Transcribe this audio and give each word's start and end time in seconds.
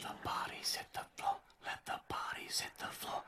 the 0.00 0.14
bodies 0.24 0.74
hit 0.76 0.86
the 0.92 1.04
floor. 1.16 1.36
Let 1.64 1.84
the 1.86 2.00
bodies 2.08 2.60
hit 2.60 2.72
the 2.78 2.86
floor. 2.86 3.19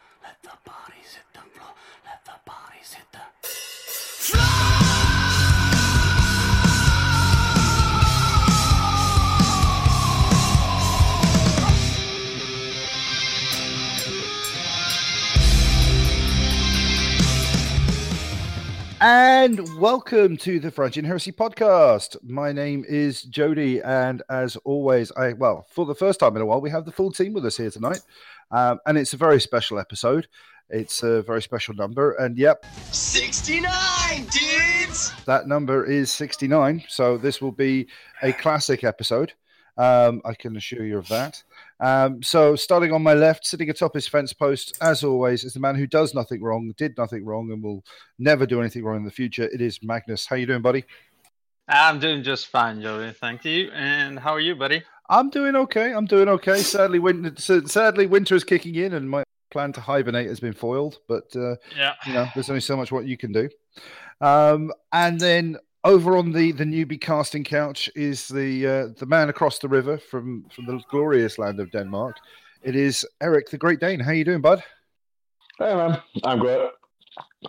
And 19.05 19.81
welcome 19.81 20.37
to 20.37 20.61
the 20.61 20.71
Varangian 20.71 21.05
Heresy 21.05 21.33
podcast. 21.33 22.17
My 22.23 22.53
name 22.53 22.85
is 22.89 23.25
Jody, 23.25 23.83
and 23.83 24.23
as 24.31 24.55
always, 24.59 25.11
I 25.17 25.33
well, 25.33 25.67
for 25.69 25.87
the 25.87 25.95
first 25.97 26.21
time 26.21 26.37
in 26.37 26.43
a 26.43 26.47
while, 26.47 26.61
we 26.61 26.71
have 26.71 26.85
the 26.85 26.93
full 26.93 27.11
team 27.11 27.33
with 27.33 27.45
us 27.45 27.57
here 27.57 27.73
tonight, 27.73 28.01
um, 28.53 28.79
and 28.87 28.97
it's 28.97 29.13
a 29.13 29.17
very 29.17 29.41
special 29.41 29.81
episode. 29.81 30.29
It's 30.71 31.03
a 31.03 31.21
very 31.23 31.43
special 31.43 31.75
number, 31.75 32.13
and 32.13 32.39
yep, 32.39 32.65
69 32.93 33.65
dudes 34.27 34.73
that 35.25 35.47
number 35.47 35.85
is 35.85 36.13
sixty-nine. 36.13 36.85
So 36.89 37.17
this 37.17 37.41
will 37.41 37.53
be 37.53 37.89
a 38.23 38.33
classic 38.33 38.85
episode. 38.85 39.33
Um, 39.79 40.21
I 40.25 40.35
can 40.35 40.57
assure 40.57 40.85
you 40.85 40.99
of 40.99 41.09
that. 41.09 41.43
Um, 41.81 42.23
so, 42.23 42.57
starting 42.57 42.93
on 42.93 43.03
my 43.03 43.15
left, 43.15 43.47
sitting 43.47 43.71
atop 43.71 43.95
his 43.95 44.07
fence 44.07 44.33
post, 44.33 44.77
as 44.81 45.03
always, 45.03 45.45
is 45.45 45.55
the 45.55 45.61
man 45.61 45.75
who 45.77 45.87
does 45.87 46.15
nothing 46.15 46.43
wrong, 46.43 46.73
did 46.77 46.97
nothing 46.99 47.25
wrong, 47.25 47.51
and 47.51 47.63
will 47.63 47.83
never 48.19 48.45
do 48.47 48.61
anything 48.61 48.85
wrong 48.85 48.99
in 48.99 49.05
the 49.05 49.11
future. 49.11 49.45
It 49.45 49.61
is 49.61 49.83
Magnus. 49.83 50.27
How 50.27 50.37
are 50.37 50.39
you 50.39 50.47
doing, 50.47 50.63
buddy? 50.63 50.85
I'm 51.69 51.99
doing 52.01 52.23
just 52.23 52.49
fine, 52.49 52.83
Joey. 52.83 53.13
Thank 53.13 53.45
you. 53.45 53.71
And 53.73 54.19
how 54.19 54.33
are 54.33 54.41
you, 54.41 54.55
buddy? 54.55 54.83
I'm 55.09 55.31
doing 55.31 55.57
okay. 55.57 55.93
I'm 55.93 56.07
doing 56.07 56.29
okay. 56.29 56.59
Sadly, 56.59 56.99
winter, 56.99 57.67
sadly, 57.67 58.07
winter 58.07 58.35
is 58.35 58.45
kicking 58.45 58.75
in, 58.75 58.95
and 58.95 59.09
my 59.09 59.25
plan 59.51 59.73
to 59.75 59.81
hibernate 59.81 60.29
has 60.29 60.41
been 60.41 60.53
foiled. 60.55 60.99
But 61.09 61.35
uh, 61.35 61.57
Yeah. 61.77 61.95
you 62.07 62.13
know, 62.13 62.27
there's 62.35 62.51
only 62.51 62.61
so 62.61 62.77
much 62.77 62.93
what 62.93 63.07
you 63.07 63.17
can 63.17 63.33
do. 63.33 63.49
Um, 64.21 64.73
and 64.93 65.19
then 65.21 65.57
over 65.85 66.17
on 66.17 66.33
the 66.33 66.53
the 66.53 66.65
newbie 66.65 67.01
casting 67.01 67.45
couch 67.45 67.91
is 67.95 68.29
the 68.29 68.67
uh, 68.67 68.89
the 68.99 69.07
man 69.07 69.29
across 69.29 69.59
the 69.59 69.69
river 69.69 69.99
from 69.99 70.45
from 70.55 70.67
the 70.67 70.81
glorious 70.91 71.39
land 71.39 71.61
of 71.61 71.71
Denmark. 71.73 72.17
It 72.63 72.77
is 72.77 73.05
Eric, 73.21 73.51
the 73.51 73.59
Great 73.59 73.81
Dane. 73.81 74.01
How 74.01 74.13
you 74.13 74.25
doing, 74.25 74.41
bud? 74.41 74.63
Hey 75.59 75.75
man, 75.75 76.01
I'm 76.25 76.39
good. 76.39 76.71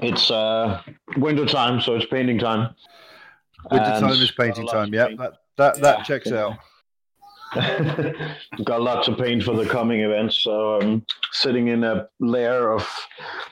It's 0.01 0.31
uh, 0.31 0.81
winter 1.17 1.45
time, 1.45 1.79
so 1.79 1.95
it's 1.95 2.05
painting 2.07 2.39
time. 2.39 2.73
Winter 3.71 3.91
And 3.91 4.01
time 4.01 4.21
is 4.21 4.31
painting 4.31 4.65
got 4.65 4.73
a 4.73 4.77
lot 4.77 4.83
time. 4.85 4.93
Yeah, 4.93 5.07
paint. 5.07 5.19
that 5.19 5.33
that, 5.57 5.81
that 5.81 5.97
Yeah, 5.99 6.03
checks 6.03 6.31
out. 6.31 6.57
got 8.63 8.81
lots 8.81 9.07
of 9.07 9.15
paint 9.15 9.43
for 9.43 9.55
the 9.55 9.65
coming 9.65 9.99
events, 9.99 10.39
so 10.39 10.79
I'm 10.79 11.05
sitting 11.33 11.67
in 11.67 11.83
a 11.83 12.07
layer 12.19 12.71
of 12.71 12.89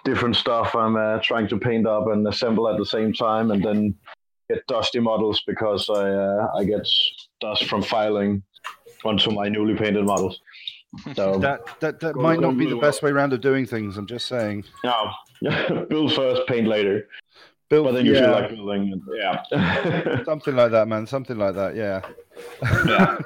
different 0.03 0.35
stuff. 0.35 0.75
I'm 0.75 0.95
uh, 0.95 1.19
trying 1.19 1.47
to 1.49 1.57
paint 1.59 1.85
up 1.85 2.07
and 2.07 2.27
assemble 2.27 2.67
at 2.67 2.79
the 2.79 2.85
same 2.85 3.13
time, 3.13 3.51
and 3.51 3.63
then 3.63 3.95
get 4.53 4.65
dusty 4.67 4.99
models 4.99 5.41
because 5.47 5.89
I 5.89 6.09
uh, 6.09 6.47
I 6.57 6.63
get 6.63 6.87
dust 7.39 7.65
from 7.65 7.81
filing 7.81 8.43
onto 9.03 9.31
my 9.31 9.49
newly 9.49 9.75
painted 9.75 10.05
models. 10.05 10.39
So 11.15 11.39
That 11.39 11.61
that, 11.79 12.01
that 12.01 12.17
might 12.17 12.41
not 12.41 12.57
be 12.57 12.65
the 12.65 12.71
really 12.75 12.81
best 12.81 13.01
way 13.01 13.11
around 13.11 13.31
of 13.31 13.39
doing 13.39 13.65
things. 13.65 13.95
I'm 13.97 14.05
just 14.07 14.27
saying. 14.27 14.65
no, 14.83 15.11
build 15.89 16.13
first, 16.13 16.41
paint 16.47 16.67
later. 16.67 17.07
Bill, 17.69 17.85
But 17.85 17.93
then 17.93 18.05
you 18.05 18.13
yeah, 18.13 18.23
feel 18.25 18.31
like 18.31 18.49
building. 18.49 18.91
and- 18.91 19.01
Yeah. 19.15 20.23
something 20.31 20.53
like 20.53 20.71
that, 20.71 20.89
man. 20.89 21.07
Something 21.07 21.37
like 21.37 21.55
that. 21.55 21.77
Yeah. 21.77 22.01
Yeah. 22.85 23.17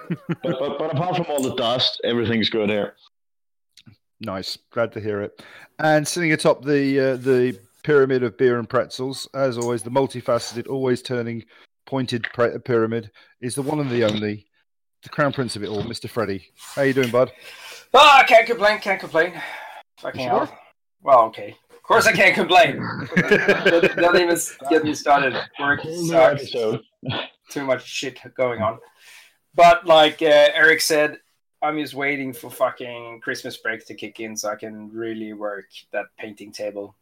but, 0.43 0.59
but, 0.59 0.77
but 0.77 0.93
apart 0.93 1.15
from 1.15 1.25
all 1.27 1.41
the 1.41 1.55
dust, 1.55 1.99
everything's 2.03 2.51
good 2.51 2.69
here. 2.69 2.93
Nice. 4.21 4.59
Glad 4.69 4.91
to 4.93 4.99
hear 5.01 5.21
it. 5.21 5.43
And 5.79 6.07
sitting 6.07 6.31
atop 6.33 6.63
the 6.63 6.99
uh, 6.99 7.15
the 7.17 7.59
pyramid 7.85 8.23
of 8.23 8.35
beer 8.35 8.57
and 8.57 8.67
pretzels, 8.67 9.29
as 9.35 9.59
always, 9.59 9.83
the 9.83 9.91
multifaceted, 9.91 10.67
always 10.67 11.03
turning, 11.03 11.45
pointed 11.85 12.25
pre- 12.33 12.57
pyramid 12.57 13.11
is 13.41 13.53
the 13.53 13.61
one 13.61 13.79
and 13.79 13.91
the 13.91 14.03
only, 14.03 14.47
the 15.03 15.09
crown 15.09 15.31
prince 15.31 15.55
of 15.55 15.63
it 15.63 15.67
all, 15.69 15.83
Mr. 15.83 16.09
Freddy. 16.09 16.47
How 16.73 16.81
you 16.81 16.93
doing, 16.93 17.11
bud? 17.11 17.31
Ah, 17.93 18.25
can't 18.27 18.47
complain, 18.47 18.79
can't 18.79 18.99
complain. 18.99 19.39
Fucking 19.99 20.21
You 20.21 20.27
hell. 20.27 20.47
sure? 20.47 20.57
Well, 21.03 21.19
okay. 21.25 21.55
Of 21.69 21.83
course 21.83 22.07
I 22.07 22.13
can't 22.13 22.33
complain. 22.33 22.77
don't, 23.15 23.95
don't 23.97 24.19
even 24.19 24.37
get 24.71 24.83
me 24.83 24.95
started. 24.95 25.39
Work 25.59 25.81
Whole 25.81 26.07
sucks. 26.07 26.49
Too 27.51 27.63
much 27.63 27.85
shit 27.85 28.19
going 28.35 28.63
on. 28.63 28.79
But 29.53 29.85
like 29.85 30.23
uh, 30.23 30.49
Eric 30.55 30.81
said, 30.81 31.19
I'm 31.61 31.77
just 31.79 31.93
waiting 31.93 32.33
for 32.33 32.49
fucking 32.49 33.21
Christmas 33.21 33.57
break 33.57 33.85
to 33.85 33.93
kick 33.93 34.19
in 34.19 34.35
so 34.35 34.49
I 34.49 34.55
can 34.55 34.89
really 34.91 35.33
work 35.33 35.65
that 35.93 36.05
painting 36.17 36.51
table. 36.51 36.95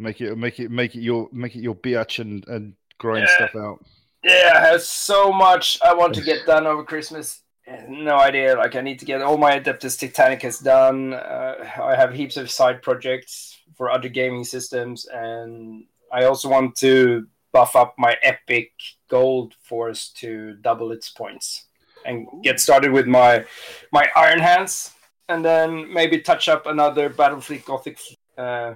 Make 0.00 0.20
it, 0.20 0.34
make 0.36 0.58
it, 0.58 0.70
make 0.70 0.94
it 0.94 1.00
your, 1.02 1.28
make 1.32 1.54
it 1.54 1.60
your 1.60 1.74
biatch 1.74 2.18
and 2.20 2.46
and 2.48 2.74
grind 2.98 3.26
Yeah. 3.28 3.36
stuff 3.36 3.56
out. 3.56 3.84
Yeah, 4.24 4.52
I 4.56 4.60
have 4.72 4.82
so 4.82 5.32
much 5.32 5.78
I 5.84 5.92
want 5.94 6.14
to 6.14 6.22
get 6.22 6.46
done 6.46 6.66
over 6.66 6.84
Christmas. 6.84 7.40
No 7.88 8.16
idea. 8.18 8.56
Like 8.56 8.74
I 8.76 8.80
need 8.80 8.98
to 8.98 9.04
get 9.04 9.22
all 9.22 9.38
my 9.38 9.58
Adeptus 9.60 9.96
Titanicus 9.98 10.62
done. 10.62 11.14
Uh, 11.14 11.54
I 11.82 11.94
have 11.94 12.12
heaps 12.12 12.36
of 12.36 12.50
side 12.50 12.82
projects 12.82 13.58
for 13.76 13.90
other 13.90 14.08
gaming 14.08 14.44
systems, 14.44 15.06
and 15.06 15.84
I 16.12 16.24
also 16.24 16.48
want 16.48 16.76
to 16.76 17.26
buff 17.52 17.76
up 17.76 17.94
my 17.98 18.16
Epic 18.22 18.72
Gold 19.08 19.54
Force 19.62 20.08
to 20.20 20.54
double 20.60 20.92
its 20.92 21.08
points 21.10 21.66
and 22.04 22.26
get 22.42 22.58
started 22.60 22.90
with 22.92 23.06
my 23.06 23.44
my 23.92 24.08
Iron 24.16 24.40
Hands, 24.40 24.92
and 25.28 25.44
then 25.44 25.92
maybe 25.92 26.20
touch 26.20 26.48
up 26.48 26.66
another 26.66 27.08
Battlefleet 27.08 27.64
Gothic 27.64 27.98
uh, 28.36 28.74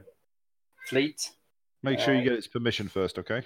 fleet. 0.88 1.30
Make 1.82 1.98
sure 2.00 2.14
you 2.14 2.20
Uh, 2.20 2.24
get 2.24 2.32
its 2.32 2.46
permission 2.46 2.88
first, 2.88 3.18
okay? 3.18 3.42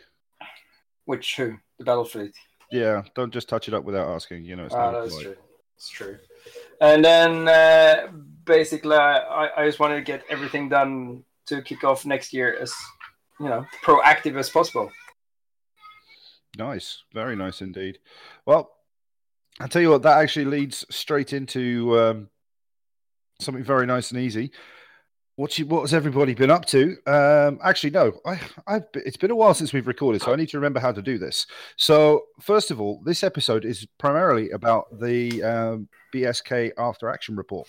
Which 1.04 1.36
who 1.36 1.56
the 1.78 1.84
battle 1.84 2.04
fleet. 2.04 2.34
Yeah, 2.70 3.02
don't 3.14 3.32
just 3.32 3.48
touch 3.48 3.66
it 3.68 3.74
up 3.74 3.84
without 3.84 4.08
asking. 4.08 4.44
You 4.44 4.56
know, 4.56 4.66
it's 4.66 4.74
Ah, 4.74 4.90
not 4.90 5.00
that's 5.00 5.14
polite. 5.14 5.24
true. 5.24 5.36
It's 5.76 5.88
true. 5.88 6.18
And 6.80 7.04
then 7.04 7.48
uh, 7.48 8.08
basically, 8.44 8.96
I, 8.96 9.48
I 9.56 9.64
just 9.66 9.80
wanted 9.80 9.96
to 9.96 10.02
get 10.02 10.22
everything 10.28 10.68
done 10.68 11.24
to 11.46 11.62
kick 11.62 11.82
off 11.84 12.04
next 12.04 12.32
year 12.32 12.56
as 12.60 12.72
you 13.40 13.46
know 13.48 13.64
proactive 13.84 14.36
as 14.36 14.50
possible. 14.50 14.90
Nice, 16.56 17.02
very 17.12 17.36
nice 17.36 17.60
indeed. 17.62 17.98
Well, 18.44 18.70
I'll 19.60 19.68
tell 19.68 19.82
you 19.82 19.90
what, 19.90 20.02
that 20.02 20.18
actually 20.18 20.46
leads 20.46 20.84
straight 20.90 21.32
into 21.32 21.98
um, 21.98 22.28
something 23.40 23.62
very 23.64 23.86
nice 23.86 24.10
and 24.10 24.20
easy. 24.20 24.50
What 25.38 25.56
you, 25.56 25.66
what 25.66 25.82
has 25.82 25.94
everybody 25.94 26.34
been 26.34 26.50
up 26.50 26.66
to? 26.66 26.96
Um, 27.06 27.60
actually, 27.62 27.90
no, 27.90 28.12
I, 28.26 28.40
I've, 28.66 28.86
it's 28.94 29.16
been 29.16 29.30
a 29.30 29.36
while 29.36 29.54
since 29.54 29.72
we've 29.72 29.86
recorded, 29.86 30.20
so 30.20 30.32
I 30.32 30.36
need 30.36 30.48
to 30.48 30.56
remember 30.56 30.80
how 30.80 30.90
to 30.90 31.00
do 31.00 31.16
this. 31.16 31.46
So, 31.76 32.24
first 32.40 32.72
of 32.72 32.80
all, 32.80 33.00
this 33.04 33.22
episode 33.22 33.64
is 33.64 33.86
primarily 33.98 34.50
about 34.50 34.86
the 34.98 35.40
um, 35.44 35.88
BSK 36.12 36.72
After 36.76 37.08
Action 37.08 37.36
Report. 37.36 37.68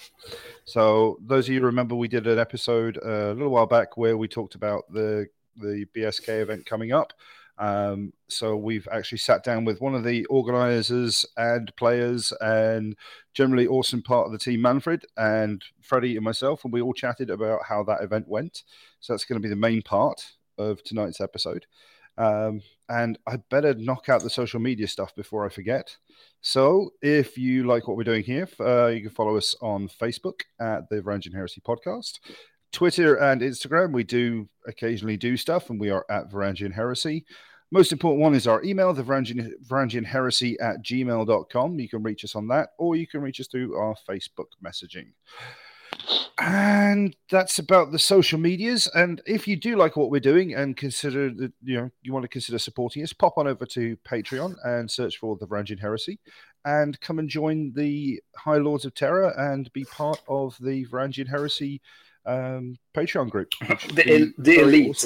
So, 0.65 1.19
those 1.21 1.47
of 1.47 1.53
you 1.53 1.61
remember, 1.61 1.93
we 1.93 2.07
did 2.07 2.25
an 2.25 2.39
episode 2.39 2.97
uh, 3.05 3.07
a 3.07 3.33
little 3.33 3.51
while 3.51 3.67
back 3.67 3.97
where 3.97 4.17
we 4.17 4.27
talked 4.27 4.55
about 4.55 4.91
the 4.91 5.27
the 5.55 5.85
BSK 5.95 6.41
event 6.41 6.65
coming 6.65 6.91
up. 6.91 7.13
Um, 7.59 8.13
so 8.29 8.55
we've 8.55 8.87
actually 8.89 9.17
sat 9.17 9.43
down 9.43 9.65
with 9.65 9.81
one 9.81 9.93
of 9.93 10.05
the 10.05 10.25
organizers 10.25 11.25
and 11.35 11.75
players 11.75 12.31
and 12.39 12.95
generally 13.33 13.67
awesome 13.67 14.01
part 14.01 14.25
of 14.25 14.31
the 14.31 14.39
team, 14.39 14.61
Manfred 14.61 15.05
and 15.17 15.61
Freddie 15.81 16.15
and 16.15 16.23
myself, 16.23 16.63
and 16.63 16.71
we 16.71 16.81
all 16.81 16.93
chatted 16.93 17.29
about 17.29 17.65
how 17.67 17.83
that 17.83 18.01
event 18.01 18.27
went. 18.29 18.63
So 19.01 19.13
that's 19.13 19.25
going 19.25 19.41
to 19.41 19.45
be 19.45 19.49
the 19.49 19.57
main 19.57 19.81
part 19.81 20.25
of 20.57 20.83
tonight's 20.83 21.19
episode. 21.19 21.65
Um, 22.17 22.61
and 22.87 23.17
I 23.27 23.37
better 23.49 23.73
knock 23.73 24.09
out 24.09 24.23
the 24.23 24.29
social 24.29 24.59
media 24.59 24.87
stuff 24.87 25.13
before 25.15 25.45
I 25.45 25.49
forget. 25.49 25.95
So 26.41 26.91
if 27.01 27.37
you 27.37 27.65
like 27.65 27.87
what 27.87 27.97
we're 27.97 28.03
doing 28.03 28.23
here, 28.23 28.47
uh, 28.59 28.87
you 28.87 29.01
can 29.01 29.09
follow 29.09 29.37
us 29.37 29.55
on 29.61 29.89
Facebook 29.89 30.41
at 30.59 30.89
the 30.89 31.01
Varangian 31.01 31.33
Heresy 31.33 31.61
Podcast. 31.61 32.19
Twitter 32.71 33.15
and 33.15 33.41
Instagram, 33.41 33.93
we 33.93 34.03
do 34.03 34.47
occasionally 34.67 35.17
do 35.17 35.37
stuff, 35.37 35.69
and 35.69 35.79
we 35.79 35.89
are 35.89 36.05
at 36.09 36.31
Varangian 36.31 36.73
Heresy. 36.73 37.25
Most 37.71 37.91
important 37.91 38.21
one 38.21 38.33
is 38.33 38.47
our 38.47 38.63
email, 38.63 38.93
the 38.93 39.03
Varangian, 39.03 40.05
Heresy 40.05 40.59
at 40.59 40.83
gmail.com. 40.83 41.79
You 41.79 41.89
can 41.89 42.01
reach 42.01 42.23
us 42.23 42.35
on 42.35 42.47
that, 42.47 42.69
or 42.79 42.95
you 42.95 43.05
can 43.05 43.21
reach 43.21 43.39
us 43.39 43.47
through 43.47 43.75
our 43.75 43.95
Facebook 44.09 44.47
messaging. 44.63 45.11
And 46.39 47.15
that's 47.29 47.59
about 47.59 47.91
the 47.91 47.99
social 47.99 48.39
medias. 48.39 48.89
And 48.95 49.21
if 49.25 49.47
you 49.47 49.55
do 49.55 49.75
like 49.75 49.97
what 49.97 50.09
we're 50.09 50.19
doing 50.19 50.55
and 50.55 50.75
consider 50.75 51.29
that 51.31 51.51
you 51.61 51.77
know 51.77 51.89
you 52.01 52.13
want 52.13 52.23
to 52.23 52.29
consider 52.29 52.57
supporting 52.57 53.03
us, 53.03 53.13
pop 53.13 53.37
on 53.37 53.47
over 53.47 53.65
to 53.67 53.97
Patreon 53.97 54.55
and 54.63 54.89
search 54.89 55.17
for 55.17 55.37
the 55.37 55.45
Varangian 55.45 55.79
Heresy 55.79 56.19
and 56.65 56.99
come 57.01 57.19
and 57.19 57.29
join 57.29 57.73
the 57.75 58.21
High 58.35 58.57
Lords 58.57 58.85
of 58.85 58.93
Terra 58.93 59.33
and 59.37 59.71
be 59.73 59.85
part 59.85 60.21
of 60.27 60.55
the 60.59 60.85
Varangian 60.87 61.27
Heresy 61.27 61.81
um, 62.25 62.77
Patreon 62.93 63.29
group. 63.29 63.53
The 63.93 64.21
el- 64.21 64.33
the 64.37 64.55
very 64.55 64.67
elite. 64.67 65.05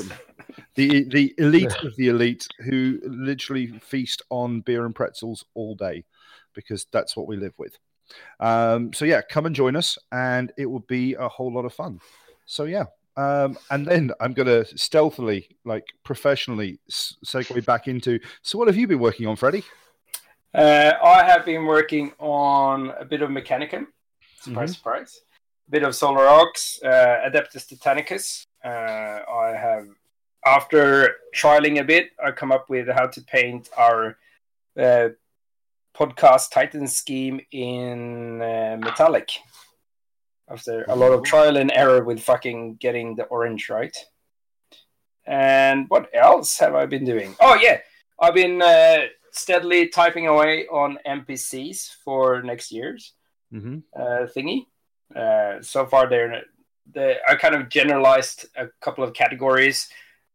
The 0.76 1.04
the 1.06 1.34
elite 1.38 1.76
of 1.84 1.96
the 1.96 2.08
elite 2.10 2.48
who 2.66 3.00
literally 3.04 3.68
feast 3.80 4.22
on 4.30 4.62
beer 4.62 4.86
and 4.86 4.94
pretzels 4.96 5.46
all 5.54 5.76
day 5.76 6.04
because 6.54 6.86
that's 6.92 7.16
what 7.16 7.28
we 7.28 7.38
live 7.38 7.54
with. 7.58 7.78
Um, 8.40 8.92
so 8.94 9.06
yeah, 9.06 9.22
come 9.22 9.46
and 9.46 9.56
join 9.56 9.76
us, 9.76 9.98
and 10.12 10.52
it 10.58 10.66
will 10.66 10.82
be 10.88 11.14
a 11.14 11.28
whole 11.28 11.52
lot 11.54 11.66
of 11.66 11.74
fun. 11.74 12.00
So 12.46 12.66
yeah, 12.66 12.86
um, 13.18 13.58
and 13.72 13.86
then 13.88 14.12
I'm 14.20 14.34
going 14.34 14.48
to 14.48 14.66
stealthily, 14.78 15.48
like 15.66 15.86
professionally, 16.04 16.80
s- 16.90 17.16
segue 17.26 17.64
back 17.66 17.88
into. 17.88 18.20
So 18.42 18.58
what 18.58 18.68
have 18.68 18.76
you 18.78 18.86
been 18.88 19.00
working 19.00 19.26
on, 19.28 19.36
Freddie? 19.36 19.64
Uh, 20.54 20.94
I 21.04 21.24
have 21.24 21.46
been 21.46 21.66
working 21.66 22.12
on 22.20 22.92
a 23.00 23.06
bit 23.06 23.22
of 23.22 23.30
Mechanicum. 23.30 23.88
Surprise, 24.42 24.72
Mhm. 24.72 24.76
surprise. 24.76 25.22
Bit 25.70 25.84
of 25.84 25.96
Solar 25.96 26.28
Aux, 26.28 26.52
uh, 26.84 27.30
Adeptus 27.30 27.66
Titanicus. 27.68 28.46
Uh, 28.64 28.68
I 29.32 29.56
have, 29.58 29.88
after 30.46 31.16
trialing 31.36 31.80
a 31.80 31.84
bit, 31.84 32.10
I 32.24 32.32
come 32.32 32.52
up 32.52 32.70
with 32.70 32.88
how 32.90 33.08
to 33.08 33.22
paint 33.22 33.70
our 33.78 34.18
uh, 34.78 35.10
podcast 35.96 36.52
Titan 36.52 36.88
scheme 36.88 37.40
in 37.52 38.42
uh, 38.42 38.78
metallic. 38.80 39.30
After 40.50 40.84
a 40.90 40.96
lot 40.96 41.14
of 41.14 41.24
trial 41.24 41.58
and 41.58 41.72
error 41.74 42.04
with 42.04 42.20
fucking 42.22 42.76
getting 42.76 43.16
the 43.16 43.24
orange 43.26 43.70
right. 43.70 43.96
And 45.26 45.86
what 45.88 46.10
else 46.14 46.60
have 46.60 46.76
I 46.76 46.86
been 46.86 47.06
doing? 47.06 47.34
Oh 47.40 47.56
yeah, 47.56 47.78
I've 48.20 48.34
been 48.34 48.62
uh, 48.62 49.04
steadily 49.32 49.88
typing 49.88 50.28
away 50.28 50.68
on 50.68 51.00
NPCs 51.08 51.94
for 52.04 52.42
next 52.44 52.72
year's 52.72 53.14
Mm-hmm. 53.54 53.78
uh, 53.96 54.26
thingy. 54.36 54.66
Uh, 55.16 55.62
so 55.62 55.86
far, 55.86 56.10
they're 56.10 56.44
they 56.92 57.18
I 57.28 57.36
kind 57.36 57.56
of 57.56 57.70
generalized 57.70 58.48
a 58.58 58.68
couple 58.82 59.04
of 59.04 59.14
categories. 59.14 59.90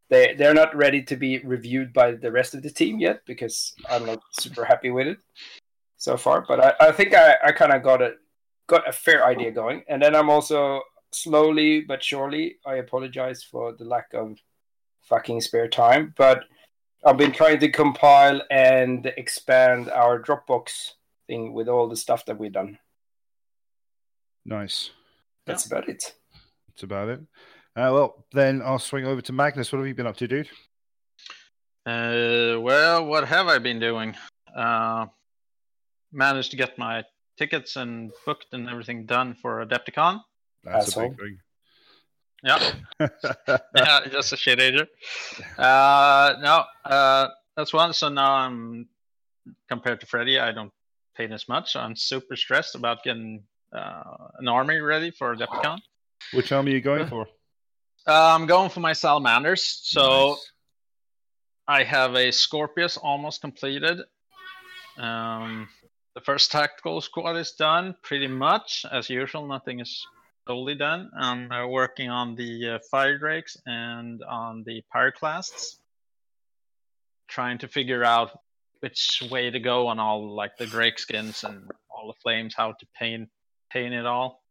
They 0.09 0.35
they're 0.35 0.55
not 0.55 0.75
ready 0.75 1.03
to 1.03 1.17
be 1.17 1.39
reviewed 1.39 1.93
by 1.93 2.13
the 2.13 2.33
rest 2.33 2.55
of 2.55 2.63
the 2.63 2.71
team 2.71 2.99
yet 2.99 3.23
because 3.27 3.75
I'm 3.91 4.07
not 4.07 4.21
super 4.41 4.65
happy 4.65 4.91
with 4.91 5.07
it 5.07 5.19
so 5.97 6.17
far. 6.17 6.45
But 6.47 6.65
I, 6.65 6.89
I 6.89 6.93
think 6.93 7.15
I, 7.15 7.37
I 7.45 7.53
kind 7.53 7.73
of 7.73 7.83
got 7.83 8.03
a 8.03 8.15
got 8.67 8.89
a 8.89 8.93
fair 8.93 9.27
idea 9.27 9.51
going, 9.51 9.85
and 9.89 10.03
then 10.03 10.15
I'm 10.15 10.31
also 10.31 10.83
slowly 11.13 11.83
but 11.83 12.03
surely. 12.03 12.57
I 12.67 12.77
apologize 12.77 13.43
for 13.43 13.73
the 13.73 13.85
lack 13.85 14.15
of 14.15 14.39
fucking 15.03 15.41
spare 15.41 15.69
time, 15.69 16.15
but 16.17 16.45
I've 17.05 17.17
been 17.17 17.33
trying 17.33 17.61
to 17.61 17.71
compile 17.71 18.43
and 18.51 19.07
expand 19.17 19.91
our 19.91 20.21
Dropbox 20.21 20.93
thing 21.27 21.53
with 21.53 21.69
all 21.69 21.89
the 21.89 21.97
stuff 21.97 22.25
that 22.27 22.39
we've 22.39 22.53
done. 22.53 22.79
Nice. 24.49 24.91
That's 25.45 25.67
about 25.67 25.89
it. 25.91 26.15
That's 26.69 26.83
about 26.83 27.09
it. 27.09 27.21
Uh, 27.77 27.93
well, 27.93 28.27
then 28.33 28.63
I'll 28.65 28.79
swing 28.79 29.05
over 29.05 29.21
to 29.21 29.33
Magnus. 29.33 29.71
What 29.71 29.79
have 29.79 29.87
you 29.87 29.95
been 29.95 30.07
up 30.07 30.17
to, 30.17 30.27
dude? 30.27 30.49
Uh, 31.85 32.59
well, 32.61 33.05
what 33.05 33.29
have 33.29 33.47
I 33.47 33.59
been 33.59 33.79
doing? 33.79 34.17
Uh, 34.57 35.07
managed 36.13 36.51
to 36.53 36.57
get 36.57 36.79
my 36.79 37.05
tickets 37.37 37.77
and 37.77 38.11
booked 38.25 38.47
and 38.53 38.69
everything 38.69 39.05
done 39.05 39.35
for 39.35 39.65
Adepticon. 39.65 40.21
That's 40.65 40.89
Asshole. 40.89 41.05
a 41.05 41.09
big 41.11 41.19
thing. 41.19 41.39
yeah, 42.43 42.73
yeah, 43.77 44.01
just 44.11 44.33
a 44.33 44.37
shit 44.37 44.61
agent. 44.61 44.89
Uh, 45.59 46.35
no, 46.41 46.65
uh, 46.85 47.29
that's 47.55 47.75
one. 47.75 47.93
So 47.93 48.09
now 48.09 48.33
I'm 48.33 48.89
compared 49.69 50.01
to 50.01 50.07
Freddy, 50.07 50.39
I 50.39 50.53
don't 50.53 50.73
paint 51.17 51.33
as 51.33 51.49
much. 51.49 51.77
I'm 51.77 51.95
super 51.97 52.35
stressed 52.35 52.75
about 52.75 53.05
getting 53.05 53.43
an 53.73 54.49
army 54.49 54.81
ready 54.81 55.11
for 55.11 55.35
Adepticon. 55.35 55.79
Which 56.33 56.53
army 56.53 56.73
are 56.73 56.75
you 56.77 56.81
going 56.81 57.07
for? 57.07 57.27
Uh, 58.07 58.35
I'm 58.35 58.47
going 58.47 58.71
for 58.71 58.81
my 58.81 58.93
salamanders. 58.93 59.81
So 59.83 60.31
Nice. 60.31 60.53
I 61.69 61.83
have 61.85 62.15
a 62.15 62.31
Scorpius 62.31 62.97
almost 62.97 63.41
completed. 63.41 63.99
Um, 64.97 65.69
the 66.15 66.21
first 66.23 66.51
tactical 66.51 67.01
squad 67.01 67.37
is 67.37 67.53
done 67.53 67.95
pretty 68.03 68.27
much 68.27 68.85
as 68.91 69.11
usual. 69.11 69.47
Nothing 69.47 69.81
is 69.81 70.07
totally 70.47 70.75
done. 70.75 71.11
I'm 71.17 71.53
uh, 71.53 71.67
working 71.67 72.09
on 72.09 72.35
the 72.35 72.71
uh, 72.71 72.79
fire 72.91 73.19
drakes 73.19 73.57
and 73.67 74.23
on 74.23 74.65
the 74.65 74.83
pyroclasts, 74.95 75.77
trying 77.29 77.59
to 77.59 77.69
figure 77.69 78.03
out 78.03 78.31
which 78.81 79.23
way 79.31 79.51
to 79.51 79.61
go 79.61 79.89
on 79.89 79.99
all 79.99 80.35
like 80.35 80.57
the 80.57 80.67
drake 80.67 80.99
skins 80.99 81.45
and 81.45 81.71
all 81.91 82.09
the 82.09 82.19
flames, 82.23 82.55
how 82.57 82.73
to 82.73 82.87
paint 82.99 83.29
paint 83.71 83.95
it 83.95 84.07
all. 84.07 84.43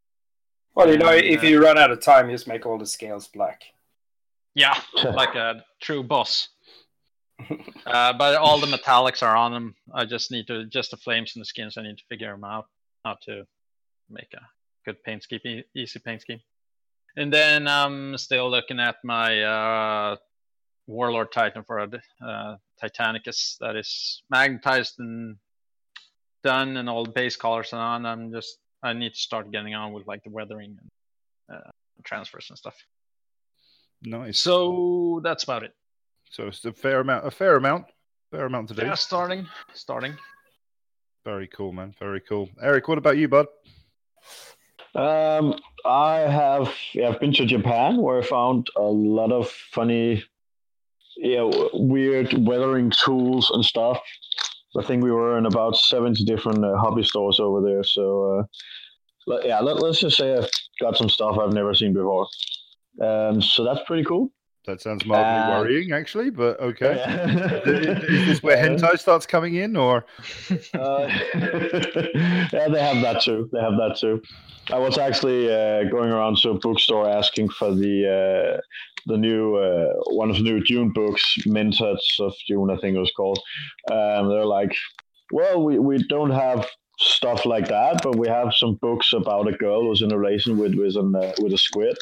Well, 0.74 0.90
you 0.90 0.98
know, 0.98 1.08
And, 1.08 1.24
if 1.24 1.42
uh, 1.42 1.46
you 1.46 1.62
run 1.62 1.78
out 1.78 1.90
of 1.90 2.00
time, 2.00 2.30
just 2.30 2.46
make 2.46 2.64
all 2.64 2.78
the 2.78 2.86
scales 2.86 3.28
black. 3.28 3.62
Yeah, 4.54 4.80
like 5.04 5.34
a 5.34 5.64
true 5.80 6.02
boss. 6.02 6.48
uh, 7.86 8.12
but 8.12 8.34
all 8.36 8.58
the 8.58 8.66
metallics 8.66 9.22
are 9.22 9.36
on 9.36 9.52
them. 9.52 9.74
I 9.92 10.04
just 10.04 10.30
need 10.30 10.46
to 10.48 10.66
just 10.66 10.90
the 10.90 10.96
flames 10.96 11.34
and 11.34 11.40
the 11.40 11.46
skins. 11.46 11.76
I 11.76 11.82
need 11.82 11.98
to 11.98 12.04
figure 12.08 12.32
them 12.32 12.44
out 12.44 12.66
how 13.04 13.16
to 13.26 13.44
make 14.10 14.32
a 14.34 14.40
good 14.84 15.02
paint 15.04 15.22
scheme, 15.22 15.40
e- 15.44 15.64
easy 15.74 15.98
paint 15.98 16.22
scheme. 16.22 16.40
And 17.16 17.32
then 17.32 17.66
I'm 17.68 18.16
still 18.18 18.50
looking 18.50 18.80
at 18.80 18.96
my 19.04 19.42
uh, 19.42 20.16
Warlord 20.86 21.32
Titan 21.32 21.64
for 21.64 21.78
a 21.78 21.90
uh, 22.24 22.56
Titanicus 22.82 23.58
that 23.58 23.76
is 23.76 24.22
magnetized 24.30 24.98
and 24.98 25.36
done, 26.44 26.76
and 26.76 26.88
all 26.88 27.04
the 27.04 27.10
base 27.10 27.36
colors 27.36 27.72
and 27.72 27.80
on. 27.80 28.06
I'm 28.06 28.32
just 28.32 28.58
I 28.82 28.92
need 28.92 29.14
to 29.14 29.20
start 29.20 29.50
getting 29.50 29.74
on 29.74 29.92
with 29.92 30.06
like 30.06 30.22
the 30.24 30.30
weathering 30.30 30.78
and 30.80 31.58
uh, 31.58 31.70
transfers 32.04 32.46
and 32.48 32.58
stuff. 32.58 32.76
Nice. 34.02 34.38
So 34.38 35.20
that's 35.24 35.44
about 35.44 35.64
it. 35.64 35.72
So 36.30 36.46
it's 36.46 36.64
a 36.64 36.72
fair 36.72 37.00
amount, 37.00 37.26
a 37.26 37.30
fair 37.30 37.56
amount, 37.56 37.86
fair 38.30 38.46
amount 38.46 38.68
to 38.68 38.74
do. 38.74 38.82
Yeah, 38.82 38.94
starting, 38.94 39.46
starting. 39.72 40.14
Very 41.24 41.48
cool, 41.48 41.72
man. 41.72 41.94
Very 41.98 42.20
cool. 42.20 42.48
Eric, 42.62 42.88
what 42.88 42.98
about 42.98 43.16
you, 43.16 43.28
bud? 43.28 43.46
Um, 44.94 45.58
I 45.84 46.18
have 46.20 46.72
yeah, 46.92 47.08
I've 47.08 47.20
been 47.20 47.32
to 47.34 47.44
Japan 47.46 47.98
where 47.98 48.18
I 48.18 48.22
found 48.24 48.68
a 48.76 48.82
lot 48.82 49.32
of 49.32 49.48
funny, 49.50 50.24
yeah, 51.16 51.40
w- 51.40 51.70
weird 51.74 52.46
weathering 52.46 52.90
tools 52.90 53.50
and 53.50 53.64
stuff. 53.64 54.00
I 54.76 54.84
think 54.84 55.02
we 55.02 55.10
were 55.10 55.38
in 55.38 55.46
about 55.46 55.76
seventy 55.76 56.24
different 56.24 56.64
uh, 56.64 56.76
hobby 56.76 57.02
stores 57.02 57.40
over 57.40 57.60
there. 57.62 57.82
So 57.82 58.46
uh, 59.28 59.40
yeah, 59.44 59.60
let, 59.60 59.82
let's 59.82 60.00
just 60.00 60.16
say 60.16 60.36
I've 60.36 60.50
got 60.80 60.96
some 60.96 61.08
stuff 61.08 61.38
I've 61.38 61.52
never 61.52 61.74
seen 61.74 61.92
before. 61.92 62.26
Um, 63.02 63.40
so 63.40 63.64
that's 63.64 63.80
pretty 63.86 64.04
cool. 64.04 64.30
That 64.68 64.82
sounds 64.82 65.06
mildly 65.06 65.40
Uh, 65.40 65.60
worrying, 65.62 65.92
actually, 65.92 66.28
but 66.28 66.60
okay. 66.60 66.94
Yeah. 66.96 67.64
Is 67.66 68.26
this 68.26 68.42
where 68.42 68.56
hentai 68.64 68.98
starts 68.98 69.24
coming 69.24 69.54
in, 69.54 69.76
or 69.76 70.04
Uh, 70.74 71.08
yeah, 72.52 72.68
they 72.68 72.82
have 72.82 73.00
that 73.00 73.22
too. 73.24 73.48
They 73.50 73.60
have 73.60 73.78
that 73.78 73.96
too. 73.98 74.20
I 74.70 74.78
was 74.78 74.98
actually 74.98 75.50
uh, 75.50 75.84
going 75.84 76.12
around 76.12 76.36
to 76.42 76.50
a 76.50 76.58
bookstore 76.58 77.08
asking 77.08 77.48
for 77.48 77.74
the 77.74 77.94
uh, 78.06 78.60
the 79.06 79.16
new 79.16 79.56
uh, 79.56 79.94
one 80.22 80.28
of 80.28 80.36
the 80.36 80.42
new 80.42 80.60
Dune 80.62 80.92
books, 80.92 81.24
Mentats 81.46 82.20
of 82.20 82.34
Dune, 82.46 82.70
I 82.70 82.76
think 82.76 82.94
it 82.94 83.00
was 83.00 83.12
called. 83.16 83.38
Um, 83.90 84.28
they're 84.28 84.44
like, 84.44 84.74
well, 85.32 85.64
we, 85.64 85.78
we 85.78 85.96
don't 86.08 86.30
have 86.30 86.66
stuff 86.98 87.46
like 87.46 87.68
that, 87.68 88.00
but 88.02 88.16
we 88.16 88.28
have 88.28 88.52
some 88.54 88.74
books 88.74 89.12
about 89.12 89.48
a 89.48 89.52
girl 89.52 89.82
who's 89.82 90.02
in 90.02 90.12
a 90.12 90.18
relation 90.18 90.58
with 90.58 90.74
with 90.74 90.96
an 90.96 91.14
uh, 91.14 91.32
with 91.40 91.52
a 91.52 91.58
squid. 91.58 91.96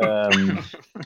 Um, 0.00 0.58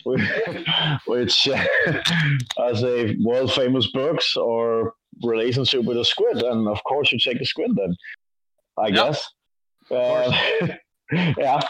which 1.07 1.49
I 2.59 2.73
say 2.75 3.17
world 3.23 3.53
famous 3.53 3.91
books 3.91 4.37
or 4.37 4.95
relationship 5.25 5.85
with 5.85 5.97
a 5.99 6.05
squid, 6.05 6.43
and 6.43 6.69
of 6.69 6.83
course 6.85 7.13
you 7.13 7.19
take 7.19 7.41
a 7.41 7.45
squid 7.47 7.73
then, 7.77 7.97
I 8.79 8.89
Yeah. 8.89 8.95
guess. 8.95 9.29
Uh, 9.91 10.77
yeah. 11.39 11.61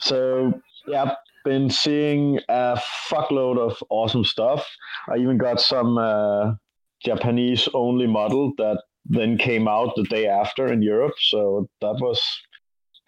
So 0.00 0.52
yeah, 0.86 1.14
been 1.44 1.70
seeing 1.70 2.40
a 2.48 2.80
fuckload 3.08 3.58
of 3.58 3.76
awesome 3.90 4.24
stuff. 4.24 4.66
I 5.08 5.16
even 5.16 5.38
got 5.38 5.60
some 5.60 5.98
uh, 5.98 6.54
Japanese 7.04 7.68
only 7.74 8.06
model 8.06 8.52
that 8.58 8.82
then 9.08 9.38
came 9.38 9.68
out 9.68 9.94
the 9.96 10.04
day 10.04 10.26
after 10.26 10.72
in 10.72 10.82
Europe. 10.82 11.14
So 11.20 11.68
that 11.80 11.98
was 12.00 12.20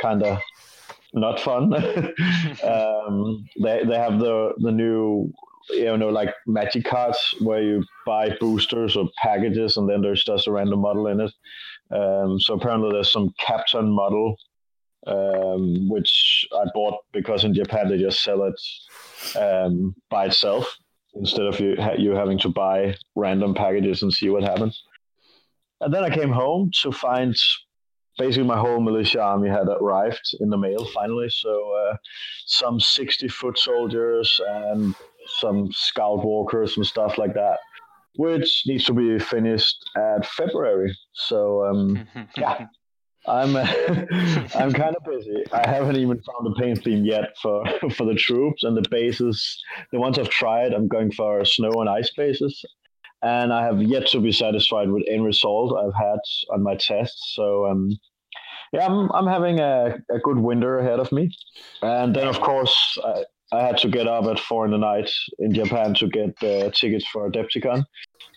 kind 0.01 0.23
of 0.23 0.39
not 1.15 1.41
fun. 1.41 1.75
um, 2.65 3.45
they 3.63 3.85
they 3.85 3.97
have 3.97 4.19
the 4.19 4.53
the 4.59 4.73
new 4.73 5.33
you 5.71 5.97
know 5.97 6.09
like 6.09 6.35
magic 6.47 6.85
cards 6.85 7.35
where 7.41 7.63
you 7.63 7.85
buy 8.07 8.31
boosters 8.41 8.97
or 8.97 9.09
packages 9.23 9.77
and 9.77 9.89
then 9.89 10.01
there's 10.01 10.25
just 10.25 10.47
a 10.47 10.53
random 10.53 10.81
model 10.81 11.07
in 11.09 11.21
it. 11.21 11.33
Um, 11.91 12.39
so 12.39 12.55
apparently 12.55 12.91
there's 12.93 13.13
some 13.13 13.33
Captain 13.39 13.91
model 13.91 14.37
um, 15.07 15.89
which 15.89 16.47
I 16.53 16.65
bought 16.75 16.99
because 17.13 17.45
in 17.45 17.55
Japan 17.55 17.89
they 17.89 17.99
just 17.99 18.23
sell 18.23 18.43
it 18.43 19.39
um, 19.39 19.95
by 20.11 20.27
itself 20.27 20.77
instead 21.15 21.47
of 21.47 21.59
you 21.61 21.77
you 21.97 22.13
having 22.13 22.39
to 22.41 22.49
buy 22.49 22.95
random 23.17 23.55
packages 23.55 24.03
and 24.03 24.13
see 24.13 24.29
what 24.31 24.43
happens. 24.43 24.83
And 25.81 25.93
then 25.93 26.05
I 26.05 26.11
came 26.11 26.31
home 26.31 26.71
to 26.83 26.93
find 26.93 27.35
basically 28.19 28.47
my 28.47 28.59
whole 28.59 28.81
militia 28.81 29.23
army 29.23 29.49
had 29.49 29.69
arrived 29.69 30.37
in 30.41 30.51
the 30.51 30.59
mail 30.59 30.85
finally. 30.87 31.31
So 31.31 31.73
uh, 31.73 31.97
some 32.47 32.81
60 32.81 33.29
foot 33.29 33.59
soldiers 33.59 34.41
and 34.47 34.95
some 35.41 35.71
scout 35.73 36.25
walkers 36.25 36.77
and 36.77 36.87
stuff 36.87 37.17
like 37.17 37.35
that, 37.35 37.59
which 38.17 38.65
needs 38.67 38.85
to 38.85 38.93
be 38.93 39.19
finished 39.19 39.77
at 39.97 40.27
February. 40.27 40.97
So 41.13 41.65
um, 41.67 42.09
yeah, 42.37 42.67
I'm 43.27 43.57
uh, 43.57 43.67
I'm 44.55 44.73
kind 44.73 44.97
of 44.97 45.05
busy. 45.05 45.45
I 45.53 45.69
haven't 45.69 45.97
even 45.97 46.21
found 46.21 46.47
a 46.47 46.61
paint 46.61 46.83
theme 46.83 47.05
yet 47.05 47.37
for 47.41 47.65
for 47.91 48.05
the 48.07 48.15
troops 48.15 48.65
and 48.65 48.77
the 48.77 48.89
bases. 48.91 49.63
The 49.93 49.99
ones 50.01 50.19
I've 50.19 50.31
tried, 50.31 50.73
I'm 50.73 50.89
going 50.89 51.13
for 51.13 51.45
snow 51.45 51.71
and 51.81 51.89
ice 51.89 52.11
bases, 52.17 52.65
and 53.23 53.53
I 53.53 53.65
have 53.65 53.83
yet 53.83 54.07
to 54.09 54.21
be 54.21 54.33
satisfied 54.33 54.91
with 54.91 55.05
any 55.09 55.21
result 55.21 55.79
I've 55.79 55.95
had 55.95 56.19
on 56.51 56.63
my 56.63 56.77
tests. 56.77 57.35
So 57.35 57.67
um, 57.67 57.99
yeah, 58.73 58.87
I'm 58.87 59.11
I'm 59.13 59.27
having 59.27 59.61
a, 59.61 59.99
a 60.11 60.19
good 60.19 60.39
winter 60.39 60.79
ahead 60.79 61.01
of 61.01 61.11
me, 61.11 61.35
and 61.83 62.15
then 62.15 62.29
of 62.29 62.41
course 62.41 62.99
I, 63.05 63.25
I 63.53 63.63
had 63.63 63.79
to 63.79 63.89
get 63.89 64.07
up 64.07 64.27
at 64.27 64.39
four 64.39 64.65
in 64.65 64.73
the 64.73 64.79
night 64.79 65.11
in 65.39 65.53
Japan 65.55 65.95
to 65.95 66.09
get 66.09 66.43
uh, 66.43 66.71
tickets 66.71 67.07
for 67.13 67.31
Adepticon, 67.31 67.85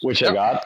which 0.04 0.24
I 0.24 0.34
got, 0.34 0.66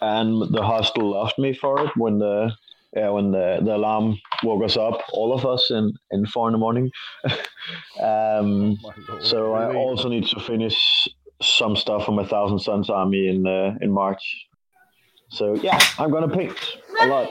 and 0.00 0.54
the 0.54 0.62
hostel 0.62 1.12
loved 1.12 1.38
me 1.38 1.54
for 1.54 1.84
it 1.84 1.96
when 1.96 2.18
the 2.18 2.52
yeah 2.94 3.08
when 3.08 3.32
the, 3.32 3.60
the 3.64 3.74
alarm 3.74 4.18
woke 4.42 4.64
us 4.64 4.76
up, 4.76 5.00
all 5.12 5.32
of 5.32 5.44
us 5.46 5.70
in 5.70 5.92
in 6.10 6.26
four 6.26 6.48
in 6.48 6.52
the 6.52 6.58
morning. 6.58 6.90
um, 8.02 8.76
lord, 9.08 9.22
so 9.22 9.54
I 9.54 9.74
also 9.74 10.08
need 10.08 10.26
to 10.28 10.40
finish 10.40 11.08
some 11.42 11.76
stuff 11.76 12.04
from 12.04 12.18
a 12.18 12.26
Thousand 12.26 12.58
Suns 12.58 12.90
army 12.90 13.28
in 13.28 13.46
uh, 13.46 13.76
in 13.80 13.90
March. 13.90 14.22
So 15.30 15.54
yeah, 15.54 15.78
I'm 15.98 16.10
gonna 16.10 16.28
paint 16.28 16.56
a 17.00 17.06
lot. 17.06 17.30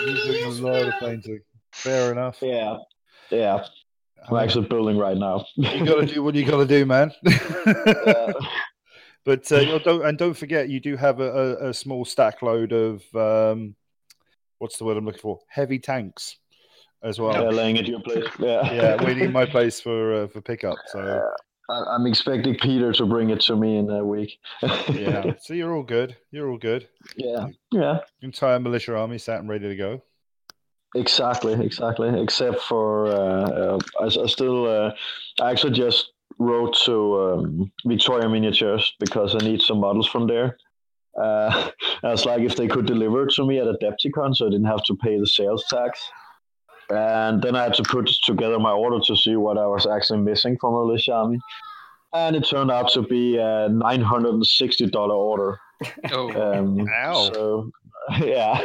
Using 0.00 0.64
a 0.64 0.66
lot 0.66 0.88
of 0.88 0.94
painting. 1.00 1.40
Fair 1.72 2.12
enough. 2.12 2.38
Yeah, 2.40 2.78
yeah. 3.30 3.64
I'm 4.28 4.36
actually 4.36 4.66
building 4.66 4.98
right 4.98 5.16
now. 5.16 5.46
you 5.56 5.84
got 5.84 6.00
to 6.00 6.06
do 6.06 6.22
what 6.22 6.34
you 6.34 6.44
got 6.44 6.58
to 6.58 6.66
do, 6.66 6.84
man. 6.84 7.12
Uh, 7.26 8.32
but 9.24 9.50
uh, 9.50 9.78
don't 9.78 10.04
and 10.04 10.18
don't 10.18 10.34
forget, 10.34 10.68
you 10.68 10.80
do 10.80 10.96
have 10.96 11.20
a, 11.20 11.30
a, 11.30 11.68
a 11.68 11.74
small 11.74 12.04
stack 12.04 12.42
load 12.42 12.72
of 12.72 13.02
um, 13.14 13.74
what's 14.58 14.76
the 14.76 14.84
word 14.84 14.96
I'm 14.96 15.04
looking 15.04 15.20
for? 15.20 15.40
Heavy 15.48 15.78
tanks 15.78 16.36
as 17.02 17.18
well. 17.18 17.32
yeah, 17.32 17.48
laying 17.48 17.78
at 17.78 17.86
your 17.86 18.00
place. 18.00 18.26
Yeah, 18.38 18.72
Yeah, 18.72 19.04
waiting 19.04 19.32
my 19.32 19.46
place 19.46 19.80
for 19.80 20.24
uh, 20.24 20.28
for 20.28 20.40
pickup. 20.40 20.76
So 20.86 21.22
I'm 21.68 22.06
expecting 22.06 22.54
Peter 22.56 22.92
to 22.94 23.06
bring 23.06 23.30
it 23.30 23.40
to 23.42 23.56
me 23.56 23.76
in 23.76 23.90
a 23.90 24.04
week. 24.04 24.38
yeah, 24.62 25.34
so 25.40 25.52
you're 25.52 25.74
all 25.74 25.82
good. 25.82 26.16
You're 26.30 26.50
all 26.50 26.58
good. 26.58 26.88
yeah, 27.16 27.48
yeah. 27.70 27.98
Entire 28.22 28.58
militia 28.58 28.96
army 28.96 29.18
sat 29.18 29.40
and 29.40 29.48
ready 29.48 29.68
to 29.68 29.76
go. 29.76 30.02
Exactly, 30.94 31.52
exactly. 31.52 32.20
Except 32.20 32.60
for 32.62 33.08
uh, 33.08 33.10
uh, 33.10 33.78
I, 34.00 34.04
I 34.06 34.26
still, 34.26 34.66
uh, 34.66 34.94
I 35.40 35.50
actually 35.50 35.74
just 35.74 36.12
wrote 36.38 36.76
to 36.86 37.20
um, 37.20 37.72
Victoria 37.84 38.28
Miniatures 38.28 38.94
because 38.98 39.34
I 39.34 39.38
need 39.38 39.60
some 39.60 39.80
models 39.80 40.06
from 40.06 40.26
there. 40.26 40.56
Uh, 41.20 41.70
I 42.02 42.10
was 42.10 42.24
like, 42.24 42.40
if 42.40 42.56
they 42.56 42.68
could 42.68 42.86
deliver 42.86 43.24
it 43.24 43.34
to 43.34 43.46
me 43.46 43.58
at 43.58 43.66
Adepticon, 43.66 44.34
so 44.34 44.46
I 44.46 44.50
didn't 44.50 44.66
have 44.66 44.84
to 44.84 44.96
pay 44.96 45.18
the 45.18 45.26
sales 45.26 45.64
tax. 45.68 46.00
And 46.90 47.42
then 47.42 47.54
I 47.54 47.64
had 47.64 47.74
to 47.74 47.82
put 47.82 48.08
together 48.24 48.58
my 48.58 48.72
order 48.72 48.98
to 49.06 49.16
see 49.16 49.36
what 49.36 49.58
I 49.58 49.66
was 49.66 49.86
actually 49.86 50.20
missing 50.20 50.56
from 50.60 50.74
a 50.74 50.84
Militia 50.84 51.12
Army. 51.12 51.38
And 52.14 52.34
it 52.34 52.48
turned 52.48 52.70
out 52.70 52.90
to 52.92 53.02
be 53.02 53.36
a 53.36 53.68
$960 53.70 54.94
order. 55.10 55.58
Oh, 56.12 56.32
Um, 56.32 56.88
Ow. 57.04 57.30
So, 57.32 57.70
yeah. 58.20 58.62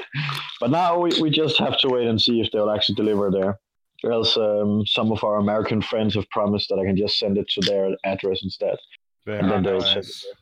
But 0.59 0.71
now 0.71 0.97
we, 0.99 1.11
we 1.21 1.29
just 1.29 1.59
have 1.59 1.77
to 1.79 1.89
wait 1.89 2.07
and 2.07 2.19
see 2.19 2.41
if 2.41 2.49
they'll 2.51 2.71
actually 2.71 2.95
deliver 2.95 3.29
there. 3.29 3.59
Or 4.03 4.11
else 4.13 4.35
um, 4.37 4.83
some 4.87 5.11
of 5.11 5.23
our 5.23 5.37
American 5.37 5.81
friends 5.81 6.15
have 6.15 6.27
promised 6.31 6.69
that 6.69 6.79
I 6.79 6.85
can 6.85 6.97
just 6.97 7.19
send 7.19 7.37
it 7.37 7.47
to 7.49 7.61
their 7.61 7.89
address 8.03 8.39
instead. 8.43 8.77
Very 9.25 9.39
And 9.39 9.51
then 9.51 9.63
they'll 9.63 9.79
nice. 9.79 9.93
send 9.93 10.05
it 10.05 10.37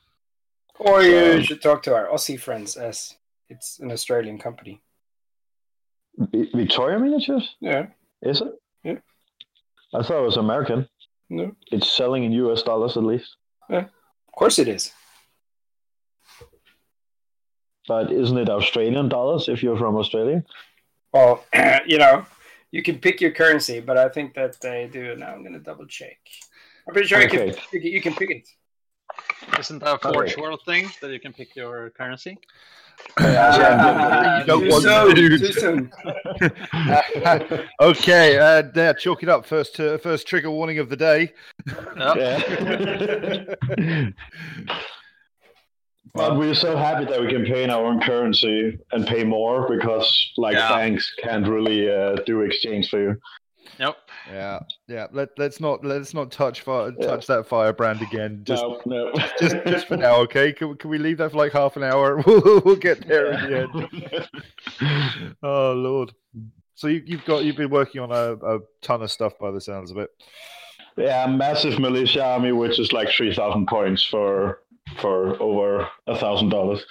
Or 0.80 1.02
you 1.04 1.12
So- 1.12 1.42
should 1.42 1.62
talk 1.62 1.84
to 1.84 1.94
our 1.96 2.08
Aussie 2.08 2.40
friends, 2.40 2.78
as 2.78 3.16
it's 3.50 3.80
an 3.80 3.92
Australian 3.92 4.38
company. 4.40 4.82
Vi- 6.18 6.50
Victoria 6.53 7.00
Miniatures? 7.00 7.56
Yeah. 7.60 7.88
Is 8.22 8.41
it? 8.41 8.53
Yeah. 8.84 9.00
I 9.94 10.03
thought 10.03 10.22
it 10.22 10.25
was 10.25 10.38
American. 10.38 10.88
No. 11.30 11.56
It's 11.72 11.91
selling 11.91 12.24
in 12.24 12.32
US 12.34 12.63
dollars 12.63 12.98
at 12.98 13.03
least. 13.03 13.36
Yeah. 13.70 13.86
Of 13.86 14.34
course 14.36 14.60
it 14.60 14.68
is. 14.68 14.91
But 17.88 18.12
isn't 18.12 18.38
it 18.38 18.50
Australian 18.50 19.10
dollars 19.10 19.50
if 19.50 19.63
you're 19.63 19.77
from 19.77 19.96
Australia? 19.96 20.44
Well, 21.13 21.44
you 21.86 21.98
know, 21.98 22.25
you 22.72 22.84
can 22.84 23.00
pick 23.00 23.20
your 23.22 23.32
currency, 23.32 23.80
but 23.80 23.98
I 23.98 24.08
think 24.10 24.34
that 24.36 24.60
they 24.62 24.89
do. 24.91 25.15
Now 25.15 25.34
I'm 25.34 25.41
going 25.41 25.53
to 25.53 25.60
double 25.60 25.86
check. 25.88 26.18
I'm 26.88 26.94
pretty 26.94 27.08
sure 27.08 27.22
you 27.22 27.30
can. 27.30 27.53
You 27.74 28.01
can 28.01 28.13
pick 28.15 28.30
it. 28.32 28.48
Isn't 29.60 29.80
that 29.80 29.96
a 29.96 29.98
Forge 30.13 30.32
Okay. 30.34 30.41
World 30.41 30.62
thing 30.65 30.89
that 31.01 31.12
you 31.12 31.20
can 31.20 31.34
pick 31.34 31.56
your 31.56 31.89
currency? 31.91 32.38
Uh, 33.18 34.38
You 34.41 34.46
don't 34.46 34.63
too 34.63 34.70
want 34.70 34.84
soon, 34.84 35.15
too 35.15 35.51
soon. 35.53 35.91
okay, 37.82 38.38
uh, 38.38 38.62
there, 38.74 38.94
chalk 38.94 39.24
it 39.24 39.30
up. 39.30 39.46
First, 39.46 39.80
uh, 39.80 39.98
first 39.98 40.27
trigger 40.27 40.51
warning 40.51 40.80
of 40.80 40.89
the 40.89 40.96
day. 40.98 41.34
Yep. 41.98 42.15
Yeah. 42.18 44.10
but 46.13 46.38
we're 46.38 46.53
so 46.53 46.75
happy 46.77 47.06
that 47.06 47.22
we 47.22 47.27
can 47.30 47.46
pay 47.46 47.63
in 47.63 47.70
our 47.70 47.86
own 47.86 48.01
currency 48.01 48.77
and 48.91 49.08
pay 49.08 49.24
more 49.24 49.68
because, 49.70 50.32
like, 50.38 50.56
Yeah. 50.56 50.70
banks 50.70 51.13
can't 51.24 51.48
really 51.48 51.89
uh, 51.91 52.15
do 52.25 52.41
exchange 52.41 52.89
for 52.89 53.00
you. 53.01 53.18
Yep. 53.80 53.98
Yeah, 54.32 54.60
yeah. 54.88 55.08
Let 55.12 55.30
let's 55.38 55.60
not 55.60 55.84
let's 55.84 56.13
not 56.13 56.32
touch 56.32 56.62
fire, 56.62 56.92
Yeah. 57.00 57.08
touch 57.08 57.28
that 57.28 57.48
firebrand 57.48 58.01
again. 58.01 58.42
Just 58.44 58.63
no, 58.63 58.80
no. 58.86 59.12
just 59.40 59.56
just 59.66 59.88
for 59.88 59.98
now, 59.98 60.18
okay? 60.22 60.54
Can, 60.54 60.75
can 60.78 60.90
we 60.90 60.98
leave 60.98 61.18
that 61.18 61.32
for 61.32 61.38
like 61.38 61.51
half 61.51 61.75
an 61.78 61.84
hour? 61.84 62.18
We'll, 62.25 62.62
we'll 62.62 62.75
get 62.75 63.08
there 63.08 63.32
in 63.34 63.51
the 63.51 64.30
end. 64.82 65.36
oh 65.44 65.74
lord. 65.74 66.13
So 66.75 66.88
you, 66.88 67.04
you've 67.06 67.25
got 67.25 67.44
you've 67.44 67.58
been 67.58 67.70
working 67.70 68.01
on 68.01 68.12
a, 68.12 68.34
a 68.56 68.60
ton 68.82 69.01
of 69.01 69.12
stuff 69.12 69.34
by 69.40 69.51
the 69.51 69.62
sounds 69.62 69.92
of 69.92 69.98
it. 69.98 70.10
yeah, 70.98 71.28
massive 71.28 71.80
militia 71.80 72.24
army, 72.24 72.51
which 72.51 72.80
is 72.80 72.92
like 72.94 73.10
three 73.10 73.34
thousand 73.34 73.68
points 73.68 74.04
for 74.04 74.61
for 75.00 75.41
over 75.41 75.88
a 76.07 76.17
thousand 76.17 76.50
dollars. 76.50 76.86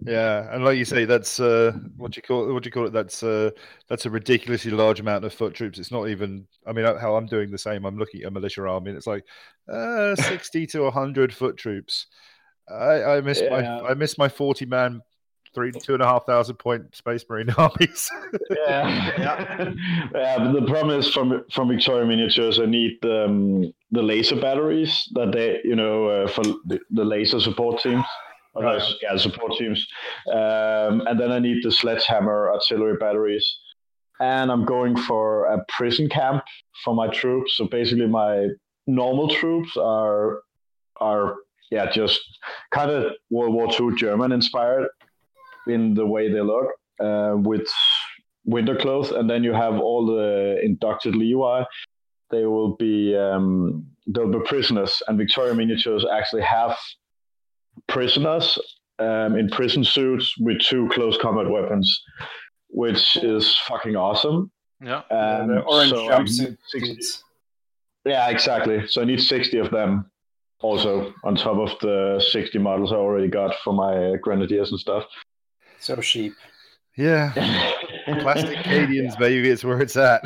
Yeah, 0.00 0.54
and 0.54 0.64
like 0.64 0.78
you 0.78 0.84
say, 0.84 1.06
that's 1.06 1.40
uh, 1.40 1.72
what 1.96 2.14
you 2.16 2.22
call 2.22 2.48
it? 2.48 2.52
What 2.52 2.62
do 2.62 2.68
you 2.68 2.72
call 2.72 2.86
it? 2.86 2.92
That's 2.92 3.22
uh, 3.22 3.50
that's 3.88 4.06
a 4.06 4.10
ridiculously 4.10 4.70
large 4.70 5.00
amount 5.00 5.24
of 5.24 5.34
foot 5.34 5.54
troops. 5.54 5.78
It's 5.78 5.90
not 5.90 6.08
even. 6.08 6.46
I 6.66 6.72
mean, 6.72 6.84
how 6.84 7.16
I'm 7.16 7.26
doing 7.26 7.50
the 7.50 7.58
same. 7.58 7.84
I'm 7.84 7.98
looking 7.98 8.22
at 8.22 8.28
a 8.28 8.30
militia 8.30 8.64
army, 8.66 8.90
and 8.90 8.96
it's 8.96 9.08
like 9.08 9.24
uh, 9.68 10.14
sixty 10.14 10.66
to 10.68 10.88
hundred 10.90 11.34
foot 11.34 11.56
troops. 11.56 12.06
I, 12.70 13.02
I 13.02 13.20
miss 13.22 13.40
Yeah. 13.40 13.50
my 13.50 13.90
I 13.90 13.94
miss 13.94 14.16
my 14.18 14.28
forty 14.28 14.66
man, 14.66 15.00
three 15.54 15.72
two 15.72 15.94
and 15.94 16.02
a 16.02 16.06
half 16.06 16.26
thousand 16.26 16.56
point 16.56 16.94
space 16.94 17.24
marine 17.28 17.50
armies. 17.58 18.10
yeah, 18.50 19.12
yeah. 19.18 19.72
yeah 20.14 20.38
but 20.38 20.52
the 20.52 20.66
problem 20.66 20.98
is 20.98 21.08
from 21.12 21.44
from 21.52 21.68
Victoria 21.68 22.06
Miniatures, 22.06 22.58
I 22.60 22.66
need 22.66 23.04
um, 23.04 23.72
the 23.90 24.02
laser 24.02 24.36
batteries 24.40 25.08
that 25.14 25.32
they, 25.32 25.60
you 25.64 25.76
know, 25.76 26.06
uh, 26.08 26.28
for 26.28 26.42
the, 26.42 26.78
the 26.90 27.04
laser 27.04 27.40
support 27.40 27.80
teams. 27.82 28.04
Right. 28.56 28.72
those- 28.78 28.96
yeah, 29.02 29.16
support 29.16 29.52
teams. 29.58 29.86
Um, 30.32 31.02
and 31.06 31.18
then 31.20 31.30
I 31.30 31.38
need 31.38 31.62
the 31.62 31.70
sledgehammer 31.70 32.50
artillery 32.52 32.96
batteries. 32.98 33.46
And 34.20 34.50
I'm 34.50 34.64
going 34.64 34.96
for 34.96 35.44
a 35.44 35.64
prison 35.68 36.08
camp 36.08 36.42
for 36.84 36.92
my 36.92 37.06
troops. 37.08 37.56
So 37.56 37.66
basically, 37.68 38.08
my 38.08 38.48
normal 38.88 39.28
troops 39.28 39.76
are 39.76 40.40
are 41.00 41.36
yeah 41.70 41.88
just 41.90 42.20
kind 42.72 42.90
of 42.90 43.12
World 43.30 43.54
War 43.54 43.68
II 43.70 43.94
German 43.96 44.32
inspired 44.32 44.88
in 45.68 45.94
the 45.94 46.06
way 46.06 46.32
they 46.32 46.40
look 46.40 46.68
uh, 47.00 47.34
with 47.36 47.68
winter 48.44 48.76
clothes, 48.76 49.10
and 49.10 49.28
then 49.28 49.44
you 49.44 49.52
have 49.52 49.78
all 49.78 50.06
the 50.06 50.60
inducted 50.62 51.14
Levi. 51.14 51.64
They 52.30 52.44
will 52.44 52.76
be 52.76 53.16
um, 53.16 53.86
they'll 54.06 54.30
be 54.30 54.40
prisoners, 54.46 55.02
and 55.08 55.18
Victoria 55.18 55.54
Miniatures 55.54 56.04
actually 56.12 56.42
have 56.42 56.76
prisoners 57.86 58.58
um, 58.98 59.36
in 59.36 59.48
prison 59.48 59.84
suits 59.84 60.36
with 60.38 60.60
two 60.60 60.88
close 60.92 61.16
combat 61.18 61.48
weapons, 61.50 62.02
which 62.68 63.16
is 63.16 63.56
fucking 63.66 63.96
awesome. 63.96 64.50
Yeah. 64.82 65.02
Um, 65.10 65.48
the 65.48 65.62
orange 65.66 65.90
so 65.90 66.08
I 66.08 66.20
jumpsuit. 66.20 66.56
60 66.68 66.98
yeah, 68.04 68.28
exactly. 68.28 68.86
So 68.86 69.02
I 69.02 69.04
need 69.04 69.20
60 69.20 69.58
of 69.58 69.70
them 69.70 70.10
also 70.60 71.12
on 71.24 71.36
top 71.36 71.58
of 71.58 71.78
the 71.80 72.24
60 72.30 72.58
models 72.58 72.92
I 72.92 72.96
already 72.96 73.28
got 73.28 73.54
for 73.62 73.72
my 73.72 74.12
uh, 74.12 74.16
grenadiers 74.16 74.70
and 74.70 74.80
stuff. 74.80 75.04
So 75.80 75.96
cheap. 75.96 76.34
yeah, 76.96 77.32
plastic 78.20 78.58
Cadians, 78.58 79.16
baby, 79.18 79.48
it's 79.48 79.64
where 79.64 79.80
it's 79.80 79.96
at. 79.96 80.20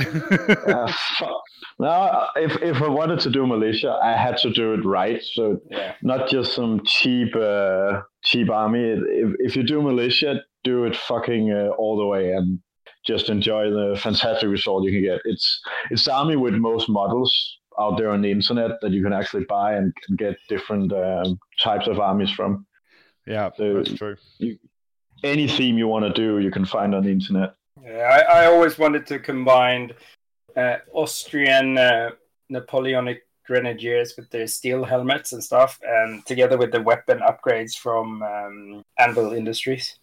Uh, 0.66 0.90
now, 1.78 2.28
if, 2.36 2.52
if 2.62 2.80
I 2.82 2.88
wanted 2.88 3.20
to 3.20 3.30
do 3.30 3.46
militia, 3.46 3.98
I 4.02 4.12
had 4.16 4.36
to 4.38 4.50
do 4.50 4.72
it 4.74 4.84
right. 4.84 5.20
So 5.34 5.60
Yeah. 5.70 5.94
not 6.02 6.28
just 6.28 6.54
some 6.54 6.80
cheap 6.86 7.34
uh, 7.36 8.00
cheap 8.24 8.50
army. 8.50 8.82
If, 8.82 9.34
if 9.40 9.56
you 9.56 9.62
do 9.62 9.82
militia, 9.82 10.40
do 10.64 10.84
it 10.84 10.96
fucking 10.96 11.50
uh, 11.52 11.68
all 11.78 11.96
the 11.98 12.06
way 12.06 12.32
and 12.32 12.58
just 13.06 13.28
enjoy 13.28 13.68
the 13.70 13.98
fantastic 14.00 14.48
result 14.48 14.84
you 14.84 14.92
can 14.92 15.02
get. 15.02 15.20
It's 15.24 15.60
it's 15.90 16.04
the 16.04 16.14
army 16.14 16.36
with 16.36 16.54
most 16.54 16.88
models 16.88 17.32
out 17.80 17.96
there 17.98 18.10
on 18.10 18.22
the 18.22 18.30
internet 18.30 18.72
that 18.80 18.92
you 18.92 19.02
can 19.02 19.12
actually 19.12 19.44
buy 19.48 19.74
and 19.74 19.92
get 20.16 20.36
different 20.48 20.92
um, 20.92 21.38
types 21.60 21.88
of 21.88 21.98
armies 22.00 22.30
from. 22.30 22.66
yeah, 23.26 23.50
So- 23.56 23.74
that's 23.74 23.92
true. 23.94 24.16
Any 25.22 25.48
theme 25.48 25.78
you 25.78 25.88
want 25.88 26.04
to 26.04 26.12
do, 26.12 26.38
you 26.38 26.50
can 26.50 26.64
find 26.64 26.94
on 26.94 27.04
the 27.04 27.10
internet. 27.10 27.54
Yeah, 27.82 28.24
I, 28.28 28.42
I 28.42 28.46
always 28.46 28.78
wanted 28.78 29.06
to 29.06 29.18
combine 29.18 29.92
uh, 30.56 30.78
Austrian 30.92 31.78
uh, 31.78 32.10
Napoleonic 32.48 33.26
grenadiers 33.46 34.14
with 34.16 34.30
their 34.30 34.46
steel 34.46 34.84
helmets 34.84 35.32
and 35.32 35.42
stuff, 35.42 35.80
and 35.82 36.24
together 36.26 36.56
with 36.56 36.72
the 36.72 36.80
weapon 36.80 37.20
upgrades 37.20 37.76
from 37.76 38.22
um, 38.22 38.82
Anvil 38.98 39.32
Industries. 39.32 39.98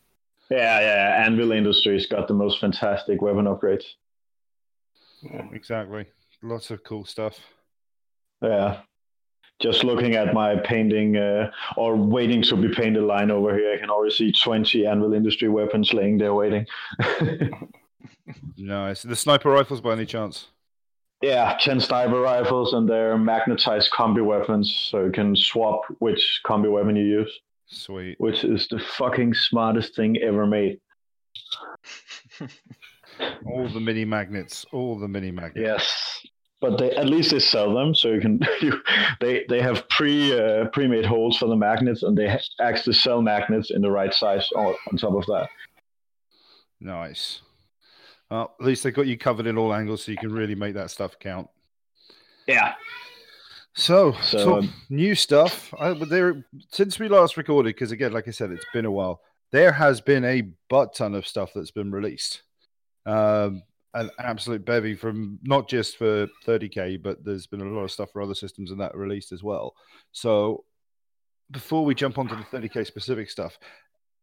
Yeah, 0.50 0.80
yeah. 0.80 1.24
Anvil 1.26 1.52
Industries 1.52 2.08
got 2.08 2.28
the 2.28 2.34
most 2.34 2.60
fantastic 2.60 3.22
weapon 3.22 3.46
upgrades. 3.46 3.84
Yeah. 5.22 5.48
Exactly. 5.52 6.06
Lots 6.42 6.72
of 6.72 6.84
cool 6.84 7.06
stuff. 7.06 7.38
Yeah. 8.42 8.82
Just 9.62 9.84
looking 9.84 10.16
at 10.16 10.34
my 10.34 10.56
painting 10.56 11.18
uh, 11.18 11.52
or 11.76 11.96
waiting 11.98 12.42
to 12.44 12.56
be 12.56 12.70
painted 12.74 13.04
line 13.04 13.30
over 13.30 13.54
here, 13.58 13.74
I 13.74 13.78
can 13.78 13.90
already 13.90 14.14
see 14.16 14.32
20 14.32 14.86
Anvil 14.86 15.14
Industry 15.14 15.50
weapons 15.50 15.94
laying 15.94 16.18
there 16.18 16.34
waiting. 16.34 16.66
Nice. 18.58 19.02
The 19.04 19.16
sniper 19.16 19.50
rifles, 19.50 19.82
by 19.82 19.94
any 19.94 20.06
chance? 20.06 20.48
yeah, 21.22 21.58
10 21.60 21.80
sniper 21.80 22.20
rifles 22.22 22.74
and 22.74 22.88
they're 22.88 23.18
magnetized 23.18 23.92
combi 23.92 24.24
weapons, 24.24 24.88
so 24.90 25.06
you 25.06 25.12
can 25.12 25.36
swap 25.36 25.82
which 26.00 26.42
combi 26.46 26.72
weapon 26.72 26.96
you 26.96 27.04
use, 27.04 27.40
Sweet. 27.68 28.20
which 28.20 28.44
is 28.44 28.68
the 28.68 28.80
fucking 28.80 29.34
smartest 29.34 29.96
thing 29.96 30.18
ever 30.18 30.46
made. 30.46 30.80
All 33.46 33.68
the 33.68 33.80
mini 33.80 34.06
magnets. 34.06 34.66
All 34.72 34.98
the 35.00 35.08
mini 35.08 35.32
magnets. 35.32 35.60
Yes. 35.60 36.09
But 36.62 36.78
they 36.78 36.92
at 36.92 37.08
least 37.08 37.32
they 37.32 37.40
sell 37.40 37.74
them, 37.74 37.96
so 37.96 38.10
you 38.10 38.20
can. 38.20 38.40
You, 38.62 38.82
they 39.22 39.46
they 39.48 39.62
have 39.62 39.88
pre 39.88 40.38
uh, 40.38 40.66
pre-made 40.74 41.06
holes 41.06 41.38
for 41.38 41.48
the 41.48 41.56
magnets, 41.56 42.04
and 42.04 42.18
they 42.18 42.38
actually 42.60 42.94
sell 42.94 43.22
magnets 43.22 43.72
in 43.72 43.82
the 43.82 43.90
right 43.90 44.14
size 44.14 44.48
on, 44.56 44.76
on 44.92 44.98
top 44.98 45.14
of 45.14 45.26
that. 45.28 45.48
Nice. 46.82 47.42
Well, 48.30 48.56
at 48.60 48.66
least 48.66 48.84
they 48.84 48.92
got 48.92 49.08
you 49.08 49.18
covered 49.18 49.48
in 49.48 49.58
all 49.58 49.74
angles, 49.74 50.04
so 50.04 50.12
you 50.12 50.18
can 50.18 50.32
really 50.32 50.56
make 50.56 50.76
that 50.76 50.92
stuff 50.92 51.18
count. 51.20 51.50
Yeah. 52.48 52.74
So, 53.76 54.14
So, 54.22 54.38
so 54.38 54.58
um, 54.58 54.74
new 54.90 55.16
stuff. 55.16 55.74
I, 55.80 55.94
but 55.94 56.10
there, 56.10 56.46
since 56.72 57.00
we 57.00 57.08
last 57.08 57.38
recorded, 57.38 57.76
because 57.76 57.92
again, 57.92 58.12
like 58.12 58.28
I 58.28 58.32
said, 58.32 58.52
it's 58.52 58.66
been 58.74 58.86
a 58.86 58.92
while. 58.92 59.22
There 59.52 59.72
has 59.72 60.02
been 60.02 60.26
a 60.26 60.42
butt 60.70 60.96
ton 60.96 61.16
of 61.16 61.26
stuff 61.26 61.52
that's 61.56 61.72
been 61.72 61.92
released. 61.92 62.44
Um, 63.06 63.64
an 63.94 64.10
absolute 64.20 64.66
bevy 64.66 64.96
from 64.96 65.40
not 65.44 65.68
just 65.68 65.98
for 65.98 66.28
30k, 66.46 67.02
but 67.02 67.24
there's 67.24 67.48
been 67.48 67.62
a 67.62 67.66
lot 67.66 67.84
of 67.84 67.92
stuff 67.92 68.10
for 68.12 68.22
other 68.22 68.36
systems 68.36 68.72
and 68.72 68.80
that 68.80 68.96
released 68.96 69.32
as 69.32 69.44
well. 69.44 69.74
So, 70.12 70.64
before 71.52 71.84
we 71.84 71.96
jump 71.96 72.18
onto 72.20 72.36
the 72.36 72.44
30k 72.44 72.86
specific 72.86 73.30
stuff, 73.30 73.58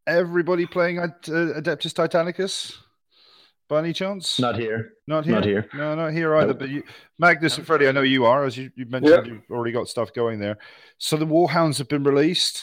everybody 0.06 0.66
playing 0.66 0.98
Ad- 0.98 1.14
uh, 1.28 1.58
Adeptus 1.60 1.92
Titanicus 1.92 2.76
by 3.68 3.80
any 3.80 3.92
chance? 3.92 4.38
Not 4.38 4.56
here. 4.56 4.92
Not 5.08 5.24
here. 5.24 5.34
Not 5.34 5.44
here. 5.44 5.68
No, 5.74 5.96
not 5.96 6.12
here 6.12 6.36
either. 6.36 6.48
Nope. 6.48 6.58
But 6.60 6.68
you, 6.68 6.84
Magnus 7.18 7.58
and 7.58 7.66
Freddie, 7.66 7.88
I 7.88 7.92
know 7.92 8.02
you 8.02 8.24
are, 8.24 8.44
as 8.44 8.56
you, 8.56 8.70
you 8.76 8.86
mentioned, 8.86 9.16
Yep. 9.16 9.26
you've 9.26 9.50
already 9.50 9.72
got 9.72 9.88
stuff 9.88 10.12
going 10.12 10.38
there. 10.38 10.58
So 10.98 11.16
the 11.16 11.26
Warhounds 11.26 11.78
have 11.78 11.88
been 11.88 12.04
released, 12.04 12.62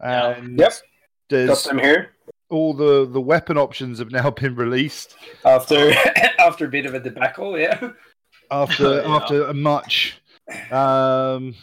and 0.00 0.58
Yep. 0.58 0.70
Got 0.70 0.80
there's 1.28 1.64
them 1.64 1.78
here 1.78 2.13
all 2.54 2.72
the 2.72 3.06
the 3.06 3.20
weapon 3.20 3.58
options 3.58 3.98
have 3.98 4.10
now 4.10 4.30
been 4.42 4.54
released 4.54 5.16
after 5.44 5.92
after 6.38 6.66
a 6.66 6.68
bit 6.68 6.86
of 6.86 6.94
a 6.94 7.00
debacle. 7.00 7.58
Yeah, 7.58 7.90
after 8.50 8.96
Yeah. 9.02 9.16
after 9.16 9.44
a 9.46 9.54
much. 9.54 10.20
Um, 10.70 11.54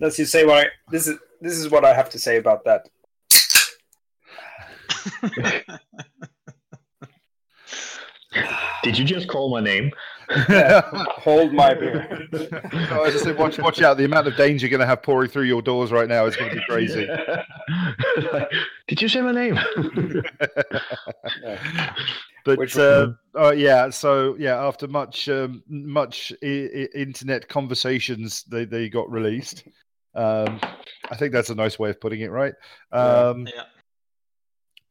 let's 0.00 0.16
just 0.16 0.32
say 0.32 0.44
what 0.44 0.66
I, 0.66 0.70
this 0.90 1.06
is. 1.06 1.18
This 1.40 1.58
is 1.58 1.70
what 1.70 1.84
I 1.84 1.92
have 1.92 2.08
to 2.10 2.18
say 2.20 2.36
about 2.36 2.64
that. 2.64 2.88
Did 8.82 8.98
you 8.98 9.04
just 9.04 9.28
call 9.28 9.50
my 9.50 9.60
name? 9.60 9.90
Hold 10.32 11.52
my 11.52 11.74
beer. 11.80 12.28
I 12.90 12.98
was 12.98 13.12
just 13.12 13.24
saying, 13.24 13.36
watch 13.36 13.58
watch 13.58 13.82
out! 13.82 13.96
The 13.96 14.04
amount 14.04 14.26
of 14.28 14.36
danger 14.36 14.66
you're 14.66 14.70
going 14.70 14.80
to 14.80 14.86
have 14.86 15.02
pouring 15.02 15.28
through 15.30 15.44
your 15.44 15.62
doors 15.62 15.92
right 15.92 16.08
now 16.08 16.26
is 16.26 16.36
going 16.36 16.50
to 16.50 16.56
be 16.56 16.62
crazy. 16.68 17.06
Did 18.88 19.02
you 19.02 19.08
say 19.08 19.20
my 19.20 19.32
name? 19.32 19.58
But 22.44 22.76
uh, 22.76 23.12
uh, 23.38 23.52
yeah, 23.52 23.88
so 23.90 24.34
yeah, 24.36 24.56
after 24.66 24.88
much 24.88 25.28
um, 25.28 25.62
much 25.68 26.32
I- 26.42 26.68
I- 26.74 26.88
internet 26.98 27.48
conversations, 27.48 28.42
they, 28.44 28.64
they 28.64 28.88
got 28.88 29.08
released. 29.08 29.62
Um, 30.16 30.58
I 31.08 31.14
think 31.16 31.32
that's 31.32 31.50
a 31.50 31.54
nice 31.54 31.78
way 31.78 31.90
of 31.90 32.00
putting 32.00 32.20
it, 32.22 32.32
right? 32.32 32.52
Um, 32.90 33.46
yeah. 33.46 33.62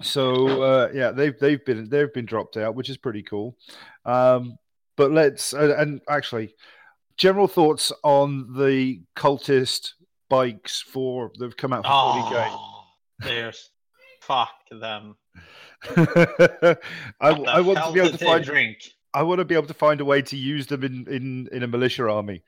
So 0.01 0.61
uh, 0.63 0.89
yeah, 0.93 1.11
they've 1.11 1.37
they've 1.39 1.63
been 1.65 1.89
they've 1.89 2.13
been 2.13 2.25
dropped 2.25 2.55
out, 2.55 2.73
which 2.73 2.89
is 2.89 2.95
pretty 2.95 3.21
cool. 3.21 3.57
Um, 4.05 4.57
but 5.01 5.11
let's 5.11 5.51
uh, 5.51 5.73
and 5.79 5.99
actually, 6.07 6.53
general 7.17 7.47
thoughts 7.47 7.91
on 8.03 8.53
the 8.53 9.01
cultist 9.15 9.93
bikes 10.29 10.79
for 10.79 11.31
they've 11.39 11.57
come 11.57 11.73
out 11.73 11.83
for 11.83 11.89
40k. 11.89 12.47
Oh, 12.51 12.83
there's 13.17 13.71
fuck 14.19 14.51
them. 14.69 15.15
I, 15.97 16.77
I 17.19 17.61
want 17.61 17.79
to 17.79 17.91
be 17.91 17.99
able 17.99 18.15
to 18.15 18.23
find 18.23 18.45
drink. 18.45 18.77
I 19.11 19.23
want 19.23 19.39
to 19.39 19.45
be 19.45 19.55
able 19.55 19.65
to 19.65 19.73
find 19.73 20.01
a 20.01 20.05
way 20.05 20.21
to 20.21 20.37
use 20.37 20.67
them 20.67 20.83
in 20.83 21.07
in 21.07 21.49
in 21.51 21.63
a 21.63 21.67
militia 21.67 22.07
army. 22.07 22.43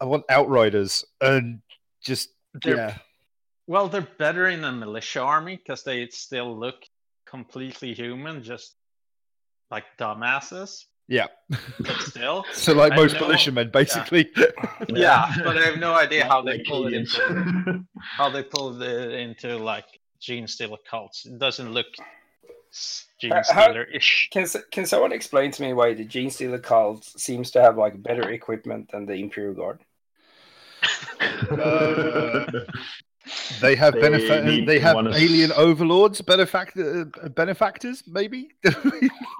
I 0.00 0.04
want 0.04 0.24
outriders 0.28 1.04
and 1.20 1.60
just 2.04 2.28
They're- 2.62 2.76
yeah. 2.76 2.98
Well, 3.66 3.88
they're 3.88 4.08
better 4.18 4.46
in 4.46 4.62
a 4.62 4.70
militia 4.70 5.22
army 5.22 5.56
because 5.56 5.82
they 5.82 6.06
still 6.08 6.56
look 6.56 6.76
completely 7.26 7.94
human, 7.94 8.44
just 8.44 8.76
like 9.72 9.84
dumbasses. 9.98 10.84
Yeah. 11.12 11.26
But 11.80 11.98
still, 12.00 12.44
So 12.54 12.72
like 12.72 12.92
I 12.92 12.96
most 12.96 13.14
know. 13.14 13.20
militiamen, 13.26 13.70
basically. 13.70 14.30
yeah. 14.88 15.30
But 15.44 15.58
I 15.58 15.62
have 15.68 15.78
no 15.78 15.92
idea 15.94 16.24
how 16.24 16.40
they 16.40 16.56
Like 16.58 16.66
pull 16.66 16.86
it 16.86 16.94
into 16.94 17.84
how 18.18 18.30
they 18.30 18.42
pull 18.42 18.80
it 18.82 19.12
into 19.24 19.58
like 19.58 19.84
gene 20.26 20.46
stealer 20.48 20.78
cults. 20.90 21.26
It 21.26 21.38
doesn't 21.38 21.70
look 21.78 21.90
s- 22.72 23.04
gene 23.20 23.32
Uh, 23.32 23.42
stealer 23.42 23.84
ish. 23.98 24.30
Can 24.32 24.46
can 24.74 24.86
someone 24.86 25.12
explain 25.12 25.50
to 25.52 25.60
me 25.62 25.74
why 25.74 25.92
the 25.94 26.04
Gene 26.14 26.30
Stealer 26.30 26.58
cult 26.60 27.04
seems 27.04 27.50
to 27.52 27.60
have 27.60 27.76
like 27.84 28.02
better 28.02 28.30
equipment 28.30 28.88
than 28.92 29.04
the 29.06 29.14
Imperial 29.24 29.54
Guard? 29.54 29.80
Uh, 31.52 32.46
they 33.60 33.76
have 33.76 33.94
They 33.94 34.00
benefa- 34.00 34.66
they 34.66 34.78
have 34.80 34.94
one 34.96 35.06
of- 35.06 35.14
alien 35.14 35.52
overlords, 35.52 36.20
benefactor 36.20 37.08
uh, 37.22 37.28
benefactors, 37.28 38.02
maybe. 38.06 38.48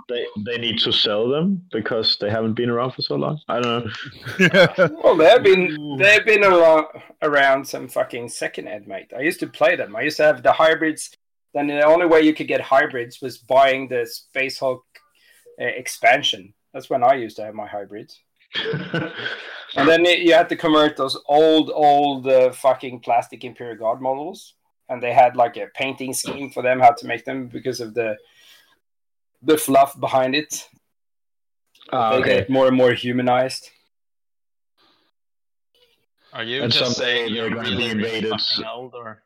they 0.09 0.27
they 0.47 0.59
need 0.59 0.79
to 0.81 0.93
sell 0.93 1.29
them 1.29 1.63
because 1.73 2.17
they 2.21 2.31
haven't 2.31 2.55
been 2.55 2.71
around 2.71 2.93
for 2.93 3.03
so 3.03 3.17
long. 3.17 3.41
I 3.49 3.61
don't 3.61 3.87
know. 4.39 4.89
Well, 5.03 5.17
they've 5.17 5.43
been 5.43 5.97
they've 5.99 6.25
been 6.25 6.45
around, 6.45 6.87
around 7.23 7.67
some 7.67 7.89
fucking 7.89 8.29
second 8.29 8.69
ed, 8.69 8.87
mate. 8.87 9.13
I 9.17 9.21
used 9.23 9.41
to 9.41 9.47
play 9.47 9.75
them. 9.77 9.97
I 9.97 10.03
used 10.03 10.17
to 10.19 10.25
have 10.25 10.43
the 10.43 10.53
hybrids. 10.53 11.11
Then 11.55 11.67
the 11.67 11.83
only 11.83 12.07
way 12.07 12.23
you 12.23 12.33
could 12.35 12.49
get 12.49 12.61
hybrids 12.63 13.21
was 13.21 13.39
buying 13.39 13.89
the 13.89 14.07
Space 14.07 14.59
Hulk 14.59 14.85
uh, 15.61 15.65
expansion. 15.65 16.55
That's 16.73 16.89
when 16.89 17.03
I 17.05 17.15
used 17.15 17.37
to 17.37 17.45
have 17.45 17.55
my 17.55 17.67
hybrids. 17.67 18.19
And 19.77 19.89
then 19.89 20.05
it- 20.07 20.21
you 20.21 20.35
had 20.35 20.49
to 20.51 20.57
convert 20.57 20.97
those 20.97 21.19
old, 21.27 21.71
old 21.75 22.27
uh, 22.27 22.53
fucking 22.53 23.01
plastic 23.01 23.43
Imperial 23.45 23.77
Guard 23.77 24.01
models, 24.03 24.55
and 24.89 25.03
they 25.03 25.13
had 25.13 25.35
like 25.37 25.57
a 25.57 25.69
painting 25.75 26.13
scheme 26.13 26.51
for 26.51 26.63
them 26.63 26.79
how 26.81 26.93
to 26.93 27.07
make 27.07 27.25
them 27.25 27.47
because 27.49 27.81
of 27.81 27.95
the 27.95 28.17
the 29.45 29.57
fluff 29.59 29.99
behind 29.99 30.35
it. 30.37 30.69
Ah, 31.93 32.11
they 32.11 32.17
okay. 32.19 32.35
get 32.41 32.51
more 32.51 32.69
and 32.69 32.77
more 32.77 32.93
humanized. 32.93 33.71
Are 36.33 36.45
you 36.45 36.63
And 36.63 36.73
just 36.73 36.97
someday 36.97 37.15
saying 37.27 37.35
you're 37.35 37.51
gonna 37.51 37.63
be 37.63 37.71
really, 37.71 37.95
really 37.95 38.19
invaded. 38.19 38.31
fucking 38.41 38.65
old, 38.65 38.95
or 38.95 39.23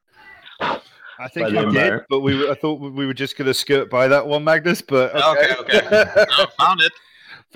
I 0.60 1.28
think 1.28 1.48
By 1.48 1.60
you 1.60 1.66
the 1.66 1.70
did, 1.70 2.00
but 2.08 2.20
we 2.20 2.36
were, 2.36 2.50
I 2.50 2.54
thought 2.54 2.80
we 2.80 3.06
were 3.06 3.14
just 3.14 3.36
going 3.38 3.46
to 3.46 3.54
skirt 3.54 3.88
by 3.88 4.06
that 4.08 4.26
one, 4.26 4.44
Magnus. 4.44 4.82
But 4.82 5.14
Okay, 5.14 5.54
okay. 5.60 5.80
no, 6.38 6.46
found 6.58 6.80
it. 6.82 6.92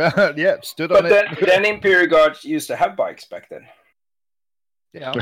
Okay. 0.01 0.33
yeah, 0.37 0.57
stood 0.63 0.91
But 0.91 1.05
on 1.05 1.11
then, 1.11 1.27
it. 1.33 1.47
then 1.47 1.65
Imperial 1.77 2.07
Guards 2.07 2.45
used 2.45 2.69
to 2.69 2.77
have 2.77 2.97
bikes 2.97 3.25
back 3.25 3.49
then. 3.49 3.67
Yeah. 4.93 5.13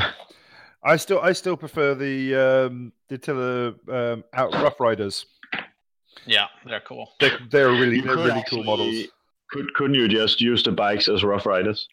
I 0.83 0.95
still 0.95 1.19
I 1.19 1.33
still 1.33 1.57
prefer 1.57 1.93
the 1.93 2.35
um 2.35 2.93
the 3.09 3.17
Tiller 3.17 3.75
um 3.89 4.23
out 4.33 4.53
Rough 4.53 4.79
Riders. 4.79 5.25
Yeah, 6.25 6.47
they're 6.65 6.81
cool. 6.81 7.11
They 7.19 7.31
they're 7.51 7.69
really 7.69 7.97
You 7.97 8.01
they're 8.03 8.15
could 8.15 8.25
really 8.25 8.45
cool 8.49 8.63
models. 8.63 9.05
Could 9.51 9.73
couldn't 9.73 9.95
you 9.95 10.07
just 10.07 10.41
use 10.41 10.63
the 10.63 10.71
bikes 10.71 11.07
as 11.07 11.23
rough 11.23 11.45
riders? 11.45 11.87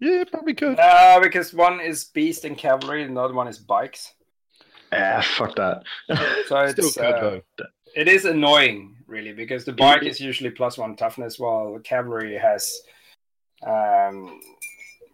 Yeah, 0.00 0.24
probably 0.30 0.54
could. 0.54 0.78
Uh, 0.78 1.20
because 1.20 1.52
one 1.52 1.80
is 1.80 2.04
beast 2.04 2.44
and 2.44 2.56
cavalry, 2.56 3.04
and 3.04 3.16
the 3.16 3.20
other 3.20 3.34
one 3.34 3.48
is 3.48 3.58
bikes. 3.58 4.14
Ah, 4.92 5.20
fuck 5.36 5.54
that. 5.56 5.82
So 6.46 6.58
it's 6.60 6.94
could 6.94 7.04
uh, 7.04 7.40
it 7.94 8.08
is 8.08 8.24
annoying, 8.24 8.96
really, 9.10 9.32
because 9.32 9.64
the 9.64 9.72
bike 9.72 10.02
is 10.04 10.20
usually 10.20 10.50
plus 10.50 10.78
one 10.78 10.96
toughness, 10.96 11.38
while 11.38 11.74
the 11.74 11.80
cavalry 11.80 12.36
has, 12.38 12.80
um, 13.66 14.40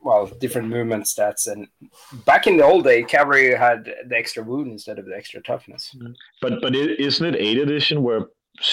well, 0.04 0.26
different 0.40 0.68
movement 0.68 1.04
stats. 1.04 1.48
And 1.50 1.66
back 2.24 2.46
in 2.46 2.56
the 2.56 2.64
old 2.64 2.85
day, 2.85 3.02
cavalry 3.02 3.54
had 3.56 3.85
the 4.06 4.16
extra 4.16 4.42
wound 4.44 4.70
instead 4.70 4.98
of 4.98 5.06
the 5.06 5.16
extra 5.16 5.42
toughness. 5.42 5.94
But 6.40 6.61
but 6.61 6.76
it, 6.76 7.00
isn't 7.00 7.24
it 7.35 7.37
eight 7.40 7.59
edition 7.59 8.02
where 8.02 8.26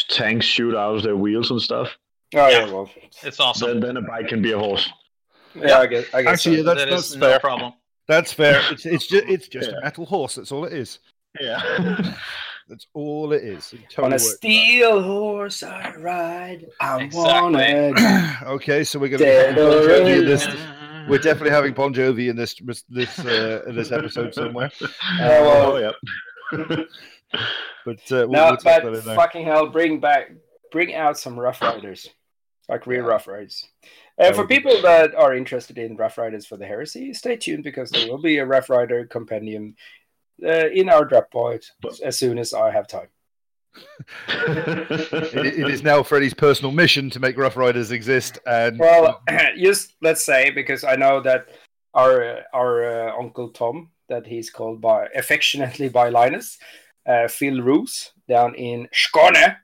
tanks 0.10 0.46
shoot 0.46 0.76
out 0.76 0.96
of 0.98 1.04
their 1.04 1.18
wheels 1.18 1.52
and 1.52 1.62
stuff. 1.62 1.90
Oh 2.36 2.48
yeah, 2.48 2.66
Yeah. 2.66 2.72
well, 2.72 2.90
It's 3.24 3.40
awesome. 3.40 3.80
Then, 3.80 3.96
then 3.96 3.98
a 3.98 4.02
bike 4.02 4.28
can 4.28 4.42
be 4.42 4.52
a 4.52 4.58
horse. 4.60 4.90
yeah, 5.56 5.80
I 5.80 5.88
guess. 5.88 6.06
I 6.14 6.22
guess 6.24 6.34
Actually, 6.34 6.58
so. 6.58 6.64
that's, 6.64 6.80
That 6.82 6.90
that's 6.90 7.10
is 7.12 7.16
no 7.18 7.30
fair. 7.30 7.40
problem. 7.40 7.74
That's 8.08 8.34
fair. 8.34 8.62
It's 8.72 8.86
it's 8.86 9.08
just 9.08 9.26
it's 9.28 9.48
just 9.48 9.70
Yeah. 9.72 9.78
a 9.78 9.82
metal 9.84 10.06
horse. 10.06 10.36
That's 10.36 10.52
all 10.52 10.66
it 10.66 10.74
is. 10.74 11.00
Yeah. 11.40 12.16
That's 12.70 12.88
all 12.94 13.34
it 13.34 13.44
is. 13.44 13.72
Totally 13.90 14.06
On 14.06 14.12
a 14.12 14.14
works 14.14 14.24
for 14.32 14.36
steel 14.38 15.02
horse 15.04 15.64
I 15.64 15.94
ride. 15.98 16.66
I 16.80 17.04
Exactly. 17.04 17.32
wanna. 17.32 17.58
that. 17.94 18.44
okay, 18.48 18.84
so 18.84 19.00
we're 19.00 19.10
going 19.10 19.20
to 19.20 19.26
Dead 19.26 19.56
be 19.56 19.62
Bon 19.62 19.72
Jovi 19.84 20.20
in 20.20 20.26
this. 20.26 20.46
Uh, 20.48 21.06
We're 21.10 21.18
definitely 21.18 21.50
having 21.52 21.74
Bon 21.74 21.94
Jovi 21.94 22.30
in 22.30 22.36
this 22.38 22.56
this 22.90 23.20
uh, 23.20 23.64
in 23.68 23.76
this 23.76 23.92
episode 23.92 24.34
somewhere. 24.34 24.72
oh, 25.22 25.78
yeah. 25.78 25.92
But 27.86 27.98
uh, 28.12 28.28
we'll, 28.28 28.30
No, 28.30 28.46
we'll 28.46 28.58
take 28.58 28.64
that 28.64 28.86
in 28.86 28.94
but 28.94 29.04
there. 29.06 29.16
fucking 29.16 29.44
hell, 29.46 29.68
bring 29.68 30.00
back, 30.00 30.32
bring 30.72 30.94
out 30.94 31.18
some 31.18 31.38
Rough 31.38 31.62
Riders, 31.62 32.08
like 32.70 32.88
real 32.88 33.04
Rough 33.04 33.28
Riders. 33.28 33.68
Uh, 34.18 34.26
That 34.26 34.36
for 34.36 34.48
people 34.48 34.82
that 34.84 35.14
are 35.16 35.36
interested 35.36 35.78
in 35.78 35.98
Rough 35.98 36.18
Riders 36.18 36.46
for 36.46 36.56
the 36.58 36.66
Heresy, 36.66 37.14
stay 37.14 37.36
tuned 37.36 37.64
because 37.64 37.90
there 37.90 38.08
will 38.08 38.22
be 38.22 38.38
a 38.38 38.46
Rough 38.46 38.70
Rider 38.70 39.06
compendium 39.06 39.76
uh, 40.46 40.70
in 40.70 40.90
our 40.90 41.08
Dropbox 41.08 41.72
as 42.04 42.18
soon 42.18 42.38
as 42.40 42.54
I 42.54 42.72
have 42.72 42.88
time. 42.88 43.08
It, 44.28 45.60
it 45.60 45.70
is 45.70 45.84
now 45.84 46.04
Freddie's 46.04 46.34
personal 46.34 46.72
mission 46.72 47.10
to 47.10 47.20
make 47.20 47.38
Rough 47.38 47.58
Riders 47.58 47.92
exist, 47.92 48.40
and 48.46 48.80
Well, 48.80 49.22
just 49.58 49.96
let's 50.02 50.24
say 50.26 50.52
because 50.52 50.84
I 50.84 50.96
know 50.96 51.22
that 51.22 51.48
our 51.94 52.24
uh, 52.24 52.42
our 52.54 52.86
uh, 53.10 53.18
uncle 53.20 53.50
Tom, 53.50 53.90
that 54.10 54.26
he's 54.28 54.50
called 54.50 54.80
by 54.82 55.08
affectionately 55.16 55.90
by 55.90 56.10
Linus, 56.10 56.58
uh, 57.08 57.28
Phil 57.28 57.62
Roos 57.62 58.12
down 58.30 58.56
in 58.56 58.88
Skåne, 58.94 59.58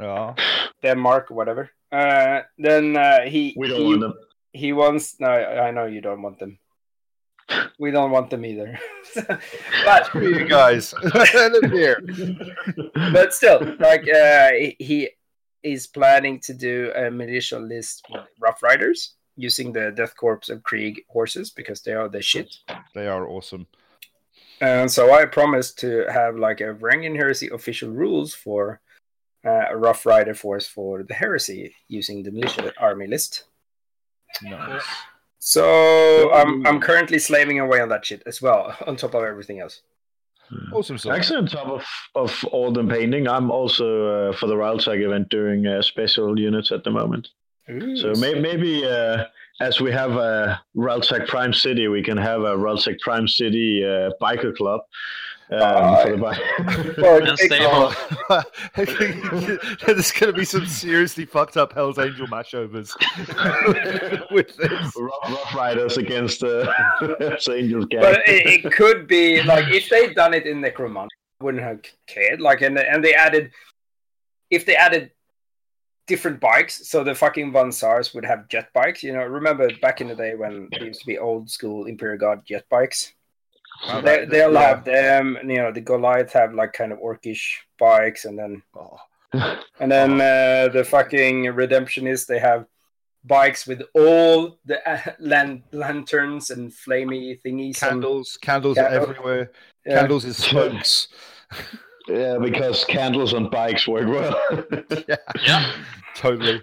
Oh, 0.00 0.34
Denmark, 0.82 1.30
whatever. 1.30 1.70
Uh, 1.92 2.40
then 2.58 2.96
uh, 2.96 3.20
he 3.22 3.54
we 3.56 3.68
don't 3.68 3.80
he, 3.80 3.86
want 3.86 4.00
them. 4.00 4.14
he 4.52 4.72
wants. 4.72 5.16
No, 5.20 5.28
I 5.28 5.70
know 5.70 5.86
you 5.86 6.00
don't 6.00 6.22
want 6.22 6.38
them. 6.38 6.58
We 7.78 7.90
don't 7.90 8.10
want 8.10 8.30
them 8.30 8.44
either. 8.44 8.78
but 9.84 10.06
screw 10.06 10.38
you 10.38 10.48
guys. 10.48 10.92
Here. 11.70 12.00
but 13.12 13.32
still, 13.34 13.76
like 13.78 14.08
uh, 14.08 14.50
he- 14.52 14.76
he 14.78 15.08
is 15.62 15.86
planning 15.86 16.40
to 16.40 16.54
do 16.54 16.92
a 16.94 17.10
militia 17.10 17.58
list 17.58 18.04
with 18.10 18.22
Rough 18.40 18.62
Riders 18.62 19.14
using 19.36 19.72
the 19.72 19.90
Death 19.90 20.16
Corps 20.16 20.40
of 20.48 20.62
Krieg 20.62 21.02
horses 21.08 21.50
because 21.50 21.82
they 21.82 21.92
are 21.92 22.08
the 22.08 22.22
shit. 22.22 22.54
They 22.94 23.06
are 23.06 23.28
awesome. 23.28 23.66
And 24.60 24.90
so 24.90 25.12
I 25.12 25.26
promised 25.26 25.78
to 25.80 26.06
have 26.10 26.36
like 26.36 26.60
a 26.60 26.72
Varangian 26.74 27.14
Heresy 27.16 27.48
official 27.52 27.90
rules 27.90 28.32
for 28.32 28.80
uh, 29.44 29.66
a 29.70 29.76
Rough 29.76 30.06
Rider 30.06 30.34
force 30.34 30.66
for 30.66 31.02
the 31.02 31.14
Heresy 31.14 31.74
using 31.88 32.22
the 32.22 32.30
militia 32.30 32.72
army 32.78 33.06
list. 33.06 33.44
Nice. 34.42 34.82
So 35.46 36.32
I'm 36.32 36.66
I'm 36.66 36.80
currently 36.80 37.20
slaving 37.20 37.60
away 37.60 37.80
on 37.80 37.88
that 37.90 38.04
shit 38.04 38.20
as 38.26 38.42
well, 38.42 38.76
on 38.86 38.96
top 38.96 39.14
of 39.14 39.22
everything 39.22 39.60
else. 39.60 39.82
Awesome 40.72 40.98
stuff. 40.98 41.16
Actually, 41.16 41.38
on 41.38 41.46
top 41.46 41.68
of, 41.68 41.84
of 42.16 42.44
all 42.50 42.72
the 42.72 42.82
painting, 42.82 43.28
I'm 43.28 43.52
also 43.52 44.30
uh, 44.30 44.36
for 44.36 44.48
the 44.48 44.56
Railtag 44.56 45.00
event 45.00 45.28
doing 45.28 45.64
uh, 45.66 45.82
special 45.82 46.38
units 46.38 46.72
at 46.72 46.82
the 46.82 46.90
moment. 46.90 47.28
So 47.68 48.12
may, 48.20 48.34
maybe 48.34 48.84
uh, 48.84 49.24
as 49.60 49.80
we 49.80 49.92
have 49.92 50.12
a 50.12 50.60
Railtag 50.74 51.26
Prime 51.28 51.52
City, 51.52 51.86
we 51.86 52.02
can 52.02 52.16
have 52.16 52.42
a 52.42 52.56
Railtag 52.56 52.98
Prime 52.98 53.28
City 53.28 53.84
uh, 53.84 54.10
biker 54.20 54.54
club. 54.54 54.80
Um, 55.48 56.02
for 56.02 56.10
the 56.10 56.16
bike. 56.16 56.96
Well, 56.98 57.18
And 57.18 57.28
it- 57.28 57.38
stable. 57.38 57.92
I 58.30 58.42
think 58.84 59.80
there's 59.86 60.10
going 60.12 60.32
to 60.32 60.38
be 60.38 60.44
some 60.44 60.66
seriously 60.66 61.24
fucked 61.24 61.56
up 61.56 61.72
Hell's 61.72 61.98
Angel 61.98 62.26
mashovers 62.26 62.92
with 64.32 64.56
this. 64.56 64.92
Rough, 64.96 65.12
Rough 65.28 65.54
Riders 65.54 65.98
against 65.98 66.42
uh, 66.42 66.72
Angels 67.48 67.86
gang. 67.86 68.00
but 68.00 68.22
it, 68.28 68.64
it 68.64 68.72
could 68.72 69.06
be 69.06 69.42
like 69.42 69.72
if 69.72 69.88
they'd 69.88 70.14
done 70.16 70.34
it 70.34 70.46
in 70.46 70.60
Necromunda, 70.60 71.08
I 71.40 71.44
wouldn't 71.44 71.62
have 71.62 71.80
cared. 72.08 72.40
Like 72.40 72.62
and 72.62 72.76
and 72.78 73.04
they 73.04 73.14
added 73.14 73.52
if 74.50 74.66
they 74.66 74.74
added 74.74 75.12
different 76.08 76.40
bikes, 76.40 76.88
so 76.88 77.02
the 77.04 77.14
fucking 77.14 77.52
Van 77.52 77.70
Saars 77.72 78.14
would 78.14 78.24
have 78.24 78.48
jet 78.48 78.68
bikes. 78.74 79.02
You 79.02 79.12
know, 79.12 79.24
remember 79.24 79.68
back 79.80 80.00
in 80.00 80.08
the 80.08 80.14
day 80.14 80.34
when 80.34 80.68
there 80.72 80.84
used 80.86 81.00
to 81.00 81.06
be 81.06 81.18
old 81.18 81.50
school 81.50 81.86
Imperial 81.86 82.18
Guard 82.18 82.40
jet 82.46 82.64
bikes. 82.70 83.12
Wow, 83.88 84.00
they, 84.00 84.16
that- 84.18 84.30
they'll 84.30 84.52
yeah. 84.52 84.68
have 84.68 84.84
them. 84.84 85.36
and, 85.36 85.50
You 85.50 85.58
know, 85.58 85.72
the 85.72 85.80
Goliath 85.80 86.32
have 86.32 86.54
like 86.54 86.72
kind 86.72 86.92
of 86.92 86.98
orcish 86.98 87.56
bikes, 87.78 88.24
and 88.24 88.38
then 88.38 88.62
Oh, 88.74 88.98
and 89.80 89.90
then 89.92 90.20
uh, 90.20 90.72
the 90.72 90.84
fucking 90.84 91.44
Redemptionists 91.46 92.26
they 92.26 92.38
have 92.38 92.66
bikes 93.24 93.66
with 93.66 93.82
all 93.94 94.58
the 94.64 94.78
uh, 94.88 95.00
lan- 95.18 95.64
lanterns 95.72 96.50
and 96.50 96.72
flamey 96.72 97.40
thingies. 97.44 97.82
on- 97.82 97.88
candles, 97.90 98.38
candles 98.40 98.76
Candle. 98.76 98.98
are 98.98 99.02
everywhere. 99.02 99.50
Yeah. 99.84 100.00
Candles 100.00 100.24
is 100.24 100.36
spokes. 100.44 101.08
Yeah, 102.08 102.38
because 102.40 102.84
candles 102.84 103.34
on 103.34 103.50
bikes 103.50 103.86
work 103.88 104.06
well. 104.08 104.40
yeah, 105.08 105.16
Yeah. 105.44 105.72
totally. 106.14 106.62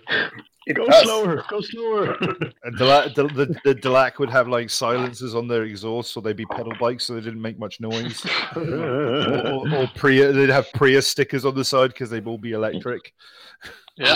It 0.66 0.74
go 0.78 0.86
does. 0.86 1.04
slower, 1.04 1.44
go 1.50 1.60
slower. 1.60 2.16
And 2.64 2.78
Delaque, 2.78 3.14
the, 3.16 3.28
the, 3.28 3.60
the 3.66 3.76
Delaque 3.76 4.20
would 4.20 4.30
have 4.30 4.48
like 4.48 4.70
silencers 4.70 5.36
on 5.36 5.48
their 5.50 5.64
exhaust, 5.64 6.14
so 6.14 6.22
they'd 6.22 6.38
be 6.38 6.46
pedal 6.46 6.72
bikes, 6.80 7.04
so 7.04 7.16
they 7.16 7.20
didn't 7.22 7.42
make 7.42 7.60
much 7.60 7.82
noise. 7.82 8.26
or, 8.56 8.62
or, 8.64 9.76
or 9.76 9.88
Prius, 9.96 10.34
they'd 10.34 10.48
have 10.50 10.68
Prius 10.74 11.06
stickers 11.06 11.44
on 11.44 11.56
the 11.56 11.66
side 11.66 11.90
because 11.90 12.10
they'd 12.10 12.26
all 12.26 12.38
be 12.38 12.54
electric, 12.54 13.14
Yeah. 13.98 14.16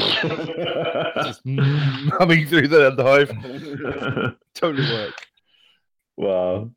just 1.24 1.42
humming 1.46 2.48
through 2.48 2.70
the, 2.70 2.92
the 2.96 3.04
hive. 3.04 4.36
Totally 4.54 4.90
work. 4.90 5.14
wow. 6.16 6.70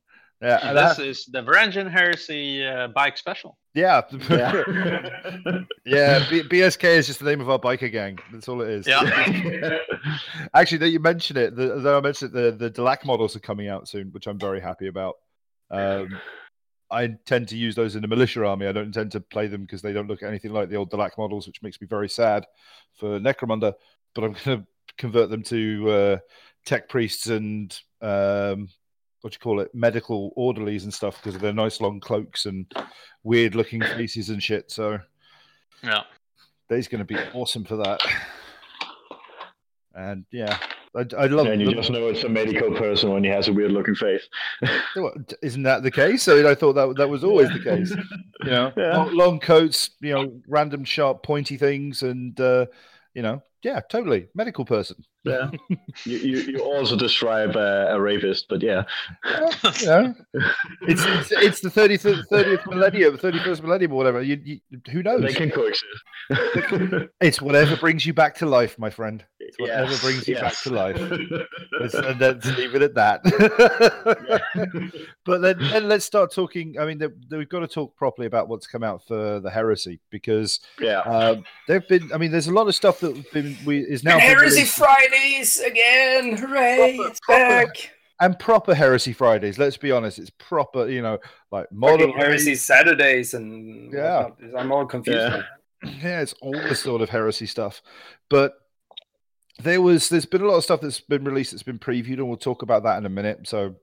Yeah, 0.43 0.59
and 0.63 0.77
this 0.77 0.97
that- 0.97 1.07
is 1.07 1.27
the 1.27 1.43
Varangian 1.45 1.89
Heresy 1.89 2.67
uh, 2.67 2.89
bike 2.89 3.17
special. 3.17 3.57
Yeah, 3.75 4.03
Yeah. 4.29 4.53
yeah. 5.85 6.27
B- 6.29 6.43
BSK 6.43 6.85
is 6.85 7.07
just 7.07 7.21
the 7.21 7.25
name 7.25 7.41
of 7.41 7.49
our 7.49 7.59
biker 7.59 7.91
gang. 7.91 8.19
That's 8.33 8.49
all 8.49 8.63
it 8.63 8.69
is. 8.69 8.87
Yeah. 8.87 9.79
Actually, 10.55 10.79
that 10.79 10.89
you 10.91 10.99
mentioned 10.99 11.39
it. 11.39 11.55
The, 11.55 11.77
though 11.77 11.99
I 11.99 12.01
mentioned 12.01 12.35
it, 12.35 12.59
the 12.59 12.69
the 12.69 12.71
Delaque 12.71 13.05
models 13.05 13.37
are 13.37 13.41
coming 13.41 13.69
out 13.69 13.89
soon, 13.89 14.09
which 14.09 14.27
I'm 14.27 14.39
very 14.39 14.61
happy 14.61 14.89
about. 14.89 15.17
Um, 15.71 16.19
I 16.91 17.05
intend 17.05 17.49
to 17.49 17.57
use 17.57 17.77
those 17.77 17.95
in 17.95 18.03
the 18.03 18.09
militia 18.09 18.45
army. 18.45 18.67
I 18.67 18.73
don't 18.73 18.87
intend 18.87 19.13
to 19.13 19.21
play 19.21 19.47
them 19.47 19.63
because 19.63 19.83
they 19.83 19.93
don't 19.93 20.09
look 20.09 20.25
anything 20.25 20.53
like 20.53 20.69
the 20.69 20.77
old 20.77 20.91
Delaque 20.91 21.17
models, 21.17 21.47
which 21.47 21.63
makes 21.63 21.81
me 21.81 21.87
very 21.87 22.09
sad 22.09 22.47
for 22.99 23.21
Necromunda. 23.21 23.75
But 24.15 24.25
I'm 24.25 24.33
going 24.45 24.59
to 24.59 24.67
convert 24.99 25.31
them 25.31 25.45
to 25.45 25.91
uh, 25.91 26.19
tech 26.67 26.89
priests 26.89 27.29
and 27.29 27.79
um, 28.03 28.69
what 29.23 29.33
do 29.33 29.37
you 29.37 29.41
call 29.41 29.61
it, 29.61 29.75
medical 29.75 30.33
orderlies 30.37 30.85
and 30.85 30.93
stuff 30.95 31.17
because 31.17 31.35
of 31.35 31.41
their 31.41 31.53
nice 31.53 31.81
long 31.81 32.01
cloaks 32.01 32.47
and 32.47 32.67
weird 33.23 33.55
looking 33.55 33.81
faces 33.83 34.31
and 34.31 34.43
shit. 34.43 34.71
So 34.71 34.99
Yeah. 35.83 36.03
He's 36.69 36.89
going 36.89 37.01
to 37.01 37.05
be 37.05 37.19
awesome 37.35 37.65
for 37.65 37.77
that. 37.77 38.01
And 39.95 40.25
yeah, 40.31 40.57
I, 40.97 41.05
I 41.19 41.27
love. 41.27 41.47
and 41.47 41.61
you 41.61 41.75
just 41.75 41.91
know 41.91 42.07
it's 42.09 42.23
a 42.23 42.29
medical 42.29 42.71
person 42.77 43.11
when 43.11 43.25
he 43.25 43.31
has 43.31 43.49
a 43.49 43.53
weird 43.53 43.73
looking 43.73 43.97
face. 43.97 44.29
Isn't 45.43 45.65
that 45.65 45.83
the 45.83 45.91
case? 45.91 46.29
I 46.29 46.35
mean, 46.35 46.47
I 46.47 46.55
thought 46.55 46.75
that 46.75 46.95
that 46.97 47.09
was 47.09 47.25
always 47.25 47.49
the 47.51 47.59
case. 47.59 47.91
You 48.45 48.51
know, 48.51 48.73
Yeah. 48.77 48.97
long, 48.97 49.15
long 49.17 49.41
coats, 49.41 49.91
you 50.01 50.15
know, 50.15 50.33
random 50.47 50.85
sharp, 50.85 51.25
pointy 51.25 51.57
things, 51.57 52.05
and 52.05 52.39
uh, 52.41 52.67
you 53.15 53.23
know, 53.23 53.43
yeah, 53.63 53.81
totally 53.91 54.29
medical 54.35 54.65
person. 54.65 55.05
Yeah. 55.25 55.51
you, 56.05 56.17
you, 56.17 56.39
you 56.39 56.59
also 56.61 56.97
describe 56.97 57.55
uh, 57.55 57.89
a 57.91 58.01
rapist, 58.01 58.47
but 58.49 58.63
yeah. 58.63 58.85
Well, 59.25 59.53
you 59.81 59.87
know, 59.87 60.15
it's, 60.83 61.03
it's 61.05 61.33
it's 61.33 61.61
the 61.61 61.71
thirtieth 61.71 62.03
thirtieth 62.03 62.67
millennium, 62.67 63.19
thirty 63.19 63.39
first 63.41 63.63
millennium, 63.63 63.93
or 63.93 63.97
whatever. 63.97 64.23
You, 64.23 64.41
you, 64.43 64.61
who 64.91 65.03
knows? 65.03 65.23
They 65.23 65.35
can 65.35 65.51
coexist. 65.51 65.85
It's 67.21 67.43
whatever 67.43 67.77
brings 67.77 68.07
you 68.07 68.15
back 68.15 68.37
to 68.37 68.47
life, 68.47 68.79
my 68.79 68.89
friend. 68.89 69.25
It's 69.41 69.59
whatever 69.59 69.91
Yes, 69.91 70.01
brings 70.01 70.29
you 70.29 70.37
back 70.37 70.55
to 70.63 70.71
life. 70.71 70.97
Let's, 71.81 71.95
and 71.95 72.21
let's 72.21 72.47
leave 72.57 72.75
it 72.75 72.83
at 72.83 72.95
that. 72.95 73.23
but 75.25 75.41
then, 75.41 75.59
then 75.59 75.89
let's 75.89 76.05
start 76.05 76.33
talking. 76.33 76.79
I 76.79 76.85
mean, 76.85 76.99
the, 76.99 77.13
the- 77.29 77.39
we've 77.39 77.49
got 77.49 77.61
to 77.61 77.69
talk 77.69 77.97
properly 77.97 78.27
about 78.27 78.49
what's 78.49 78.67
come 78.67 78.83
out 78.83 79.03
for 79.07 79.41
the 79.41 79.51
heresy 79.51 80.01
because 80.11 80.61
yeah. 80.79 81.01
um, 81.01 81.45
there've 81.67 81.87
been. 81.89 82.11
I 82.13 82.19
mean, 82.19 82.31
there's 82.31 82.49
a 82.49 82.53
lot 82.53 82.69
of 82.69 82.75
stuff 82.75 83.01
that 83.01 83.13
we've 83.15 83.33
been 83.33 83.50
we 83.65 83.81
is 83.81 84.03
now 84.05 84.13
And 84.15 84.23
Heresy 84.23 84.65
Fridays 84.65 85.59
again! 85.61 86.37
Hooray! 86.37 86.97
Proper- 86.97 87.11
it's 87.11 87.21
proper 87.21 87.67
back. 87.67 87.91
and 88.21 88.39
proper 88.39 88.75
heresy 88.75 89.13
Fridays. 89.13 89.59
Let's 89.59 89.77
be 89.77 89.91
honest, 89.93 90.19
it's 90.19 90.31
proper. 90.31 90.89
You 90.89 91.03
know, 91.03 91.19
like 91.51 91.71
modern 91.73 92.11
Heresy 92.13 92.55
Saturdays 92.55 93.35
and 93.35 93.93
Yeah. 93.93 94.25
whatnot. 94.25 94.61
I'm 94.61 94.73
all 94.73 94.87
confused. 94.87 95.19
Yeah. 95.19 95.43
yeah, 96.03 96.21
it's 96.21 96.35
all 96.43 96.53
the 96.53 96.75
sort 96.75 97.01
of 97.03 97.09
heresy 97.09 97.47
stuff. 97.47 97.81
But 98.29 98.55
there 99.63 99.81
was 99.83 100.09
there's 100.09 100.27
been 100.27 100.43
a 100.43 100.47
lot 100.47 100.57
of 100.57 100.65
stuff 100.65 100.81
that's 100.81 101.01
been 101.01 101.25
released 101.25 101.51
that's 101.53 101.63
been 101.63 101.79
previewed, 101.79 102.15
and 102.19 102.29
we'll 102.29 102.37
talk 102.37 102.63
about 102.63 102.83
that 102.85 102.99
in 102.99 103.07
a 103.07 103.11
minute. 103.11 103.47
So 103.49 103.77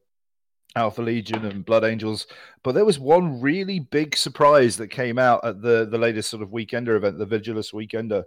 Alpha 0.75 1.01
Legion 1.01 1.43
and 1.45 1.65
Blood 1.65 1.83
Angels. 1.83 2.27
But 2.63 2.73
there 2.73 2.85
was 2.85 2.99
one 2.99 3.41
really 3.41 3.79
big 3.79 4.15
surprise 4.15 4.77
that 4.77 4.89
came 4.89 5.17
out 5.17 5.43
at 5.43 5.61
the 5.61 5.87
the 5.89 5.97
latest 5.97 6.29
sort 6.29 6.43
of 6.43 6.49
Weekender 6.49 6.95
event, 6.95 7.17
the 7.17 7.25
Vigilus 7.25 7.73
Weekender. 7.73 8.23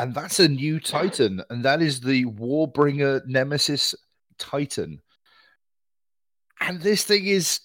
And 0.00 0.14
that's 0.14 0.40
a 0.40 0.48
new 0.48 0.80
Titan, 0.80 1.42
and 1.50 1.62
that 1.62 1.82
is 1.82 2.00
the 2.00 2.24
Warbringer 2.24 3.20
Nemesis 3.26 3.94
Titan. 4.38 5.02
And 6.58 6.80
this 6.80 7.04
thing 7.04 7.26
is, 7.26 7.60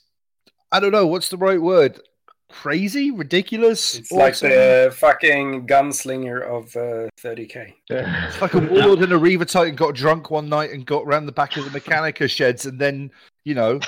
I 0.69 0.81
don't 0.81 0.91
know, 0.91 1.07
what's 1.07 1.29
the 1.29 1.37
right 1.37 1.61
word? 1.61 2.01
Crazy, 2.49 3.09
ridiculous. 3.09 3.95
It's 3.95 4.11
like 4.11 4.37
the 4.39 4.93
fucking 4.97 5.65
gunslinger 5.65 6.41
of 6.41 6.75
uh, 6.75 7.07
30k. 7.17 7.73
It's 7.89 8.41
like 8.41 8.53
a 8.53 8.59
warlord 8.59 8.99
and 8.99 9.13
a 9.13 9.17
Reaver 9.17 9.45
Titan 9.45 9.75
got 9.75 9.95
drunk 9.95 10.29
one 10.29 10.49
night 10.49 10.71
and 10.71 10.85
got 10.85 11.05
around 11.05 11.27
the 11.27 11.31
back 11.31 11.55
of 11.55 11.71
the 11.71 11.79
Mechanica 11.79 12.29
sheds, 12.29 12.65
and 12.65 12.77
then 12.77 13.11
you 13.45 13.55
know, 13.55 13.79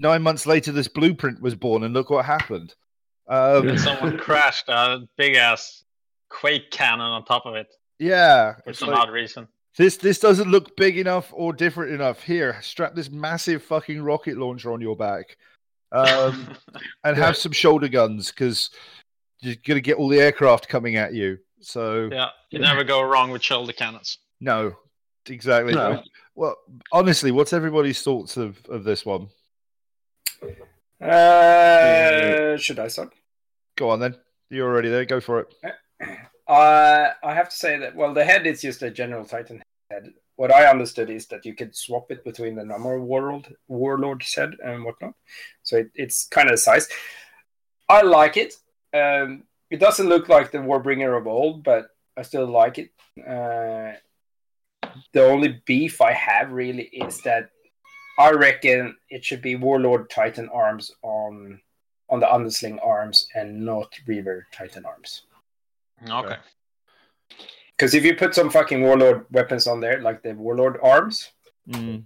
nine 0.00 0.22
months 0.22 0.44
later, 0.44 0.72
this 0.72 0.88
blueprint 0.88 1.40
was 1.40 1.54
born, 1.54 1.84
and 1.84 1.94
look 1.94 2.10
what 2.10 2.24
happened. 2.24 2.74
Um, 3.28 3.78
Someone 3.78 4.18
crashed 4.18 4.68
a 4.68 5.06
big 5.16 5.36
ass 5.36 5.84
quake 6.28 6.72
cannon 6.72 7.06
on 7.06 7.24
top 7.24 7.46
of 7.46 7.54
it 7.54 7.68
yeah, 8.02 8.56
for 8.64 8.72
some 8.72 8.90
like, 8.90 8.98
odd 8.98 9.10
reason. 9.10 9.48
this 9.76 9.96
this 9.96 10.18
doesn't 10.18 10.50
look 10.50 10.76
big 10.76 10.98
enough 10.98 11.32
or 11.32 11.52
different 11.52 11.92
enough. 11.92 12.22
Here, 12.22 12.58
strap 12.60 12.94
this 12.94 13.10
massive 13.10 13.62
fucking 13.62 14.02
rocket 14.02 14.36
launcher 14.36 14.72
on 14.72 14.80
your 14.80 14.96
back, 14.96 15.36
um, 15.92 16.56
and 17.04 17.16
have 17.16 17.36
some 17.36 17.52
shoulder 17.52 17.88
guns 17.88 18.30
because 18.30 18.70
you're 19.40 19.54
gonna 19.64 19.80
get 19.80 19.96
all 19.98 20.08
the 20.08 20.20
aircraft 20.20 20.68
coming 20.68 20.96
at 20.96 21.14
you. 21.14 21.38
So 21.60 22.08
yeah, 22.10 22.30
you 22.50 22.58
never 22.58 22.82
go 22.82 23.02
wrong 23.02 23.30
with 23.30 23.42
shoulder 23.42 23.72
cannons. 23.72 24.18
no, 24.40 24.76
exactly. 25.26 25.74
No. 25.74 26.02
Well, 26.34 26.56
honestly, 26.90 27.30
what's 27.30 27.52
everybody's 27.52 28.02
thoughts 28.02 28.36
of 28.36 28.58
of 28.66 28.84
this 28.84 29.06
one? 29.06 29.28
Uh, 31.00 32.56
should 32.56 32.78
I 32.78 32.88
start? 32.88 33.12
Go 33.76 33.90
on 33.90 34.00
then. 34.00 34.16
You're 34.50 34.68
already 34.68 34.88
there. 34.88 35.04
Go 35.04 35.20
for 35.20 35.40
it. 35.40 35.54
Uh, 36.52 37.14
I 37.24 37.32
have 37.32 37.48
to 37.48 37.56
say 37.56 37.78
that 37.78 37.96
well, 37.96 38.12
the 38.12 38.26
head 38.26 38.46
is 38.46 38.60
just 38.60 38.82
a 38.82 38.90
general 38.90 39.24
Titan 39.24 39.62
head. 39.90 40.12
What 40.36 40.52
I 40.52 40.66
understood 40.66 41.08
is 41.08 41.26
that 41.28 41.46
you 41.46 41.54
could 41.54 41.74
swap 41.74 42.12
it 42.12 42.24
between 42.24 42.56
the 42.56 42.64
normal 42.64 42.98
world 42.98 43.48
warlord 43.68 44.22
head 44.36 44.56
and 44.62 44.84
whatnot. 44.84 45.14
So 45.62 45.78
it, 45.78 45.90
it's 45.94 46.28
kind 46.28 46.50
of 46.50 46.58
size. 46.58 46.88
I 47.88 48.02
like 48.02 48.36
it. 48.36 48.52
Um, 48.92 49.44
it 49.70 49.80
doesn't 49.80 50.10
look 50.10 50.28
like 50.28 50.50
the 50.50 50.58
Warbringer 50.58 51.16
of 51.16 51.26
old, 51.26 51.64
but 51.64 51.86
I 52.18 52.22
still 52.22 52.46
like 52.46 52.76
it. 52.78 52.90
Uh, 53.18 53.96
the 55.14 55.24
only 55.24 55.62
beef 55.64 56.02
I 56.02 56.12
have 56.12 56.52
really 56.52 56.84
is 56.84 57.22
that 57.22 57.48
I 58.18 58.32
reckon 58.32 58.94
it 59.08 59.24
should 59.24 59.40
be 59.40 59.56
Warlord 59.56 60.10
Titan 60.10 60.50
arms 60.50 60.90
on 61.00 61.62
on 62.10 62.20
the 62.20 62.26
Undersling 62.26 62.78
arms 62.84 63.26
and 63.34 63.64
not 63.64 63.90
Reaver 64.06 64.46
Titan 64.52 64.84
arms. 64.84 65.22
Okay. 66.08 66.36
Because 67.76 67.94
if 67.94 68.04
you 68.04 68.14
put 68.16 68.34
some 68.34 68.50
fucking 68.50 68.82
warlord 68.82 69.26
weapons 69.30 69.66
on 69.66 69.80
there, 69.80 70.00
like 70.00 70.22
the 70.22 70.34
warlord 70.34 70.78
arms, 70.82 71.30
Mm. 71.68 72.04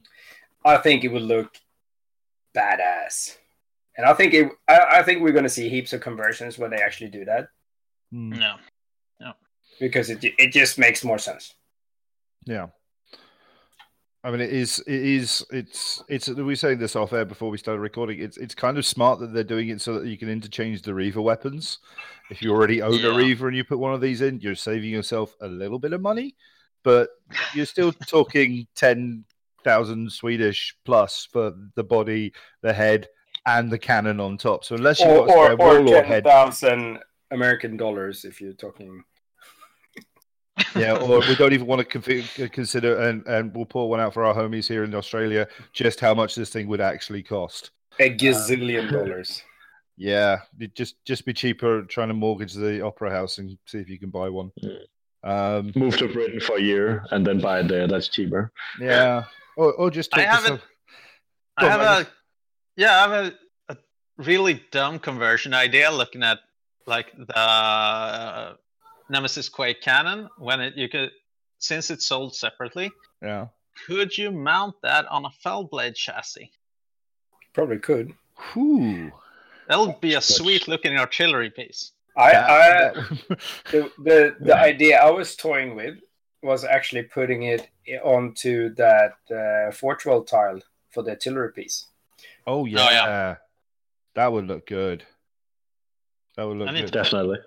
I 0.65 0.77
think 0.77 1.03
it 1.05 1.09
would 1.09 1.23
look 1.23 1.57
badass. 2.55 3.39
And 3.97 4.05
I 4.07 4.13
think 4.13 4.35
it, 4.35 4.53
I, 4.69 4.99
I 4.99 5.03
think 5.03 5.23
we're 5.23 5.33
going 5.33 5.45
to 5.45 5.49
see 5.49 5.71
heaps 5.71 5.95
of 5.95 6.03
conversions 6.03 6.59
when 6.59 6.71
they 6.71 6.77
actually 6.83 7.09
do 7.11 7.25
that 7.25 7.49
Mm. 8.13 8.39
No. 8.39 9.33
because 9.81 10.11
it 10.11 10.23
it 10.23 10.53
just 10.53 10.79
makes 10.79 11.03
more 11.03 11.19
sense. 11.19 11.55
Yeah. 12.45 12.67
I 14.27 14.31
mean, 14.33 14.41
it 14.41 14.53
is. 14.53 14.83
It 14.89 15.03
is. 15.05 15.47
It's. 15.53 16.03
It's. 16.09 16.29
We 16.29 16.43
were 16.43 16.57
saying 16.57 16.79
this 16.79 16.97
off 16.97 17.13
air 17.13 17.25
before 17.25 17.49
we 17.49 17.59
started 17.59 17.81
recording. 17.81 18.19
It's. 18.21 18.37
It's 18.39 18.57
kind 18.57 18.77
of 18.77 18.85
smart 18.85 19.21
that 19.21 19.33
they're 19.33 19.45
doing 19.45 19.69
it 19.69 19.81
so 19.81 20.01
that 20.01 20.09
you 20.09 20.19
can 20.19 20.29
interchange 20.29 20.83
the 20.83 20.93
Reaver 20.93 21.23
weapons. 21.23 21.79
If 22.29 22.43
you 22.43 22.51
already 22.51 22.83
own 22.83 23.05
a 23.05 23.15
Reaver 23.15 23.47
and 23.47 23.57
you 23.57 23.63
put 23.63 23.79
one 23.79 23.95
of 23.95 24.01
these 24.01 24.23
in, 24.23 24.41
you're 24.41 24.57
saving 24.57 24.91
yourself 24.91 25.37
a 25.41 25.47
little 25.47 25.79
bit 25.79 25.93
of 25.93 26.01
money, 26.01 26.35
but 26.83 27.11
you're 27.55 27.67
still 27.67 27.93
talking 28.09 28.67
ten 28.75 29.25
thousand 29.63 30.11
Swedish 30.11 30.77
plus 30.85 31.29
for 31.31 31.53
the 31.77 31.85
body, 31.85 32.33
the 32.63 32.73
head, 32.73 33.07
and 33.47 33.71
the 33.71 33.79
cannon 33.79 34.19
on 34.19 34.39
top. 34.39 34.65
So 34.65 34.75
unless 34.75 34.99
you've 34.99 35.09
Or 35.09 35.27
got 35.29 35.53
a 35.53 35.63
or, 35.63 35.79
or 35.79 36.03
ten 36.03 36.25
thousand 36.25 36.99
American 37.31 37.77
dollars 37.77 38.25
if 38.25 38.41
you're 38.41 38.55
talking. 38.55 39.05
Yeah, 40.75 40.97
or 41.03 41.21
we 41.21 41.35
don't 41.37 41.53
even 41.53 41.67
want 41.67 41.89
to 41.89 42.49
consider, 42.49 42.99
and 42.99 43.27
and 43.27 43.55
we'll 43.55 43.67
pour 43.67 43.89
one 43.91 44.01
out 44.01 44.15
for 44.15 44.25
our 44.25 44.35
homies 44.35 44.67
here 44.69 44.85
in 44.85 44.95
Australia, 44.95 45.47
just 45.73 46.01
how 46.01 46.15
much 46.15 46.35
this 46.35 46.51
thing 46.51 46.67
would 46.69 46.81
actually 46.81 47.23
cost. 47.23 47.71
A 48.01 48.15
gazillion 48.17 48.91
dollars. 48.91 49.43
Yeah, 49.99 50.41
it 50.61 50.75
just 50.75 50.97
just 51.07 51.25
be 51.25 51.33
cheaper 51.33 51.81
trying 51.85 52.09
to 52.09 52.15
mortgage 52.15 52.53
the 52.53 52.85
opera 52.85 53.11
house 53.11 53.39
and 53.39 53.57
see 53.65 53.79
if 53.79 53.89
you 53.89 53.99
can 53.99 54.11
buy 54.11 54.29
one. 54.29 54.53
Um, 55.25 55.73
Move 55.75 55.97
to 55.97 56.09
Britain 56.13 56.39
for 56.39 56.59
a 56.59 56.61
year 56.61 57.07
and 57.13 57.27
then 57.27 57.41
buy 57.41 57.61
it 57.61 57.69
there. 57.69 57.89
That's 57.89 58.09
cheaper. 58.09 58.53
yeah, 58.79 59.25
or, 59.57 59.73
or 59.73 59.91
just 59.91 60.15
I 60.15 60.21
haven't- 60.21 60.61
some- 60.61 60.61
I 61.57 61.69
have 61.71 61.81
a 61.81 62.07
yeah, 62.77 62.95
I 62.95 63.09
have 63.09 63.13
a, 63.13 63.73
a 63.73 63.77
really 64.19 64.63
dumb 64.71 64.99
conversion 64.99 65.55
idea 65.55 65.91
looking 65.91 66.23
at 66.23 66.41
like 66.87 67.17
the 67.17 67.35
uh, 67.39 68.55
Nemesis 69.09 69.49
Quake 69.49 69.81
cannon 69.81 70.29
when 70.39 70.61
it 70.61 70.77
you 70.77 70.89
could 70.89 71.11
since 71.59 71.91
it's 71.91 72.07
sold 72.07 72.35
separately, 72.35 72.91
yeah. 73.23 73.47
could 73.87 74.17
you 74.17 74.31
mount 74.31 74.75
that 74.83 75.07
on 75.09 75.25
a 75.25 75.31
Fellblade 75.45 75.95
chassis? 75.95 76.51
Probably 77.53 77.79
could. 77.79 78.13
Whew. 78.53 79.11
That'll 79.69 79.95
be 80.01 80.11
a 80.11 80.21
That's- 80.21 80.37
sweet 80.37 80.69
looking 80.69 80.97
artillery 80.99 81.51
piece. 81.51 81.93
I, 82.17 82.33
I 82.33 82.91
the, 83.71 83.91
the 83.99 84.37
the 84.41 84.57
idea 84.57 84.99
I 85.03 85.11
was 85.11 85.37
toying 85.37 85.77
with 85.77 85.99
was 86.43 86.65
actually 86.65 87.03
putting 87.03 87.43
it 87.43 87.69
onto 88.03 88.75
that 88.77 89.15
uh, 89.31 89.71
Fortwell 89.71 90.23
tile 90.25 90.61
for 90.91 91.03
the 91.03 91.11
artillery 91.11 91.53
piece. 91.53 91.87
oh 92.47 92.65
yeah. 92.65 92.91
yeah. 92.91 93.37
that 94.15 94.33
would 94.33 94.47
look 94.47 94.67
good. 94.67 95.05
That 96.37 96.45
would 96.47 96.57
look 96.57 96.69
I 96.69 96.73
need 96.73 96.85
good. 96.85 96.93
Definitely. 96.93 97.39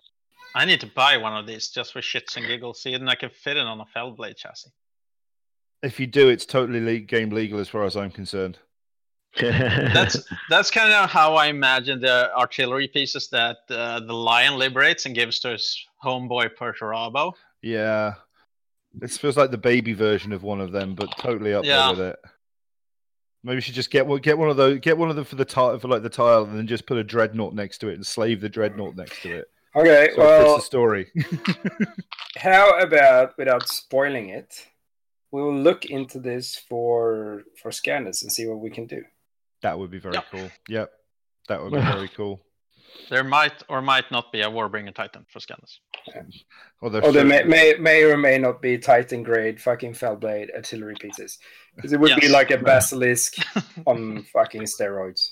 I 0.56 0.66
need 0.66 0.80
to 0.82 0.88
buy 0.88 1.18
one 1.18 1.38
of 1.38 1.46
these 1.48 1.70
just 1.70 1.94
for 1.94 2.02
shits 2.02 2.36
and 2.38 2.46
giggles, 2.46 2.82
see, 2.82 2.94
and 2.94 3.10
I 3.10 3.16
can 3.16 3.30
fit 3.30 3.58
it 3.58 3.66
on 3.66 3.80
a 3.80 3.86
Fellblade 3.96 4.36
chassis. 4.36 4.72
If 5.84 6.00
you 6.00 6.08
do, 6.08 6.28
it's 6.28 6.46
totally 6.46 6.82
le- 6.84 7.00
game 7.00 7.30
legal 7.30 7.60
as 7.60 7.70
far 7.70 7.84
as 7.86 7.96
I'm 7.96 8.12
concerned. 8.12 8.58
That's 9.40 10.18
that's 10.50 10.72
kind 10.72 10.92
of 10.92 11.08
how 11.08 11.36
I 11.36 11.48
imagine 11.48 12.02
the 12.02 12.36
artillery 12.36 12.88
pieces 12.88 13.30
that 13.30 13.58
uh, 13.70 14.00
the 14.00 14.12
Lion 14.14 14.58
liberates 14.58 15.06
and 15.06 15.14
gives 15.14 15.40
to 15.42 15.50
his 15.52 15.86
homeboy 16.04 16.50
Perturabo. 16.60 17.34
Yeah, 17.62 18.16
this 18.92 19.20
feels 19.20 19.38
like 19.38 19.52
the 19.52 19.58
baby 19.58 19.94
version 19.94 20.34
of 20.34 20.42
one 20.42 20.60
of 20.60 20.72
them, 20.72 20.96
but 20.96 21.16
totally 21.20 21.54
up 21.54 21.64
Yeah. 21.64 21.78
there 21.78 21.90
with 21.92 22.00
it. 22.00 22.20
Maybe 23.44 23.58
we 23.58 23.62
should 23.62 23.76
just 23.76 23.92
get 23.92 24.08
one, 24.08 24.20
get 24.20 24.36
one 24.38 24.50
of 24.50 24.58
those, 24.58 24.80
get 24.80 24.98
one 24.98 25.12
of 25.12 25.16
them 25.16 25.26
for 25.26 25.36
the 25.36 25.46
tile, 25.46 25.78
for 25.78 25.88
like 25.88 26.02
the 26.02 26.10
tile, 26.10 26.44
and 26.46 26.58
then 26.58 26.66
just 26.66 26.88
put 26.88 26.98
a 26.98 27.04
dreadnought 27.04 27.54
next 27.54 27.78
to 27.80 27.90
it 27.90 27.94
and 27.94 28.06
slave 28.06 28.42
the 28.42 28.50
dreadnought 28.50 28.96
next 28.96 29.22
to 29.22 29.30
it. 29.38 29.48
Okay, 29.76 29.86
So 29.86 29.92
it 29.94 30.16
fits 30.16 30.18
well, 30.18 30.56
the 30.58 30.62
story. 30.62 31.12
how 32.38 32.80
about 32.80 33.38
without 33.38 33.68
spoiling 33.68 34.30
it, 34.30 34.68
we 35.32 35.42
will 35.42 35.56
look 35.58 35.86
into 35.86 36.20
this 36.20 36.56
for 36.56 37.44
for 37.62 37.72
scanners 37.72 38.24
and 38.24 38.32
see 38.32 38.48
what 38.48 38.60
we 38.60 38.70
can 38.70 38.86
do. 38.88 39.04
that 39.62 39.78
would 39.78 39.92
be 39.92 40.00
very 40.00 40.16
Yep. 40.16 40.26
cool. 40.32 40.50
Yep, 40.70 40.90
that 41.50 41.62
would 41.64 41.74
be 41.74 41.80
very 41.96 42.10
cool. 42.10 42.42
There 43.10 43.24
might 43.24 43.64
or 43.70 43.82
might 43.82 44.10
not 44.12 44.32
be 44.32 44.42
a 44.42 44.50
Warbringer 44.50 44.94
Titan 44.94 45.26
for 45.32 45.40
scanners. 45.40 45.80
Although 46.82 47.00
Or 47.02 47.12
there 47.12 47.26
may, 47.26 47.38
certain- 47.40 47.50
may 47.52 47.74
may 47.80 48.04
or 48.04 48.16
may 48.16 48.38
not 48.38 48.62
be 48.62 48.78
Titan 48.78 49.22
grade 49.22 49.60
fucking 49.62 49.94
Fellblade 49.94 50.54
artillery 50.56 50.96
pieces. 51.00 51.38
Because 51.76 51.92
it 51.94 52.00
would 52.00 52.16
be 52.20 52.28
like 52.30 52.52
a 52.52 52.58
basilisk 52.58 53.36
on 53.86 54.24
fucking 54.34 54.64
steroids. 54.64 55.32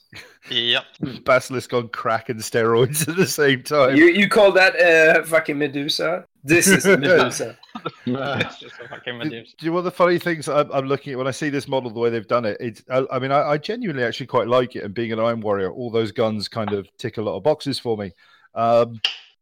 Yep. 0.50 0.84
basilisk 1.26 1.74
on 1.74 1.88
crack 1.90 2.30
and 2.30 2.40
steroids 2.40 3.08
at 3.08 3.16
the 3.16 3.26
same 3.26 3.64
time. 3.64 3.96
You 3.96 4.06
you 4.06 4.28
call 4.30 4.52
that 4.54 4.76
uh, 4.80 5.24
fucking 5.24 5.58
Medusa? 5.58 6.26
This 6.44 6.68
is 6.68 6.86
a 6.86 6.98
Medusa. 6.98 7.58
It's 8.06 8.60
just 8.60 8.76
a 8.84 8.88
fucking 8.90 9.14
Do, 9.20 9.26
Medusa. 9.26 9.54
do 9.58 9.66
you 9.66 9.72
know 9.72 9.82
the 9.82 9.92
funny 9.92 10.18
things 10.20 10.50
I'm, 10.50 10.70
I'm 10.72 10.86
looking 10.88 11.14
at 11.14 11.18
when 11.18 11.28
I 11.28 11.32
see 11.32 11.50
this 11.50 11.68
model, 11.68 11.92
the 11.92 12.00
way 12.00 12.10
they've 12.10 12.28
done 12.28 12.44
it? 12.46 12.58
It's, 12.60 12.84
I, 12.90 13.06
I 13.12 13.20
mean, 13.20 13.32
I, 13.32 13.42
I 13.52 13.58
genuinely 13.58 14.04
actually 14.04 14.28
quite 14.28 14.48
like 14.48 14.76
it. 14.76 14.84
And 14.84 14.94
being 14.94 15.12
an 15.14 15.20
Iron 15.20 15.40
Warrior, 15.42 15.72
all 15.72 15.92
those 15.92 16.12
guns 16.12 16.48
kind 16.48 16.74
of 16.74 16.88
tick 16.98 17.18
a 17.18 17.22
lot 17.22 17.38
of 17.38 17.44
boxes 17.44 17.78
for 17.80 17.96
me. 17.98 18.12
Um, 18.56 19.00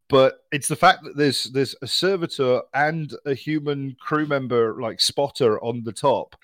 but 0.07 0.43
it's 0.51 0.67
the 0.67 0.75
fact 0.75 1.03
that 1.03 1.15
there's 1.17 1.45
there's 1.45 1.75
a 1.81 1.87
servitor 1.87 2.61
and 2.73 3.13
a 3.25 3.33
human 3.33 3.95
crew 3.99 4.25
member 4.25 4.79
like 4.81 5.01
spotter 5.01 5.59
on 5.63 5.83
the 5.83 5.93
top, 5.93 6.35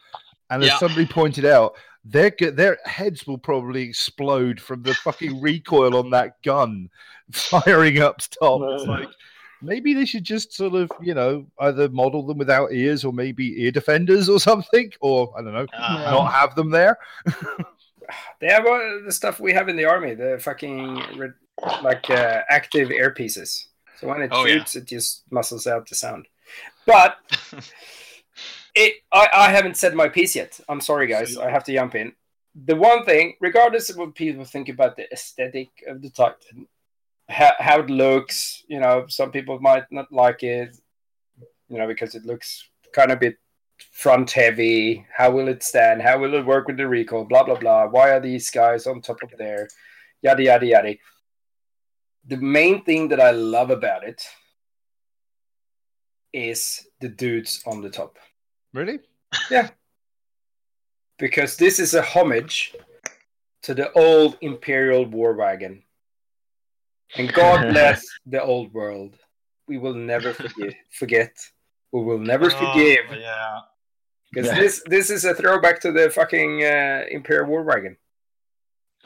and 0.49 0.63
as 0.63 0.69
Yeah. 0.69 0.77
somebody 0.79 1.05
pointed 1.05 1.45
out, 1.45 1.75
their 2.03 2.31
their 2.39 2.77
heads 2.85 3.27
will 3.27 3.37
probably 3.37 3.83
explode 3.83 4.59
from 4.59 4.81
the 4.83 4.93
fucking 4.95 5.39
recoil 5.41 5.95
on 5.95 6.09
that 6.11 6.41
gun 6.43 6.89
firing 7.31 7.99
up 8.01 8.19
top. 8.39 8.61
It's 8.63 8.85
like 8.87 9.09
maybe 9.61 9.93
they 9.93 10.05
should 10.05 10.23
just 10.23 10.53
sort 10.53 10.73
of 10.73 10.89
you 10.99 11.13
know 11.13 11.45
either 11.59 11.87
model 11.89 12.25
them 12.25 12.39
without 12.39 12.73
ears 12.73 13.05
or 13.05 13.13
maybe 13.13 13.61
ear 13.61 13.71
defenders 13.71 14.27
or 14.27 14.39
something, 14.49 14.91
or 15.01 15.31
I 15.37 15.43
don't 15.43 15.53
know, 15.53 15.67
Uh, 15.77 16.09
not 16.11 16.31
have 16.33 16.55
them 16.55 16.71
there. 16.71 16.97
they 18.39 18.47
have 18.47 18.65
uh, 18.65 19.05
the 19.05 19.11
stuff 19.11 19.39
we 19.39 19.53
have 19.53 19.69
in 19.69 19.75
the 19.75 19.85
army, 19.85 20.15
the 20.15 20.37
fucking 20.41 20.95
re- 21.17 21.29
like 21.83 22.09
uh, 22.09 22.41
active 22.49 22.89
earpieces. 22.89 23.65
So 23.99 24.07
when 24.07 24.21
it 24.21 24.29
Oh, 24.33 24.45
yeah. 24.45 24.55
shoots, 24.55 24.75
it 24.75 24.85
just 24.85 25.23
muscles 25.31 25.67
out 25.67 25.87
the 25.87 25.95
sound. 25.95 26.27
But 26.85 27.17
it, 28.75 28.93
I, 29.11 29.27
I 29.33 29.49
haven't 29.49 29.77
said 29.77 29.93
my 29.93 30.09
piece 30.09 30.35
yet. 30.35 30.59
I'm 30.67 30.81
sorry, 30.81 31.07
guys. 31.07 31.37
I 31.37 31.49
have 31.49 31.63
to 31.65 31.73
jump 31.73 31.95
in. 31.95 32.13
The 32.65 32.75
one 32.75 33.05
thing, 33.05 33.35
regardless 33.39 33.89
of 33.89 33.97
what 33.97 34.15
people 34.15 34.43
think 34.43 34.69
about 34.69 34.97
the 34.97 35.11
aesthetic 35.11 35.69
of 35.87 36.01
the 36.01 36.09
Titan, 36.09 36.67
how, 37.29 37.51
how 37.59 37.79
it 37.79 37.89
looks, 37.89 38.63
you 38.67 38.79
know, 38.79 39.05
some 39.07 39.31
people 39.31 39.59
might 39.59 39.85
not 39.91 40.11
like 40.11 40.43
it, 40.43 40.75
you 41.69 41.77
know, 41.77 41.87
because 41.87 42.15
it 42.15 42.25
looks 42.25 42.67
kind 42.93 43.11
of 43.11 43.17
a 43.17 43.19
bit 43.19 43.37
front 43.91 44.31
heavy. 44.31 45.05
How 45.15 45.31
will 45.31 45.47
it 45.47 45.63
stand? 45.63 46.01
How 46.01 46.19
will 46.19 46.33
it 46.33 46.45
work 46.45 46.67
with 46.67 46.75
the 46.77 46.87
recoil? 46.87 47.23
Blah 47.23 47.43
blah 47.43 47.55
blah. 47.55 47.87
Why 47.87 48.11
are 48.11 48.19
these 48.19 48.49
guys 48.49 48.85
on 48.85 48.99
top 49.01 49.23
of 49.23 49.31
there? 49.37 49.69
Yada 50.21 50.43
yada 50.43 50.65
yada. 50.65 50.95
The 52.27 52.37
main 52.37 52.83
thing 52.83 53.07
that 53.09 53.19
I 53.19 53.31
love 53.31 53.71
about 53.71 54.03
it 54.03 54.21
is 56.33 56.87
the 56.99 57.09
dudes 57.09 57.61
on 57.65 57.81
the 57.81 57.89
top 57.89 58.17
Really? 58.73 58.99
Yeah. 59.49 59.69
because 61.19 61.57
this 61.57 61.79
is 61.79 61.93
a 61.93 62.01
homage 62.01 62.73
to 63.63 63.73
the 63.73 63.91
old 63.93 64.37
Imperial 64.41 65.05
war 65.05 65.33
wagon. 65.33 65.83
And 67.17 67.31
God 67.33 67.69
bless 67.73 68.05
the 68.25 68.41
old 68.41 68.73
world. 68.73 69.17
We 69.67 69.77
will 69.77 69.93
never 69.93 70.33
forget. 70.41 70.73
forget. 70.89 71.33
We 71.91 72.01
will 72.03 72.17
never 72.19 72.49
forgive. 72.49 73.05
Oh, 73.09 73.15
yeah. 73.15 73.59
Because 74.31 74.47
Yeah. 74.51 74.59
this 74.59 74.81
this 74.87 75.09
is 75.09 75.25
a 75.25 75.33
throwback 75.35 75.81
to 75.81 75.91
the 75.91 76.09
fucking 76.09 76.63
uh, 76.63 77.05
Imperial 77.11 77.47
war 77.47 77.63
wagon. 77.63 77.97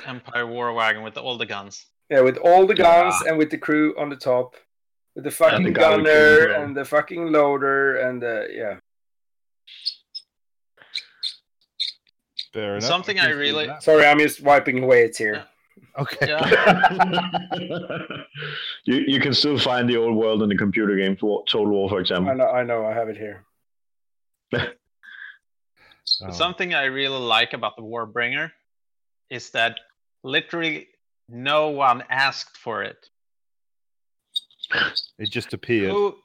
Empire 0.06 0.45
War 0.45 0.73
Wagon 0.73 1.04
with 1.04 1.17
all 1.17 1.38
the 1.38 1.45
guns. 1.45 1.86
Yeah, 2.10 2.22
with 2.22 2.38
all 2.38 2.68
the 2.68 2.76
guns 2.76 3.15
and 3.28 3.38
with 3.38 3.50
the 3.50 3.58
crew 3.58 3.96
on 3.98 4.10
the 4.10 4.15
top, 4.15 4.56
with 5.15 5.24
the 5.24 5.32
fucking 5.32 5.63
the 5.63 5.72
guy 5.72 5.96
with 5.96 6.06
gunner 6.06 6.52
and 6.54 6.78
the 6.78 6.86
fucking 6.86 7.32
loader 7.32 7.98
and 7.98 8.22
the 8.22 8.48
yeah. 8.52 8.78
Fair 12.54 12.78
enough. 12.78 12.84
Something 12.84 13.18
can 13.18 13.28
I 13.28 13.32
really- 13.32 13.70
Sorry, 13.82 14.06
I'm 14.06 14.20
just 14.20 14.41
wiping 14.41 14.84
away 14.84 15.04
a 15.04 15.10
tear. 15.10 15.46
Okay. 15.98 16.28
Yeah. 16.28 17.39
you 18.86 19.04
you 19.08 19.20
can 19.20 19.34
still 19.34 19.58
find 19.58 19.89
the 19.89 19.98
old 19.98 20.15
world 20.15 20.44
in 20.44 20.50
the 20.50 20.58
computer 20.58 20.96
game 20.96 21.15
Total 21.15 21.65
War, 21.68 21.89
for 21.89 22.00
example. 22.00 22.30
I 22.30 22.34
example. 22.34 22.54
know, 22.54 22.60
I 22.60 22.63
know, 22.63 22.86
I 22.86 22.94
have 22.94 23.10
it 23.10 23.18
here. 23.18 23.46
Oh. 26.22 26.32
Something 26.32 26.74
I 26.74 26.86
really 26.86 27.20
like 27.20 27.54
about 27.54 27.76
the 27.76 27.82
Warbringer 27.82 28.52
is 29.30 29.50
that 29.50 29.78
literally 30.24 30.88
no 31.30 31.70
one 31.70 32.04
asked 32.10 32.58
for 32.58 32.84
it. 32.84 33.10
It 35.20 35.30
just 35.30 35.54
appeared. 35.54 35.92
Who 35.92 36.16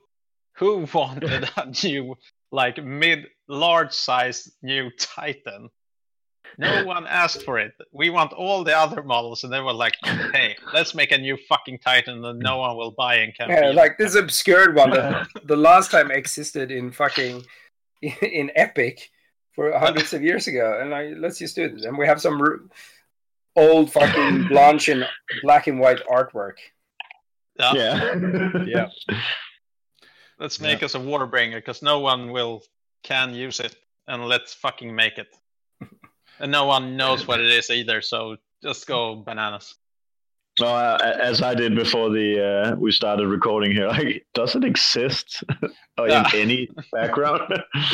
who 0.57 0.87
wanted 0.93 1.49
a 1.57 1.73
new 1.83 2.17
like 2.53 2.83
mid 2.83 3.27
large 3.49 3.93
size 3.93 4.51
new 4.63 4.91
Titan? 4.99 5.71
No 6.59 6.85
one 6.85 7.07
asked 7.07 7.43
for 7.43 7.59
it. 7.59 7.73
We 7.93 8.11
want 8.11 8.33
all 8.33 8.65
the 8.65 8.77
other 8.77 9.03
models, 9.03 9.45
and 9.45 9.53
they 9.53 9.61
were 9.61 9.73
like, 9.73 9.95
"Hey, 10.05 10.57
let's 10.73 10.95
make 10.95 11.13
a 11.13 11.19
new 11.19 11.37
fucking 11.49 11.79
Titan 11.79 12.23
that 12.23 12.37
no 12.37 12.59
one 12.59 12.77
will 12.77 12.93
buy 12.93 13.17
and 13.17 13.35
can." 13.35 13.51
Yeah, 13.51 13.71
like 13.71 13.99
this 13.99 14.15
obscured 14.15 14.75
one 14.75 14.91
that 14.91 15.27
the 15.45 15.57
last 15.57 15.91
time 15.91 16.11
existed 16.11 16.71
in 16.71 16.93
fucking 16.93 17.45
in 18.03 18.51
Epic 18.55 19.11
for 19.55 19.77
hundreds 19.79 20.13
of 20.13 20.23
years 20.23 20.47
ago, 20.47 20.79
and 20.81 20.91
like 20.91 21.15
let's 21.19 21.39
just 21.39 21.57
do 21.57 21.65
it. 21.65 21.85
And 21.85 21.97
we 21.99 22.07
have 22.07 22.21
some 22.21 22.41
r- 22.41 22.61
old 23.57 23.93
fucking 23.93 24.49
blanche 24.49 24.89
and 24.89 25.07
black 25.43 25.67
and 25.67 25.79
white 25.81 26.01
artwork. 26.11 26.55
Yeah, 27.59 27.75
Yeah. 27.75 28.65
Yeah. 28.67 28.89
let's 30.39 30.61
make 30.61 30.83
us 30.83 30.95
a 30.95 30.99
Warbringer 30.99 31.57
because 31.57 31.83
no 31.83 32.01
one 32.01 32.33
will 32.33 32.63
can 33.03 33.35
use 33.35 33.61
it, 33.61 33.77
and 34.07 34.25
let's 34.27 34.55
fucking 34.55 34.95
make 34.95 35.19
it. 35.19 35.29
and 36.41 36.51
no 36.51 36.67
one 36.67 36.97
knows 36.97 37.27
what 37.27 37.41
it 37.41 37.47
is 37.53 37.71
either, 37.71 38.01
so 38.01 38.37
just 38.63 38.87
go 38.87 39.17
bananas. 39.17 39.75
No, 40.59 40.67
uh, 40.67 40.99
as 41.23 41.41
I 41.43 41.55
did 41.55 41.75
before 41.75 42.11
the 42.11 42.73
uh, 42.73 42.77
we 42.77 42.93
started 42.93 43.29
recording 43.29 43.73
here. 43.73 43.89
Like, 43.91 44.27
does 44.35 44.55
it 44.57 44.65
exist 44.65 45.43
oh, 45.97 46.05
in 46.05 46.11
Yeah. 46.11 46.29
any 46.35 46.69
background? 46.93 47.43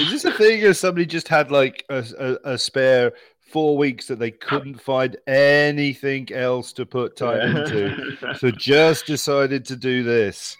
Is 0.00 0.10
this 0.10 0.24
a 0.24 0.32
thing, 0.32 0.64
or 0.64 0.74
somebody 0.74 1.06
just 1.06 1.28
had 1.28 1.50
like 1.50 1.84
a, 1.90 2.04
a, 2.18 2.52
a 2.52 2.58
spare 2.58 3.12
four 3.50 3.76
weeks 3.76 4.06
that 4.08 4.18
they 4.18 4.30
couldn't 4.30 4.80
find 4.80 5.16
anything 5.26 6.32
else 6.32 6.72
to 6.74 6.86
put 6.86 7.16
time 7.16 7.56
into, 7.56 8.16
so 8.38 8.50
just 8.50 9.06
decided 9.06 9.64
to 9.66 9.76
do 9.76 10.02
this? 10.02 10.56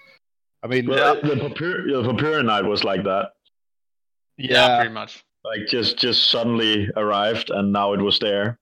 I 0.63 0.69
mean, 0.69 0.89
well, 0.89 1.15
the 1.17 1.29
Papyr- 1.37 1.87
the 1.87 2.03
Porphyrion 2.13 2.47
Knight 2.47 2.65
was 2.65 2.83
like 2.85 3.05
that. 3.05 3.31
Yeah, 4.37 4.79
pretty 4.79 4.93
much. 4.95 5.25
Like, 5.45 5.69
just 5.69 5.97
just 5.97 6.29
suddenly 6.31 6.89
arrived, 6.97 7.51
and 7.51 7.73
now 7.73 7.93
it 7.93 8.01
was 8.01 8.19
there. 8.19 8.59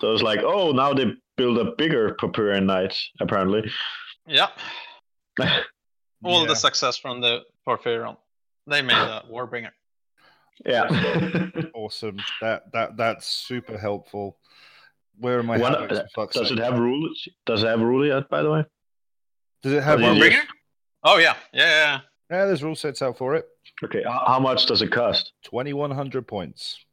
So 0.00 0.08
it 0.08 0.12
was 0.12 0.22
like, 0.22 0.40
oh, 0.42 0.72
now 0.72 0.92
they 0.92 1.12
build 1.36 1.58
a 1.58 1.72
bigger 1.76 2.16
Porphyrion 2.20 2.64
Knight, 2.66 2.96
apparently. 3.20 3.70
Yeah, 4.26 4.48
all 6.24 6.40
Yeah. 6.42 6.46
the 6.48 6.56
success 6.56 6.96
from 6.96 7.20
the 7.20 7.40
Porphyrion. 7.66 8.16
They 8.66 8.82
made 8.82 8.96
a 8.96 9.22
Warbringer. 9.30 9.70
Yeah. 10.64 11.48
awesome. 11.74 12.18
That 12.40 12.72
that 12.72 12.96
that's 12.96 13.26
super 13.26 13.78
helpful. 13.78 14.38
Where 15.18 15.38
am 15.38 15.50
I? 15.50 15.58
What- 15.58 15.80
habits, 15.80 16.00
for 16.14 16.24
fuck's 16.24 16.36
Does 16.36 16.48
sake? 16.48 16.58
it 16.58 16.62
have 16.64 16.78
rules? 16.78 17.28
Does 17.46 17.62
it 17.62 17.66
have 17.66 17.80
rule 17.80 18.06
yet? 18.06 18.28
By 18.28 18.42
the 18.42 18.50
way. 18.50 18.64
Does 19.62 19.72
it 19.72 19.82
have? 19.82 20.00
Or 20.00 20.12
rules? 20.12 20.34
Oh 21.02 21.18
yeah, 21.18 21.34
yeah, 21.52 21.60
yeah. 21.60 21.68
yeah. 21.68 22.00
Yeah, 22.30 22.46
there's 22.46 22.62
rule 22.62 22.74
sets 22.74 23.02
out 23.02 23.18
for 23.18 23.34
it. 23.34 23.44
Okay. 23.84 24.02
How, 24.02 24.24
how 24.26 24.40
much 24.40 24.66
does 24.66 24.80
it 24.82 24.90
cost? 24.90 25.32
Twenty 25.44 25.72
one 25.72 25.90
hundred 25.90 26.26
points. 26.26 26.84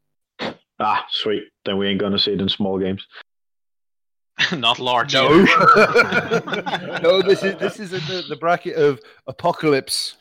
Ah, 0.79 1.05
sweet. 1.09 1.43
Then 1.63 1.77
we 1.77 1.87
ain't 1.87 1.99
gonna 1.99 2.19
see 2.19 2.33
it 2.33 2.41
in 2.41 2.49
small 2.49 2.77
games. 2.79 3.05
Not 4.51 4.79
large. 4.79 5.13
No, 5.13 5.29
no. 7.01 7.21
This 7.21 7.43
is 7.43 7.55
this 7.57 7.79
is 7.79 7.93
in 7.93 7.99
the, 8.01 8.25
the 8.29 8.35
bracket 8.35 8.75
of 8.75 8.99
apocalypse 9.27 10.17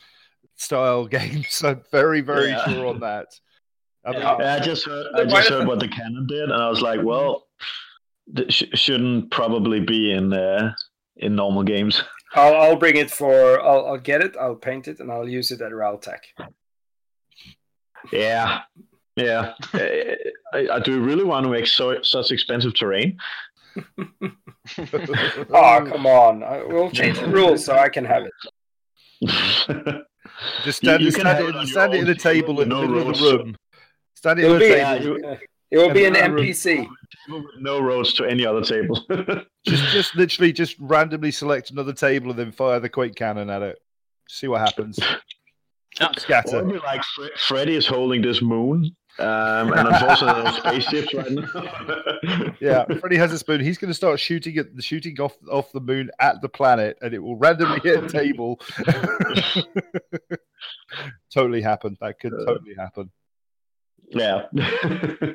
style 0.61 1.05
games. 1.17 1.61
I'm 1.63 1.81
very 1.91 2.21
very 2.21 2.49
Yeah. 2.49 2.65
sure 2.69 2.87
on 2.87 2.99
that. 3.01 3.27
I 4.05 4.11
mean, 4.11 4.21
Yeah. 4.21 4.37
Yeah, 4.39 4.55
I 4.55 4.59
just 4.59 4.85
heard. 4.85 5.05
I 5.15 5.25
just 5.25 5.49
heard 5.49 5.67
what 5.67 5.79
the 5.79 5.87
canon 5.87 6.25
did, 6.27 6.43
and 6.49 6.53
I 6.53 6.69
was 6.69 6.81
like, 6.81 7.01
well, 7.03 7.47
th- 8.35 8.51
sh- 8.51 8.63
shouldn't 8.73 9.29
probably 9.31 9.79
be 9.79 10.11
in 10.11 10.33
uh, 10.33 10.73
in 11.17 11.35
normal 11.35 11.63
games. 11.63 12.03
I'll, 12.33 12.55
I'll 12.55 12.75
bring 12.77 12.97
it 12.97 13.11
for. 13.11 13.61
I'll, 13.61 13.85
I'll 13.87 13.97
get 13.99 14.21
it. 14.21 14.35
I'll 14.39 14.55
paint 14.55 14.87
it, 14.87 14.99
and 15.01 15.11
I'll 15.11 15.27
use 15.29 15.51
it 15.51 15.61
at 15.61 15.71
Raltech. 15.71 16.19
Yeah, 18.11 18.61
yeah. 19.15 19.53
I, 19.73 20.15
I, 20.53 20.67
I 20.75 20.79
do 20.79 20.99
really 21.01 21.23
want 21.25 21.43
to 21.45 21.51
make 21.51 21.67
so 21.67 22.01
such 22.01 22.31
expensive 22.31 22.73
terrain. 22.73 23.17
Oh 24.79 25.85
come 25.89 26.05
on! 26.05 26.43
I, 26.43 26.63
we'll 26.63 26.91
change 26.91 27.19
the 27.19 27.27
rules 27.27 27.65
so 27.65 27.75
I 27.75 27.89
can 27.89 28.05
have 28.05 28.23
it. 29.21 30.05
Just 30.63 30.79
stand, 30.79 31.01
You- 31.01 31.05
you 31.05 31.11
stand, 31.11 31.27
can 31.27 31.35
have 31.45 31.55
it, 31.55 31.61
it 31.63 31.67
stand 31.67 31.93
it 31.93 31.99
in 32.01 32.09
a 32.09 32.15
table 32.15 32.61
in 32.61 32.69
the 32.69 32.75
no 32.75 32.87
middle 32.87 33.09
of 33.11 33.17
the 33.17 33.37
room. 33.37 33.55
Stand 34.15 34.39
it 34.39 34.45
It'll 34.45 34.55
in 34.57 34.61
a 34.61 34.65
be- 34.65 34.73
table. 34.75 35.19
you- 35.19 35.37
It 35.71 35.77
will 35.77 35.93
be 35.93 36.03
an 36.05 36.15
And 36.17 36.37
then- 36.37 36.45
NPC. 36.45 36.87
no 37.59 37.79
roads 37.79 38.13
to 38.15 38.25
any 38.25 38.45
other 38.45 38.61
table. 38.61 38.99
Just 39.65 39.83
just 39.93 40.15
literally 40.15 40.51
just 40.51 40.75
randomly 40.79 41.29
select 41.31 41.69
another 41.69 41.93
table 41.93 42.31
and 42.31 42.39
then 42.39 42.51
fire 42.51 42.79
the 42.79 42.89
quake 42.89 43.13
cannon 43.15 43.49
at 43.51 43.61
it. 43.61 43.77
See 44.27 44.47
what 44.47 44.59
happens. 44.61 44.97
Yeah. 45.99 46.41
Or 46.47 46.57
it'd 46.59 46.67
be 46.71 46.79
like 46.79 47.03
Fre- 47.15 47.35
Freddy 47.37 47.75
is 47.75 47.85
holding 47.85 48.21
this 48.23 48.41
moon, 48.41 48.95
um, 49.19 49.73
and 49.73 49.87
unfortunately, 49.87 50.43
there's 50.43 50.57
spaceships 50.57 51.13
right 51.13 51.31
now. 51.31 52.53
Yeah, 52.61 52.85
Freddy 52.99 53.17
has 53.17 53.33
a 53.33 53.39
spoon. 53.39 53.59
He's 53.59 53.79
going 53.79 53.89
to 53.89 53.95
start 53.95 54.19
shooting 54.19 54.57
at 54.57 54.75
the 54.75 54.81
shooting 54.81 55.19
off 55.19 55.35
off 55.49 55.71
the 55.71 55.81
moon 55.81 56.11
at 56.19 56.41
the 56.41 56.49
planet, 56.49 56.97
and 57.01 57.13
it 57.13 57.19
will 57.19 57.35
randomly 57.35 57.79
hit 57.83 58.03
a 58.03 58.07
table. 58.07 58.59
totally 61.33 61.61
happen. 61.61 61.97
That 61.99 62.19
could 62.19 62.31
totally 62.31 62.75
happen. 62.75 63.11
yeah. 64.09 64.45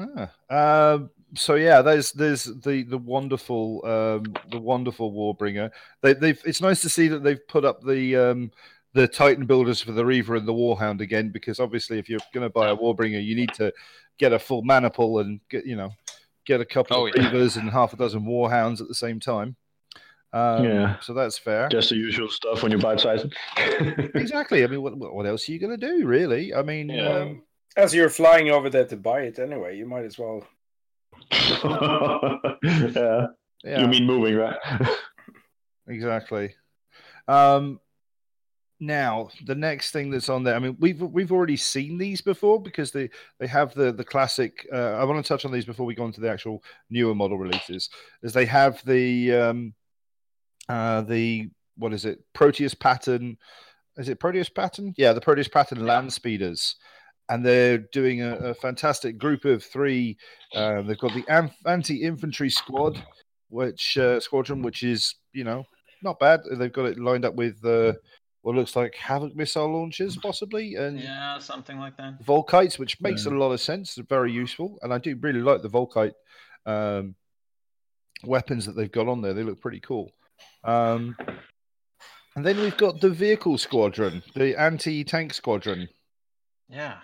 Ah. 0.00 0.92
Um, 0.94 1.10
so 1.34 1.56
yeah, 1.56 1.82
there's 1.82 2.12
there's 2.12 2.44
the 2.44 2.84
the 2.84 2.98
wonderful 2.98 3.84
um, 3.84 4.32
the 4.50 4.60
wonderful 4.60 5.12
Warbringer. 5.12 5.70
They, 6.02 6.14
they've 6.14 6.40
it's 6.44 6.60
nice 6.60 6.82
to 6.82 6.88
see 6.88 7.08
that 7.08 7.24
they've 7.24 7.44
put 7.48 7.64
up 7.64 7.82
the 7.82 8.16
um, 8.16 8.52
the 8.94 9.06
Titan 9.08 9.46
builders 9.46 9.80
for 9.80 9.92
the 9.92 10.04
Reaver 10.04 10.36
and 10.36 10.46
the 10.48 10.52
Warhound 10.54 11.00
again, 11.00 11.30
because 11.30 11.60
obviously 11.60 11.98
if 11.98 12.08
you're 12.08 12.20
going 12.32 12.44
to 12.46 12.50
buy 12.50 12.70
a 12.70 12.76
Warbringer, 12.76 13.22
you 13.24 13.34
need 13.36 13.52
to 13.54 13.72
get 14.18 14.32
a 14.32 14.38
full 14.38 14.62
maniple 14.62 15.18
and 15.20 15.40
get 15.50 15.64
you 15.66 15.76
know 15.76 15.90
get 16.46 16.60
a 16.60 16.64
couple 16.64 16.96
Oh, 16.96 17.06
of 17.06 17.12
yeah. 17.14 17.30
Reavers 17.30 17.56
and 17.58 17.68
half 17.70 17.92
a 17.92 17.96
dozen 17.96 18.22
Warhounds 18.22 18.80
at 18.80 18.88
the 18.88 18.94
same 18.94 19.20
time. 19.20 19.54
Um, 20.32 20.64
Yeah. 20.64 20.98
So 21.00 21.12
that's 21.14 21.36
fair. 21.38 21.68
Just 21.68 21.90
the 21.90 21.96
usual 21.96 22.28
stuff 22.30 22.62
when 22.62 22.72
you 22.72 22.78
buy 22.78 22.96
Titan. 22.96 23.30
Exactly. 24.14 24.64
I 24.64 24.66
mean, 24.66 24.82
what, 24.82 24.96
what 24.96 25.26
else 25.26 25.48
are 25.48 25.52
you 25.52 25.58
going 25.58 25.78
to 25.78 25.86
do, 25.86 26.06
really? 26.06 26.54
I 26.54 26.62
mean, 26.62 26.88
Yeah. 26.88 27.08
um, 27.18 27.42
As 27.76 27.94
you're 27.94 28.08
flying 28.10 28.50
over 28.50 28.68
there 28.70 28.86
to 28.86 28.96
buy 28.96 29.20
it 29.22 29.38
anyway, 29.38 29.76
you 29.76 29.86
might 29.86 30.04
as 30.04 30.18
well 30.18 30.46
yeah. 31.30 33.26
Yeah, 33.64 33.80
You 33.80 33.88
mean 33.88 34.06
moving, 34.06 34.36
right? 34.36 34.56
exactly. 35.88 36.54
Um, 37.26 37.80
now 38.80 39.28
the 39.44 39.54
next 39.54 39.90
thing 39.90 40.10
that's 40.10 40.28
on 40.28 40.44
there. 40.44 40.54
I 40.54 40.58
mean, 40.58 40.76
we've 40.78 41.00
we've 41.00 41.32
already 41.32 41.56
seen 41.56 41.98
these 41.98 42.20
before 42.20 42.60
because 42.60 42.90
they 42.92 43.10
they 43.38 43.46
have 43.46 43.74
the 43.74 43.92
the 43.92 44.04
classic. 44.04 44.66
Uh, 44.72 44.92
I 44.92 45.04
want 45.04 45.24
to 45.24 45.28
touch 45.28 45.44
on 45.44 45.52
these 45.52 45.64
before 45.64 45.86
we 45.86 45.94
go 45.94 46.06
into 46.06 46.20
the 46.20 46.30
actual 46.30 46.62
newer 46.90 47.14
model 47.14 47.38
releases. 47.38 47.90
Is 48.22 48.32
they 48.32 48.46
have 48.46 48.84
the 48.84 49.32
um, 49.34 49.74
uh, 50.68 51.02
the 51.02 51.50
what 51.76 51.92
is 51.92 52.04
it? 52.04 52.20
Proteus 52.34 52.74
pattern. 52.74 53.36
Is 53.96 54.08
it 54.08 54.20
Proteus 54.20 54.48
pattern? 54.48 54.94
Yeah, 54.96 55.12
the 55.12 55.20
Proteus 55.20 55.48
pattern 55.48 55.84
land 55.84 56.12
speeders. 56.12 56.76
And 57.30 57.44
they're 57.44 57.78
doing 57.78 58.22
a, 58.22 58.36
a 58.36 58.54
fantastic 58.54 59.18
group 59.18 59.44
of 59.44 59.62
three. 59.62 60.16
Uh, 60.54 60.80
they've 60.82 60.98
got 60.98 61.12
the 61.12 61.50
anti-infantry 61.66 62.48
squad, 62.48 63.04
which 63.50 63.98
uh, 63.98 64.18
squadron, 64.18 64.62
which 64.62 64.82
is 64.82 65.14
you 65.32 65.44
know 65.44 65.64
not 66.02 66.18
bad. 66.18 66.40
They've 66.50 66.72
got 66.72 66.86
it 66.86 66.98
lined 66.98 67.24
up 67.24 67.34
with 67.34 67.62
uh, 67.64 67.94
what 68.48 68.56
looks 68.56 68.74
like 68.74 68.94
Havoc 68.94 69.36
missile 69.36 69.70
launchers, 69.70 70.16
possibly, 70.16 70.74
and 70.76 70.98
Yeah, 70.98 71.38
something 71.38 71.78
like 71.78 71.98
that. 71.98 72.24
Volkites, 72.24 72.78
which 72.78 72.98
makes 72.98 73.26
a 73.26 73.30
lot 73.30 73.52
of 73.52 73.60
sense. 73.60 73.94
They're 73.94 74.04
very 74.08 74.32
useful, 74.32 74.78
and 74.80 74.90
I 74.90 74.96
do 74.96 75.14
really 75.16 75.42
like 75.42 75.60
the 75.60 75.68
Volkite 75.68 76.14
um, 76.64 77.14
weapons 78.24 78.64
that 78.64 78.72
they've 78.74 78.90
got 78.90 79.06
on 79.06 79.20
there. 79.20 79.34
They 79.34 79.42
look 79.42 79.60
pretty 79.60 79.80
cool. 79.80 80.12
Um, 80.64 81.14
and 82.36 82.46
then 82.46 82.56
we've 82.58 82.76
got 82.78 83.02
the 83.02 83.10
vehicle 83.10 83.58
squadron, 83.58 84.22
the 84.34 84.58
anti-tank 84.58 85.34
squadron, 85.34 85.88
Yeah. 86.70 87.00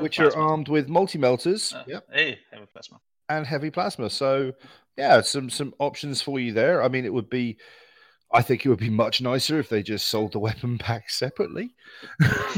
Which 0.00 0.16
plasma. 0.16 0.40
are 0.42 0.48
armed 0.50 0.68
with 0.68 0.88
multi-melters. 0.88 1.72
Uh, 1.72 1.84
Yep. 1.86 2.06
Hey, 2.12 2.38
heavy 2.50 2.66
plasma. 2.72 3.00
and 3.28 3.46
heavy 3.46 3.70
plasma. 3.70 4.10
So 4.10 4.52
yeah, 4.98 5.20
some 5.20 5.48
some 5.48 5.74
options 5.78 6.22
for 6.22 6.40
you 6.40 6.52
there. 6.52 6.82
I 6.82 6.88
mean, 6.88 7.04
it 7.04 7.12
would 7.12 7.30
be. 7.30 7.56
I 8.32 8.42
think 8.42 8.64
it 8.64 8.68
would 8.68 8.78
be 8.78 8.90
much 8.90 9.20
nicer 9.20 9.58
if 9.58 9.68
they 9.68 9.82
just 9.82 10.08
sold 10.08 10.32
the 10.32 10.38
weapon 10.38 10.78
pack 10.86 11.10
separately. 11.10 11.74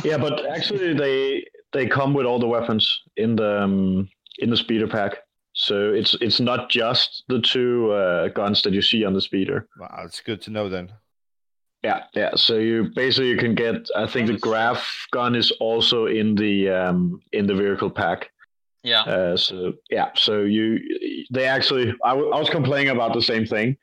yeah, 0.04 0.18
but 0.18 0.46
actually 0.50 0.94
they 0.94 1.44
they 1.72 1.86
come 1.86 2.14
with 2.14 2.26
all 2.26 2.38
the 2.38 2.46
weapons 2.46 3.00
in 3.16 3.36
the 3.36 3.62
um, 3.62 4.08
in 4.38 4.50
the 4.50 4.56
speeder 4.56 4.88
pack. 4.88 5.18
So 5.52 5.92
it's 5.92 6.14
it's 6.20 6.40
not 6.40 6.70
just 6.70 7.24
the 7.28 7.40
two 7.40 7.90
uh, 7.90 8.28
guns 8.28 8.62
that 8.62 8.72
you 8.72 8.82
see 8.82 9.04
on 9.04 9.12
the 9.12 9.20
speeder. 9.20 9.68
Wow, 9.78 10.02
it's 10.04 10.20
good 10.20 10.40
to 10.42 10.50
know 10.50 10.68
then. 10.68 10.92
Yeah, 11.82 12.04
yeah. 12.14 12.30
So 12.34 12.58
you 12.58 12.90
basically 12.94 13.28
you 13.30 13.36
can 13.36 13.54
get. 13.54 13.88
I 13.96 14.06
think 14.06 14.26
the 14.28 14.38
grav 14.38 14.84
gun 15.12 15.34
is 15.34 15.50
also 15.60 16.06
in 16.06 16.34
the 16.34 16.70
um, 16.70 17.20
in 17.32 17.46
the 17.46 17.54
vehicle 17.54 17.90
pack. 17.90 18.30
Yeah. 18.84 19.02
Uh, 19.02 19.36
so 19.36 19.72
yeah, 19.90 20.10
so 20.14 20.42
you 20.42 20.78
they 21.30 21.46
actually 21.46 21.92
I, 22.04 22.10
w- 22.10 22.30
I 22.30 22.38
was 22.38 22.48
complaining 22.48 22.90
about 22.90 23.12
the 23.12 23.22
same 23.22 23.44
thing, 23.44 23.76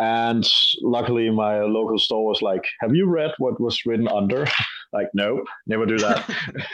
and 0.00 0.44
luckily 0.82 1.30
my 1.30 1.60
local 1.60 1.98
store 1.98 2.26
was 2.26 2.42
like, 2.42 2.64
"Have 2.80 2.94
you 2.94 3.06
read 3.06 3.32
what 3.38 3.60
was 3.60 3.84
written 3.86 4.08
under?" 4.08 4.46
like, 4.92 5.08
no, 5.14 5.44
never 5.66 5.86
do 5.86 5.98
that. 5.98 6.18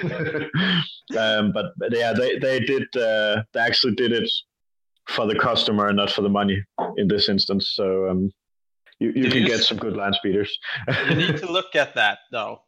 um, 1.18 1.52
but, 1.52 1.66
but 1.76 1.94
yeah, 1.96 2.12
they 2.12 2.38
they 2.38 2.60
did 2.60 2.84
uh, 2.96 3.42
they 3.52 3.60
actually 3.60 3.94
did 3.94 4.12
it 4.12 4.30
for 5.08 5.26
the 5.26 5.38
customer 5.38 5.88
and 5.88 5.96
not 5.96 6.10
for 6.10 6.22
the 6.22 6.28
money 6.28 6.62
in 6.96 7.08
this 7.08 7.28
instance. 7.28 7.72
So 7.74 8.08
um, 8.08 8.30
you 8.98 9.08
you 9.08 9.24
Do 9.24 9.30
can 9.30 9.42
you 9.42 9.46
get 9.48 9.60
some 9.60 9.78
good 9.78 9.96
land 9.96 10.14
speeders. 10.14 10.56
you 11.08 11.14
need 11.16 11.36
to 11.38 11.50
look 11.58 11.74
at 11.76 11.94
that 11.94 12.18
though. 12.32 12.62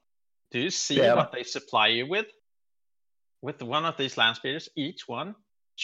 Do 0.51 0.59
you 0.59 0.71
see 0.71 0.97
Yeah. 0.99 1.15
what 1.15 1.33
they 1.33 1.43
supply 1.45 1.89
you 1.89 2.07
with? 2.09 2.27
With 3.43 3.63
one 3.63 3.85
of 3.85 3.97
these 3.97 4.17
land 4.17 4.37
speeders, 4.37 4.69
each 4.77 5.07
one 5.07 5.35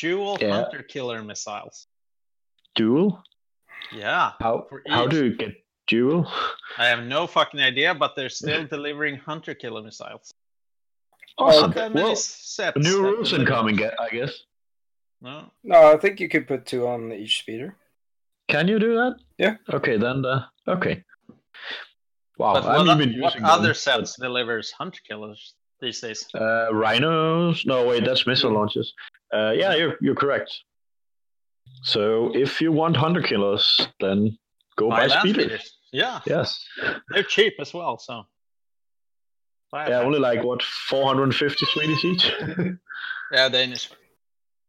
dual 0.01 0.39
Yeah. 0.41 0.55
hunter 0.63 0.83
killer 0.83 1.23
missiles. 1.23 1.87
Dual? 2.75 3.23
Yeah, 3.93 4.33
How 4.41 4.67
For 4.69 4.83
how 4.89 5.07
do 5.07 5.25
you 5.25 5.37
get 5.37 5.55
dual? 5.87 6.31
I 6.79 6.87
have 6.87 7.05
no 7.05 7.27
fucking 7.27 7.61
idea, 7.61 7.95
but 7.95 8.15
they're 8.17 8.29
still 8.29 8.65
delivering 8.67 9.17
hunter 9.17 9.55
killer 9.55 9.83
missiles. 9.83 10.33
Awesome. 11.39 11.73
Not 11.73 11.95
Well, 11.95 12.17
sets. 12.17 12.77
new 12.77 13.03
that 13.03 13.03
rules 13.03 13.31
deliver. 13.31 13.51
incoming, 13.51 13.77
ge- 13.79 13.95
I 13.99 14.09
guess. 14.11 14.33
No. 15.21 15.51
No, 15.63 15.93
I 15.93 15.97
think 15.97 16.21
you 16.21 16.29
could 16.29 16.47
put 16.47 16.67
two 16.67 16.87
on 16.87 17.13
each 17.13 17.41
speeder. 17.41 17.77
Can 18.49 18.69
you 18.69 18.79
do 18.79 18.95
that? 18.95 19.17
Yeah. 19.39 19.57
Okay, 19.73 19.97
then. 19.97 20.25
Uh, 20.25 20.47
okay. 20.69 21.03
Wow, 22.39 22.55
But 22.55 22.65
I 22.65 22.77
what, 22.79 22.87
haven't 22.89 23.21
what 23.21 23.33
using 23.35 23.43
them, 23.43 23.51
other 23.51 23.69
but, 23.71 23.77
sets 23.77 24.17
delivers 24.17 24.71
hunter 24.73 25.01
killers 25.07 25.55
these 25.81 26.01
days? 26.01 26.27
Uh, 26.35 26.73
rhinos? 26.73 27.65
No, 27.65 27.87
wait, 27.87 28.05
that's 28.05 28.27
missile 28.27 28.53
launches. 28.53 28.93
Uh, 29.33 29.53
yeah, 29.53 29.75
you're 29.75 29.97
you're 30.01 30.15
correct. 30.15 30.53
So 31.85 32.35
if 32.35 32.61
you 32.61 32.73
want 32.73 32.97
hunter 32.97 33.21
killers, 33.23 33.89
then 34.01 34.37
go 34.77 34.89
buy 34.91 35.07
Buy 35.07 35.19
speeders. 35.21 35.45
speeders. 35.45 35.73
Yeah, 35.93 36.21
Yes. 36.27 36.59
they're 37.11 37.23
cheap 37.23 37.55
as 37.61 37.73
well. 37.75 37.99
So. 37.99 38.25
Buy 39.71 39.89
Yeah, 39.91 40.01
only 40.01 40.19
like 40.19 40.43
what 40.43 40.63
450 40.63 41.67
Swedish 41.67 42.05
each. 42.05 42.33
yeah, 43.33 43.49
Danish. 43.49 43.91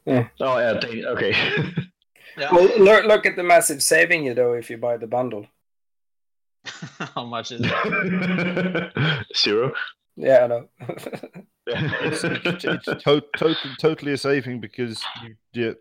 oh 0.07 0.27
yeah, 0.39 0.73
they, 0.79 1.03
okay. 1.05 1.33
Yeah. 2.37 2.49
Well, 2.51 2.65
look, 2.79 3.05
look 3.05 3.25
at 3.25 3.37
the 3.37 3.43
massive 3.43 3.81
saving 3.81 4.25
you 4.25 4.33
though 4.33 4.53
if 4.55 4.69
you 4.69 4.75
buy 4.77 4.97
the 4.97 5.07
bundle. 5.07 5.47
How 7.15 7.23
much 7.23 7.53
is 7.53 7.61
it? 7.63 8.91
Zero. 9.37 9.71
Yeah, 10.17 10.43
I 10.43 10.47
know. 10.47 10.69
It's, 11.67 12.23
it's, 12.23 12.63
it's 12.63 12.85
to- 13.03 13.23
to- 13.37 13.55
totally 13.79 14.13
a 14.13 14.17
saving 14.17 14.61
because 14.61 15.03
you 15.23 15.35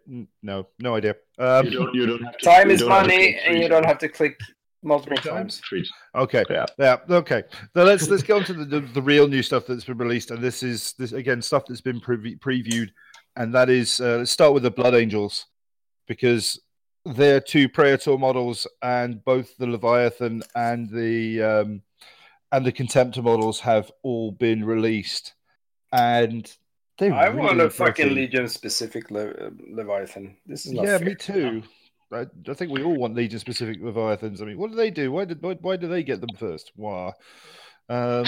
yeah, 0.06 0.24
no 0.42 0.66
no 0.78 0.96
idea. 0.96 1.14
Um, 1.38 1.66
you 1.66 1.70
don't. 1.72 1.94
You 1.94 2.06
don't 2.06 2.24
have 2.24 2.38
to. 2.38 2.44
Time 2.44 2.70
is 2.70 2.80
don't 2.80 2.90
have 2.90 3.02
to 3.02 3.08
money, 3.08 3.38
and 3.44 3.58
you 3.58 3.68
don't 3.68 3.84
have 3.84 3.98
to 3.98 4.08
click 4.08 4.38
multiple 4.82 5.16
Three 5.16 5.30
times. 5.30 5.60
Three. 5.68 5.88
Okay. 6.14 6.44
Yeah. 6.50 6.66
Yeah. 6.78 6.96
Okay. 7.08 7.42
Now 7.74 7.84
let's 7.84 8.08
let's 8.08 8.22
go 8.22 8.36
on 8.36 8.44
to 8.44 8.54
the, 8.54 8.64
the, 8.64 8.80
the 8.80 9.02
real 9.02 9.28
new 9.28 9.42
stuff 9.42 9.66
that's 9.66 9.84
been 9.84 9.98
released, 9.98 10.30
and 10.30 10.42
this 10.42 10.62
is 10.62 10.94
this 10.98 11.12
again 11.12 11.40
stuff 11.42 11.64
that's 11.68 11.80
been 11.80 12.00
pre- 12.00 12.36
previewed, 12.36 12.88
and 13.36 13.54
that 13.54 13.68
is 13.70 14.00
uh, 14.00 14.18
let's 14.18 14.30
start 14.30 14.54
with 14.54 14.62
the 14.62 14.70
Blood 14.70 14.94
Angels 14.94 15.46
because 16.08 16.60
they're 17.04 17.40
two 17.40 17.68
Praetor 17.68 18.16
models, 18.18 18.66
and 18.82 19.22
both 19.24 19.56
the 19.58 19.66
Leviathan 19.66 20.42
and 20.54 20.88
the 20.88 21.42
um, 21.42 21.82
and 22.52 22.64
the 22.64 22.72
Contemptor 22.72 23.22
models 23.22 23.60
have 23.60 23.90
all 24.02 24.30
been 24.32 24.64
released, 24.64 25.34
and 25.92 26.50
they 26.98 27.10
I 27.10 27.26
really 27.26 27.40
want 27.40 27.60
a 27.60 27.70
fucking. 27.70 28.14
Legion 28.14 28.48
specific 28.48 29.10
Le- 29.10 29.30
uh, 29.30 29.50
Leviathan. 29.70 30.36
This 30.46 30.66
is 30.66 30.72
not 30.72 30.84
Yeah, 30.84 30.98
fair. 30.98 31.06
me 31.06 31.14
too. 31.14 31.62
I, 32.12 32.26
I 32.48 32.54
think 32.54 32.70
we 32.70 32.82
all 32.82 32.96
want 32.96 33.16
Legion 33.16 33.40
specific 33.40 33.82
Leviathans. 33.82 34.40
I 34.40 34.44
mean, 34.44 34.58
what 34.58 34.70
do 34.70 34.76
they 34.76 34.90
do? 34.90 35.10
Why 35.10 35.24
did 35.24 35.42
why, 35.42 35.54
why 35.54 35.76
do 35.76 35.88
they 35.88 36.02
get 36.02 36.20
them 36.20 36.36
first? 36.38 36.70
Why? 36.76 37.12
Um, 37.88 38.24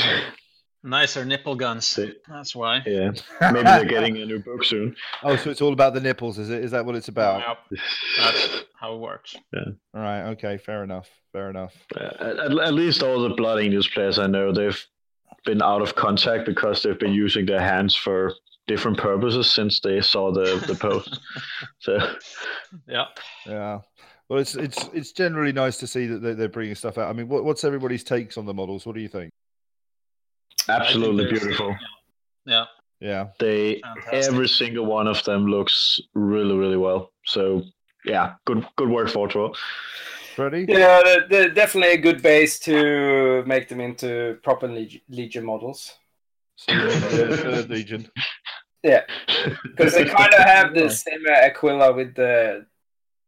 Nicer 0.86 1.24
nipple 1.24 1.56
guns. 1.56 1.84
See. 1.84 2.14
That's 2.28 2.54
why. 2.54 2.80
Yeah. 2.86 3.10
Maybe 3.40 3.64
they're 3.64 3.84
getting 3.84 4.18
a 4.18 4.24
new 4.24 4.38
book 4.38 4.62
soon. 4.62 4.94
oh, 5.24 5.34
so 5.34 5.50
it's 5.50 5.60
all 5.60 5.72
about 5.72 5.94
the 5.94 6.00
nipples, 6.00 6.38
is 6.38 6.48
it? 6.48 6.62
Is 6.62 6.70
that 6.70 6.86
what 6.86 6.94
it's 6.94 7.08
about? 7.08 7.42
Yep, 7.46 7.80
that's 8.18 8.64
how 8.78 8.94
it 8.94 9.00
works. 9.00 9.34
Yeah. 9.52 9.64
All 9.94 10.00
right. 10.00 10.22
Okay. 10.30 10.58
Fair 10.58 10.84
enough. 10.84 11.08
Fair 11.32 11.50
enough. 11.50 11.74
Uh, 11.96 12.04
at, 12.20 12.38
at 12.58 12.74
least 12.74 13.02
all 13.02 13.20
the 13.20 13.34
Blood 13.34 13.60
Angels 13.60 13.88
players 13.88 14.20
I 14.20 14.28
know, 14.28 14.52
they've 14.52 14.80
been 15.44 15.60
out 15.60 15.82
of 15.82 15.96
contact 15.96 16.46
because 16.46 16.84
they've 16.84 16.98
been 16.98 17.12
using 17.12 17.46
their 17.46 17.60
hands 17.60 17.96
for 17.96 18.32
different 18.68 18.96
purposes 18.96 19.50
since 19.50 19.80
they 19.80 20.00
saw 20.00 20.30
the, 20.30 20.62
the 20.68 20.74
post. 20.76 21.18
so 21.80 21.98
Yeah. 22.86 23.06
Yeah. 23.44 23.80
Well, 24.28 24.38
it's 24.40 24.54
it's 24.54 24.88
it's 24.92 25.12
generally 25.12 25.52
nice 25.52 25.78
to 25.78 25.86
see 25.86 26.06
that 26.06 26.20
they're, 26.20 26.34
they're 26.34 26.48
bringing 26.48 26.74
stuff 26.74 26.98
out. 26.98 27.08
I 27.08 27.12
mean, 27.12 27.28
what, 27.28 27.44
what's 27.44 27.64
everybody's 27.64 28.04
takes 28.04 28.36
on 28.36 28.44
the 28.44 28.54
models? 28.54 28.86
What 28.86 28.94
do 28.94 29.00
you 29.00 29.08
think? 29.08 29.32
Absolutely 30.68 31.26
I 31.26 31.28
think 31.28 31.40
there's- 31.40 31.56
beautiful. 31.56 31.76
Yeah. 32.46 32.64
Yeah. 33.00 33.26
They 33.38 33.80
Fantastic. 33.82 34.32
every 34.32 34.48
single 34.48 34.86
one 34.86 35.06
of 35.06 35.22
them 35.24 35.46
looks 35.46 36.00
really 36.14 36.56
really 36.56 36.76
well. 36.76 37.12
So 37.24 37.62
yeah, 38.04 38.34
good 38.44 38.66
good 38.76 38.88
work 38.88 39.08
Fortro. 39.08 39.54
Freddie. 40.36 40.66
Yeah, 40.68 41.00
they're, 41.02 41.28
they're 41.28 41.48
definitely 41.50 41.94
a 41.94 42.00
good 42.00 42.22
base 42.22 42.58
to 42.60 43.42
make 43.46 43.68
them 43.68 43.80
into 43.80 44.38
proper 44.42 44.68
Leg- 44.68 45.02
Legion 45.08 45.44
models. 45.46 45.92
So, 46.56 46.72
yeah, 46.72 47.64
Legion. 47.68 48.08
Yeah, 48.82 49.02
because 49.64 49.94
they 49.94 50.04
kind 50.04 50.32
of 50.32 50.44
have 50.44 50.72
the 50.72 50.88
same 50.88 51.24
uh, 51.28 51.32
Aquila 51.46 51.92
with 51.92 52.14
the 52.14 52.66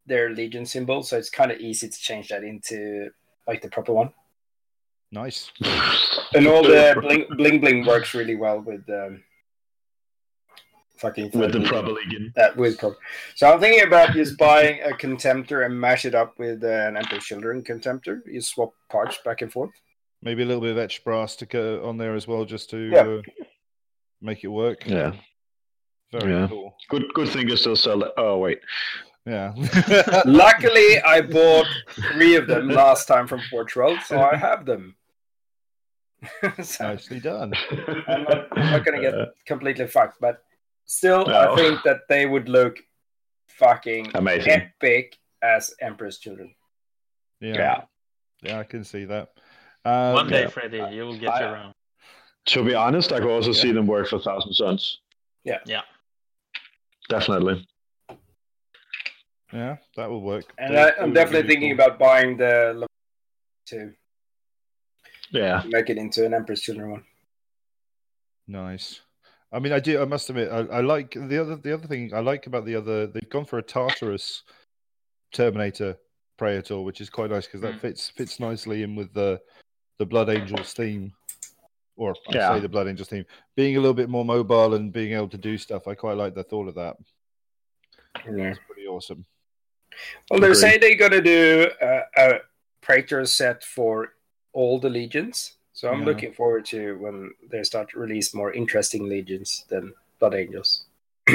their 0.07 0.30
Legion 0.30 0.64
symbol, 0.64 1.03
so 1.03 1.16
it's 1.18 1.30
kind 1.30 1.51
of 1.51 1.59
easy 1.59 1.89
to 1.89 1.99
change 1.99 2.28
that 2.28 2.45
into 2.45 3.09
like 3.49 3.61
the 3.62 3.68
proper 3.68 3.93
one. 3.93 4.12
Nice. 5.11 5.50
And 6.34 6.46
all 6.46 6.62
the 6.62 6.96
bling 7.00 7.26
bling 7.36 7.61
bling 7.61 7.86
works 7.86 8.12
really 8.14 8.36
well 8.36 8.61
with 8.61 8.88
um, 8.90 9.22
fucking 10.98 11.30
with 11.32 11.52
the 11.52 11.61
proper 11.62 11.92
Legion. 11.92 12.32
that 12.36 12.56
with 12.56 12.78
proper. 12.78 12.96
So 13.34 13.50
I'm 13.52 13.61
thinking 13.61 13.86
about 13.86 14.12
just 14.12 14.36
buying 14.36 14.80
a 14.82 14.90
contemptor 14.90 15.64
and 15.64 15.78
mash 15.80 16.04
it 16.04 16.14
up 16.14 16.38
with 16.38 16.62
uh, 16.62 16.68
an 16.88 16.96
Emperor 16.96 17.18
Children 17.20 17.62
contemptor. 17.62 18.20
You 18.26 18.40
swap 18.40 18.72
parts 18.90 19.18
back 19.24 19.40
and 19.42 19.50
forth. 19.52 19.70
Maybe 20.20 20.42
a 20.42 20.46
little 20.46 20.61
bit 20.61 20.72
of 20.72 20.78
etched 20.78 21.04
brass 21.04 21.36
to 21.36 21.46
go 21.46 21.86
on 21.86 21.96
there 21.96 22.14
as 22.14 22.26
well, 22.26 22.44
just 22.44 22.70
to 22.70 22.78
Yeah. 22.78 23.00
uh, 23.02 23.22
make 24.20 24.42
it 24.44 24.48
work. 24.48 24.84
Yeah. 24.86 25.12
Very 26.12 26.32
Yeah. 26.32 26.48
cool. 26.48 26.74
Good 26.90 27.04
good 27.14 27.28
thing 27.28 27.48
you 27.48 27.56
still 27.56 27.76
sell 27.76 28.02
it. 28.02 28.12
Oh 28.18 28.38
wait. 28.38 28.61
Yeah. 29.24 29.52
Luckily, 30.24 31.00
I 31.02 31.20
bought 31.36 31.66
three 32.12 32.34
of 32.36 32.46
them 32.46 32.68
last 32.68 33.06
time 33.06 33.26
from 33.26 33.40
Portugal, 33.50 33.96
so 34.06 34.20
I 34.20 34.36
have 34.36 34.64
them. 34.66 34.96
so 36.62 36.84
Nicely 36.88 37.20
done. 37.20 37.52
I'm 38.08 38.24
not, 38.24 38.56
not 38.56 38.84
gonna 38.84 39.00
get 39.00 39.14
completely 39.46 39.86
fucked, 39.86 40.20
but 40.20 40.42
still, 40.84 41.24
No. 41.26 41.52
I 41.52 41.56
think 41.56 41.82
that 41.84 42.00
they 42.08 42.26
would 42.26 42.48
look 42.48 42.78
fucking 43.48 44.10
amazing. 44.14 44.52
epic 44.52 45.16
as 45.42 45.74
Emperor's 45.80 46.18
Children. 46.18 46.54
Yeah. 47.40 47.54
Yeah. 47.54 47.80
Yeah, 48.42 48.58
I 48.60 48.64
can 48.64 48.84
see 48.84 49.04
that. 49.04 49.30
Um, 49.84 50.14
One 50.14 50.28
day, 50.28 50.42
yeah. 50.42 50.48
Freddy, 50.48 50.82
you 50.94 51.02
will 51.02 51.18
get 51.18 51.30
I- 51.30 51.40
your 51.40 51.56
own. 51.56 51.72
To 52.46 52.64
be 52.64 52.74
honest, 52.74 53.12
I 53.12 53.20
could 53.20 53.30
also 53.30 53.52
Yeah. 53.52 53.60
see 53.60 53.72
them 53.72 53.86
work 53.86 54.08
for 54.08 54.18
Thousand 54.18 54.54
Suns. 54.54 55.00
Yeah. 55.44 55.58
Yeah. 55.66 55.82
Definitely. 57.08 57.66
Yeah, 59.52 59.76
that 59.96 60.08
will 60.10 60.22
work. 60.22 60.44
And 60.58 60.76
I, 60.78 60.92
I'm 61.00 61.12
definitely 61.12 61.48
thinking 61.48 61.76
cool. 61.76 61.86
about 61.86 61.98
buying 61.98 62.36
the 62.36 62.74
Le- 62.76 62.86
to 63.68 63.92
Yeah. 65.31 65.62
make 65.66 65.91
it 65.91 65.99
into 65.99 66.24
an 66.24 66.35
Emperor's 66.35 66.61
Children 66.62 66.91
one. 66.91 67.05
Nice. 68.47 69.01
I 69.53 69.59
mean, 69.59 69.72
I 69.72 69.81
do. 69.81 70.01
I 70.01 70.05
must 70.05 70.29
admit, 70.31 70.51
I, 70.51 70.59
I 70.61 70.81
like 70.81 71.12
the 71.12 71.41
other. 71.41 71.57
The 71.57 71.72
other 71.72 71.87
thing 71.87 72.12
I 72.14 72.20
like 72.20 72.47
about 72.47 72.66
the 72.66 72.74
other, 72.74 73.07
they've 73.07 73.29
gone 73.31 73.45
for 73.47 73.59
a 73.59 73.62
Tartarus 73.62 74.43
Terminator 75.33 75.97
Praetor, 76.39 76.81
which 76.83 77.01
is 77.01 77.09
quite 77.11 77.31
nice 77.31 77.47
because 77.47 77.62
that 77.62 77.74
Mm. 77.74 77.81
fits 77.81 78.11
fits 78.11 78.41
nicely 78.41 78.83
in 78.83 78.95
with 78.95 79.12
the 79.14 79.41
the 79.99 80.07
Blood 80.07 80.29
Angels 80.29 80.74
theme, 80.74 81.12
or 81.97 82.12
I 82.29 82.35
Yeah. 82.35 82.55
say 82.55 82.61
the 82.61 82.68
Blood 82.68 82.89
Angels 82.89 83.09
theme, 83.09 83.24
being 83.57 83.76
a 83.76 83.81
little 83.81 83.95
bit 83.95 84.09
more 84.11 84.24
mobile 84.24 84.74
and 84.74 84.93
being 84.93 85.14
able 85.14 85.29
to 85.31 85.39
do 85.39 85.57
stuff. 85.59 85.89
I 85.89 85.95
quite 85.95 86.16
like 86.18 86.35
the 86.35 86.45
thought 86.45 86.68
of 86.68 86.74
that. 86.76 86.97
Yeah. 88.26 88.51
It's 88.51 88.61
pretty 88.66 88.87
awesome. 88.87 89.24
Well, 90.31 90.41
they're 90.41 90.55
saying 90.55 90.81
they're 90.81 90.95
gonna 90.97 91.22
do 91.22 91.70
a, 91.81 92.03
a 92.16 92.41
Praetor 92.83 93.24
set 93.26 93.64
for 93.64 94.12
all 94.59 94.80
the 94.80 94.90
legions. 94.90 95.54
So 95.72 95.88
I'm 95.88 96.00
Yeah. 96.00 96.06
looking 96.06 96.32
forward 96.32 96.64
to 96.66 96.98
when 96.98 97.30
they 97.50 97.62
start 97.62 97.90
to 97.90 98.00
release 98.00 98.34
more 98.34 98.52
interesting 98.52 99.09
legions 99.09 99.64
than 99.68 99.94
Blood 100.18 100.34
Angels. 100.34 100.84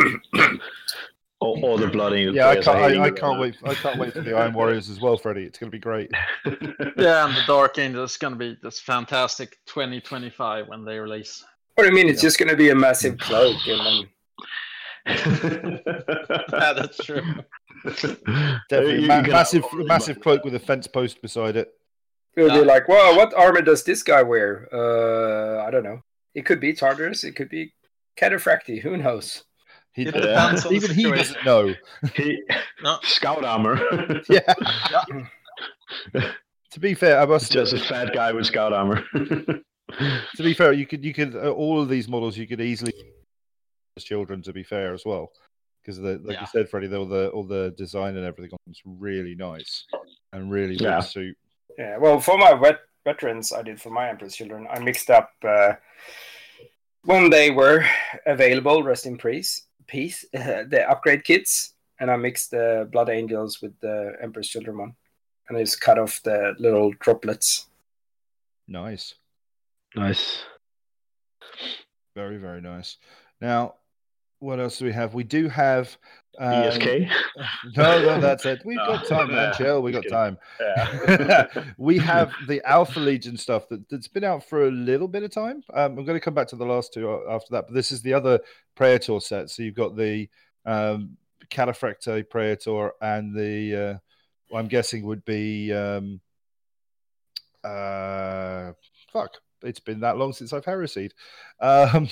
Or, 1.39 1.57
or 1.61 1.78
the 1.78 1.88
bloody. 1.88 2.21
Yeah, 2.21 2.47
I 2.47 2.55
can't. 2.55 2.67
I, 2.69 3.03
I 3.03 3.09
can't 3.09 3.21
right 3.38 3.39
wait. 3.39 3.55
I 3.65 3.74
can't 3.76 3.99
wait 3.99 4.13
for 4.13 4.21
the 4.21 4.34
Iron 4.34 4.53
Warriors 4.53 4.89
as 4.89 5.01
well, 5.01 5.17
Freddie. 5.17 5.43
It's 5.43 5.59
going 5.59 5.69
to 5.69 5.76
be 5.76 5.80
great. 5.80 6.09
Yeah, 7.05 7.26
and 7.28 7.36
the 7.36 7.43
Dark 7.45 7.78
Angels 7.80 8.11
is 8.11 8.17
gonna 8.17 8.38
be 8.38 8.57
this 8.63 8.80
fantastic 8.80 9.57
2025 9.65 10.69
when 10.69 10.86
they 10.86 10.97
release. 10.99 11.43
What 11.76 11.84
do 11.84 11.89
you 11.89 11.95
mean? 11.95 12.07
It's 12.07 12.21
just 12.21 12.38
gonna 12.39 12.55
be 12.55 12.69
a 12.69 12.76
massive 12.76 13.17
cloak, 13.17 13.57
and 13.67 14.07
then 15.05 15.17
Yeah, 16.53 16.74
that's 16.74 16.97
true. 17.03 17.24
Definitely, 18.69 19.07
ma- 19.07 19.17
you 19.17 19.24
can 19.24 19.32
massive, 19.32 19.63
have 19.63 19.74
all 19.74 19.80
the 19.80 19.86
massive 19.86 20.21
cloak 20.21 20.45
with 20.45 20.55
a 20.55 20.59
fence 20.59 20.88
post 20.88 21.21
beside 21.21 21.57
it. 21.57 21.74
It'll 22.36 22.49
Yeah. 22.49 22.61
be 22.61 22.65
like, 22.65 22.88
"Wow, 22.88 23.15
what 23.15 23.34
armor 23.34 23.61
does 23.61 23.84
this 23.84 24.01
guy 24.03 24.23
wear?" 24.23 24.67
Uh, 24.73 25.63
I 25.65 25.71
don't 25.71 25.84
know. 25.84 26.01
It 26.34 26.45
could 26.45 26.59
be 26.59 26.73
Tartarus. 26.73 27.23
It 27.23 27.36
could 27.36 27.49
be 27.49 27.73
Cataphractii. 28.17 28.81
Who 28.81 28.97
knows? 28.97 29.43
He, 29.93 30.03
It 30.07 30.13
depends 30.15 30.65
even 30.71 30.91
he 30.95 31.03
doesn't 31.03 31.45
know. 31.45 31.73
He, 32.15 32.41
No. 32.84 32.97
scout 33.03 33.43
armor. 33.45 33.79
Yeah. 34.29 34.53
to 36.71 36.79
be 36.79 36.93
fair, 36.93 37.19
I 37.21 37.25
must. 37.25 37.51
Just 37.51 37.73
a 37.73 37.79
fat 37.79 38.13
guy 38.13 38.31
with 38.31 38.45
scout 38.47 38.73
armor. 38.73 39.03
To 40.38 40.41
be 40.41 40.55
fair, 40.55 40.73
you 40.73 40.88
could 40.88 41.05
you 41.05 41.13
could 41.13 41.36
uh, 41.36 41.51
all 41.51 41.79
of 41.79 41.88
these 41.88 42.07
models 42.07 42.36
you 42.36 42.47
could 42.47 42.59
easily 42.59 42.93
as 43.95 44.03
children. 44.03 44.41
To 44.41 44.51
be 44.51 44.63
fair, 44.63 44.91
as 44.95 45.05
well, 45.05 45.31
because 45.81 45.99
like 45.99 46.19
Yeah. 46.27 46.41
you 46.41 46.47
said, 46.47 46.67
Freddie, 46.67 46.91
all 46.95 47.05
the 47.05 47.29
all 47.29 47.43
the 47.43 47.75
design 47.77 48.17
and 48.17 48.25
everything 48.25 48.53
on 48.53 48.71
is 48.71 48.81
really 48.86 49.36
nice 49.36 49.86
and 50.31 50.49
really 50.49 50.73
Yeah. 50.75 50.95
would 50.95 51.05
suit. 51.05 51.38
Yeah. 51.78 51.97
Well, 51.97 52.19
for 52.19 52.38
my 52.38 52.53
vet- 52.53 52.82
veterans, 53.03 53.51
I 53.51 53.61
did 53.61 53.82
for 53.82 53.89
my 53.89 54.09
Empress 54.09 54.36
Children. 54.36 54.67
I 54.69 54.80
mixed 54.80 55.09
up 55.09 55.32
uh, 55.43 55.74
when 57.03 57.30
they 57.30 57.51
were 57.51 57.86
available. 58.26 58.84
Rest 58.84 59.05
in 59.05 59.17
peace. 59.17 59.63
Peace. 59.88 60.26
the 60.34 60.86
upgrade 60.89 61.24
kits, 61.24 61.74
and 61.99 62.09
I 62.09 62.15
mixed 62.15 62.51
the 62.51 62.88
Blood 62.91 63.09
Angels 63.09 63.61
with 63.61 63.78
the 63.80 64.15
Empress 64.21 64.47
Children 64.47 64.78
one, 64.78 64.95
and 65.49 65.57
I 65.57 65.61
just 65.61 65.82
cut 65.82 65.99
off 65.99 66.21
the 66.24 66.55
little 66.59 66.91
droplets. 66.99 67.67
Nice, 68.67 69.15
nice. 69.95 70.43
very 72.15 72.38
very 72.38 72.61
nice. 72.61 72.97
Now, 73.41 73.76
what 74.39 74.59
else 74.59 74.78
do 74.78 74.86
we 74.86 74.93
have? 74.93 75.13
We 75.13 75.24
do 75.24 75.49
have. 75.49 75.97
Um, 76.39 76.63
ESK. 76.63 76.84
No, 77.77 78.01
no, 78.01 78.19
that's 78.19 78.45
it. 78.45 78.61
We've 78.65 78.77
No. 78.77 78.86
got 78.88 79.07
time, 79.07 79.31
man. 79.31 79.53
Chill, 79.53 79.81
we 79.81 79.91
got 79.91 80.05
time. 80.09 80.38
Yeah. 80.59 81.47
we 81.77 81.97
have 81.99 82.31
the 82.47 82.61
Alpha 82.65 82.99
Legion 82.99 83.38
stuff 83.38 83.67
that, 83.69 83.88
that's 83.89 84.07
been 84.07 84.23
out 84.23 84.43
for 84.43 84.67
a 84.67 84.71
little 84.71 85.07
bit 85.07 85.23
of 85.23 85.31
time. 85.31 85.63
Um, 85.73 85.97
I'm 85.97 86.05
going 86.05 86.17
to 86.17 86.19
come 86.19 86.34
back 86.34 86.47
to 86.49 86.55
the 86.55 86.65
last 86.65 86.93
two 86.93 87.09
after 87.29 87.47
that, 87.51 87.67
but 87.67 87.73
this 87.73 87.91
is 87.91 88.01
the 88.01 88.13
other 88.13 88.39
Praetor 88.75 89.19
set. 89.19 89.49
So 89.49 89.63
you've 89.63 89.75
got 89.75 89.95
the 89.95 90.27
um, 90.65 91.17
Cataphractii 91.49 92.29
Praetor 92.29 92.91
and 93.01 93.36
the, 93.36 93.99
uh, 94.51 94.55
I'm 94.55 94.67
guessing 94.67 95.05
would 95.05 95.23
be, 95.25 95.71
um, 95.73 96.19
uh, 97.63 98.73
fuck, 99.11 99.38
it's 99.61 99.79
been 99.79 100.01
that 100.01 100.17
long 100.17 100.34
since 100.34 100.51
I've 100.51 100.65
heresied. 100.65 101.13
Um, 101.59 102.09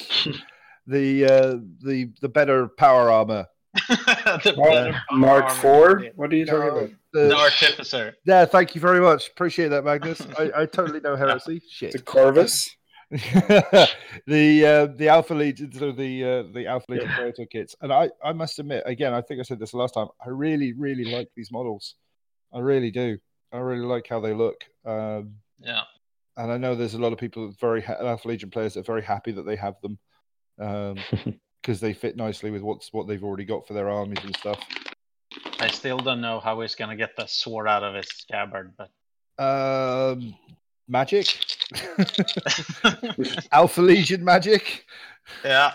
the, 0.87 1.25
uh, 1.25 1.57
the, 1.83 2.11
the 2.21 2.29
better 2.29 2.67
power 2.67 3.11
armor. 3.11 3.47
the 3.87 4.53
Mark, 4.57 4.71
better 4.71 5.01
Mark. 5.11 5.49
Four. 5.51 6.05
What 6.15 6.31
are 6.31 6.35
you 6.35 6.45
talking 6.45 6.69
about? 6.69 6.89
The- 7.13 7.27
The 7.29 7.35
Artificer. 7.35 8.15
yeah, 8.25 8.45
thank 8.45 8.73
you 8.75 8.81
very 8.81 8.99
much. 9.01 9.27
Appreciate 9.29 9.67
that, 9.69 9.83
Magnus. 9.83 10.21
I, 10.39 10.51
I 10.61 10.65
totally 10.65 10.99
know 11.01 11.15
heresy. 11.15 11.61
Shit. 11.69 11.91
The 11.93 11.99
Corvus. 11.99 12.69
the 13.11 14.65
uh, 14.65 14.85
the 14.97 15.09
Alpha 15.09 15.33
Legion, 15.33 15.71
so 15.73 15.91
the 15.91 16.23
uh, 16.23 16.43
the 16.53 16.67
Alpha 16.67 16.91
Legion 16.91 17.09
Yeah. 17.09 17.17
proto 17.17 17.45
kits, 17.45 17.75
and 17.81 17.91
I 17.91 18.09
I 18.23 18.31
must 18.31 18.57
admit 18.59 18.83
again, 18.85 19.13
I 19.13 19.21
think 19.21 19.39
I 19.41 19.43
said 19.43 19.59
this 19.59 19.73
last 19.73 19.93
time. 19.95 20.07
I 20.25 20.29
really 20.29 20.71
really 20.73 21.03
like 21.05 21.27
these 21.35 21.51
models. 21.51 21.95
I 22.53 22.59
really 22.59 22.91
do. 22.91 23.17
I 23.51 23.57
really 23.57 23.85
like 23.85 24.07
how 24.07 24.19
they 24.21 24.33
look. 24.33 24.63
Um, 24.85 25.35
Yeah. 25.59 25.81
and 26.37 26.51
I 26.51 26.57
know 26.57 26.73
there's 26.75 26.93
a 26.93 26.99
lot 26.99 27.11
of 27.11 27.19
people 27.19 27.47
that 27.49 27.59
very 27.59 27.81
ha- 27.81 27.97
Alpha 27.99 28.27
Legion 28.29 28.49
players 28.49 28.73
that 28.75 28.81
are 28.81 28.83
very 28.93 29.03
happy 29.03 29.33
that 29.33 29.43
they 29.45 29.57
have 29.57 29.75
them 29.81 29.99
because 31.61 31.79
they 31.79 31.93
fit 31.93 32.15
nicely 32.17 32.51
with 32.51 32.61
what's 32.61 32.91
what 32.93 33.07
they've 33.07 33.23
already 33.23 33.45
got 33.45 33.67
for 33.67 33.73
their 33.73 33.89
armies 33.89 34.23
and 34.23 34.35
stuff. 34.35 34.59
I 35.59 35.67
still 35.67 35.97
don't 35.99 36.21
know 36.21 36.39
how 36.39 36.59
he's 36.61 36.75
gonna 36.75 36.95
get 36.95 37.15
the 37.15 37.25
sword 37.27 37.67
out 37.67 37.83
of 37.83 37.95
his 37.95 38.07
scabbard, 38.09 38.73
but 38.77 38.89
Um, 39.43 40.35
magic, 40.87 41.27
Alpha 43.51 43.81
Legion 43.81 44.23
magic. 44.23 44.85
yeah. 45.43 45.73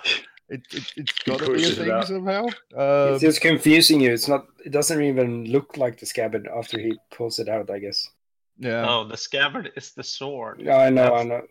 It, 0.49 0.63
it, 0.71 0.93
it's 0.97 1.19
got 1.25 1.41
to 1.41 1.53
be 1.53 1.65
a 1.65 1.71
thing 1.71 2.03
somehow. 2.05 2.45
Um, 2.77 3.15
it's 3.15 3.21
just 3.21 3.41
confusing 3.41 4.01
you. 4.01 4.13
It's 4.13 4.29
not. 4.29 4.47
It 4.65 4.71
doesn't 4.71 5.03
even 5.03 5.47
look 5.47 5.77
like 5.77 5.99
the 5.99 6.07
scabbard 6.07 6.47
after 6.57 6.79
he 6.79 6.97
pulls 7.11 7.41
it 7.41 7.49
out. 7.49 7.69
I 7.69 7.81
guess. 7.81 8.09
yeah, 8.57 8.87
Oh, 8.89 9.03
the 9.09 9.17
scabbard 9.17 9.73
is 9.77 9.91
the 9.95 10.05
sword. 10.05 10.61
Yeah, 10.61 10.77
I 10.77 10.91
know. 10.91 11.15
I 11.17 11.25
know. 11.25 11.43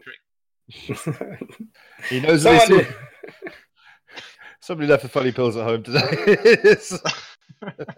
he 2.09 2.19
knows 2.21 2.43
Someone 2.43 2.69
this. 2.69 2.93
Somebody 4.65 4.89
left 4.89 5.03
the 5.03 5.09
funny 5.09 5.31
pills 5.31 5.55
at 5.57 5.63
home 5.63 5.83
today. 5.83 5.99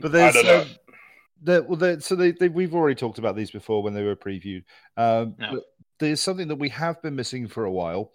but 0.00 0.12
there's 0.12 0.34
I 0.34 0.42
don't 0.42 0.46
know. 0.46 1.58
um, 1.58 1.66
well, 1.68 2.00
so 2.00 2.14
they, 2.16 2.32
they, 2.32 2.48
we've 2.48 2.74
already 2.74 2.94
talked 2.94 3.18
about 3.18 3.36
these 3.36 3.50
before 3.50 3.82
when 3.82 3.92
they 3.92 4.02
were 4.02 4.16
previewed. 4.16 4.64
Um, 4.96 5.34
but 5.38 5.64
There's 5.98 6.22
something 6.22 6.48
that 6.48 6.56
we 6.56 6.70
have 6.70 7.02
been 7.02 7.14
missing 7.14 7.48
for 7.48 7.66
a 7.66 7.70
while, 7.70 8.12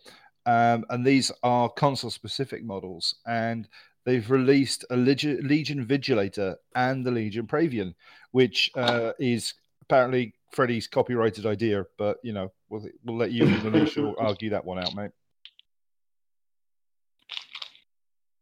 um, 0.47 0.84
and 0.89 1.05
these 1.05 1.32
are 1.43 1.70
consul 1.70 2.09
specific 2.09 2.63
models. 2.63 3.13
And 3.28 3.70
they've 4.03 4.32
released 4.32 4.84
a 4.89 4.97
Legion, 4.97 5.47
Legion 5.47 5.86
Vigilator 5.86 6.55
and 6.74 7.05
the 7.05 7.11
Legion 7.11 7.45
Praevian, 7.45 7.93
which 8.32 8.72
uh, 8.76 9.11
is 9.20 9.53
apparently 9.84 10.34
Freddy's 10.51 10.88
copyrighted 10.88 11.45
idea. 11.45 11.86
But 11.99 12.17
you 12.24 12.34
know, 12.34 12.51
we'll, 12.67 12.88
we'll 13.05 13.17
let 13.17 13.32
you 13.32 13.45
and 13.45 13.63
Alicia 13.76 14.11
argue 14.17 14.49
that 14.49 14.65
one 14.65 14.80
out, 14.80 14.95
mate. 14.95 15.11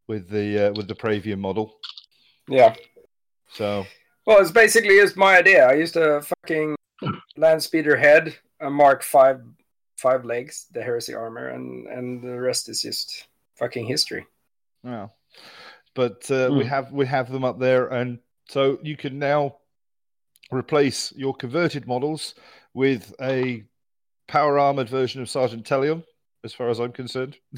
With 0.08 0.30
the 0.30 0.68
uh, 0.68 0.74
with 0.74 0.88
the 0.88 0.96
Praevian 0.96 1.40
model, 1.40 1.80
Yeah. 2.48 2.76
so 3.52 3.86
Well, 4.26 4.40
it's 4.40 4.52
basically 4.52 4.96
it's 4.96 5.16
my 5.18 5.38
idea. 5.38 5.68
I 5.68 5.74
used 5.74 5.98
a 5.98 6.22
fucking 6.22 6.76
land 7.36 7.62
speeder 7.62 7.98
head, 7.98 8.36
a 8.62 8.70
Mark 8.70 9.04
Five 9.04 9.42
five 9.98 10.24
legs, 10.26 10.68
the 10.72 10.82
heresy 10.82 11.14
armor, 11.14 11.50
and 11.50 11.88
and 11.88 12.22
the 12.24 12.40
rest 12.40 12.70
is 12.70 12.82
just 12.82 13.28
fucking 13.60 13.86
history. 13.86 14.26
Yeah, 14.84 15.08
but 15.94 16.30
uh, 16.32 16.52
we 16.54 16.64
Hmm. 16.64 16.70
have 16.70 16.92
we 16.94 17.06
have 17.06 17.30
them 17.30 17.44
up 17.44 17.60
there, 17.60 17.88
and 17.88 18.20
so 18.48 18.80
you 18.82 18.96
can 18.96 19.20
now 19.20 19.58
replace 20.52 21.12
your 21.18 21.34
converted 21.36 21.86
models 21.86 22.34
with 22.74 23.14
a 23.20 23.66
power 24.28 24.58
armored 24.58 24.88
version 24.88 25.22
of 25.22 25.30
Sergeant 25.30 25.66
Tellium, 25.66 26.04
as 26.48 26.54
far 26.54 26.70
as 26.70 26.80
I'm 26.80 26.94
concerned. 26.94 27.36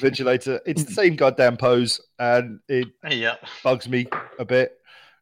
Vigilator. 0.00 0.60
It's 0.64 0.84
the 0.84 0.92
same 0.92 1.16
goddamn 1.16 1.56
pose, 1.56 2.00
and 2.20 2.60
it 2.68 2.86
Yeah. 3.10 3.34
bugs 3.64 3.88
me 3.88 4.06
a 4.38 4.44
bit, 4.44 4.78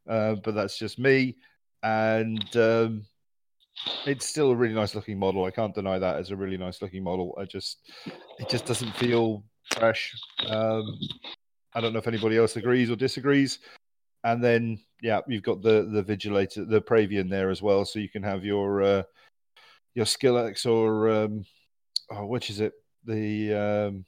uh, 0.07 0.35
but 0.45 0.55
that's 0.55 0.79
just 0.79 0.99
me. 0.99 1.37
And 1.83 2.55
um, 2.55 3.07
it's 4.05 4.27
still 4.27 4.51
a 4.51 4.55
really 4.55 4.75
nice 4.75 4.95
looking 4.95 5.19
model. 5.19 5.47
I 5.47 5.51
can't 5.51 5.75
deny 5.75 5.99
that 5.99 6.17
as 6.17 6.31
a 6.31 6.37
really 6.37 6.59
nice 6.59 6.83
looking 6.83 7.03
model. 7.03 7.35
I 7.41 7.47
just, 7.47 7.79
it 8.39 8.51
just 8.51 8.67
doesn't 8.67 8.95
feel 8.97 9.43
fresh. 9.75 10.13
Um, 10.47 10.99
I 11.75 11.81
don't 11.81 11.95
know 11.95 11.99
if 11.99 12.09
anybody 12.09 12.37
else 12.37 12.57
agrees 12.57 12.91
or 12.91 12.97
disagrees. 12.97 13.59
And 14.23 14.45
then, 14.45 14.81
yeah, 15.01 15.21
you've 15.29 15.45
got 15.45 15.63
the 15.63 15.89
the 15.91 16.03
Vigilator, 16.03 16.69
the 16.69 16.83
Praevian 16.83 17.31
there 17.31 17.49
as 17.49 17.63
well, 17.63 17.87
so 17.87 18.01
you 18.01 18.09
can 18.11 18.23
have 18.23 18.45
your 18.45 18.83
uh, 18.83 19.03
your 19.95 20.05
Skillex 20.05 20.67
or 20.67 21.09
um, 21.09 21.45
oh, 22.11 22.27
which 22.27 22.51
is 22.51 22.61
it? 22.61 22.73
The 23.05 23.55
um, 23.55 24.05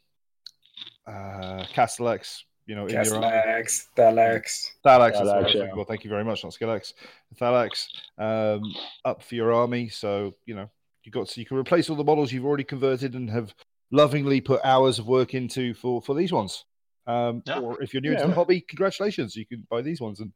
uh, 1.07 1.65
Castellax, 1.75 2.41
you 2.67 2.75
know, 2.75 2.87
Castlex, 2.87 3.07
your 3.07 3.25
army. 3.25 3.29
Castellax, 3.29 3.85
Thalax. 3.97 4.71
Thalax, 4.85 5.13
that's 5.13 5.19
what 5.21 5.29
I 5.29 5.43
Thalax, 5.43 5.55
yeah. 5.55 5.75
Well, 5.75 5.85
thank 5.85 6.05
you 6.05 6.11
very 6.11 6.25
much, 6.25 6.45
not 6.45 6.53
Skillex. 6.53 6.93
Thalax, 7.41 7.87
um, 8.19 8.63
up 9.05 9.23
for 9.23 9.35
your 9.35 9.53
army. 9.53 9.89
So 9.89 10.35
you 10.47 10.55
know 10.55 10.69
you 11.05 11.13
got 11.13 11.29
so 11.29 11.41
you 11.41 11.47
can 11.47 11.57
replace 11.57 11.89
all 11.89 11.97
the 11.97 12.05
models 12.05 12.33
you've 12.33 12.45
already 12.45 12.65
converted 12.65 13.15
and 13.15 13.31
have 13.31 13.55
lovingly 13.91 14.41
put 14.41 14.61
hours 14.65 14.99
of 14.99 15.07
work 15.07 15.35
into 15.35 15.75
for 15.75 16.03
for 16.03 16.15
these 16.15 16.33
ones. 16.33 16.65
Um, 17.07 17.43
Yeah. 17.47 17.61
Or 17.61 17.83
if 17.83 17.95
you're 17.95 18.03
new 18.03 18.15
to 18.17 18.27
the 18.27 18.35
hobby, 18.35 18.61
congratulations, 18.61 19.35
you 19.35 19.47
can 19.47 19.67
buy 19.71 19.81
these 19.81 20.01
ones 20.01 20.21
and 20.21 20.31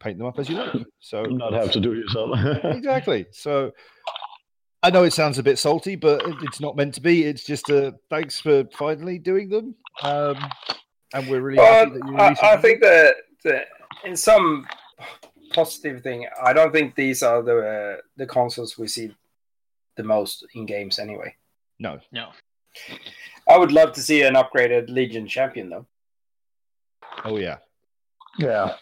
paint 0.00 0.16
them 0.16 0.26
up 0.26 0.38
as 0.38 0.48
you 0.48 0.56
like. 0.56 0.86
So 1.00 1.22
Not 1.28 1.52
have 1.52 1.72
to 1.72 1.80
do 1.80 1.92
it 1.92 1.98
yourself. 1.98 2.30
exactly. 2.64 3.26
So 3.32 3.72
I 4.84 4.90
know 4.90 5.04
it 5.04 5.14
sounds 5.14 5.38
a 5.38 5.42
bit 5.42 5.58
salty, 5.58 5.96
but 5.96 6.22
it's 6.42 6.60
not 6.60 6.76
meant 6.76 6.92
to 6.94 7.00
be. 7.00 7.24
It's 7.24 7.42
just 7.42 7.70
a 7.70 7.94
thanks 8.10 8.38
for 8.38 8.64
finally 8.76 9.18
doing 9.18 9.48
them. 9.48 9.74
Um, 10.02 10.36
and 11.14 11.26
we're 11.26 11.40
really 11.40 11.64
happy 11.64 11.92
that 11.92 12.06
you 12.06 12.16
I, 12.18 12.52
I 12.52 12.56
think 12.58 12.82
that, 12.82 13.14
that 13.44 13.68
in 14.04 14.14
some 14.14 14.66
positive 15.54 16.02
thing, 16.02 16.26
I 16.42 16.52
don't 16.52 16.70
think 16.70 16.94
these 16.96 17.22
are 17.22 17.40
the 17.40 17.56
uh, 17.96 18.00
the 18.18 18.26
consuls 18.26 18.76
we 18.76 18.86
see 18.86 19.10
the 19.96 20.02
most 20.02 20.44
in 20.54 20.66
games 20.66 20.98
anyway. 20.98 21.34
no. 21.78 21.98
No. 22.12 22.28
I 23.48 23.56
would 23.56 23.72
love 23.72 23.92
to 23.92 24.02
see 24.02 24.20
an 24.22 24.34
upgraded 24.34 24.90
Legion 24.90 25.26
champion 25.26 25.70
though. 25.70 25.86
Oh 27.24 27.38
yeah. 27.38 27.56
yeah. 28.38 28.74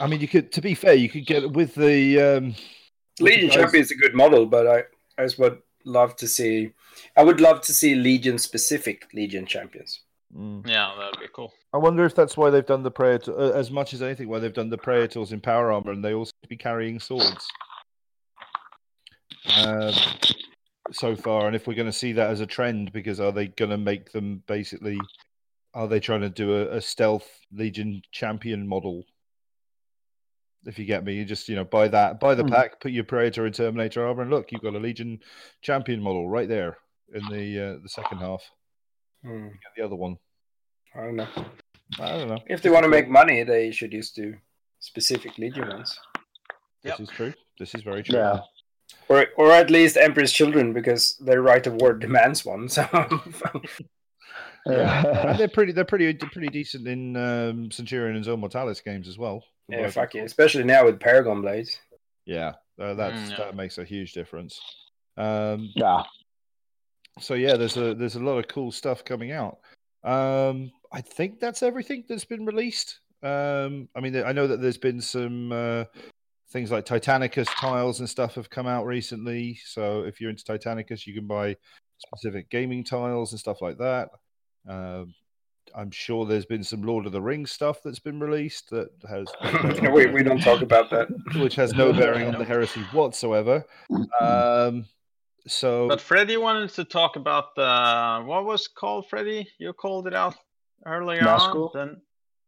I 0.00 0.08
mean, 0.08 0.20
you 0.20 0.26
could. 0.26 0.50
To 0.52 0.60
be 0.60 0.74
fair, 0.74 0.94
you 0.94 1.08
could 1.08 1.24
get 1.24 1.52
with 1.52 1.76
the. 1.76 2.20
Um, 2.20 2.54
Legion 3.20 3.48
Guys- 3.48 3.56
champion 3.56 3.82
is 3.84 3.92
a 3.92 3.96
good 3.96 4.14
model, 4.14 4.46
but 4.46 4.66
I 4.66 4.82
I 5.18 5.24
just 5.24 5.38
would 5.38 5.60
love 5.84 6.16
to 6.16 6.28
see. 6.28 6.72
I 7.16 7.22
would 7.22 7.40
love 7.40 7.60
to 7.62 7.72
see 7.72 7.94
Legion 7.94 8.38
specific 8.38 9.08
Legion 9.12 9.46
champions. 9.46 10.00
mm. 10.36 10.66
Yeah, 10.66 10.94
that'd 10.98 11.20
be 11.20 11.26
cool. 11.32 11.52
I 11.72 11.78
wonder 11.78 12.04
if 12.04 12.14
that's 12.14 12.36
why 12.36 12.50
they've 12.50 12.64
done 12.64 12.82
the 12.82 12.90
Praetor, 12.90 13.38
uh, 13.38 13.50
as 13.52 13.70
much 13.70 13.94
as 13.94 14.02
anything, 14.02 14.28
why 14.28 14.38
they've 14.38 14.52
done 14.52 14.70
the 14.70 14.78
Praetors 14.78 15.32
in 15.32 15.40
power 15.40 15.72
armor, 15.72 15.92
and 15.92 16.04
they 16.04 16.14
all 16.14 16.24
seem 16.24 16.32
to 16.42 16.48
be 16.48 16.56
carrying 16.56 17.00
swords. 17.00 17.46
Um, 19.56 19.92
so 20.92 21.16
far, 21.16 21.46
and 21.46 21.56
if 21.56 21.66
we're 21.66 21.74
going 21.74 21.86
to 21.86 21.92
see 21.92 22.12
that 22.12 22.30
as 22.30 22.40
a 22.40 22.46
trend, 22.46 22.92
because 22.92 23.20
are 23.20 23.32
they 23.32 23.48
going 23.48 23.70
to 23.70 23.78
make 23.78 24.12
them 24.12 24.42
basically? 24.46 24.98
Are 25.74 25.88
they 25.88 26.00
trying 26.00 26.20
to 26.20 26.30
do 26.30 26.54
a, 26.54 26.76
a 26.76 26.80
stealth 26.80 27.28
Legion 27.52 28.02
champion 28.12 28.66
model? 28.66 29.04
If 30.66 30.78
you 30.78 30.84
get 30.86 31.04
me, 31.04 31.14
you 31.14 31.24
just 31.24 31.48
you 31.48 31.56
know 31.56 31.64
buy 31.64 31.88
that, 31.88 32.20
buy 32.20 32.34
the 32.34 32.42
Hmm. 32.44 32.50
pack, 32.52 32.80
put 32.80 32.92
your 32.92 33.04
Predator 33.04 33.44
and 33.46 33.54
Terminator 33.54 34.06
armor, 34.06 34.22
and 34.22 34.30
look, 34.30 34.50
you've 34.52 34.62
got 34.62 34.74
a 34.74 34.78
Legion 34.78 35.20
champion 35.62 36.00
model 36.02 36.28
right 36.28 36.48
there 36.48 36.78
in 37.14 37.22
the 37.30 37.60
uh, 37.60 37.78
the 37.82 37.88
second 37.88 38.18
half. 38.18 38.42
You 39.22 39.50
get 39.62 39.72
the 39.76 39.84
other 39.84 39.96
one. 39.96 40.16
I 40.94 41.00
don't 41.02 41.16
know. 41.16 41.28
I 42.00 42.08
don't 42.18 42.28
know. 42.28 42.38
If 42.46 42.62
they 42.62 42.70
want 42.70 42.84
to 42.84 42.88
make 42.88 43.08
money, 43.08 43.42
they 43.42 43.70
should 43.70 43.90
just 43.90 44.14
do 44.16 44.34
specific 44.80 45.36
Legion 45.38 45.68
ones, 45.68 45.98
This 46.82 46.90
Yep. 46.92 47.00
is 47.00 47.08
true. 47.10 47.34
This 47.58 47.74
is 47.74 47.82
very 47.82 48.02
true. 48.02 48.18
Yeah. 48.18 48.40
or 49.08 49.26
or 49.36 49.50
at 49.52 49.70
least 49.70 49.96
Emperor's 49.96 50.32
Children, 50.32 50.72
because 50.72 51.16
their 51.18 51.42
right 51.42 51.66
of 51.66 51.74
war 51.74 51.92
demands 51.94 52.44
one. 52.44 52.68
So 52.68 52.86
Yeah, 54.66 55.34
they're 55.38 55.48
pretty. 55.48 55.72
They're 55.72 55.84
pretty. 55.84 56.12
Pretty 56.14 56.48
decent 56.48 56.88
in 56.88 57.16
um, 57.16 57.70
Centurion 57.70 58.16
and 58.16 58.24
Zone 58.24 58.40
Mortalis 58.40 58.80
games 58.80 59.08
as 59.08 59.18
well. 59.18 59.44
Yeah, 59.68 59.88
fuck 59.90 60.14
it. 60.14 60.24
Especially 60.24 60.64
now 60.64 60.84
with 60.84 61.00
Paragon 61.00 61.40
blades. 61.40 61.78
Yeah, 62.26 62.54
uh, 62.78 62.94
that's 62.94 63.20
Mm, 63.20 63.30
yeah. 63.30 63.36
that 63.38 63.56
makes 63.56 63.78
a 63.78 63.84
huge 63.84 64.12
difference. 64.12 64.60
Um, 65.16 65.72
Yeah. 65.76 66.02
so 67.20 67.34
yeah, 67.34 67.56
there's 67.56 67.76
a 67.76 67.94
there's 67.94 68.16
a 68.16 68.20
lot 68.20 68.38
of 68.38 68.48
cool 68.48 68.72
stuff 68.72 69.04
coming 69.04 69.32
out. 69.32 69.58
Um, 70.02 70.72
I 70.92 71.00
think 71.00 71.40
that's 71.40 71.62
everything 71.62 72.04
that's 72.08 72.24
been 72.24 72.44
released. 72.44 73.00
Um, 73.22 73.88
I 73.94 74.00
mean, 74.00 74.16
I 74.16 74.32
know 74.32 74.46
that 74.46 74.60
there's 74.60 74.76
been 74.78 75.00
some 75.00 75.50
uh, 75.50 75.84
things 76.50 76.70
like 76.70 76.84
Titanicus 76.84 77.48
tiles 77.58 78.00
and 78.00 78.08
stuff 78.08 78.34
have 78.34 78.50
come 78.50 78.66
out 78.66 78.84
recently. 78.86 79.58
So 79.64 80.02
if 80.02 80.20
you're 80.20 80.30
into 80.30 80.44
Titanicus, 80.44 81.06
you 81.06 81.14
can 81.14 81.26
buy 81.26 81.56
specific 81.98 82.50
gaming 82.50 82.84
tiles 82.84 83.32
and 83.32 83.40
stuff 83.40 83.62
like 83.62 83.78
that. 83.78 84.10
Um, 84.68 85.14
I'm 85.74 85.90
sure 85.90 86.24
there's 86.26 86.46
been 86.46 86.64
some 86.64 86.82
Lord 86.82 87.06
of 87.06 87.12
the 87.12 87.20
Rings 87.22 87.50
stuff 87.52 87.82
that's 87.82 87.98
been 87.98 88.20
released 88.20 88.70
that 88.70 88.90
has 89.08 89.26
we, 89.92 90.06
we 90.06 90.22
don't 90.22 90.40
talk 90.42 90.62
about 90.62 90.90
that. 90.90 91.08
which 91.36 91.54
has 91.56 91.72
no 91.74 91.92
bearing 91.92 92.26
on 92.28 92.38
the 92.38 92.44
heresy 92.44 92.80
whatsoever. 92.92 93.64
Um, 94.20 94.86
so 95.46 95.88
But 95.88 96.00
Freddy 96.00 96.36
wanted 96.36 96.70
to 96.70 96.84
talk 96.84 97.16
about 97.16 97.54
the 97.54 98.22
what 98.24 98.44
was 98.44 98.66
called 98.68 99.08
Freddy? 99.08 99.48
You 99.58 99.72
called 99.72 100.06
it 100.06 100.14
out 100.14 100.36
earlier 100.86 101.20
Nazgul? 101.22 101.74
on. 101.76 102.00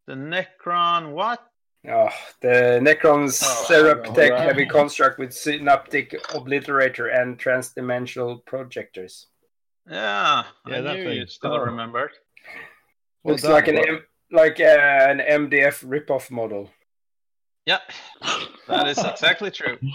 The, 0.07 0.15
the 0.15 0.21
Necron 0.65 1.13
what? 1.13 1.41
Oh, 1.89 2.09
the 2.41 2.81
Necron's 2.83 3.41
Oh, 3.45 3.67
Seraptek 3.69 4.31
alright. 4.31 4.41
heavy 4.41 4.67
construct 4.67 5.19
with 5.21 5.33
synaptic 5.33 6.13
obliterator 6.31 7.17
and 7.17 7.39
transdimensional 7.39 8.45
projectors. 8.45 9.27
Yeah, 9.89 10.45
Yeah, 10.67 10.79
I 10.79 10.81
that 10.81 10.97
knew 10.97 11.05
thing. 11.05 11.17
you 11.19 11.27
still 11.29 11.53
Oh. 11.55 11.59
remembered. 11.61 12.11
Well 13.27 13.33
Looks 13.35 13.43
done. 13.43 13.53
like 13.53 13.69
an 13.69 13.77
M- 13.79 14.07
like 14.31 14.61
uh, 14.61 14.65
an 14.65 15.19
MDF 15.19 15.85
ripoff 15.85 16.31
model. 16.31 16.71
Yeah, 17.67 17.79
that 18.69 18.87
is 18.89 18.99
exactly 18.99 19.51
true. 19.51 19.79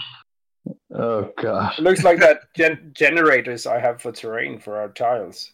Oh 0.94 1.32
gosh. 1.40 1.78
It 1.78 1.82
looks 1.82 2.04
like 2.04 2.20
that 2.20 2.42
gen- 2.54 2.92
generators 2.94 3.66
I 3.66 3.80
have 3.80 4.00
for 4.00 4.12
terrain 4.12 4.60
for 4.60 4.76
our 4.78 4.90
tiles. 4.92 5.50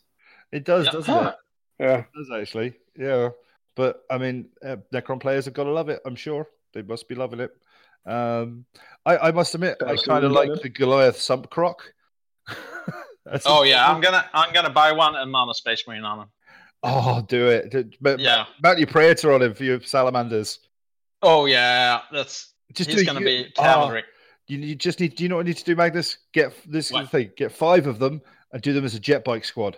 it 0.53 0.65
does, 0.65 0.85
Yeah. 0.87 0.91
doesn't 0.93 1.15
Huh. 1.15 1.29
it? 1.33 1.35
Yeah, 1.85 1.99
It 2.01 2.07
does 2.15 2.29
actually, 2.41 2.75
yeah. 2.97 3.29
But 3.77 4.03
I 4.11 4.19
mean, 4.19 4.49
uh, 4.63 4.77
Necron 4.93 5.21
players 5.21 5.45
have 5.47 5.55
got 5.55 5.65
to 5.65 5.71
love 5.71 5.89
it. 5.89 6.01
I'm 6.05 6.17
sure 6.17 6.49
they 6.75 6.83
must 6.83 7.09
be 7.09 7.15
loving 7.15 7.39
it. 7.41 7.53
Um, 8.05 8.67
I, 9.07 9.17
I 9.29 9.31
must 9.31 9.55
admit, 9.55 9.77
I 9.87 9.95
kind 9.97 10.25
of 10.25 10.33
like 10.33 10.51
the 10.61 10.69
Goliath 10.69 11.19
sump 11.21 11.49
croc. 11.51 11.95
Oh 13.45 13.63
yeah, 13.63 13.87
I'm 13.87 14.01
gonna 14.01 14.25
I'm 14.33 14.53
gonna 14.55 14.71
buy 14.71 14.91
one 14.93 15.15
and 15.15 15.31
mount 15.31 15.51
a 15.51 15.55
space 15.55 15.85
marine 15.87 16.03
on 16.05 16.21
him. 16.21 16.29
Oh, 16.83 17.21
do 17.29 17.49
it. 17.49 17.97
But 18.01 18.21
Yeah. 18.21 18.47
Mount 18.63 18.79
your 18.79 18.87
Praetor 18.87 19.33
on 19.33 19.43
him 19.43 19.55
for 19.55 19.65
your 19.65 19.81
salamanders. 19.81 20.61
Oh 21.23 21.47
yeah, 21.47 22.03
that's 22.13 22.53
Just 22.73 22.91
he's 22.91 23.05
gonna 23.05 23.21
you- 23.21 23.27
be 23.27 23.53
oh. 23.59 23.99
You, 24.47 24.59
you 24.59 24.75
just 24.77 24.99
need. 25.01 25.15
Do 25.17 25.25
you 25.25 25.29
know 25.29 25.37
what 25.37 25.47
you 25.47 25.51
need 25.53 25.59
to 25.59 25.65
do, 25.65 25.77
Magnus? 25.77 26.17
Get 26.33 26.55
this 26.71 26.91
What? 26.91 27.11
thing. 27.11 27.33
Get 27.37 27.53
five 27.53 27.87
of 27.87 27.99
them 27.99 28.23
and 28.53 28.63
do 28.63 28.73
them 28.73 28.85
as 28.85 28.95
a 28.95 29.01
jet 29.01 29.23
bike 29.25 29.45
squad. 29.45 29.77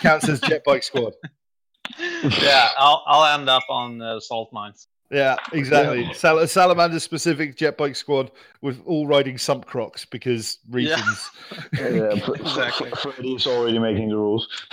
Counts 0.00 0.26
as 0.28 0.40
jet 0.40 0.62
bike 0.64 0.82
squad. 0.82 1.12
yeah, 1.98 2.68
I'll 2.78 3.02
I'll 3.06 3.38
end 3.38 3.50
up 3.50 3.64
on 3.68 4.00
uh, 4.00 4.20
salt 4.20 4.52
mines. 4.52 4.86
Yeah, 5.10 5.36
exactly. 5.52 6.12
Sal- 6.14 6.46
salamander 6.48 6.98
specific 6.98 7.56
jet 7.56 7.76
bike 7.78 7.94
squad 7.94 8.32
with 8.60 8.82
all 8.84 9.06
riding 9.06 9.38
sump 9.38 9.64
crocs 9.64 10.04
because 10.04 10.58
reasons. 10.68 11.30
Yeah, 11.72 12.16
Fr- 12.16 12.24
Fr- 12.34 12.42
Exactly. 12.42 12.90
Freddy's 12.90 13.46
already 13.46 13.78
making 13.78 14.08
the 14.08 14.16
rules. 14.16 14.48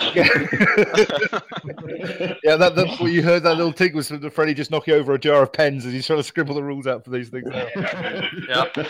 Yeah, 2.42 2.56
that, 2.56 2.74
that's 2.76 3.00
what 3.00 3.12
you 3.12 3.22
heard. 3.22 3.42
That 3.42 3.56
little 3.56 3.72
tick 3.72 3.94
was 3.94 4.08
from 4.08 4.20
the 4.20 4.30
Freddy 4.30 4.54
just 4.54 4.70
knocking 4.70 4.94
over 4.94 5.14
a 5.14 5.18
jar 5.18 5.42
of 5.42 5.52
pens 5.52 5.86
as 5.86 5.92
he's 5.92 6.06
trying 6.06 6.18
to 6.18 6.22
scribble 6.24 6.54
the 6.54 6.62
rules 6.62 6.86
out 6.86 7.04
for 7.04 7.10
these 7.10 7.28
things. 7.30 7.46
Now. 7.46 7.66
yeah. 8.48 8.86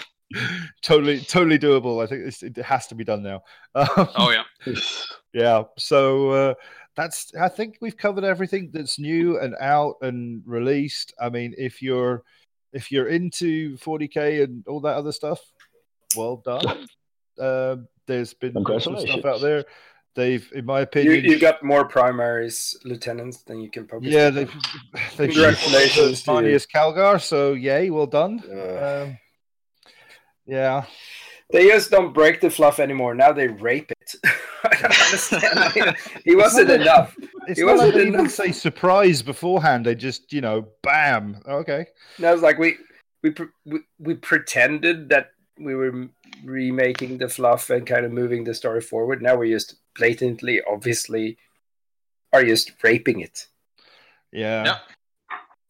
totally, 0.82 1.20
totally 1.20 1.58
doable. 1.58 2.02
I 2.02 2.06
think 2.06 2.26
it's, 2.26 2.42
it 2.42 2.56
has 2.58 2.86
to 2.88 2.94
be 2.94 3.04
done 3.04 3.22
now. 3.22 3.42
Um, 3.74 3.86
Oh 4.16 4.30
yeah. 4.30 4.74
Yeah. 5.32 5.64
So 5.78 6.30
uh, 6.30 6.54
that's. 6.96 7.34
I 7.34 7.48
think 7.48 7.78
we've 7.80 7.96
covered 7.96 8.24
everything 8.24 8.70
that's 8.72 8.98
new 8.98 9.38
and 9.38 9.54
out 9.60 9.96
and 10.02 10.42
released. 10.46 11.14
I 11.20 11.30
mean, 11.30 11.54
if 11.58 11.82
you're 11.82 12.22
if 12.72 12.90
you're 12.90 13.08
into 13.08 13.76
40k 13.78 14.42
and 14.44 14.66
all 14.66 14.80
that 14.80 14.96
other 14.96 15.12
stuff, 15.12 15.40
well 16.16 16.36
done. 16.36 16.86
Um 17.36 17.88
there's 18.06 18.32
been 18.32 18.54
some 18.78 18.96
stuff 19.00 19.24
out 19.24 19.40
there. 19.40 19.64
They've, 20.14 20.48
in 20.54 20.64
my 20.64 20.78
you 20.78 20.82
opinion, 20.84 21.24
you 21.24 21.38
got 21.40 21.64
more 21.64 21.88
Primaris 21.88 22.76
lieutenants 22.84 23.42
than 23.42 23.60
you 23.60 23.68
can 23.68 23.86
probably. 23.86 24.12
yeah, 24.12 24.30
they've 24.30 24.52
they've 25.16 25.30
Congratulations 25.30 26.22
to 26.22 26.30
you. 26.30 26.36
Marneus 26.38 26.68
Calgar. 26.72 27.20
So 27.20 27.54
yay, 27.54 27.90
well 27.90 28.06
done. 28.06 28.40
Uh, 28.48 29.02
Um, 29.06 29.18
yeah, 30.46 30.84
They 31.54 31.68
just 31.68 31.88
don't 31.88 32.12
break 32.12 32.40
the 32.40 32.50
fluff 32.50 32.80
anymore. 32.80 33.14
Now 33.14 33.30
they 33.32 33.46
rape 33.46 33.92
it. 33.92 34.14
I 34.64 34.76
don't 34.80 34.84
understand. 35.06 35.96
he 36.24 36.34
wasn't 36.34 36.66
not- 36.68 36.80
enough. 36.80 37.16
It's 37.46 37.60
It 37.60 37.64
not 37.64 37.76
like 37.76 37.78
wasn't 37.78 37.94
they 37.94 38.00
even 38.08 38.20
enough. 38.20 38.32
say 38.32 38.50
surprise 38.50 39.22
beforehand. 39.22 39.86
They 39.86 39.94
just, 39.94 40.32
you 40.32 40.40
know, 40.40 40.66
bam. 40.82 41.40
Okay. 41.46 41.86
Now 42.18 42.32
it's 42.32 42.42
like 42.42 42.58
we 42.58 42.76
we 43.22 43.30
pre- 43.30 43.46
we, 43.66 43.78
we 44.00 44.14
pretended 44.14 45.08
that 45.10 45.30
we 45.58 45.76
were 45.76 46.08
remaking 46.44 47.18
the 47.18 47.28
fluff 47.28 47.70
and 47.70 47.86
kind 47.86 48.04
of 48.04 48.10
moving 48.10 48.42
the 48.42 48.52
story 48.54 48.80
forward. 48.80 49.22
Now 49.22 49.36
we're 49.36 49.54
just 49.54 49.76
blatantly, 49.94 50.60
obviously, 50.68 51.38
are 52.32 52.42
just 52.44 52.72
raping 52.82 53.20
it. 53.20 53.46
Yeah. 54.32 54.64
Yeah. 54.64 54.78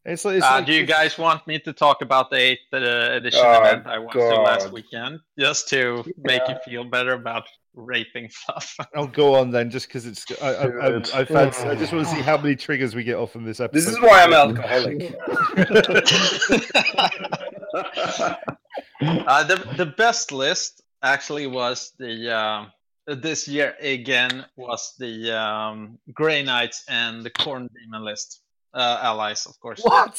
It's 0.06 0.22
it's 0.26 0.44
Uh, 0.44 0.50
like 0.50 0.66
do 0.66 0.74
you 0.74 0.84
guys 0.84 1.16
want 1.16 1.46
me 1.46 1.58
to 1.60 1.72
talk 1.72 2.02
about 2.02 2.28
the 2.30 2.36
eighth 2.36 2.60
uh, 2.72 2.76
edition 3.12 3.40
Oh, 3.42 3.62
event 3.62 3.86
I 3.86 3.98
went 3.98 4.12
to 4.12 4.42
last 4.42 4.70
weekend, 4.70 5.20
just 5.38 5.68
to 5.70 6.04
make 6.18 6.42
you 6.46 6.56
feel 6.64 6.84
better 6.84 7.14
about 7.14 7.44
raping 7.74 8.28
stuff? 8.28 8.76
I'll 8.94 9.06
go 9.22 9.34
on 9.34 9.50
then, 9.50 9.70
just 9.70 9.88
because 9.88 10.04
it's. 10.04 10.26
I, 10.42 10.48
I, 10.48 10.66
I, 10.66 10.96
I've 11.14 11.28
had, 11.28 11.54
I 11.56 11.74
just 11.74 11.90
want 11.92 12.06
to 12.06 12.14
see 12.14 12.20
how 12.20 12.36
many 12.36 12.54
triggers 12.54 12.94
we 12.94 13.02
get 13.02 13.16
off 13.16 13.34
in 13.34 13.44
this 13.46 13.60
episode. 13.60 13.78
This 13.78 13.88
is 13.88 13.98
why 14.00 14.22
I'm 14.22 14.34
alcoholic. 14.34 15.14
uh, 19.26 19.44
the 19.44 19.56
the 19.78 19.86
best 19.96 20.32
list 20.32 20.82
actually 21.02 21.46
was 21.46 21.92
the 21.98 22.30
um, 22.30 22.70
this 23.06 23.48
year 23.48 23.74
again 23.80 24.44
was 24.56 24.92
the 24.98 25.32
um, 25.32 25.98
Grey 26.12 26.42
Knights 26.42 26.84
and 26.88 27.24
the 27.24 27.30
Khorne 27.30 27.68
Daemon 27.74 28.04
list 28.04 28.42
uh, 28.74 28.98
allies, 29.02 29.46
of 29.46 29.58
course. 29.60 29.80
What? 29.82 30.18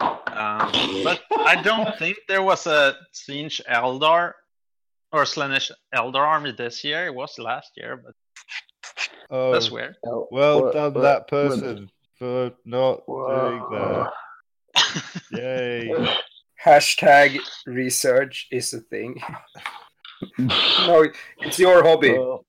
Um, 0.00 0.70
but 1.04 1.20
I 1.30 1.60
don't 1.62 1.96
think 1.98 2.16
there 2.28 2.42
was 2.42 2.66
a 2.66 2.96
Siege 3.12 3.60
Eldar 3.70 4.32
or 5.12 5.24
Slaanesh 5.24 5.70
Eldar 5.94 6.26
army 6.26 6.52
this 6.52 6.82
year. 6.84 7.06
It 7.06 7.14
was 7.14 7.38
last 7.38 7.72
year, 7.76 7.96
but 8.04 8.14
Oh, 9.30 9.52
that's 9.52 9.70
weird. 9.70 9.94
well 10.30 10.62
What- 10.62 10.72
done, 10.74 10.92
what- 10.94 11.02
that 11.02 11.18
what- 11.20 11.28
person, 11.28 11.90
for 12.18 12.52
not 12.64 13.06
doing 13.06 13.66
that. 13.72 14.12
Yay. 15.32 16.16
Hashtag 16.64 17.38
research 17.66 18.46
is 18.50 18.72
a 18.74 18.80
thing. 18.80 19.20
no, 20.38 21.04
it's 21.40 21.58
your 21.58 21.82
hobby. 21.82 22.16
Well, 22.18 22.44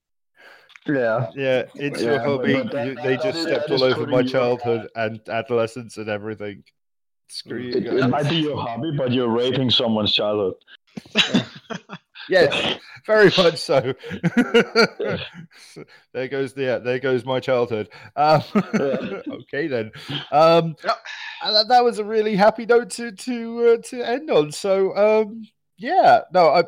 yeah. 0.88 1.30
Yeah, 1.36 1.64
it's 1.76 2.02
your 2.02 2.14
Yeah, 2.14 2.18
but- 2.20 2.26
hobby. 2.26 2.54
that- 2.54 2.88
You- 2.88 2.96
they 2.96 3.16
that 3.16 3.24
just 3.24 3.38
is- 3.40 3.44
stepped 3.44 3.68
that 3.70 3.76
is 3.76 3.82
all 3.82 3.88
over 3.90 4.08
my 4.08 4.20
you- 4.22 4.30
childhood 4.30 4.90
and 4.96 5.20
adolescence 5.30 5.98
and 5.98 6.10
everything. 6.10 6.64
Screw 7.30 7.60
you 7.60 7.74
It, 7.76 7.86
it 7.88 8.08
might 8.10 8.30
be 8.30 8.36
your 8.38 8.58
hobby, 8.62 8.92
but 8.96 9.12
you're 9.12 9.30
raping 9.30 9.70
someone's 9.72 10.14
childhood. 10.14 10.56
Yes, 12.30 12.80
very 13.06 13.26
much 13.38 13.58
so. 13.58 13.80
there 16.14 16.28
goes 16.30 16.54
the 16.54 16.82
there 16.82 17.00
goes 17.00 17.26
my 17.26 17.42
childhood. 17.42 17.90
Um, 18.16 18.42
okay 19.42 19.68
then. 19.68 19.92
Um, 20.32 20.76
Yep. 20.86 20.98
that, 21.44 21.68
that 21.68 21.84
was 21.84 22.00
a 22.00 22.06
really 22.06 22.38
happy 22.38 22.66
note 22.66 22.92
to 22.92 23.12
to 23.12 23.68
uh, 23.68 23.78
to 23.90 24.02
end 24.08 24.30
on. 24.32 24.54
So 24.54 24.96
um, 24.96 25.44
yeah, 25.78 26.22
no, 26.34 26.48
I, 26.50 26.64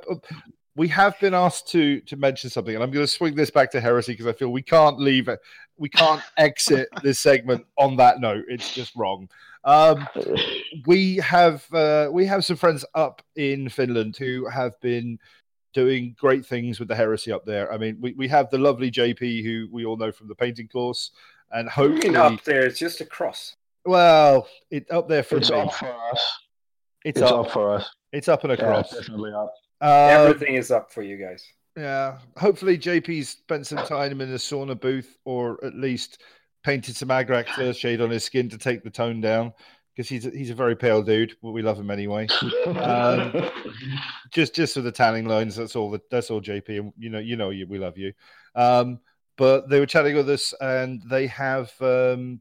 we 0.76 0.88
have 0.90 1.20
been 1.20 1.34
asked 1.34 1.68
to 1.70 2.02
to 2.02 2.18
mention 2.18 2.50
something, 2.50 2.76
and 2.76 2.84
I'm 2.84 2.92
going 2.92 3.06
to 3.06 3.12
swing 3.12 3.36
this 3.36 3.50
back 3.52 3.72
to 3.72 3.82
heresy 3.82 4.14
because 4.14 4.28
I 4.28 4.34
feel 4.34 4.50
we 4.52 4.62
can't 4.62 5.00
leave 5.00 5.28
it. 5.28 5.40
We 5.78 5.90
can't 5.90 6.22
exit 6.38 6.90
this 7.04 7.20
segment 7.20 7.66
on 7.78 7.98
that 7.98 8.20
note. 8.20 8.46
It's 8.48 8.74
just 8.74 8.96
wrong. 8.96 9.30
Um, 9.64 10.08
we 10.86 11.18
have 11.18 11.66
uh, 11.74 12.10
we 12.12 12.26
have 12.28 12.46
some 12.46 12.58
friends 12.58 12.86
up 12.94 13.22
in 13.36 13.70
Finland 13.70 14.18
who 14.18 14.48
have 14.48 14.80
been 14.82 15.18
doing 15.74 16.16
great 16.20 16.46
things 16.46 16.80
with 16.80 16.88
the 16.88 16.96
heresy 16.96 17.32
up 17.32 17.46
there. 17.46 17.72
I 17.74 17.78
mean, 17.78 17.98
we, 18.00 18.14
we 18.14 18.28
have 18.30 18.50
the 18.50 18.58
lovely 18.58 18.90
JP 18.92 19.44
who 19.44 19.68
we 19.72 19.84
all 19.86 19.98
know 19.98 20.12
from 20.12 20.28
the 20.28 20.36
painting 20.36 20.68
course, 20.68 21.12
and 21.52 21.70
I 21.76 21.82
mean, 21.82 21.92
hopefully, 21.94 22.16
up 22.16 22.44
there, 22.44 22.66
it's 22.66 22.80
just 22.80 23.02
a 23.02 23.06
cross. 23.06 23.56
well, 23.86 24.48
it 24.72 24.90
up 24.92 25.08
there 25.10 25.24
for 25.24 25.38
It's 25.38 25.52
me. 25.52 25.58
up 25.60 25.74
for 25.74 25.94
us. 26.12 26.40
It's, 27.04 27.20
It's 27.20 27.32
up. 27.32 27.46
up 27.48 27.52
for 27.52 27.74
us. 27.76 27.90
It's 28.14 28.28
up 28.28 28.44
and 28.44 28.54
across. 28.54 28.92
it's 28.94 29.02
definitely 29.02 29.32
up. 29.34 29.54
Um, 29.82 29.90
Everything 29.90 30.56
is 30.56 30.72
up 30.72 30.92
for 30.92 31.02
you 31.02 31.18
guys. 31.18 31.46
Yeah, 31.78 32.20
hopefully 32.38 32.78
JP 32.78 33.26
spent 33.26 33.68
some 33.68 33.86
time 33.86 34.22
in 34.22 34.32
the 34.32 34.38
sauna 34.38 34.80
booth, 34.80 35.18
or 35.26 35.64
at 35.64 35.76
least 35.76 36.22
painted 36.64 36.96
some 36.96 37.10
Agrax 37.10 37.76
shade 37.76 38.02
on 38.02 38.10
his 38.10 38.24
skin 38.24 38.50
to 38.50 38.58
take 38.58 38.84
the 38.84 38.90
tone 38.90 39.20
down, 39.20 39.52
because 39.94 40.08
he's 40.08 40.26
a, 40.26 40.30
he's 40.30 40.50
a 40.50 40.56
very 40.56 40.76
pale 40.76 41.04
dude, 41.04 41.36
but 41.44 41.52
we 41.52 41.62
love 41.62 41.80
him 41.80 41.92
anyway. 41.92 42.28
Um, 42.66 43.50
just 44.32 44.56
just 44.56 44.74
for 44.74 44.82
the 44.82 44.92
tanning 44.92 45.28
lines, 45.28 45.56
that's 45.56 45.76
all. 45.76 45.92
That, 45.92 46.10
that's 46.10 46.32
all, 46.32 46.42
JP. 46.42 46.70
And 46.70 46.94
you 46.98 47.10
know, 47.10 47.20
you 47.20 47.36
know, 47.36 47.50
you, 47.50 47.68
we 47.68 47.78
love 47.78 47.98
you. 47.98 48.14
Um, 48.56 49.00
but 49.38 49.70
they 49.70 49.80
were 49.80 49.86
chatting 49.86 50.16
with 50.16 50.30
us, 50.30 50.54
and 50.62 51.02
they 51.10 51.28
have 51.28 51.74
um, 51.82 52.40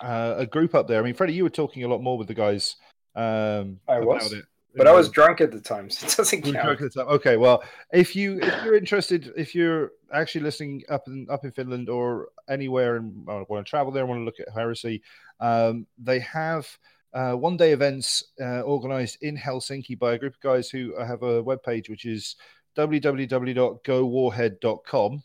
uh, 0.00 0.34
a 0.38 0.46
group 0.46 0.74
up 0.74 0.86
there. 0.86 1.00
I 1.00 1.02
mean, 1.02 1.14
Freddie, 1.14 1.34
you 1.34 1.42
were 1.42 1.50
talking 1.50 1.84
a 1.84 1.88
lot 1.88 2.02
more 2.02 2.16
with 2.16 2.28
the 2.28 2.34
guys. 2.34 2.76
Um, 3.14 3.80
I 3.88 3.96
about 3.96 4.06
was, 4.06 4.32
it. 4.32 4.44
But 4.74 4.86
I 4.86 4.92
was 4.92 5.10
drunk 5.10 5.40
at 5.40 5.52
the 5.52 5.60
time, 5.60 5.90
so 5.90 6.06
it 6.06 6.16
doesn't 6.16 6.42
count. 6.42 6.54
drunk 6.54 6.80
at 6.80 6.92
the 6.92 7.04
time. 7.04 7.14
Okay, 7.14 7.36
well, 7.36 7.62
if 7.92 8.16
you 8.16 8.40
if 8.40 8.64
you're 8.64 8.76
interested, 8.76 9.32
if 9.36 9.54
you're 9.54 9.92
actually 10.12 10.42
listening 10.42 10.82
up 10.88 11.06
in 11.06 11.26
up 11.30 11.44
in 11.44 11.52
Finland 11.52 11.88
or 11.88 12.28
anywhere 12.48 12.96
and 12.96 13.28
uh, 13.28 13.44
want 13.48 13.66
to 13.66 13.70
travel 13.70 13.92
there, 13.92 14.06
want 14.06 14.20
to 14.20 14.24
look 14.24 14.40
at 14.40 14.48
heresy, 14.54 15.02
um, 15.40 15.86
they 15.98 16.20
have 16.20 16.66
uh, 17.12 17.32
one 17.32 17.56
day 17.56 17.72
events 17.72 18.22
uh, 18.40 18.60
organized 18.60 19.18
in 19.20 19.36
Helsinki 19.36 19.98
by 19.98 20.14
a 20.14 20.18
group 20.18 20.34
of 20.34 20.40
guys 20.40 20.70
who 20.70 20.94
have 20.98 21.22
a 21.22 21.42
webpage 21.42 21.90
which 21.90 22.06
is 22.06 22.36
www.gowarhead.com. 22.76 25.22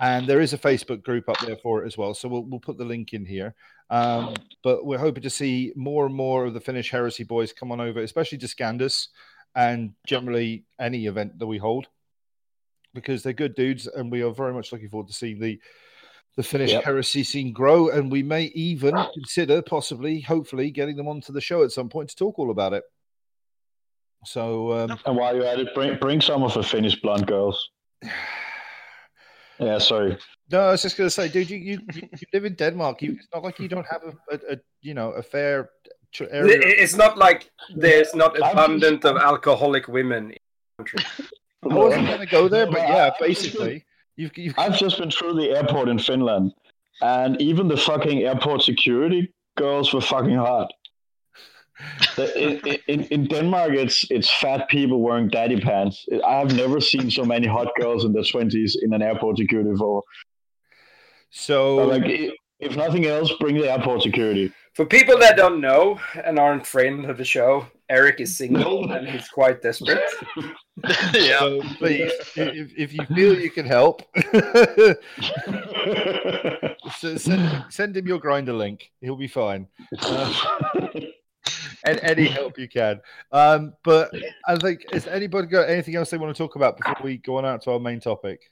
And 0.00 0.28
there 0.28 0.40
is 0.40 0.52
a 0.52 0.58
Facebook 0.58 1.02
group 1.02 1.28
up 1.28 1.40
there 1.44 1.56
for 1.56 1.82
it 1.82 1.86
as 1.86 1.98
well. 1.98 2.14
So 2.14 2.28
we'll, 2.28 2.44
we'll 2.44 2.60
put 2.60 2.78
the 2.78 2.84
link 2.84 3.12
in 3.12 3.24
here. 3.24 3.56
Um, 3.90 4.34
but 4.62 4.84
we're 4.84 4.98
hoping 4.98 5.22
to 5.22 5.30
see 5.30 5.72
more 5.76 6.06
and 6.06 6.14
more 6.14 6.46
of 6.46 6.54
the 6.54 6.60
Finnish 6.60 6.90
Heresy 6.90 7.24
boys 7.24 7.52
come 7.52 7.72
on 7.72 7.80
over, 7.80 8.00
especially 8.00 8.38
to 8.38 8.48
Scandus 8.48 9.08
and 9.54 9.92
generally 10.06 10.64
any 10.78 11.06
event 11.06 11.38
that 11.38 11.46
we 11.46 11.58
hold 11.58 11.88
because 12.94 13.22
they're 13.22 13.32
good 13.32 13.54
dudes 13.54 13.86
and 13.86 14.10
we 14.10 14.22
are 14.22 14.30
very 14.30 14.52
much 14.52 14.72
looking 14.72 14.88
forward 14.88 15.08
to 15.08 15.14
seeing 15.14 15.38
the 15.40 15.60
the 16.36 16.42
Finnish 16.42 16.70
Yep. 16.70 16.84
heresy 16.84 17.24
scene 17.24 17.52
grow 17.52 17.88
and 17.88 18.12
we 18.12 18.22
may 18.22 18.44
even 18.54 18.94
consider 19.12 19.60
possibly 19.60 20.20
hopefully 20.20 20.70
getting 20.70 20.96
them 20.96 21.08
onto 21.08 21.32
the 21.32 21.40
show 21.40 21.64
at 21.64 21.72
some 21.72 21.88
point 21.88 22.10
to 22.10 22.16
talk 22.16 22.38
all 22.38 22.50
about 22.50 22.72
it 22.72 22.84
so 24.24 24.72
um, 24.72 24.98
And 25.06 25.16
while 25.16 25.34
you're 25.34 25.44
at 25.44 25.58
it, 25.58 25.74
bring 25.74 25.98
bring 25.98 26.20
some 26.20 26.42
of 26.42 26.54
the 26.54 26.62
Finnish 26.62 27.00
blonde 27.00 27.26
girls. 27.26 27.70
Yeah, 29.60 29.78
sorry. 29.78 30.16
no 30.50 30.60
i 30.68 30.70
was 30.70 30.82
just 30.82 30.96
going 30.96 31.06
to 31.08 31.10
say 31.10 31.28
dude 31.28 31.50
you, 31.50 31.58
you 31.58 31.78
you 31.94 32.02
you 32.20 32.26
live 32.32 32.44
in 32.44 32.54
denmark 32.54 33.02
you, 33.02 33.12
it's 33.18 33.28
not 33.34 33.42
like 33.42 33.58
you 33.58 33.68
don't 33.68 33.86
have 33.94 34.02
a, 34.10 34.12
a, 34.34 34.36
a 34.54 34.56
you 34.80 34.94
know 34.94 35.10
a 35.12 35.22
fair 35.22 35.70
area 36.20 36.58
It's 36.84 36.96
not 36.96 37.18
like 37.18 37.40
there's 37.84 38.14
not 38.14 38.30
I'm- 38.42 38.52
abundant 38.52 39.04
of 39.04 39.16
alcoholic 39.16 39.88
women 39.88 40.22
in 40.36 40.38
the 40.78 40.84
country. 40.84 41.00
i 41.70 41.74
wasn't 41.74 42.06
going 42.06 42.20
to 42.20 42.26
go 42.38 42.48
there 42.48 42.66
but 42.66 42.82
yeah 42.94 43.04
I've 43.06 43.18
just 43.18 43.18
been- 43.20 43.28
basically 43.28 43.84
you've, 44.16 44.36
you've 44.38 44.58
I've 44.58 44.78
just 44.84 44.96
been 44.98 45.10
through 45.10 45.34
the 45.34 45.48
airport 45.58 45.88
in 45.88 45.98
Finland, 45.98 46.52
and 47.02 47.40
even 47.50 47.68
the 47.68 47.76
fucking 47.76 48.18
airport 48.30 48.62
security 48.62 49.22
girls 49.56 49.92
were 49.94 50.00
fucking 50.14 50.34
hot. 50.48 50.68
The- 52.16 52.32
in, 52.44 52.58
in, 52.88 53.00
in 53.10 53.24
Denmark, 53.26 53.72
it's 53.74 54.06
it's 54.10 54.30
fat 54.40 54.68
people 54.68 55.00
wearing 55.00 55.28
daddy 55.28 55.60
pants. 55.60 56.06
I 56.26 56.38
have 56.38 56.54
never 56.56 56.80
seen 56.80 57.10
so 57.10 57.24
many 57.24 57.46
hot 57.46 57.68
girls 57.80 58.04
in 58.04 58.12
their 58.12 58.24
twenties 58.32 58.76
in 58.82 58.92
an 58.94 59.02
airport 59.02 59.36
security 59.38 59.70
before. 59.70 60.02
so 61.30 61.76
Like, 61.86 62.04
i- 62.04 62.32
if 62.60 62.76
nothing 62.76 63.06
else, 63.06 63.32
bring 63.40 63.56
the 63.56 63.70
airport 63.70 64.02
security. 64.02 64.52
For 64.74 64.84
people 64.86 65.18
that 65.18 65.36
don't 65.36 65.60
know 65.60 65.98
and 66.24 66.38
aren't 66.38 66.66
friends 66.66 67.08
of 67.08 67.16
the 67.16 67.24
show, 67.24 67.66
Eric 67.88 68.20
is 68.20 68.36
single 68.36 68.90
and 68.92 69.08
he's 69.08 69.28
quite 69.28 69.62
desperate. 69.62 70.00
yeah. 71.14 71.38
So 71.38 71.60
please, 71.78 72.12
if, 72.36 72.72
if 72.76 72.92
you 72.92 73.04
feel 73.14 73.38
you 73.38 73.50
can 73.50 73.66
help, 73.66 74.02
so 76.98 77.16
send, 77.16 77.64
send 77.70 77.96
him 77.96 78.06
your 78.06 78.20
Grindr 78.20 78.56
link. 78.56 78.90
He'll 79.00 79.16
be 79.16 79.28
fine. 79.28 79.66
Uh, 80.00 80.32
and 81.84 82.00
any 82.02 82.26
help 82.28 82.58
you 82.58 82.68
can. 82.68 83.00
Um, 83.32 83.74
but 83.84 84.14
I 84.46 84.56
think, 84.56 84.84
has 84.92 85.06
anybody 85.06 85.48
got 85.48 85.68
anything 85.68 85.96
else 85.96 86.10
they 86.10 86.18
want 86.18 86.34
to 86.34 86.42
talk 86.42 86.56
about 86.56 86.76
before 86.76 86.96
we 87.02 87.18
go 87.18 87.36
on 87.36 87.44
out 87.44 87.62
to 87.62 87.72
our 87.72 87.80
main 87.80 88.00
topic? 88.00 88.50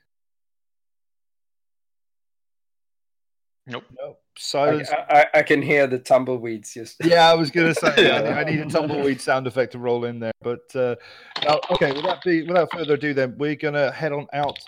Nope. 3.67 3.85
No. 3.99 4.11
I, 4.11 4.15
Silence. 4.39 4.91
I, 4.91 5.27
I 5.35 5.43
can 5.43 5.63
hear 5.63 5.87
the 5.87 5.99
tumbleweeds 5.99 6.75
just. 6.75 6.97
Yeah, 7.05 7.29
I 7.29 7.35
was 7.35 7.51
going 7.51 7.73
to 7.73 7.75
say 7.75 8.11
I, 8.11 8.41
I 8.41 8.45
need 8.45 8.61
a 8.61 8.67
tumbleweed 8.67 9.21
sound 9.21 9.47
effect 9.47 9.73
to 9.73 9.79
roll 9.79 10.05
in 10.05 10.21
there. 10.21 10.33
But 10.43 10.75
uh, 10.75 10.97
now, 11.43 11.61
okay, 11.71 11.93
without 11.93 12.23
be 12.23 12.43
without 12.43 12.71
further 12.71 12.95
ado, 12.95 13.15
then 13.15 13.35
we're 13.39 13.57
going 13.57 13.75
to 13.75 13.91
head 13.91 14.13
on 14.13 14.27
out 14.33 14.59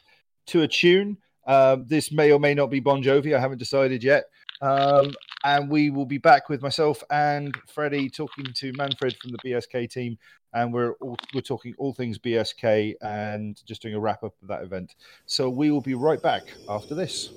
to 0.48 0.62
a 0.62 0.68
tune. 0.68 1.18
Um, 1.46 1.84
this 1.86 2.10
may 2.10 2.32
or 2.32 2.40
may 2.40 2.54
not 2.54 2.70
be 2.70 2.80
Bon 2.80 3.02
Jovi. 3.02 3.36
I 3.36 3.40
haven't 3.40 3.58
decided 3.58 4.02
yet. 4.02 4.24
Um, 4.60 5.12
and 5.44 5.70
we 5.70 5.90
will 5.90 6.06
be 6.06 6.18
back 6.18 6.48
with 6.48 6.62
myself 6.62 7.02
and 7.10 7.54
Freddie 7.66 8.10
talking 8.10 8.46
to 8.54 8.72
Manfred 8.76 9.16
from 9.20 9.32
the 9.32 9.38
BSK 9.38 9.90
team, 9.90 10.18
and 10.54 10.72
we're 10.72 10.92
all, 10.94 11.16
we're 11.34 11.40
talking 11.40 11.74
all 11.78 11.92
things 11.92 12.18
BSK 12.18 12.94
and 13.00 13.60
just 13.64 13.82
doing 13.82 13.94
a 13.94 14.00
wrap 14.00 14.24
up 14.24 14.34
of 14.42 14.48
that 14.48 14.62
event. 14.62 14.94
So 15.26 15.48
we 15.48 15.70
will 15.70 15.80
be 15.80 15.94
right 15.94 16.20
back 16.20 16.44
after 16.68 16.94
this. 16.94 17.30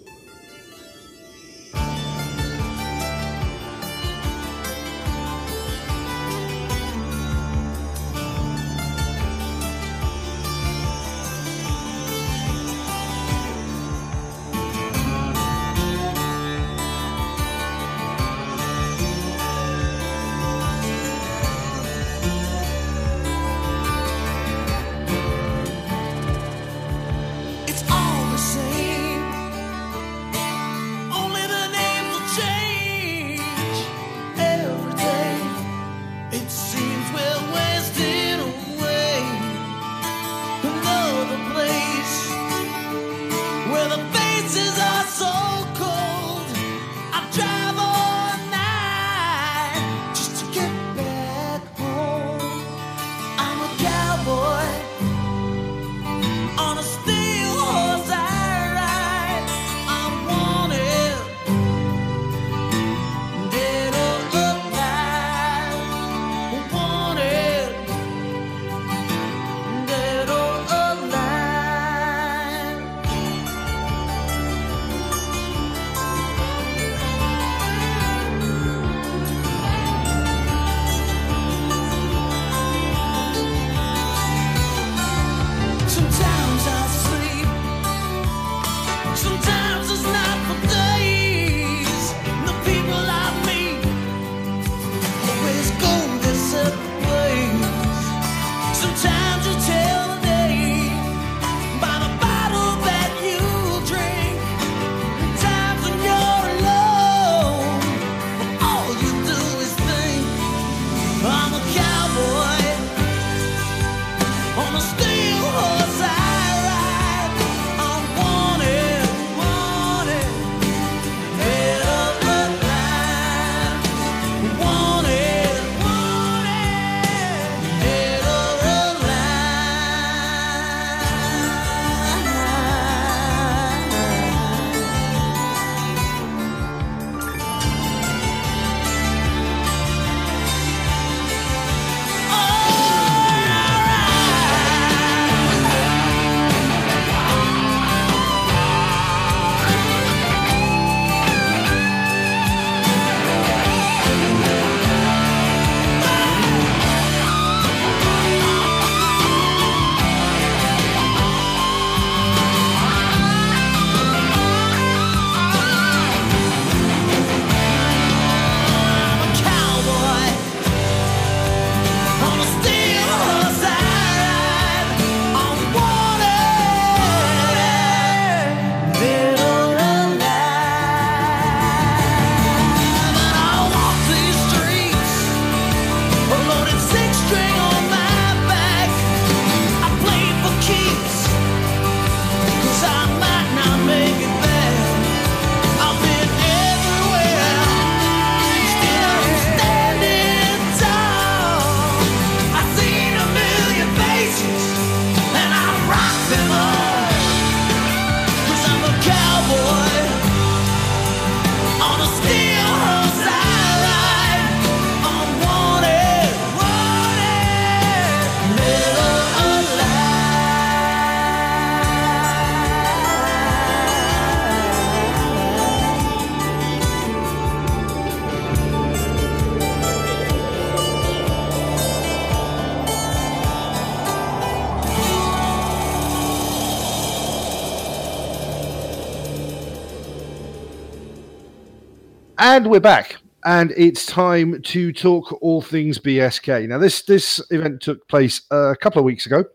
And 242.52 242.68
we're 242.70 242.82
back, 242.82 243.16
and 243.46 243.74
it's 243.78 244.06
time 244.06 244.62
to 244.62 244.92
talk 244.92 245.42
all 245.42 245.62
things 245.62 245.98
BSK. 245.98 246.68
Now, 246.68 246.80
this 246.80 247.02
this 247.04 247.42
event 247.50 247.80
took 247.80 248.06
place 248.10 248.42
a 248.52 248.76
couple 248.76 249.00
of 249.00 249.06
weeks 249.06 249.26
ago, 249.26 249.46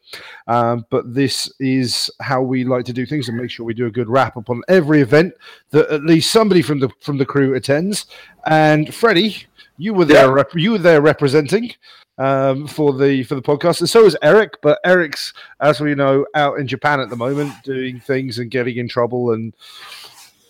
um, 0.46 0.86
but 0.88 1.12
this 1.12 1.52
is 1.60 2.10
how 2.22 2.40
we 2.40 2.64
like 2.64 2.86
to 2.86 2.94
do 2.94 3.04
things 3.04 3.28
and 3.28 3.36
make 3.36 3.50
sure 3.50 3.66
we 3.66 3.74
do 3.74 3.84
a 3.84 3.90
good 3.90 4.08
wrap 4.08 4.38
up 4.38 4.48
on 4.48 4.62
every 4.68 5.02
event 5.02 5.34
that 5.72 5.90
at 5.90 6.04
least 6.04 6.30
somebody 6.30 6.62
from 6.62 6.80
the 6.80 6.88
from 7.02 7.18
the 7.18 7.26
crew 7.26 7.54
attends. 7.54 8.06
And 8.46 8.94
Freddie, 8.94 9.44
you 9.76 9.92
were 9.92 10.06
there. 10.06 10.32
Rep- 10.32 10.54
you 10.54 10.70
were 10.70 10.78
there 10.78 11.02
representing 11.02 11.74
um, 12.16 12.66
for 12.66 12.94
the 12.94 13.24
for 13.24 13.34
the 13.34 13.42
podcast, 13.42 13.80
and 13.80 13.90
so 13.90 14.06
is 14.06 14.16
Eric. 14.22 14.54
But 14.62 14.80
Eric's, 14.86 15.34
as 15.60 15.82
we 15.82 15.94
know, 15.94 16.24
out 16.34 16.58
in 16.58 16.66
Japan 16.66 17.00
at 17.00 17.10
the 17.10 17.16
moment 17.16 17.52
doing 17.62 18.00
things 18.00 18.38
and 18.38 18.50
getting 18.50 18.78
in 18.78 18.88
trouble 18.88 19.32
and. 19.32 19.52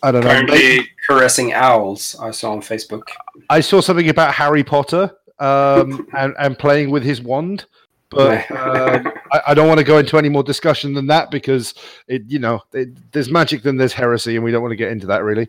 I 0.02 0.12
don't 0.12 0.22
know. 0.22 0.28
Apparently 0.28 0.88
caressing 1.08 1.52
owls. 1.52 2.16
I 2.20 2.30
saw 2.30 2.52
on 2.52 2.60
Facebook. 2.60 3.02
I 3.50 3.60
saw 3.60 3.80
something 3.80 4.08
about 4.08 4.34
Harry 4.34 4.64
Potter 4.64 5.10
um, 5.38 6.06
and, 6.16 6.34
and 6.38 6.58
playing 6.58 6.90
with 6.90 7.02
his 7.02 7.20
wand, 7.22 7.66
but 8.10 8.50
um, 8.50 9.12
I, 9.32 9.40
I 9.48 9.54
don't 9.54 9.68
want 9.68 9.78
to 9.78 9.84
go 9.84 9.98
into 9.98 10.18
any 10.18 10.28
more 10.28 10.42
discussion 10.42 10.92
than 10.92 11.06
that 11.08 11.30
because 11.30 11.74
it, 12.08 12.22
you 12.26 12.38
know, 12.38 12.60
it, 12.72 13.12
there's 13.12 13.30
magic, 13.30 13.62
then 13.62 13.76
there's 13.76 13.92
heresy, 13.92 14.36
and 14.36 14.44
we 14.44 14.52
don't 14.52 14.62
want 14.62 14.72
to 14.72 14.76
get 14.76 14.92
into 14.92 15.06
that 15.06 15.22
really. 15.24 15.48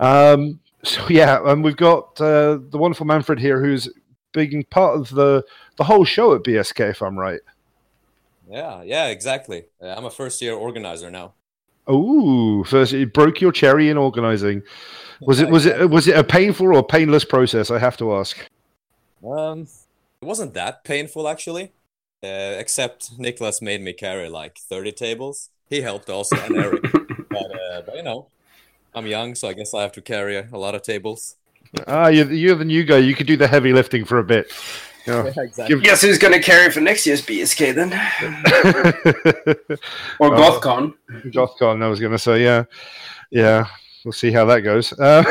Um, 0.00 0.60
So 0.84 1.06
yeah, 1.08 1.40
and 1.44 1.64
we've 1.64 1.76
got 1.76 2.20
uh, 2.20 2.58
the 2.68 2.78
wonderful 2.78 3.06
Manfred 3.06 3.40
here, 3.40 3.60
who's 3.60 3.88
being 4.32 4.64
part 4.64 4.96
of 4.96 5.10
the 5.10 5.44
the 5.76 5.84
whole 5.84 6.04
show 6.04 6.34
at 6.34 6.42
BSK, 6.42 6.90
if 6.90 7.02
I'm 7.02 7.18
right. 7.18 7.40
Yeah, 8.48 8.82
yeah, 8.82 9.06
exactly. 9.06 9.64
Uh, 9.82 9.94
I'm 9.96 10.04
a 10.04 10.10
first 10.10 10.40
year 10.42 10.54
organizer 10.54 11.10
now. 11.10 11.32
Oh, 11.86 12.64
first 12.64 12.92
it 12.92 13.12
broke 13.12 13.40
your 13.40 13.52
cherry 13.52 13.88
in 13.90 13.98
organizing. 13.98 14.62
Was 15.20 15.40
it 15.40 15.48
was 15.48 15.66
it 15.66 15.90
was 15.90 16.08
it 16.08 16.16
a 16.16 16.24
painful 16.24 16.74
or 16.74 16.82
painless 16.82 17.24
process? 17.24 17.70
I 17.70 17.78
have 17.78 17.96
to 17.98 18.14
ask. 18.14 18.38
Um, 19.26 19.68
it 20.20 20.26
wasn't 20.26 20.54
that 20.54 20.84
painful 20.84 21.28
actually, 21.28 21.72
uh, 22.22 22.56
except 22.58 23.18
Nicholas 23.18 23.62
made 23.62 23.80
me 23.80 23.92
carry 23.92 24.28
like 24.28 24.58
30 24.58 24.92
tables. 24.92 25.50
He 25.68 25.80
helped 25.80 26.10
also, 26.10 26.36
and 26.36 26.56
Eric. 26.56 26.82
but, 27.30 27.60
uh, 27.60 27.82
but 27.86 27.96
you 27.96 28.02
know, 28.02 28.26
I'm 28.94 29.06
young, 29.06 29.34
so 29.34 29.48
I 29.48 29.54
guess 29.54 29.72
I 29.72 29.82
have 29.82 29.92
to 29.92 30.02
carry 30.02 30.36
a 30.36 30.58
lot 30.58 30.74
of 30.74 30.82
tables. 30.82 31.36
Ah, 31.86 32.08
you're, 32.08 32.30
you're 32.32 32.54
the 32.56 32.64
new 32.64 32.84
guy. 32.84 32.98
You 32.98 33.14
could 33.14 33.26
do 33.26 33.36
the 33.36 33.48
heavy 33.48 33.72
lifting 33.72 34.04
for 34.04 34.18
a 34.18 34.24
bit. 34.24 34.52
Yeah. 35.06 35.26
exactly. 35.36 35.80
Guess 35.80 36.02
who's 36.02 36.18
going 36.18 36.32
to 36.32 36.40
carry 36.40 36.70
for 36.70 36.80
next 36.80 37.06
year's 37.06 37.20
BSK 37.24 37.74
then? 37.74 37.92
Or 40.20 40.34
Oh. 40.34 40.58
GothCon? 40.60 40.94
GothCon, 41.26 41.82
I 41.82 41.88
was 41.88 42.00
going 42.00 42.12
to 42.12 42.18
say, 42.18 42.42
yeah, 42.42 42.64
yeah. 43.30 43.66
We'll 44.04 44.12
see 44.12 44.30
how 44.30 44.44
that 44.46 44.60
goes. 44.60 44.92
Uh, 44.98 45.22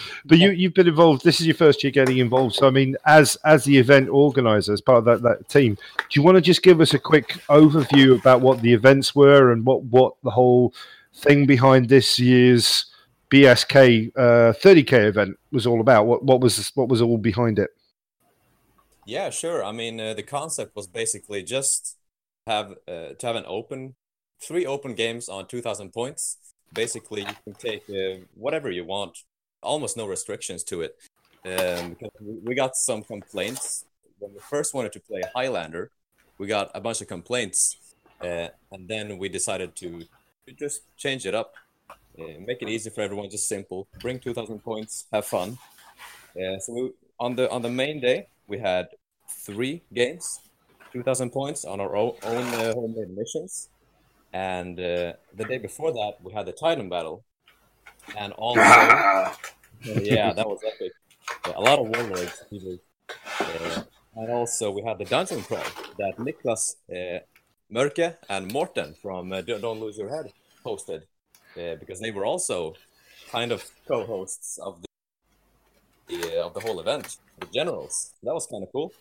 but 0.26 0.38
you, 0.38 0.50
you've 0.50 0.74
been 0.74 0.88
involved. 0.88 1.24
This 1.24 1.40
is 1.40 1.46
your 1.46 1.56
first 1.56 1.82
year 1.82 1.90
getting 1.90 2.18
involved. 2.18 2.54
So, 2.54 2.66
I 2.66 2.70
mean, 2.70 2.96
as 3.06 3.34
as 3.46 3.64
the 3.64 3.78
event 3.78 4.10
organizer, 4.10 4.74
as 4.74 4.82
part 4.82 4.98
of 4.98 5.04
that, 5.06 5.22
that 5.22 5.48
team, 5.48 5.76
do 5.76 6.20
you 6.20 6.22
want 6.22 6.34
to 6.36 6.42
just 6.42 6.62
give 6.62 6.82
us 6.82 6.92
a 6.92 6.98
quick 6.98 7.28
overview 7.48 8.18
about 8.20 8.42
what 8.42 8.60
the 8.60 8.72
events 8.74 9.14
were 9.14 9.52
and 9.52 9.64
what 9.64 9.82
what 9.84 10.12
the 10.22 10.30
whole 10.30 10.74
thing 11.14 11.46
behind 11.46 11.88
this 11.88 12.18
year's 12.18 12.84
BSK 13.32 14.12
uh, 14.14 14.52
30k 14.52 15.06
event 15.06 15.38
was 15.50 15.66
all 15.66 15.80
about? 15.80 16.06
What 16.06 16.22
what 16.22 16.40
was 16.40 16.70
what 16.74 16.88
was 16.88 17.00
all 17.00 17.16
behind 17.16 17.58
it? 17.58 17.70
Yeah, 19.06 19.30
sure. 19.30 19.64
I 19.64 19.72
mean, 19.72 19.98
uh, 19.98 20.14
the 20.14 20.22
concept 20.22 20.76
was 20.76 20.86
basically 20.86 21.42
just 21.42 21.96
have 22.46 22.72
uh, 22.86 23.14
to 23.18 23.26
have 23.26 23.36
an 23.36 23.44
open, 23.46 23.94
three 24.40 24.66
open 24.66 24.94
games 24.94 25.28
on 25.28 25.46
2,000 25.46 25.92
points. 25.92 26.38
Basically, 26.72 27.22
you 27.22 27.34
can 27.44 27.54
take 27.54 27.82
uh, 27.90 28.24
whatever 28.34 28.70
you 28.70 28.84
want, 28.84 29.18
almost 29.62 29.96
no 29.96 30.06
restrictions 30.06 30.62
to 30.64 30.82
it. 30.82 30.96
Um, 31.44 31.96
we 32.20 32.54
got 32.54 32.76
some 32.76 33.02
complaints 33.02 33.84
when 34.18 34.32
we 34.32 34.38
first 34.38 34.72
wanted 34.72 34.92
to 34.92 35.00
play 35.00 35.22
Highlander. 35.34 35.90
We 36.38 36.46
got 36.46 36.70
a 36.74 36.80
bunch 36.80 37.00
of 37.00 37.08
complaints, 37.08 37.76
uh, 38.20 38.48
and 38.70 38.88
then 38.88 39.18
we 39.18 39.28
decided 39.28 39.74
to 39.76 40.04
just 40.56 40.82
change 40.96 41.26
it 41.26 41.34
up, 41.34 41.54
uh, 42.18 42.40
make 42.46 42.62
it 42.62 42.68
easy 42.68 42.90
for 42.90 43.00
everyone, 43.00 43.30
just 43.30 43.48
simple. 43.48 43.88
Bring 44.00 44.18
2,000 44.18 44.58
points, 44.60 45.06
have 45.12 45.26
fun. 45.26 45.58
Uh, 46.36 46.58
so 46.58 46.72
we, 46.72 46.90
on 47.18 47.36
the 47.36 47.50
on 47.50 47.62
the 47.62 47.70
main 47.70 48.00
day, 48.00 48.26
we 48.46 48.58
had 48.58 48.88
three 49.28 49.82
games, 49.92 50.40
2,000 50.92 51.30
points 51.30 51.64
on 51.64 51.80
our 51.80 51.94
own, 51.96 52.14
own 52.22 52.46
uh, 52.54 52.72
homemade 52.74 53.10
missions. 53.16 53.68
And 54.32 54.78
uh, 54.78 55.12
the 55.34 55.44
day 55.46 55.58
before 55.58 55.92
that, 55.92 56.14
we 56.22 56.32
had 56.32 56.46
the 56.46 56.52
Titan 56.52 56.88
battle. 56.88 57.24
And 58.16 58.32
also, 58.38 58.60
yeah, 59.84 60.32
that 60.32 60.48
was 60.48 60.60
epic. 60.66 60.92
Yeah, 61.46 61.54
a 61.56 61.60
lot 61.60 61.78
of 61.78 61.88
warlords. 61.88 62.44
people. 62.50 62.78
And 64.14 64.30
also, 64.30 64.70
we 64.70 64.82
had 64.82 64.98
the 64.98 65.04
dungeon 65.04 65.42
crawl 65.42 65.64
that 65.98 66.16
Niklas 66.18 66.76
uh, 66.90 67.20
Mörke 67.72 68.16
and 68.28 68.52
Morten 68.52 68.94
from 69.00 69.32
uh, 69.32 69.40
Don't 69.40 69.60
Don't 69.62 69.80
Lose 69.80 69.96
Your 69.96 70.10
Head 70.10 70.32
hosted. 70.64 71.02
Uh, 71.56 71.74
because 71.76 72.00
they 72.00 72.10
were 72.10 72.24
also 72.24 72.74
kind 73.30 73.52
of 73.52 73.70
co-hosts 73.86 74.58
of 74.58 74.80
the, 74.82 76.16
the 76.16 76.40
uh, 76.40 76.46
of 76.46 76.54
the 76.54 76.60
whole 76.60 76.80
event, 76.80 77.16
the 77.40 77.46
generals. 77.46 78.12
That 78.22 78.34
was 78.34 78.46
kind 78.46 78.62
of 78.62 78.72
cool. 78.72 78.92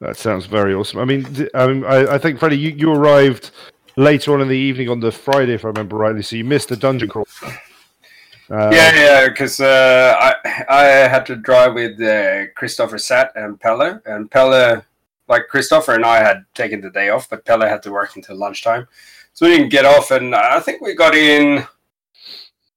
That 0.00 0.16
sounds 0.16 0.46
very 0.46 0.74
awesome. 0.74 0.98
I 1.00 1.04
mean, 1.04 1.24
th- 1.24 1.50
I, 1.54 1.66
mean, 1.66 1.84
I, 1.84 2.14
I 2.14 2.18
think 2.18 2.38
Freddie, 2.38 2.58
you, 2.58 2.70
you 2.70 2.92
arrived 2.92 3.52
later 3.96 4.34
on 4.34 4.40
in 4.40 4.48
the 4.48 4.56
evening 4.56 4.88
on 4.88 5.00
the 5.00 5.12
Friday, 5.12 5.54
if 5.54 5.64
I 5.64 5.68
remember 5.68 5.96
rightly. 5.96 6.22
So 6.22 6.36
you 6.36 6.44
missed 6.44 6.68
the 6.68 6.76
dungeon 6.76 7.08
crawl. 7.08 7.26
Uh, 8.50 8.70
yeah, 8.70 8.94
yeah, 8.94 9.28
because 9.28 9.58
uh, 9.58 10.14
I 10.20 10.64
I 10.68 10.84
had 10.84 11.24
to 11.26 11.36
drive 11.36 11.72
with 11.72 11.98
uh, 12.02 12.48
Christopher 12.54 12.98
Sat 12.98 13.32
and 13.36 13.58
Pelle, 13.58 14.02
and 14.04 14.30
Pelle, 14.30 14.84
like 15.28 15.48
Christopher 15.48 15.94
and 15.94 16.04
I 16.04 16.18
had 16.18 16.44
taken 16.52 16.82
the 16.82 16.90
day 16.90 17.08
off, 17.08 17.30
but 17.30 17.46
Pelle 17.46 17.62
had 17.62 17.82
to 17.84 17.90
work 17.90 18.14
until 18.16 18.36
lunchtime, 18.36 18.86
so 19.34 19.46
we 19.46 19.56
didn't 19.56 19.70
get 19.70 19.84
off, 19.84 20.10
and 20.10 20.34
I 20.34 20.60
think 20.60 20.80
we 20.80 20.94
got 20.94 21.14
in. 21.14 21.64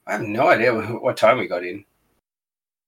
I 0.06 0.14
have 0.14 0.22
no 0.22 0.48
idea 0.50 0.74
what 0.74 1.18
time 1.18 1.38
we 1.38 1.48
got 1.48 1.66
in. 1.66 1.86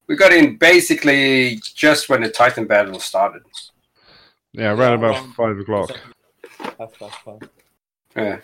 We 0.07 0.15
got 0.15 0.33
in 0.33 0.57
basically 0.57 1.59
just 1.75 2.09
when 2.09 2.21
the 2.21 2.29
Titan 2.29 2.65
battle 2.65 2.99
started. 2.99 3.43
yeah, 4.53 4.71
around 4.73 4.93
about 4.95 5.15
around- 5.15 5.33
five 5.35 5.57
o'clock. 5.59 5.91
Half 6.59 6.97
past 6.99 7.15
five. 7.23 7.39
Yeah, 8.15 8.37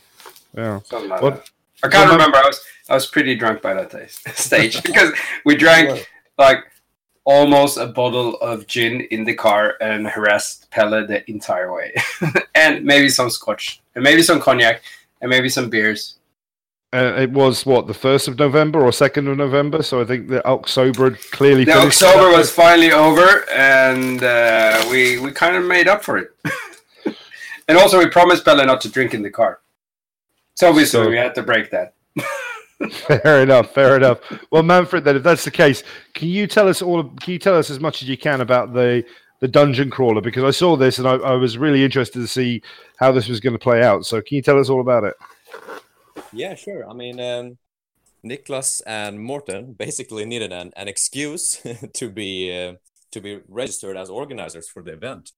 Yeah. 0.55 0.79
something 0.83 1.09
like 1.09 1.21
What- 1.21 1.35
that. 1.45 1.49
I 1.83 1.87
can't 1.89 2.09
what- 2.09 2.13
remember. 2.17 2.37
I 2.37 2.45
was 2.47 2.61
I 2.87 2.93
was 2.93 3.07
pretty 3.07 3.35
drunk 3.35 3.61
by 3.63 3.73
that 3.73 3.89
day, 3.91 4.07
stage 4.35 4.81
because 4.89 5.11
we 5.43 5.55
drank 5.55 6.07
like 6.37 6.59
almost 7.23 7.77
a 7.77 7.87
bottle 7.87 8.35
of 8.41 8.67
gin 8.67 9.01
in 9.09 9.23
the 9.23 9.33
car 9.33 9.73
and 9.81 10.05
harassed 10.07 10.69
Pelle 10.69 10.91
the 11.07 11.27
entire 11.29 11.73
way, 11.73 11.95
and 12.55 12.85
maybe 12.85 13.09
some 13.09 13.31
scotch, 13.31 13.81
and 13.95 14.03
maybe 14.03 14.21
some 14.21 14.39
cognac, 14.39 14.83
and 15.25 15.31
maybe 15.31 15.49
some 15.49 15.71
beers. 15.71 16.17
Uh, 16.93 17.15
it 17.17 17.31
was 17.31 17.65
what 17.65 17.87
the 17.87 17.93
first 17.95 18.27
of 18.27 18.37
November 18.37 18.79
or 18.81 18.91
second 18.91 19.27
of 19.27 19.35
November. 19.35 19.81
So 19.81 19.99
I 20.01 20.05
think 20.05 20.27
the 20.27 20.45
October 20.45 21.17
clearly 21.31 21.65
The. 21.65 21.73
October 21.73 22.37
was 22.37 22.51
finally 22.51 22.91
over, 22.91 23.43
and 23.51 24.23
uh, 24.23 24.85
we 24.91 25.19
we 25.19 25.31
kind 25.31 25.55
of 25.55 25.65
made 25.65 25.87
up 25.87 26.03
for 26.03 26.17
it. 26.19 26.29
and 27.67 27.77
also, 27.77 27.97
we 27.97 28.07
promised 28.07 28.45
Bella 28.45 28.65
not 28.67 28.81
to 28.81 28.89
drink 28.89 29.15
in 29.15 29.23
the 29.23 29.31
car. 29.31 29.61
So 30.53 30.69
obviously, 30.69 31.03
So- 31.03 31.09
we 31.09 31.17
had 31.17 31.33
to 31.35 31.41
break 31.43 31.71
that. 31.71 31.95
Fair 33.07 33.41
enough. 33.41 33.73
Fair 33.73 33.97
enough. 33.97 34.19
Well, 34.51 34.61
Manfred, 34.61 35.05
then, 35.05 35.15
if 35.15 35.23
that's 35.23 35.43
the 35.43 35.51
case, 35.51 35.81
can 36.13 36.27
you 36.27 36.45
tell 36.45 36.67
us 36.67 36.83
all? 36.83 37.03
Can 37.03 37.33
you 37.33 37.39
tell 37.39 37.55
us 37.57 37.71
as 37.71 37.79
much 37.79 38.03
as 38.03 38.07
you 38.09 38.17
can 38.17 38.41
about 38.41 38.73
the 38.73 39.03
the 39.39 39.47
dungeon 39.47 39.89
crawler? 39.89 40.21
Because 40.21 40.43
I 40.43 40.51
saw 40.51 40.75
this 40.75 40.97
and 40.97 41.07
I, 41.07 41.15
I 41.15 41.33
was 41.33 41.57
really 41.57 41.83
interested 41.83 42.19
to 42.19 42.27
see 42.27 42.61
how 42.97 43.11
this 43.11 43.27
was 43.27 43.39
going 43.39 43.53
to 43.53 43.59
play 43.59 43.83
out. 43.83 44.05
So, 44.05 44.21
can 44.21 44.35
you 44.35 44.41
tell 44.41 44.59
us 44.59 44.69
all 44.69 44.81
about 44.81 45.03
it? 45.03 45.15
Yeah, 46.31 46.55
sure. 46.55 46.89
I 46.89 46.93
mean, 46.93 47.19
um, 47.19 47.57
Niklas 48.25 48.81
and 48.85 49.19
Morten 49.19 49.73
basically 49.73 50.25
needed 50.25 50.51
an, 50.51 50.73
an 50.75 50.87
excuse 50.87 51.61
to 51.93 52.09
be 52.09 52.51
uh, 52.51 52.73
to 53.11 53.21
be 53.21 53.41
registered 53.47 53.95
as 53.95 54.09
organizers 54.09 54.67
for 54.67 54.81
the 54.83 54.93
event. 54.93 55.31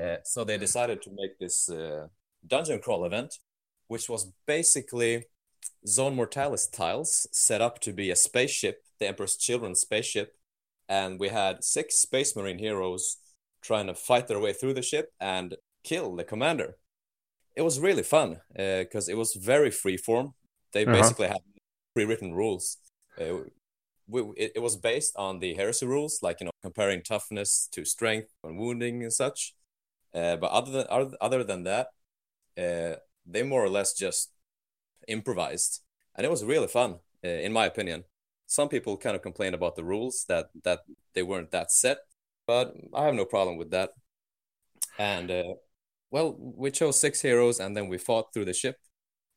Uh, 0.00 0.16
so 0.24 0.44
they 0.44 0.56
decided 0.56 1.02
to 1.02 1.10
make 1.10 1.38
this 1.38 1.68
uh, 1.68 2.06
dungeon 2.46 2.78
crawl 2.80 3.04
event, 3.04 3.38
which 3.88 4.08
was 4.08 4.32
basically 4.46 5.24
Zone 5.86 6.14
Mortalis 6.14 6.68
tiles 6.68 7.26
set 7.32 7.60
up 7.60 7.80
to 7.80 7.92
be 7.92 8.10
a 8.10 8.16
spaceship, 8.16 8.84
the 8.98 9.08
Emperor's 9.08 9.36
Children's 9.36 9.80
spaceship, 9.80 10.36
and 10.88 11.18
we 11.18 11.28
had 11.28 11.64
six 11.64 11.96
Space 11.96 12.36
Marine 12.36 12.58
heroes 12.58 13.18
trying 13.68 13.88
to 13.88 13.94
fight 14.08 14.26
their 14.28 14.40
way 14.44 14.52
through 14.54 14.74
the 14.76 14.88
ship 14.92 15.06
and 15.36 15.48
kill 15.90 16.08
the 16.16 16.24
commander. 16.32 16.70
It 17.58 17.62
was 17.68 17.80
really 17.88 18.04
fun 18.16 18.30
because 18.84 19.06
it 19.12 19.16
was 19.22 19.30
very 19.52 19.70
freeform. 19.82 20.26
They 20.74 20.84
Uh-huh. 20.84 20.98
basically 21.00 21.28
had 21.34 21.42
pre-written 21.94 22.30
rules. 22.42 22.64
Uh, 23.20 23.34
we, 24.12 24.20
it, 24.44 24.50
it 24.56 24.62
was 24.68 24.76
based 24.90 25.14
on 25.16 25.40
the 25.40 25.54
heresy 25.60 25.86
rules, 25.86 26.14
like 26.26 26.38
you 26.40 26.46
know, 26.46 26.56
comparing 26.68 27.02
toughness 27.02 27.68
to 27.74 27.80
strength 27.84 28.30
and 28.44 28.58
wounding 28.62 28.96
and 29.02 29.12
such. 29.12 29.40
Uh, 30.14 30.36
but 30.42 30.50
other 30.58 30.72
than 30.76 30.86
other, 31.20 31.44
than 31.44 31.62
that, 31.64 31.86
uh, 32.64 32.94
they 33.32 33.42
more 33.42 33.62
or 33.66 33.70
less 33.78 33.92
just 34.04 34.30
improvised, 35.06 35.72
and 36.14 36.24
it 36.26 36.30
was 36.30 36.44
really 36.44 36.68
fun, 36.68 36.90
uh, 37.24 37.28
in 37.46 37.52
my 37.52 37.66
opinion. 37.66 38.04
Some 38.46 38.68
people 38.68 38.96
kind 38.96 39.16
of 39.16 39.22
complain 39.22 39.54
about 39.54 39.74
the 39.76 39.84
rules 39.84 40.24
that 40.28 40.46
that 40.64 40.80
they 41.14 41.22
weren't 41.22 41.50
that 41.50 41.70
set, 41.70 41.98
but 42.48 42.72
I 42.94 43.04
have 43.04 43.14
no 43.14 43.26
problem 43.26 43.58
with 43.58 43.70
that. 43.72 43.90
And 44.98 45.30
uh, 45.30 45.54
well, 46.10 46.34
we 46.38 46.70
chose 46.70 46.98
six 46.98 47.20
heroes, 47.20 47.60
and 47.60 47.76
then 47.76 47.88
we 47.88 47.98
fought 47.98 48.32
through 48.32 48.46
the 48.46 48.54
ship 48.54 48.76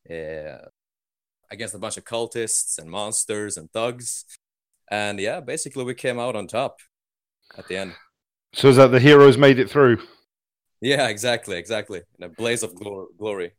uh, 0.10 0.66
against 1.52 1.76
a 1.76 1.78
bunch 1.78 1.98
of 1.98 2.06
cultists 2.06 2.80
and 2.80 2.90
monsters 2.90 3.58
and 3.58 3.70
thugs. 3.72 4.26
And 4.90 5.20
yeah, 5.20 5.42
basically, 5.42 5.84
we 5.84 5.94
came 5.94 6.20
out 6.20 6.38
on 6.38 6.48
top 6.48 6.78
at 7.58 7.68
the 7.68 7.78
end. 7.78 7.94
So, 8.54 8.70
is 8.70 8.78
that 8.78 8.92
the 8.92 9.00
heroes 9.00 9.38
made 9.38 9.60
it 9.60 9.70
through? 9.70 10.00
Yeah, 10.80 11.10
exactly, 11.10 11.58
exactly. 11.58 12.02
In 12.18 12.24
a 12.24 12.30
blaze 12.30 12.64
of 12.64 12.74
glor- 12.74 13.08
glory. 13.20 13.52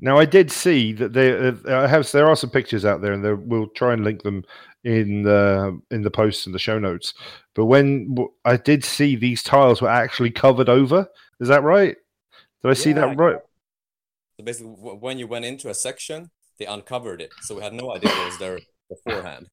Now, 0.00 0.18
I 0.18 0.24
did 0.24 0.50
see 0.50 0.94
that 0.94 1.12
there. 1.12 1.54
Uh, 1.68 1.84
I 1.84 1.86
have 1.86 2.10
there 2.12 2.28
are 2.28 2.36
some 2.36 2.50
pictures 2.50 2.86
out 2.86 3.02
there, 3.02 3.12
and 3.12 3.46
we'll 3.46 3.68
try 3.68 3.92
and 3.92 4.04
link 4.04 4.22
them 4.22 4.42
in 4.86 5.24
the 5.24 5.78
in 5.90 6.02
the 6.02 6.10
posts 6.10 6.46
and 6.46 6.54
the 6.54 6.60
show 6.60 6.78
notes. 6.78 7.12
But 7.54 7.64
when 7.64 8.14
I 8.44 8.56
did 8.56 8.84
see 8.84 9.16
these 9.16 9.42
tiles 9.42 9.82
were 9.82 9.88
actually 9.88 10.30
covered 10.30 10.68
over, 10.68 11.08
is 11.40 11.48
that 11.48 11.64
right? 11.64 11.96
Did 12.62 12.70
I 12.70 12.74
see 12.74 12.92
that 12.92 13.18
right? 13.18 13.38
So 14.38 14.44
basically, 14.44 14.70
when 14.70 15.18
you 15.18 15.26
went 15.26 15.44
into 15.44 15.70
a 15.70 15.74
section, 15.74 16.30
they 16.58 16.66
uncovered 16.66 17.20
it, 17.20 17.32
so 17.42 17.56
we 17.56 17.62
had 17.62 17.72
no 17.72 17.94
idea 17.94 18.12
it 18.12 18.26
was 18.26 18.38
there 18.38 18.60
beforehand. 18.88 19.48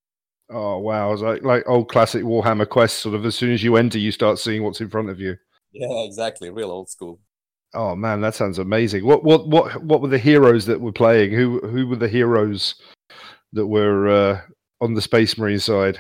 Oh 0.49 0.77
wow! 0.77 1.11
It's 1.11 1.21
like 1.23 1.41
like 1.41 1.63
old 1.67 1.89
classic 1.89 2.23
Warhammer 2.23 2.69
Quest. 2.69 2.99
Sort 2.99 3.15
of 3.15 3.25
as 3.25 3.36
soon 3.36 3.51
as 3.51 3.63
you 3.63 3.75
enter, 3.75 3.97
you 3.97 4.11
start 4.11 4.38
seeing 4.38 4.63
what's 4.63 4.81
in 4.81 4.89
front 4.89 5.09
of 5.09 5.19
you. 5.19 5.36
Yeah, 5.71 6.03
exactly. 6.05 6.51
Real 6.51 6.69
old 6.69 6.89
school. 6.89 7.19
Oh 7.73 7.95
man, 7.95 8.21
that 8.21 8.36
sounds 8.36 8.59
amazing. 8.59 9.03
What 9.03 9.23
what 9.23 9.47
what 9.47 9.84
what 9.84 10.01
were 10.01 10.09
the 10.09 10.19
heroes 10.19 10.67
that 10.67 10.79
were 10.79 10.91
playing? 10.91 11.31
Who 11.31 11.59
who 11.61 11.88
were 11.88 11.95
the 11.95 12.07
heroes 12.07 12.75
that 13.53 13.65
were 13.65 14.09
uh, 14.09 14.41
on 14.84 14.93
the 14.93 15.01
Space 15.01 15.38
Marine 15.38 15.59
side? 15.59 15.97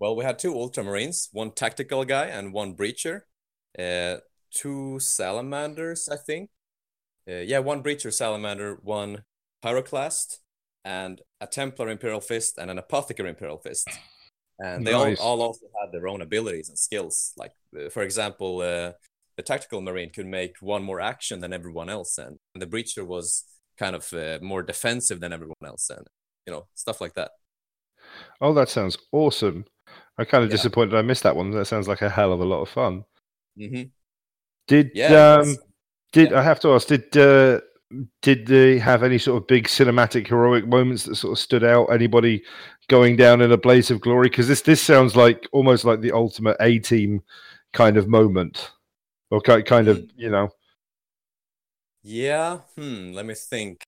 Well, 0.00 0.16
we 0.16 0.24
had 0.24 0.38
two 0.38 0.54
Ultramarines, 0.54 1.28
one 1.32 1.50
tactical 1.50 2.04
guy 2.04 2.26
and 2.26 2.52
one 2.54 2.74
breacher. 2.74 3.22
Uh, 3.78 4.16
two 4.54 4.98
salamanders, 4.98 6.08
I 6.08 6.16
think. 6.16 6.50
Uh, 7.28 7.42
yeah, 7.44 7.58
one 7.58 7.82
breacher 7.82 8.12
salamander, 8.12 8.78
one 8.82 9.24
pyroclast, 9.62 10.38
and 10.84 11.20
a 11.40 11.46
Templar 11.46 11.90
Imperial 11.90 12.20
Fist 12.20 12.56
and 12.56 12.70
an 12.70 12.78
Apothecary 12.78 13.28
Imperial 13.28 13.58
Fist. 13.58 13.88
And 14.58 14.86
they 14.86 14.92
Nice. 14.92 15.20
all, 15.20 15.40
all 15.40 15.48
also 15.48 15.66
had 15.80 15.92
their 15.92 16.08
own 16.08 16.22
abilities 16.22 16.70
and 16.70 16.78
skills. 16.78 17.32
Like, 17.36 17.52
uh, 17.78 17.90
for 17.90 18.02
example, 18.02 18.60
uh, 18.60 18.92
the 19.36 19.42
tactical 19.44 19.82
marine 19.82 20.10
could 20.10 20.26
make 20.26 20.56
one 20.60 20.82
more 20.82 21.00
action 21.00 21.40
than 21.40 21.52
everyone 21.52 21.90
else, 21.90 22.16
and 22.18 22.38
the 22.54 22.66
breacher 22.66 23.06
was 23.06 23.44
kind 23.76 23.94
of 23.94 24.12
uh, 24.12 24.38
more 24.42 24.62
defensive 24.62 25.20
than 25.20 25.32
everyone 25.32 25.54
else, 25.64 25.90
and 25.90 26.06
you 26.46 26.52
know 26.52 26.66
stuff 26.74 27.00
like 27.00 27.14
that. 27.14 27.32
Oh, 28.40 28.52
that 28.54 28.68
sounds 28.68 28.98
awesome. 29.12 29.64
I'm 30.18 30.26
kind 30.26 30.44
of 30.44 30.50
Yeah. 30.50 30.50
disappointed 30.50 30.94
I 30.94 31.02
missed 31.02 31.22
that 31.24 31.36
one. 31.36 31.50
That 31.52 31.66
sounds 31.66 31.88
like 31.88 32.02
a 32.02 32.10
hell 32.10 32.32
of 32.32 32.40
a 32.40 32.44
lot 32.44 32.62
of 32.62 32.68
fun. 32.68 33.04
hmm 33.56 33.90
Did 34.66 34.92
Yeah. 34.92 35.10
um 35.10 35.56
did 36.12 36.32
I 36.32 36.42
have 36.42 36.60
to 36.60 36.74
ask? 36.74 36.88
Did 36.88 37.16
uh, 37.16 37.60
did 38.22 38.46
they 38.46 38.78
have 38.78 39.02
any 39.02 39.18
sort 39.18 39.42
of 39.42 39.46
big 39.48 39.66
cinematic 39.68 40.26
heroic 40.28 40.66
moments 40.66 41.04
that 41.04 41.16
sort 41.16 41.32
of 41.32 41.38
stood 41.38 41.64
out? 41.64 41.86
Anybody 41.86 42.42
going 42.88 43.16
down 43.16 43.42
in 43.42 43.52
a 43.52 43.58
blaze 43.58 43.90
of 43.90 44.00
glory? 44.00 44.28
Because 44.28 44.48
this 44.48 44.62
this 44.62 44.82
sounds 44.82 45.16
like 45.16 45.48
almost 45.52 45.84
like 45.84 46.00
the 46.00 46.12
ultimate 46.12 46.56
A 46.60 46.78
team 46.80 47.22
kind 47.74 47.96
of 47.96 48.08
moment, 48.08 48.72
or 49.30 49.40
ki- 49.40 49.62
kind 49.64 49.88
of 49.88 50.00
Mm. 50.00 50.10
you 50.16 50.30
know. 50.30 50.50
Yeah, 52.02 52.58
hmm, 52.76 53.12
let 53.12 53.26
me 53.26 53.34
think. 53.34 53.84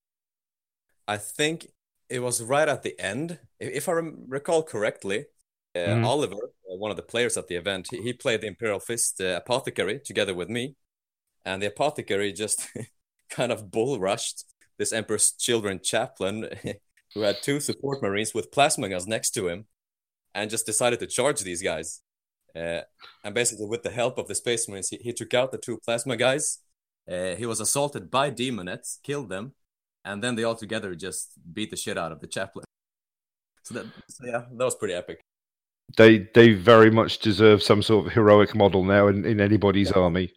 I 1.06 1.16
think 1.18 1.66
it 2.08 2.20
was 2.20 2.42
right 2.42 2.68
at 2.68 2.82
the 2.82 2.98
end. 2.98 3.38
If, 3.60 3.88
I 3.88 3.92
recall 3.92 4.62
correctly, 4.62 5.26
uh, 5.74 5.78
Mhm. 5.78 6.04
Oliver, 6.04 6.34
uh, 6.36 6.76
one 6.76 6.90
of 6.90 6.96
the 6.96 7.02
players 7.02 7.36
at 7.36 7.46
the 7.48 7.56
event, 7.56 7.88
he, 7.90 8.02
he 8.02 8.12
played 8.12 8.40
the 8.40 8.46
Imperial 8.48 8.80
Fist 8.80 9.20
uh, 9.20 9.40
Apothecary 9.44 10.00
together 10.00 10.34
with 10.34 10.48
me. 10.48 10.76
And 11.44 11.62
the 11.62 11.66
Apothecary 11.66 12.32
just 12.32 12.68
kind 13.30 13.52
of 13.52 13.70
bull 13.70 13.98
rushed 13.98 14.44
this 14.78 14.92
Emperor's 14.92 15.32
Children 15.32 15.80
chaplain 15.82 16.48
who 17.14 17.20
had 17.20 17.42
two 17.42 17.60
support 17.60 18.02
marines 18.02 18.34
with 18.34 18.50
plasma 18.52 18.88
guns 18.88 19.06
next 19.06 19.30
to 19.32 19.48
him 19.48 19.66
and 20.34 20.50
just 20.50 20.66
decided 20.66 20.98
to 21.00 21.06
charge 21.06 21.40
these 21.42 21.62
guys. 21.62 22.00
Uh, 22.54 22.80
and 23.24 23.34
basically, 23.34 23.66
with 23.66 23.82
the 23.82 23.90
help 23.90 24.18
of 24.18 24.26
the 24.26 24.34
Space 24.34 24.68
Marines, 24.68 24.88
he, 24.88 24.96
he 24.96 25.12
took 25.12 25.34
out 25.34 25.52
the 25.52 25.58
two 25.58 25.78
plasma 25.84 26.16
guys. 26.16 26.58
Uh, 27.10 27.34
he 27.36 27.46
was 27.46 27.60
assaulted 27.60 28.10
by 28.10 28.30
daemonettes, 28.30 28.98
killed 29.02 29.28
them, 29.28 29.54
and 30.04 30.22
then 30.22 30.34
they 30.34 30.44
all 30.44 30.56
together 30.56 30.94
just 30.94 31.32
beat 31.52 31.70
the 31.70 31.76
shit 31.76 31.96
out 31.98 32.10
of 32.12 32.20
the 32.20 32.26
chaplain. 32.26 32.64
So 33.70 33.74
that, 33.74 33.86
so 34.08 34.26
yeah, 34.26 34.44
that 34.50 34.64
was 34.64 34.74
pretty 34.74 34.94
epic. 34.94 35.20
They 35.96 36.28
they 36.34 36.54
very 36.54 36.90
much 36.90 37.18
deserve 37.18 37.62
some 37.62 37.82
sort 37.82 38.06
of 38.06 38.12
heroic 38.12 38.54
model 38.54 38.82
now 38.82 39.06
in, 39.06 39.24
in 39.24 39.40
anybody's 39.40 39.92
army. 39.92 40.32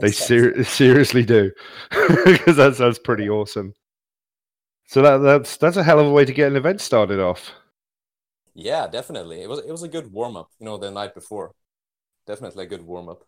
They 0.00 0.10
ser- 0.10 0.64
seriously 0.64 1.24
do, 1.24 1.52
because 2.24 2.56
that 2.56 2.74
sounds 2.76 2.98
pretty 2.98 3.28
awesome. 3.28 3.74
So 4.86 5.02
that 5.02 5.18
that's 5.18 5.56
that's 5.56 5.76
a 5.76 5.84
hell 5.84 6.00
of 6.00 6.06
a 6.06 6.10
way 6.10 6.24
to 6.24 6.32
get 6.32 6.48
an 6.48 6.56
event 6.56 6.80
started 6.80 7.20
off. 7.20 7.52
Yeah, 8.54 8.88
definitely. 8.88 9.42
It 9.42 9.48
was 9.48 9.60
it 9.60 9.70
was 9.70 9.82
a 9.84 9.88
good 9.88 10.12
warm 10.12 10.36
up. 10.36 10.50
You 10.58 10.66
know, 10.66 10.78
the 10.78 10.90
night 10.90 11.14
before, 11.14 11.54
definitely 12.26 12.64
a 12.64 12.68
good 12.68 12.82
warm 12.82 13.08
up. 13.08 13.24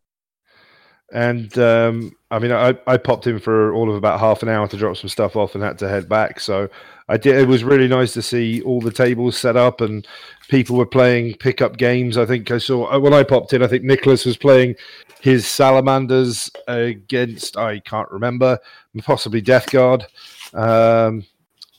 And 1.13 1.57
um, 1.59 2.13
I 2.31 2.39
mean, 2.39 2.53
I, 2.53 2.77
I 2.87 2.97
popped 2.97 3.27
in 3.27 3.39
for 3.39 3.73
all 3.73 3.89
of 3.89 3.97
about 3.97 4.19
half 4.19 4.43
an 4.43 4.49
hour 4.49 4.67
to 4.67 4.77
drop 4.77 4.97
some 4.97 5.09
stuff 5.09 5.37
off 5.37 5.55
and 5.55 5.63
had 5.63 5.79
to 5.79 5.89
head 5.89 6.09
back. 6.09 6.41
So 6.41 6.69
I 7.09 7.17
did. 7.17 7.37
It 7.37 7.47
was 7.47 7.63
really 7.63 7.87
nice 7.87 8.13
to 8.15 8.23
see 8.23 8.61
all 8.63 8.81
the 8.81 8.91
tables 8.91 9.39
set 9.39 9.57
up 9.57 9.81
and 9.81 10.07
people 10.49 10.77
were 10.77 10.87
playing 10.87 11.35
pickup 11.35 11.77
games. 11.77 12.19
I 12.19 12.27
think 12.27 12.51
I 12.51 12.59
saw 12.59 12.93
uh, 12.93 12.99
when 12.99 13.15
I 13.15 13.23
popped 13.23 13.53
in. 13.53 13.63
I 13.63 13.69
think 13.69 13.85
Nicholas 13.85 14.25
was 14.25 14.37
playing 14.37 14.75
his 15.21 15.47
salamanders 15.47 16.51
against 16.67 17.57
I 17.57 17.79
can't 17.81 18.11
remember, 18.11 18.59
possibly 18.99 19.41
Death 19.41 19.71
Guard. 19.71 20.07
Um, 20.55 21.25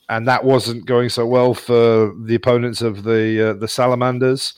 and 0.10 0.26
that 0.28 0.44
wasn't 0.44 0.86
going 0.86 1.10
so 1.10 1.26
well 1.26 1.54
for 1.54 2.14
the 2.24 2.36
opponents 2.36 2.82
of 2.82 3.04
the 3.04 3.50
uh, 3.50 3.54
the 3.54 3.68
salamanders. 3.68 4.54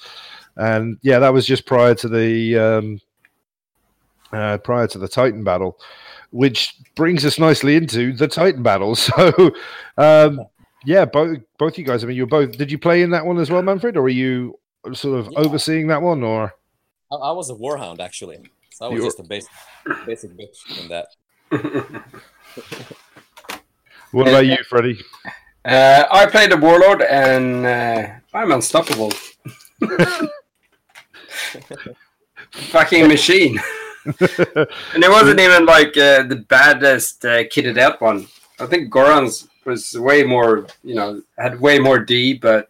And 0.57 0.99
yeah, 1.01 1.19
that 1.19 1.33
was 1.33 1.45
just 1.45 1.65
prior 1.65 1.95
to 1.95 2.07
the 2.07 2.57
um, 2.57 2.99
uh, 4.31 4.57
prior 4.59 4.87
to 4.87 4.97
the 4.97 5.07
Titan 5.07 5.43
battle, 5.43 5.79
which 6.31 6.75
brings 6.95 7.25
us 7.25 7.39
nicely 7.39 7.75
into 7.75 8.13
the 8.13 8.27
Titan 8.27 8.63
battle. 8.63 8.95
So, 8.95 9.51
um, 9.97 10.39
yeah, 10.85 11.05
both 11.05 11.39
both 11.57 11.77
you 11.77 11.83
guys. 11.83 12.03
I 12.03 12.07
mean, 12.07 12.15
you're 12.17 12.25
both. 12.27 12.57
Did 12.57 12.71
you 12.71 12.77
play 12.79 13.01
in 13.01 13.09
that 13.11 13.25
one 13.25 13.37
as 13.37 13.49
well, 13.51 13.61
Manfred, 13.61 13.97
or 13.97 14.03
are 14.03 14.09
you 14.09 14.57
sort 14.93 15.19
of 15.19 15.29
Yeah. 15.31 15.39
overseeing 15.39 15.87
that 15.87 16.01
one? 16.01 16.23
Or 16.23 16.53
I, 17.11 17.15
I 17.15 17.31
was 17.33 17.49
a 17.49 17.53
warhound 17.55 17.99
actually, 17.99 18.37
so 18.71 18.85
I 18.85 18.89
was 18.89 18.99
You- 18.99 19.05
just 19.07 19.19
a 19.19 19.23
basic 19.23 19.51
basic 20.05 20.31
bitch 20.37 20.81
in 20.81 20.87
that. 20.89 21.07
what 24.11 24.27
about 24.27 24.45
you, 24.45 24.57
Freddie? 24.69 24.99
Uh, 25.65 26.05
I 26.09 26.25
played 26.27 26.51
a 26.53 26.57
warlord, 26.57 27.01
and 27.01 27.65
uh, 27.65 28.07
I'm 28.33 28.51
unstoppable. 28.53 29.11
Fucking 32.51 33.07
machine. 33.07 33.59
And 34.05 35.03
it 35.03 35.09
wasn't 35.09 35.39
even 35.39 35.65
like 35.65 35.97
uh, 35.97 36.23
the 36.23 36.43
baddest 36.47 37.25
uh, 37.25 37.43
kitted 37.43 37.77
out 37.77 38.01
one. 38.01 38.27
I 38.59 38.65
think 38.65 38.91
Goran's 38.91 39.47
was 39.65 39.97
way 39.97 40.23
more, 40.23 40.67
you 40.83 40.95
know, 40.95 41.21
had 41.37 41.59
way 41.59 41.79
more 41.79 41.99
D, 41.99 42.33
but 42.33 42.69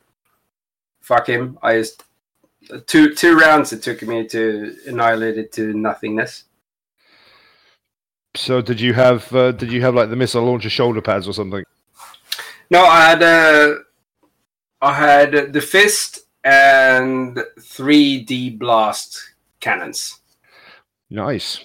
fuck 1.02 1.28
him. 1.28 1.58
I 1.62 1.78
just 1.78 2.04
two 2.88 3.14
two 3.16 3.38
rounds 3.38 3.74
it 3.74 3.82
took 3.82 4.02
me 4.04 4.28
to 4.28 4.76
annihilate 4.88 5.38
it 5.38 5.52
to 5.54 5.74
nothingness. 5.74 6.44
So, 8.36 8.62
did 8.62 8.80
you 8.80 8.94
have 8.94 9.34
uh, 9.34 9.52
did 9.52 9.72
you 9.72 9.82
have 9.82 9.96
like 9.96 10.10
the 10.10 10.16
missile 10.16 10.44
launcher 10.44 10.70
shoulder 10.70 11.02
pads 11.02 11.28
or 11.28 11.34
something? 11.34 11.64
No, 12.70 12.86
I 12.86 13.10
had 13.10 13.24
uh, 13.24 13.76
I 14.82 14.94
had 14.94 15.54
the 15.54 15.62
fist 15.62 16.22
and 16.44 17.40
three 17.60 18.22
D 18.22 18.52
blast 18.52 19.34
cannons, 19.60 20.19
Nice. 21.10 21.60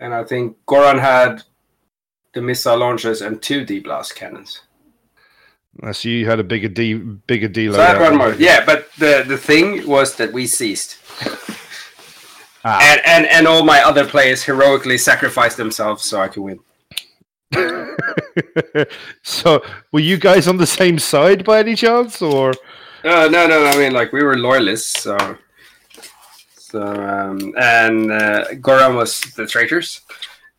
and 0.00 0.14
I 0.14 0.24
think 0.24 0.56
Goran 0.66 0.98
had 1.00 1.42
the 2.32 2.40
missile 2.40 2.78
launchers 2.78 3.20
and 3.22 3.40
two 3.42 3.64
D 3.64 3.80
blast 3.80 4.14
cannons. 4.16 4.62
I 5.82 5.92
see 5.92 6.18
you 6.20 6.26
had 6.26 6.40
a 6.40 6.44
bigger 6.44 6.68
D, 6.68 6.94
bigger 6.94 7.48
D. 7.48 7.70
So 7.72 7.80
I 7.80 7.86
had 7.86 8.00
one 8.00 8.16
more. 8.16 8.34
Yeah, 8.34 8.64
but 8.64 8.88
the 8.98 9.24
the 9.26 9.36
thing 9.38 9.86
was 9.86 10.16
that 10.16 10.32
we 10.32 10.46
ceased, 10.46 10.98
Ah. 12.64 12.78
and, 12.82 13.00
and 13.06 13.26
and 13.26 13.46
all 13.46 13.64
my 13.64 13.80
other 13.82 14.04
players 14.06 14.42
heroically 14.42 14.98
sacrificed 14.98 15.56
themselves 15.56 16.04
so 16.04 16.20
I 16.20 16.28
could 16.28 16.42
win. 16.42 16.58
so, 19.22 19.62
were 19.92 20.00
you 20.00 20.16
guys 20.18 20.46
on 20.48 20.56
the 20.56 20.66
same 20.66 20.98
side 20.98 21.44
by 21.44 21.58
any 21.60 21.74
chance, 21.74 22.22
or? 22.22 22.52
Uh, 23.04 23.28
no, 23.30 23.46
no, 23.46 23.64
I 23.66 23.76
mean 23.78 23.92
like 23.92 24.12
we 24.12 24.22
were 24.22 24.36
loyalists, 24.38 25.02
so 25.02 25.16
so 26.70 26.82
um, 26.82 27.52
and 27.58 28.12
uh, 28.12 28.44
Goran 28.54 28.96
was 28.96 29.20
the 29.36 29.46
traitors, 29.46 30.02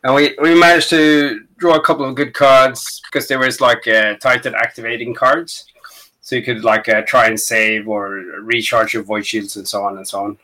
and 0.04 0.14
we 0.14 0.36
we 0.42 0.60
managed 0.60 0.90
to 0.90 1.46
draw 1.58 1.76
a 1.76 1.82
couple 1.82 2.06
of 2.06 2.16
good 2.16 2.34
cards 2.34 3.02
because 3.06 3.28
there 3.28 3.40
was 3.40 3.62
like 3.62 3.88
uh, 3.88 4.16
Titan 4.16 4.54
activating 4.56 5.14
cards, 5.14 5.66
so 6.20 6.36
you 6.36 6.44
could 6.44 6.64
like 6.64 6.90
uh, 6.90 7.02
try 7.04 7.28
and 7.28 7.40
save 7.40 7.88
or 7.88 8.10
recharge 8.42 8.94
your 8.94 9.04
void 9.04 9.26
shields 9.26 9.56
and 9.56 9.68
so 9.68 9.84
on 9.84 9.98
and 9.98 10.08
so 10.08 10.26
on. 10.26 10.38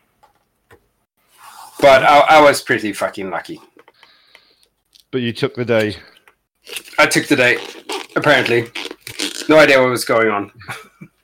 But 1.80 2.04
I, 2.04 2.20
I 2.20 2.42
was 2.42 2.62
pretty 2.62 2.94
fucking 2.94 3.30
lucky. 3.30 3.60
But 5.12 5.22
you 5.22 5.34
took 5.34 5.56
the 5.56 5.66
day. 5.66 5.98
I 6.98 7.06
took 7.06 7.28
the 7.28 7.36
day, 7.36 7.58
apparently. 8.16 8.70
No 9.50 9.58
idea 9.60 9.82
what 9.82 9.90
was 9.90 10.06
going 10.06 10.30
on. 10.30 10.52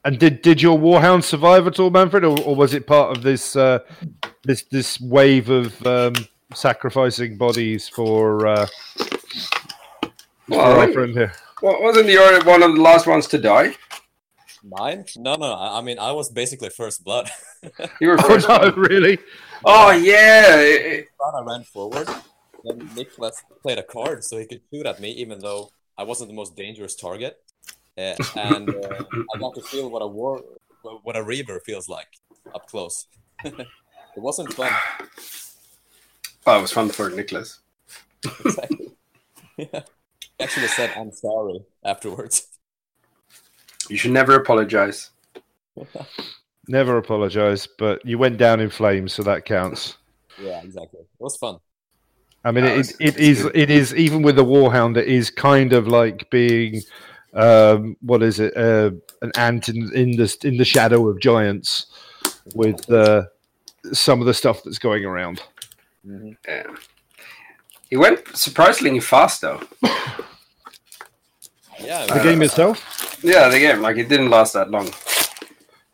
And 0.06 0.20
did 0.20 0.41
did 0.41 0.61
your 0.61 0.78
warhound 0.78 1.24
survive 1.24 1.65
at 1.65 1.80
all, 1.80 1.90
Manfred, 1.90 2.26
or, 2.26 2.38
or 2.41 2.56
was 2.56 2.74
it 2.74 2.86
part 2.86 3.15
of 3.15 3.24
this 3.24 3.56
uh, 3.56 3.80
this 4.44 4.64
this 4.64 4.99
wave 5.02 5.49
of 5.49 5.86
um, 5.86 6.14
sacrificing 6.53 7.38
bodies 7.38 7.88
for 7.90 8.45
uh, 8.48 8.68
Well, 10.48 10.80
our 10.80 10.91
friend 10.91 11.14
here? 11.14 11.34
Well, 11.61 11.82
wasn't 11.82 12.10
your 12.10 12.44
one 12.44 12.64
of 12.64 12.76
the 12.76 12.82
last 12.82 13.07
ones 13.07 13.28
to 13.28 13.38
die? 13.38 13.76
Mine? 14.64 15.06
No, 15.18 15.36
no. 15.36 15.52
I, 15.53 15.80
I 15.80 15.82
mean, 15.82 15.99
I 15.99 16.11
was 16.11 16.30
basically 16.32 16.70
first 16.70 17.03
blood. 17.03 17.30
You 18.02 18.10
were 18.10 18.18
Oh 18.20 18.28
first. 18.28 18.48
no, 18.49 18.60
one. 18.60 18.76
really? 18.76 19.18
Oh 19.64 19.91
yeah. 19.91 20.57
it- 20.60 21.07
I 21.24 21.41
ran 21.41 21.64
forward. 21.64 22.07
Then 22.65 22.90
Nicholas 22.95 23.41
played 23.61 23.78
a 23.78 23.84
card 23.84 24.24
so 24.26 24.38
he 24.38 24.45
could 24.45 24.61
shoot 24.70 24.86
at 24.86 24.99
me, 24.99 25.11
even 25.11 25.40
though 25.40 25.70
I 25.98 26.03
wasn't 26.03 26.30
the 26.30 26.36
most 26.36 26.56
dangerous 26.57 26.95
target. 26.95 27.38
Uh, 27.98 28.15
and 28.36 28.70
uh, 28.70 29.03
I 29.34 29.40
got 29.40 29.56
to 29.56 29.61
feel 29.61 29.90
what 29.90 30.02
a 30.02 30.07
war 30.07 30.41
what 31.03 31.15
a 31.15 31.24
reaver 31.24 31.61
feels 31.65 31.88
like 31.88 32.07
up 32.53 32.68
close. 32.68 33.07
it 34.15 34.22
wasn't 34.22 34.53
fun. 34.53 34.72
Oh, 36.45 36.60
it 36.60 36.61
was 36.61 36.73
fun 36.73 36.90
for 36.90 37.10
Nicholas. 37.10 37.60
Exactly. 38.44 38.91
yeah. 39.57 39.84
Actually 40.41 40.68
said 40.68 40.91
I'm 40.98 41.10
sorry 41.14 41.61
afterwards. 41.85 42.48
You 43.90 43.95
should 43.95 44.11
never 44.11 44.35
apologize. 44.35 45.10
Never 46.68 46.98
apologize, 46.98 47.68
but 47.77 48.06
you 48.06 48.18
went 48.18 48.38
down 48.38 48.60
in 48.61 48.69
flames, 48.69 49.11
so 49.14 49.23
that 49.23 49.44
counts. 49.45 49.98
Yeah, 50.41 50.61
exactly. 50.61 51.02
It 51.02 51.07
was 51.19 51.35
fun. 51.38 51.57
I 52.45 52.52
mean, 52.52 52.64
it, 52.65 52.72
it's- 52.72 52.91
it 52.99 53.07
it's 53.07 53.18
is 53.18 53.44
good. 53.44 53.56
it 53.57 53.69
is 53.69 53.94
even 53.95 54.22
with 54.22 54.35
the 54.38 54.45
warhound, 54.45 54.98
it 54.98 55.07
is 55.07 55.30
kind 55.30 55.73
of 55.73 55.88
like 55.88 56.30
being 56.30 56.81
um, 57.34 57.95
what 58.02 58.22
is 58.23 58.40
it? 58.40 58.56
Uh, 58.56 58.91
an 59.22 59.31
ant 59.35 59.68
in, 59.69 59.94
in 59.94 60.11
the 60.11 60.38
in 60.44 60.57
the 60.57 60.65
shadow 60.65 61.07
of 61.10 61.19
giants, 61.19 61.88
with 62.56 62.90
uh, 62.91 63.23
some 63.92 64.20
of 64.22 64.26
the 64.28 64.34
stuff 64.34 64.64
that's 64.64 64.80
going 64.80 65.04
around. 65.06 65.42
Mhm. 66.08 66.38
Yeah. 66.48 66.64
He 67.90 67.98
went 67.98 68.36
surprisingly 68.36 69.00
fast 69.00 69.42
though. 69.42 69.62
Yeah, 71.80 72.06
The 72.06 72.14
we- 72.16 72.24
game 72.24 72.42
itself, 72.44 73.20
Yeah, 73.24 73.50
the 73.50 73.60
game 73.60 73.82
like 73.82 73.98
it 73.98 74.08
didn't 74.08 74.30
last 74.30 74.54
that 74.54 74.70
long. 74.70 74.90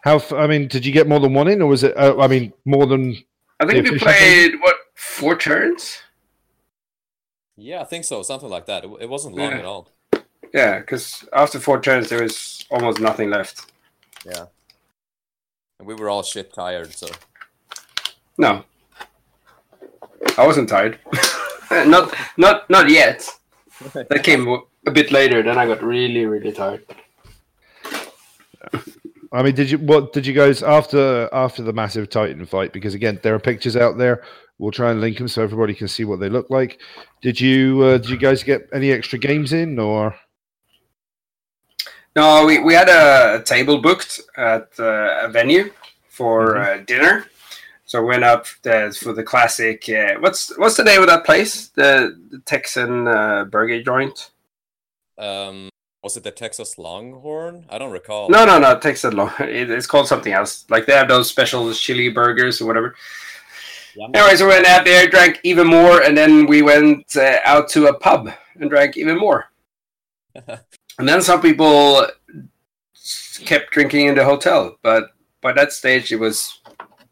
how? 0.03 0.15
f- 0.17 0.33
I 0.33 0.45
mean, 0.45 0.67
did 0.67 0.85
you 0.85 0.91
get 0.91 1.07
more 1.07 1.19
than 1.19 1.33
one 1.33 1.47
in, 1.47 1.61
or 1.61 1.67
was 1.69 1.83
it? 1.83 1.97
Uh, 1.97 2.17
I 2.19 2.27
mean, 2.27 2.53
more 2.65 2.85
than 2.85 3.15
I 3.59 3.65
think 3.65 3.85
The 3.85 3.91
we 3.91 3.97
official 3.97 4.07
played 4.07 4.51
what 4.61 4.75
four 4.95 5.35
turns. 5.37 5.99
yeah, 7.55 7.81
I 7.81 7.85
think 7.85 8.03
so. 8.05 8.21
Something 8.23 8.49
like 8.49 8.65
that. 8.67 8.83
It, 8.83 8.89
it 9.01 9.09
wasn't 9.09 9.35
long 9.35 9.51
Yeah. 9.51 9.57
at 9.59 9.65
all. 9.65 9.89
Yeah, 10.53 10.79
because 10.79 11.23
after 11.33 11.59
four 11.59 11.79
turns 11.81 12.09
there 12.09 12.21
was 12.23 12.65
almost 12.69 12.99
nothing 12.99 13.29
left. 13.29 13.71
Yeah. 14.25 14.45
And 15.79 15.87
we 15.87 15.95
were 15.95 16.09
all 16.09 16.23
shit 16.23 16.53
tired, 16.53 16.93
so 16.93 17.07
No, 18.39 18.63
I 20.37 20.47
wasn't 20.47 20.69
tired. 20.69 20.97
not 21.71 22.15
not 22.37 22.69
not 22.69 22.89
yet. 22.89 23.27
That 23.93 24.23
came 24.23 24.47
a 24.87 24.91
bit 24.91 25.11
later. 25.11 25.43
Then 25.43 25.57
I 25.57 25.65
got 25.65 25.83
really 25.83 26.25
really 26.25 26.51
tired. 26.53 26.85
I 29.31 29.43
mean, 29.43 29.55
did 29.55 29.69
you 29.71 29.77
what 29.77 30.13
did 30.13 30.25
you 30.25 30.33
guys 30.33 30.63
after 30.63 31.29
after 31.33 31.63
the 31.63 31.73
massive 31.73 32.09
Titan 32.09 32.45
fight? 32.45 32.71
Because 32.71 32.93
again, 32.93 33.19
there 33.23 33.35
are 33.35 33.39
pictures 33.39 33.75
out 33.75 33.97
there. 33.97 34.23
We'll 34.57 34.71
try 34.71 34.91
and 34.91 35.01
link 35.01 35.17
them 35.17 35.27
so 35.27 35.43
everybody 35.43 35.73
can 35.73 35.89
see 35.89 36.05
what 36.05 36.19
they 36.21 36.29
look 36.29 36.49
like. 36.49 36.79
Did 37.21 37.39
you 37.39 37.81
uh, 37.83 37.97
did 37.97 38.09
you 38.09 38.17
guys 38.17 38.43
get 38.43 38.69
any 38.73 38.91
extra 38.91 39.19
games 39.19 39.51
in, 39.51 39.79
or 39.79 40.15
No, 42.15 42.45
we, 42.45 42.59
we 42.59 42.73
had 42.73 42.89
a 42.89 43.43
table 43.43 43.81
booked 43.81 44.21
at 44.37 44.69
uh, 44.79 45.25
a 45.25 45.29
venue 45.29 45.71
for 46.07 46.57
uh, 46.57 46.77
dinner. 46.77 47.25
So 47.89 48.01
we 48.01 48.09
went 48.09 48.23
up 48.23 48.45
there 48.61 48.91
for 48.91 49.13
the 49.13 49.23
classic. 49.23 49.89
Uh, 49.89 50.19
what's 50.19 50.55
what's 50.59 50.77
the 50.77 50.83
name 50.83 51.01
of 51.01 51.07
that 51.07 51.25
place? 51.25 51.69
The, 51.69 52.15
the 52.29 52.37
Texan 52.45 53.07
uh, 53.07 53.45
burger 53.45 53.81
joint? 53.81 54.29
um 55.17 55.69
was 56.03 56.15
it 56.15 56.23
the 56.23 56.29
Texas 56.29 56.77
Longhorn? 56.77 57.65
I 57.67 57.79
don't 57.79 57.91
recall. 57.91 58.29
No, 58.29 58.45
no, 58.45 58.59
no. 58.59 58.77
Texan. 58.77 59.15
Lo- 59.15 59.31
It, 59.39 59.71
it's 59.71 59.87
called 59.87 60.07
something 60.07 60.31
else. 60.31 60.65
Like 60.69 60.85
they 60.85 60.93
have 60.93 61.07
those 61.07 61.31
special 61.31 61.73
chili 61.73 62.09
burgers 62.09 62.61
or 62.61 62.67
whatever. 62.67 62.95
Anyway, 64.13 64.35
so 64.35 64.45
we 64.45 64.53
went 64.53 64.67
out 64.67 64.85
there, 64.85 65.07
drank 65.07 65.39
even 65.43 65.65
more, 65.65 66.03
and 66.03 66.15
then 66.15 66.45
we 66.45 66.61
went 66.61 67.17
uh, 67.17 67.37
out 67.43 67.69
to 67.69 67.87
a 67.87 67.97
pub 67.97 68.29
and 68.59 68.69
drank 68.69 68.97
even 68.97 69.17
more. 69.17 69.45
And 70.99 71.07
then 71.07 71.21
some 71.21 71.41
people 71.41 72.05
kept 73.45 73.71
drinking 73.71 74.07
in 74.07 74.15
the 74.15 74.25
hotel, 74.25 74.77
but 74.83 75.11
by 75.41 75.53
that 75.53 75.71
stage 75.71 76.11
it 76.11 76.19
was 76.19 76.58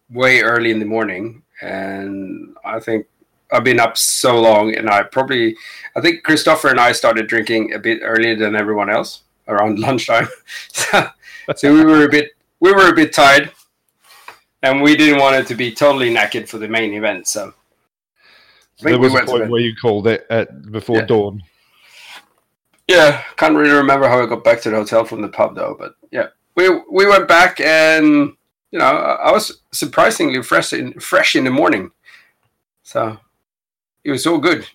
way 0.10 0.42
early 0.42 0.72
in 0.72 0.80
the 0.80 0.86
morning, 0.86 1.44
and 1.62 2.56
I 2.66 2.80
think 2.80 3.06
I've 3.52 3.64
been 3.64 3.80
up 3.80 3.98
so 3.98 4.40
long, 4.40 4.76
and 4.76 4.90
I 4.90 5.04
probably, 5.04 5.56
I 5.96 6.02
think 6.02 6.24
Christopher 6.24 6.70
and 6.70 6.80
I 6.80 6.92
started 6.92 7.28
drinking 7.28 7.74
a 7.74 7.80
bit 7.80 8.00
earlier 8.04 8.36
than 8.36 8.56
everyone 8.56 8.90
else 8.90 9.24
around 9.48 9.80
lunchtime, 9.88 10.28
so, 10.72 11.08
so 11.56 11.74
we 11.74 11.84
were 11.84 12.06
a 12.06 12.10
bit, 12.10 12.32
we 12.60 12.74
were 12.74 12.90
a 12.90 12.96
bit 12.96 13.14
tired, 13.14 13.52
and 14.64 14.82
we 14.82 14.96
didn't 14.96 15.20
want 15.20 15.36
it 15.36 15.48
to 15.48 15.56
be 15.56 15.72
totally 15.72 16.14
naked 16.14 16.50
for 16.50 16.58
the 16.58 16.68
main 16.68 16.94
event, 16.94 17.28
so. 17.28 17.54
There 18.80 18.94
we 18.94 19.00
was 19.00 19.12
a 19.12 19.16
went 19.16 19.28
to 19.28 19.32
point 19.32 19.50
where 19.50 19.62
you 19.62 19.76
called 19.76 20.06
it 20.08 20.28
at 20.30 20.72
before 20.72 20.98
Yeah. 20.98 21.06
dawn? 21.06 21.44
Yeah, 22.88 23.24
can't 23.36 23.56
really 23.56 23.72
remember 23.72 24.08
how 24.08 24.22
I 24.22 24.28
got 24.28 24.44
back 24.44 24.62
to 24.62 24.70
the 24.70 24.78
hotel 24.78 25.04
from 25.04 25.22
the 25.22 25.28
pub 25.28 25.56
though. 25.56 25.76
But 25.78 25.96
yeah, 26.12 26.28
we 26.56 26.70
we 26.90 27.06
went 27.06 27.28
back 27.28 27.60
and 27.60 28.37
you 28.72 28.80
know 28.80 28.86
I 28.86 29.32
was 29.32 29.62
surprisingly 29.72 30.42
fresh 30.44 30.74
in 30.74 31.00
fresh 31.00 31.36
in 31.36 31.44
the 31.44 31.52
morning, 31.52 31.92
so 32.84 33.18
it 34.04 34.12
was 34.12 34.26
all 34.28 34.38
good. 34.40 34.68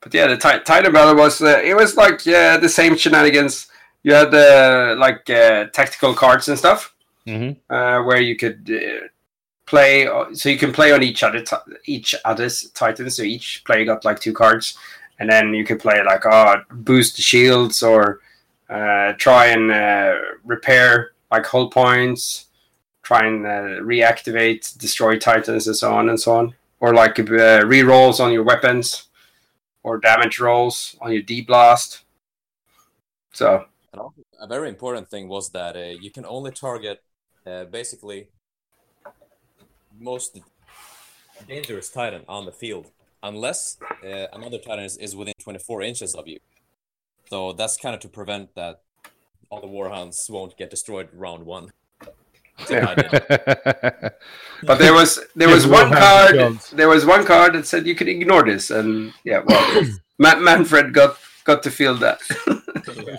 But 0.00 0.14
yeah, 0.14 0.26
the 0.26 0.36
ti- 0.36 0.64
Titan 0.64 0.92
battle 0.92 1.14
was 1.14 1.40
uh, 1.40 1.60
it 1.64 1.74
was 1.76 1.96
like 1.96 2.26
yeah 2.26 2.56
the 2.56 2.68
same 2.68 2.96
shenanigans. 2.96 3.68
You 4.02 4.14
had 4.14 4.30
the 4.32 4.96
like 4.98 5.28
uh, 5.30 5.66
tactical 5.72 6.14
cards 6.14 6.48
and 6.48 6.58
stuff 6.58 6.92
Mhm. 7.26 7.56
uh, 7.70 8.02
where 8.02 8.20
you 8.20 8.34
could 8.36 8.68
uh, 8.68 9.06
play. 9.66 10.06
So 10.34 10.48
you 10.48 10.58
can 10.58 10.72
play 10.72 10.90
on 10.92 11.02
each 11.04 11.22
other 11.22 11.40
ti- 11.40 11.76
each 11.86 12.14
other's 12.24 12.70
titans. 12.70 13.16
So 13.16 13.22
each 13.22 13.62
player 13.64 13.84
got 13.84 14.04
like 14.04 14.18
two 14.18 14.32
cards, 14.32 14.76
and 15.20 15.30
then 15.30 15.54
you 15.54 15.64
could 15.64 15.78
play 15.78 16.02
like 16.04 16.26
oh 16.26 16.62
boost 16.72 17.14
the 17.16 17.22
shields 17.22 17.80
or 17.82 18.18
uh, 18.68 19.12
try 19.18 19.46
and 19.46 19.70
uh, 19.70 20.14
repair 20.44 21.12
like 21.30 21.46
hull 21.46 21.70
points, 21.70 22.46
and 23.14 23.46
uh, 23.46 23.82
reactivate 23.82 24.76
destroy 24.78 25.18
titans 25.18 25.66
and 25.66 25.76
so 25.76 25.92
on 25.92 26.08
and 26.08 26.20
so 26.20 26.34
on, 26.36 26.54
or 26.80 26.94
like 26.94 27.18
uh, 27.18 27.62
re 27.66 27.82
rolls 27.82 28.20
on 28.20 28.32
your 28.32 28.42
weapons 28.44 29.08
or 29.82 29.98
damage 29.98 30.40
rolls 30.40 30.96
on 31.00 31.12
your 31.12 31.22
D 31.22 31.42
blast. 31.42 32.04
So 33.32 33.66
a 34.40 34.46
very 34.46 34.68
important 34.68 35.08
thing 35.08 35.28
was 35.28 35.50
that 35.50 35.76
uh, 35.76 35.80
you 36.00 36.10
can 36.10 36.24
only 36.26 36.50
target 36.50 37.02
uh, 37.46 37.64
basically 37.64 38.28
most 39.98 40.38
dangerous 41.46 41.90
Titan 41.90 42.24
on 42.28 42.46
the 42.46 42.52
field 42.52 42.90
unless 43.22 43.78
uh, 44.04 44.26
another 44.32 44.58
Titan 44.58 44.84
is, 44.84 44.96
is 44.96 45.14
within 45.16 45.34
24 45.42 45.82
inches 45.82 46.14
of 46.14 46.26
you. 46.26 46.38
So 47.30 47.52
that's 47.52 47.76
kind 47.76 47.94
of 47.94 48.00
to 48.02 48.08
prevent 48.08 48.54
that 48.54 48.82
all 49.50 49.60
the 49.60 49.66
Warhounds 49.66 50.28
won't 50.30 50.56
get 50.56 50.70
destroyed 50.70 51.08
round 51.12 51.44
one. 51.46 51.70
It's 52.02 52.06
a 52.06 52.06
Yeah. 52.06 52.10
idea. 52.10 52.51
But 54.64 54.78
there 54.78 54.92
was 54.94 55.18
there 55.34 55.48
was 55.48 55.66
one 55.66 55.90
card. 55.90 56.36
There 56.72 56.88
was 56.88 57.04
one 57.04 57.26
card 57.26 57.54
that 57.54 57.66
said 57.66 57.84
you 57.84 57.96
could 57.96 58.06
ignore 58.08 58.44
this, 58.44 58.70
and 58.70 59.12
yeah, 59.24 59.42
well, 59.44 59.82
Man- 60.18 60.44
Manfred 60.44 60.94
got 60.94 61.16
got 61.44 61.64
to 61.64 61.70
feel 61.70 61.96
that. 61.96 62.20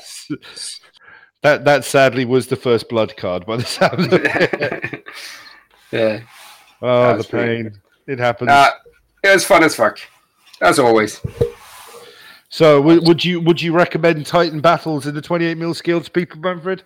that 1.41 1.65
that 1.65 1.83
sadly 1.83 2.23
was 2.25 2.47
the 2.47 2.55
first 2.55 2.87
blood 2.87 3.17
card 3.17 3.45
by 3.45 3.57
the 3.57 3.65
sound 3.65 4.13
of 4.13 4.21
it. 4.23 5.03
yeah, 5.91 6.21
Oh, 6.81 7.11
the 7.11 7.17
That's 7.17 7.29
pretty 7.29 7.63
pain. 7.63 7.81
It 8.07 8.19
happens. 8.19 8.49
uh, 8.49 8.69
it 9.23 9.33
was 9.33 9.45
fun 9.45 9.63
as 9.63 9.75
fuck, 9.75 9.99
as 10.61 10.79
always. 10.79 11.19
so, 12.49 12.77
w- 12.81 13.01
would 13.03 13.25
you 13.25 13.41
would 13.41 13.61
you 13.61 13.73
recommend 13.73 14.25
Titan 14.25 14.61
battles 14.61 15.07
in 15.07 15.13
the 15.13 15.21
28 15.21 15.57
mil 15.57 15.73
scale 15.73 15.99
to 15.99 16.09
people, 16.09 16.39
Manfred? 16.39 16.83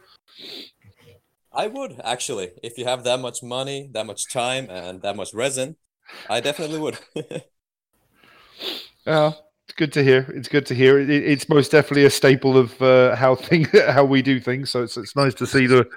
I 1.57 1.65
would 1.65 1.99
actually, 2.03 2.51
if 2.61 2.77
you 2.77 2.85
have 2.85 3.03
that 3.03 3.19
much 3.19 3.41
money, 3.41 3.89
that 3.93 4.05
much 4.05 4.29
time, 4.31 4.69
and 4.69 5.01
that 5.01 5.15
much 5.15 5.33
resin, 5.33 5.75
I 6.29 6.39
definitely 6.39 6.79
would. 6.79 6.99
Oh, 9.09 9.33
it's 9.65 9.75
good 9.77 9.93
to 9.93 10.03
hear. 10.03 10.29
It's 10.35 10.49
good 10.49 10.65
to 10.65 10.75
hear. 10.75 10.99
It, 10.99 11.09
it's 11.09 11.47
most 11.47 11.71
definitely 11.71 12.03
a 12.03 12.09
staple 12.09 12.57
of 12.57 12.81
uh, 12.81 13.15
how 13.15 13.35
thing 13.35 13.65
how 13.87 14.03
we 14.03 14.21
do 14.21 14.41
things. 14.41 14.69
So 14.69 14.83
it's 14.83 14.97
it's 14.97 15.15
nice 15.15 15.33
to 15.35 15.47
see 15.47 15.65
the 15.65 15.87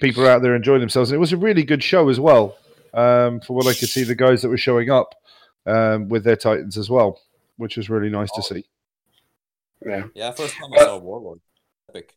people 0.00 0.26
out 0.26 0.40
there 0.40 0.56
enjoying 0.56 0.80
themselves. 0.80 1.10
And 1.10 1.16
it 1.16 1.20
was 1.20 1.34
a 1.34 1.36
really 1.36 1.64
good 1.64 1.82
show 1.82 2.08
as 2.08 2.18
well. 2.18 2.56
Um, 2.94 3.40
for 3.40 3.54
what 3.54 3.66
I 3.66 3.74
could 3.74 3.90
see, 3.90 4.04
the 4.04 4.14
guys 4.14 4.40
that 4.40 4.48
were 4.48 4.56
showing 4.56 4.88
up 4.88 5.14
um, 5.66 6.08
with 6.08 6.24
their 6.24 6.36
Titans 6.36 6.78
as 6.78 6.88
well, 6.88 7.20
which 7.58 7.76
was 7.76 7.90
really 7.90 8.08
nice 8.08 8.30
to 8.32 8.42
see. 8.42 8.64
Yeah. 9.84 10.04
yeah, 10.14 10.30
first 10.32 10.54
time 10.54 10.70
I 10.72 10.84
saw 10.84 10.96
Warlord. 10.96 11.40
Epic. 11.90 12.14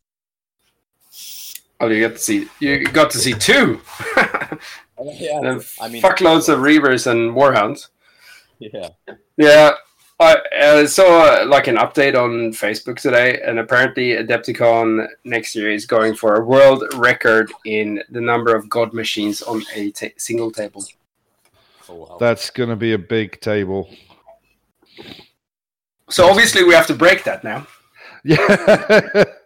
Oh, 1.83 1.89
you 1.89 2.07
got 2.07 2.15
to 2.15 2.21
see 2.21 2.47
you 2.61 2.85
got 2.85 3.11
to 3.11 3.17
see 3.17 3.33
two. 3.33 3.81
Yeah, 5.05 5.39
and 5.39 5.65
I 5.81 5.89
mean, 5.89 6.01
fuckloads 6.01 6.47
of 6.47 6.59
reavers 6.59 7.07
and 7.07 7.35
warhounds. 7.35 7.89
Yeah, 8.59 8.89
Yeah, 9.35 9.71
I 10.17 10.35
uh, 10.57 10.87
saw 10.87 11.41
uh, 11.41 11.45
like 11.45 11.67
an 11.67 11.75
update 11.75 12.15
on 12.15 12.53
Facebook 12.53 12.99
today, 12.99 13.41
and 13.45 13.59
apparently 13.59 14.11
Adepticon 14.11 15.07
next 15.25 15.55
year 15.55 15.71
is 15.71 15.85
going 15.85 16.15
for 16.15 16.35
a 16.35 16.45
world 16.45 16.85
record 16.93 17.51
in 17.65 18.01
the 18.11 18.21
number 18.21 18.55
of 18.55 18.69
god 18.69 18.93
machines 18.93 19.41
on 19.41 19.63
a 19.75 19.91
ta- 19.91 20.15
single 20.15 20.51
table. 20.51 20.85
oh 21.89 21.95
wow. 21.95 22.17
That's 22.17 22.49
going 22.49 22.69
to 22.69 22.77
be 22.77 22.93
a 22.93 22.99
big 22.99 23.41
table. 23.41 23.89
So 26.09 26.29
obviously 26.29 26.63
we 26.63 26.75
have 26.75 26.87
to 26.87 26.95
break 26.95 27.25
that 27.25 27.43
now. 27.43 27.67
Yeah. 28.23 29.25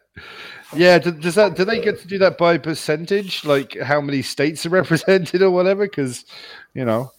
Yeah, 0.75 0.99
do, 0.99 1.11
does 1.11 1.35
that 1.35 1.55
do 1.55 1.63
they 1.63 1.79
get 1.81 1.99
to 2.01 2.07
do 2.07 2.17
that 2.19 2.37
by 2.37 2.57
percentage, 2.57 3.45
like 3.45 3.77
how 3.79 4.01
many 4.01 4.21
states 4.21 4.65
are 4.65 4.69
represented 4.81 5.41
or 5.41 5.51
whatever? 5.51 5.85
Because 5.87 6.25
you 6.73 6.83
know, 6.85 7.11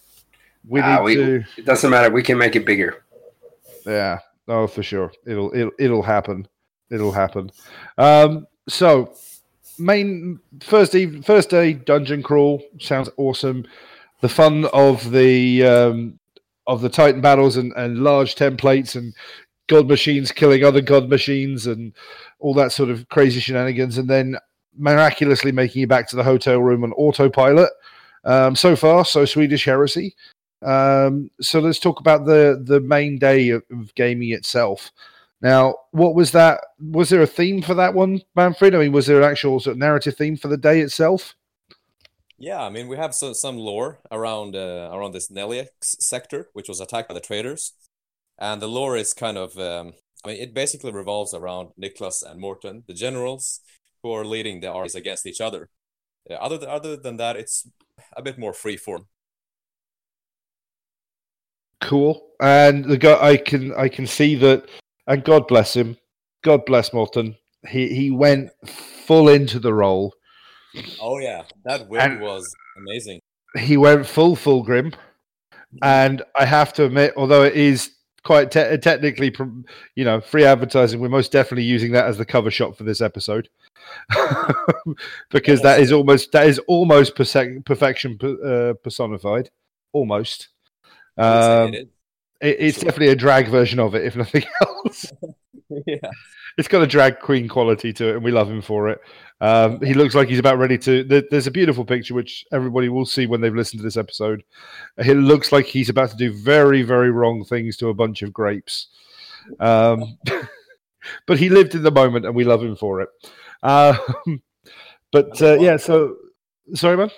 we 0.67 0.81
Ah, 0.81 0.97
need 0.97 1.03
we- 1.03 1.15
to. 1.15 1.43
It 1.57 1.65
doesn't 1.65 1.89
matter. 1.89 2.11
We 2.13 2.23
can 2.23 2.37
make 2.37 2.55
it 2.55 2.65
bigger. 2.65 3.03
Yeah, 3.85 4.19
oh 4.47 4.67
for 4.67 4.83
sure, 4.83 5.11
it'll 5.25 5.51
it'll 5.55 5.71
it'll 5.79 6.03
happen. 6.03 6.47
It'll 6.91 7.11
happen. 7.11 7.51
Um, 7.97 8.45
so 8.67 9.13
main 9.79 10.39
first 10.61 10.93
eve, 10.93 11.23
first 11.25 11.49
day 11.49 11.73
dungeon 11.73 12.21
crawl 12.21 12.61
sounds 12.79 13.09
awesome. 13.17 13.65
The 14.21 14.29
fun 14.29 14.65
of 14.73 15.09
the 15.11 15.63
um, 15.65 16.19
of 16.67 16.81
the 16.81 16.89
Titan 16.89 17.21
battles 17.21 17.57
and, 17.57 17.73
and 17.77 17.99
large 18.03 18.35
templates 18.35 18.95
and 18.95 19.13
god 19.67 19.87
machines 19.87 20.31
killing 20.31 20.63
other 20.63 20.81
god 20.81 21.09
machines 21.09 21.65
and 21.67 21.93
all 22.39 22.53
that 22.55 22.71
sort 22.71 22.89
of 22.89 23.07
crazy 23.09 23.39
shenanigans, 23.39 23.97
and 23.97 24.09
then 24.09 24.37
miraculously 24.77 25.51
making 25.51 25.83
it 25.83 25.89
back 25.89 26.07
to 26.09 26.15
the 26.15 26.23
hotel 26.23 26.59
room 26.59 26.83
on 26.83 26.93
autopilot. 26.93 27.69
Um, 28.23 28.55
so 28.55 28.75
far, 28.75 29.05
so 29.05 29.25
Swedish 29.25 29.65
heresy. 29.65 30.15
Um, 30.61 31.31
so 31.39 31.59
let's 31.59 31.79
talk 31.79 31.99
about 31.99 32.25
the 32.25 32.61
the 32.65 32.81
main 32.81 33.17
day 33.17 33.49
of, 33.49 33.63
of 33.71 33.93
gaming 33.95 34.31
itself. 34.31 34.91
Now, 35.41 35.75
what 35.91 36.15
was 36.15 36.31
that? 36.31 36.59
Was 36.81 37.09
there 37.09 37.21
a 37.21 37.27
theme 37.27 37.61
for 37.61 37.73
that 37.75 37.93
one, 37.93 38.21
Manfred? 38.35 38.75
I 38.75 38.79
mean, 38.79 38.91
was 38.91 39.07
there 39.07 39.21
an 39.21 39.29
actual 39.29 39.59
sort 39.59 39.73
of 39.73 39.77
narrative 39.77 40.17
theme 40.17 40.35
for 40.35 40.49
the 40.49 40.57
day 40.57 40.81
itself? 40.81 41.35
Yeah, 42.37 42.61
I 42.61 42.69
mean 42.69 42.87
we 42.87 42.95
have 42.95 43.13
some 43.13 43.33
some 43.33 43.57
lore 43.57 43.99
around 44.11 44.55
uh, 44.55 44.89
around 44.93 45.11
this 45.11 45.29
Neliax 45.29 45.67
sector, 45.81 46.47
which 46.53 46.69
was 46.69 46.79
attacked 46.79 47.09
by 47.09 47.13
the 47.13 47.19
traders, 47.19 47.73
and 48.37 48.61
the 48.61 48.67
lore 48.67 48.95
is 48.95 49.13
kind 49.13 49.37
of 49.37 49.57
um, 49.59 49.93
I 50.23 50.29
mean 50.29 50.41
it 50.41 50.53
basically 50.53 50.91
revolves 50.91 51.33
around 51.33 51.69
Niklas 51.81 52.23
and 52.23 52.39
Morten, 52.39 52.83
the 52.87 52.93
generals, 52.93 53.61
who 54.03 54.11
are 54.11 54.25
leading 54.25 54.59
the 54.59 54.71
armies 54.71 54.95
against 54.95 55.25
each 55.25 55.41
other. 55.41 55.69
Uh, 56.29 56.35
other 56.35 56.57
th- 56.57 56.69
other 56.69 56.97
than 56.97 57.17
that, 57.17 57.35
it's 57.35 57.67
a 58.15 58.21
bit 58.21 58.37
more 58.37 58.53
freeform. 58.53 59.05
Cool. 61.81 62.27
And 62.41 62.85
the 62.85 62.97
guy, 62.97 63.17
I 63.21 63.37
can 63.37 63.73
I 63.75 63.87
can 63.87 64.07
see 64.07 64.35
that, 64.35 64.69
and 65.07 65.23
God 65.23 65.47
bless 65.47 65.75
him, 65.75 65.97
God 66.43 66.65
bless 66.65 66.93
Morten. 66.93 67.35
He 67.67 67.93
he 67.93 68.11
went 68.11 68.51
full 68.65 69.29
into 69.29 69.59
the 69.59 69.73
role. 69.73 70.13
Oh 71.01 71.19
yeah, 71.19 71.43
that 71.65 71.87
win 71.87 72.19
was 72.19 72.47
amazing. 72.77 73.19
He 73.57 73.77
went 73.77 74.05
full 74.05 74.35
full 74.35 74.63
grim, 74.63 74.93
and 75.81 76.21
I 76.37 76.45
have 76.45 76.73
to 76.73 76.85
admit, 76.85 77.13
although 77.17 77.43
it 77.43 77.55
is 77.55 77.91
quite 78.29 78.51
te- 78.51 78.77
technically, 78.77 79.33
you 79.95 80.05
know, 80.05 80.21
free 80.21 80.45
advertising, 80.45 80.99
we're 80.99 81.09
most 81.09 81.31
definitely 81.31 81.63
using 81.63 81.91
that 81.93 82.05
as 82.05 82.19
the 82.19 82.25
cover 82.25 82.51
shot 82.51 82.77
for 82.77 82.83
this 82.83 83.01
episode, 83.01 83.49
because 85.31 85.63
that 85.63 85.79
is 85.79 85.91
almost 85.91 86.31
that 86.33 86.45
is 86.45 86.59
almost 86.67 87.15
perse- 87.15 87.63
perfection 87.65 88.19
uh, 88.21 88.73
personified, 88.83 89.49
almost. 89.93 90.49
I 91.17 91.33
would 91.33 91.73
say 91.73 91.79
Um, 91.81 91.89
it, 92.41 92.57
it's 92.59 92.77
Sure. 92.77 92.85
definitely 92.85 93.13
a 93.13 93.15
drag 93.15 93.47
version 93.47 93.79
of 93.79 93.95
it, 93.95 94.05
if 94.05 94.15
nothing 94.15 94.43
else. 94.61 95.11
yeah. 95.87 96.11
it's 96.57 96.67
got 96.67 96.81
a 96.81 96.87
drag 96.87 97.19
queen 97.19 97.47
quality 97.47 97.93
to 97.93 98.09
it, 98.09 98.15
and 98.15 98.23
we 98.23 98.31
love 98.31 98.49
him 98.49 98.61
for 98.61 98.89
it. 98.89 98.99
Um, 99.41 99.81
he 99.81 99.93
looks 99.93 100.15
like 100.15 100.27
he's 100.27 100.39
about 100.39 100.57
ready 100.57 100.77
to. 100.79 101.03
There's 101.03 101.47
a 101.47 101.51
beautiful 101.51 101.85
picture 101.85 102.13
which 102.13 102.45
everybody 102.51 102.89
will 102.89 103.05
see 103.05 103.25
when 103.25 103.41
they've 103.41 103.55
listened 103.55 103.79
to 103.79 103.83
this 103.83 103.97
episode. 103.97 104.43
He 105.01 105.13
looks 105.13 105.51
like 105.51 105.65
he's 105.65 105.89
about 105.89 106.11
to 106.11 106.17
do 106.17 106.33
very, 106.33 106.83
very 106.83 107.11
wrong 107.11 107.45
things 107.45 107.77
to 107.77 107.89
a 107.89 107.93
bunch 107.93 108.21
of 108.21 108.33
grapes. 108.33 108.87
Um, 109.59 110.17
but 111.27 111.39
he 111.39 111.49
lived 111.49 111.75
in 111.75 111.83
the 111.83 111.91
moment, 111.91 112.25
and 112.25 112.35
we 112.35 112.43
love 112.43 112.63
him 112.63 112.75
for 112.75 113.01
it. 113.01 113.09
Um, 113.63 113.97
but 115.11 115.41
uh, 115.41 115.57
yeah, 115.59 115.77
so 115.77 116.15
sorry, 116.73 116.97
man. 116.97 117.11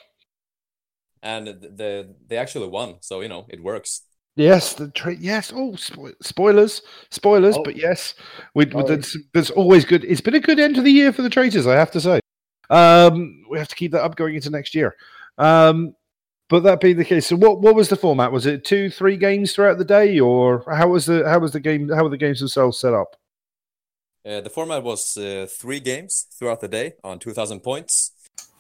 And 1.23 1.45
th- 1.45 1.57
the 1.59 2.15
they 2.27 2.37
actually 2.37 2.67
won, 2.67 2.95
so 3.01 3.21
you 3.21 3.29
know 3.29 3.45
it 3.49 3.61
works. 3.61 4.03
Yes, 4.41 4.73
the 4.73 4.89
tra- 4.89 5.15
yes. 5.15 5.51
Oh, 5.55 5.71
spo- 5.73 6.13
spoilers, 6.21 6.81
spoilers. 7.11 7.55
Oh. 7.57 7.63
But 7.63 7.75
yes, 7.75 8.13
we, 8.55 8.65
we- 8.65 8.73
Oh. 8.81 8.87
there's, 8.87 9.15
there's 9.33 9.51
always 9.51 9.85
good. 9.85 10.03
It's 10.05 10.21
been 10.21 10.35
a 10.35 10.39
good 10.39 10.59
end 10.59 10.75
to 10.75 10.81
the 10.81 10.91
year 10.91 11.13
for 11.13 11.21
the 11.21 11.29
traitors, 11.29 11.67
I 11.67 11.75
have 11.75 11.91
to 11.91 12.01
say. 12.01 12.19
Um, 12.69 13.43
we 13.49 13.57
have 13.59 13.67
to 13.67 13.75
keep 13.75 13.91
that 13.91 14.03
up 14.03 14.15
going 14.15 14.35
into 14.35 14.49
next 14.49 14.73
year. 14.73 14.95
Um, 15.37 15.95
but 16.49 16.63
that 16.63 16.81
being 16.81 16.97
the 16.97 17.05
case, 17.05 17.27
so 17.27 17.35
what 17.37 17.61
what 17.61 17.75
was 17.75 17.87
the 17.89 17.95
format? 17.95 18.31
Was 18.31 18.45
it 18.45 18.65
two, 18.65 18.89
three 18.89 19.15
games 19.15 19.53
throughout 19.53 19.77
the 19.77 19.85
day, 19.85 20.19
or 20.19 20.63
how 20.69 20.89
was 20.89 21.05
the 21.05 21.23
how 21.27 21.39
was 21.39 21.51
the 21.53 21.61
game? 21.61 21.87
How 21.89 22.03
were 22.03 22.09
the 22.09 22.17
games 22.17 22.39
themselves 22.39 22.77
set 22.79 22.93
up? 22.93 23.15
Uh, 24.25 24.41
the 24.41 24.49
format 24.49 24.83
was 24.83 25.15
uh, 25.17 25.47
three 25.49 25.79
games 25.79 26.27
throughout 26.37 26.59
the 26.61 26.67
day 26.67 26.93
on 27.03 27.19
2,000 27.19 27.61
points. 27.61 28.11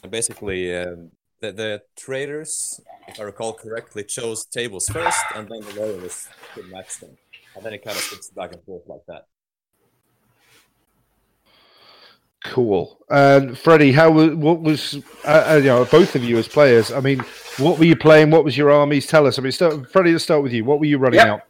And 0.01 0.11
basically, 0.11 0.73
um, 0.75 1.11
the, 1.41 1.51
the 1.51 1.81
traders, 1.97 2.79
if 3.07 3.19
I 3.19 3.23
recall 3.23 3.53
correctly, 3.53 4.03
chose 4.03 4.45
tables 4.45 4.87
first, 4.87 5.19
and 5.35 5.49
then 5.49 5.61
the 5.61 5.81
loyalists 5.81 6.29
could 6.53 6.71
match 6.71 6.99
them. 6.99 7.17
And 7.55 7.65
then 7.65 7.73
it 7.73 7.83
kind 7.83 7.97
of 7.97 8.03
flips 8.03 8.29
back 8.29 8.53
and 8.53 8.63
forth 8.63 8.83
like 8.87 9.01
that. 9.07 9.25
Cool. 12.45 12.97
And 13.09 13.57
Freddie, 13.57 13.91
how 13.91 14.09
was 14.11 14.33
what 14.33 14.61
was 14.61 14.95
uh, 15.25 15.51
uh, 15.51 15.55
you 15.57 15.65
know 15.65 15.85
both 15.85 16.15
of 16.15 16.23
you 16.23 16.37
as 16.37 16.47
players? 16.47 16.91
I 16.91 16.99
mean, 16.99 17.19
what 17.57 17.77
were 17.77 17.85
you 17.85 17.95
playing? 17.95 18.31
What 18.31 18.43
was 18.43 18.57
your 18.57 18.71
armies? 18.71 19.05
Tell 19.05 19.27
us. 19.27 19.37
I 19.37 19.43
mean, 19.43 19.51
start, 19.51 19.91
Freddie, 19.91 20.11
let's 20.11 20.23
start 20.23 20.41
with 20.41 20.51
you. 20.51 20.65
What 20.65 20.79
were 20.79 20.85
you 20.85 20.97
running 20.97 21.19
Yeah. 21.19 21.33
out? 21.33 21.41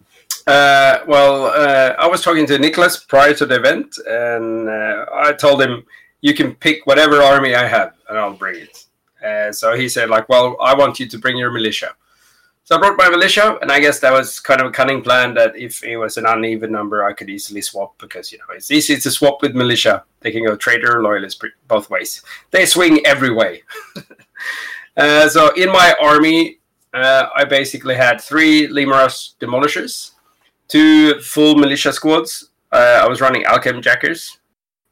Uh, 0.48 1.04
well, 1.08 1.46
uh, 1.46 1.96
I 1.98 2.08
was 2.08 2.22
talking 2.22 2.46
to 2.48 2.58
Nicholas 2.58 3.04
prior 3.04 3.34
to 3.36 3.46
the 3.46 3.56
event, 3.56 3.96
and 4.06 4.68
uh, 4.68 5.06
I 5.14 5.34
told 5.34 5.62
him, 5.62 5.84
"You 6.22 6.34
can 6.34 6.56
pick 6.56 6.86
whatever 6.86 7.22
army 7.22 7.56
I 7.56 7.68
have, 7.68 7.94
and 8.10 8.18
I'll 8.18 8.34
bring 8.34 8.60
it." 8.60 8.86
Uh, 9.24 9.52
so 9.52 9.76
he 9.76 9.88
said, 9.90 10.10
"Like, 10.10 10.30
well, 10.30 10.58
I 10.62 10.74
want 10.74 11.00
you 11.00 11.08
to 11.08 11.18
bring 11.18 11.38
your 11.38 11.52
militia." 11.52 11.96
So 12.64 12.76
I 12.76 12.80
brought 12.80 12.98
my 12.98 13.10
militia, 13.10 13.58
and 13.62 13.72
I 13.72 13.80
guess 13.80 14.00
that 14.00 14.14
was 14.14 14.40
kind 14.40 14.62
of 14.62 14.68
a 14.68 14.72
cunning 14.72 15.02
plan. 15.02 15.34
That 15.34 15.56
if 15.56 15.84
it 15.84 15.98
was 15.98 16.18
an 16.18 16.26
uneven 16.26 16.72
number, 16.72 17.04
I 17.04 17.14
could 17.14 17.30
easily 17.30 17.62
swap 17.62 17.98
because 17.98 18.32
you 18.32 18.38
know 18.38 18.56
it's 18.56 18.72
easy 18.72 18.98
to 18.98 19.12
swap 19.12 19.42
with 19.42 19.56
militia. 19.56 20.04
They 20.22 20.32
can 20.32 20.46
go 20.46 20.56
traitor 20.56 20.98
or 20.98 21.04
loyalist 21.04 21.44
both 21.68 21.90
ways. 21.90 22.22
They 22.52 22.66
swing 22.66 23.06
every 23.06 23.32
way. 23.34 23.64
uh, 24.98 25.28
so 25.30 25.54
in 25.56 25.72
my 25.72 25.96
army, 26.02 26.60
uh, 26.94 27.28
I 27.36 27.46
basically 27.46 27.96
had 27.96 28.22
three 28.22 28.68
Leman 28.68 28.98
Russ 28.98 29.36
demolishers 29.40 30.12
two 30.72 31.20
full 31.20 31.56
militia 31.56 31.92
squads. 31.92 32.50
Uh, 32.72 33.02
I 33.04 33.08
was 33.08 33.20
running 33.20 33.44
Alchem 33.44 33.82
Jackers, 33.82 34.40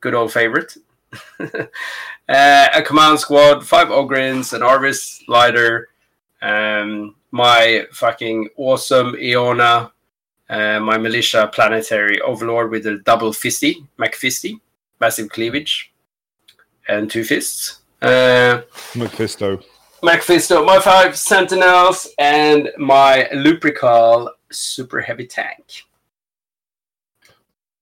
good 0.02 0.14
old 0.14 0.34
favorite. 0.34 0.76
uh, 1.40 2.68
a 2.74 2.82
command 2.82 3.20
squad, 3.20 3.66
five 3.66 3.88
Ogryns, 3.88 4.54
an 4.54 4.62
Arvus 4.62 5.22
Lighter, 5.28 5.90
um, 6.42 7.16
my 7.32 7.86
fucking 7.92 8.50
awesome 8.58 9.16
Iona, 9.16 9.92
uh, 10.50 10.80
my 10.80 10.98
militia 10.98 11.50
planetary 11.54 12.20
overlord 12.22 12.72
with 12.72 12.86
a 12.88 12.98
double 13.00 13.32
fisty, 13.32 13.86
McFisty, 13.98 14.60
massive 15.00 15.30
cleavage, 15.30 15.92
and 16.88 17.10
two 17.10 17.24
fists. 17.24 17.82
Uh, 18.02 18.62
Mephisto. 18.96 19.60
Macfisto, 20.02 20.66
my 20.66 20.80
five 20.80 21.18
sentinels, 21.18 22.08
and 22.18 22.70
my 22.78 23.28
Lupercal 23.34 24.30
super 24.50 25.02
heavy 25.02 25.28
tank. 25.28 25.84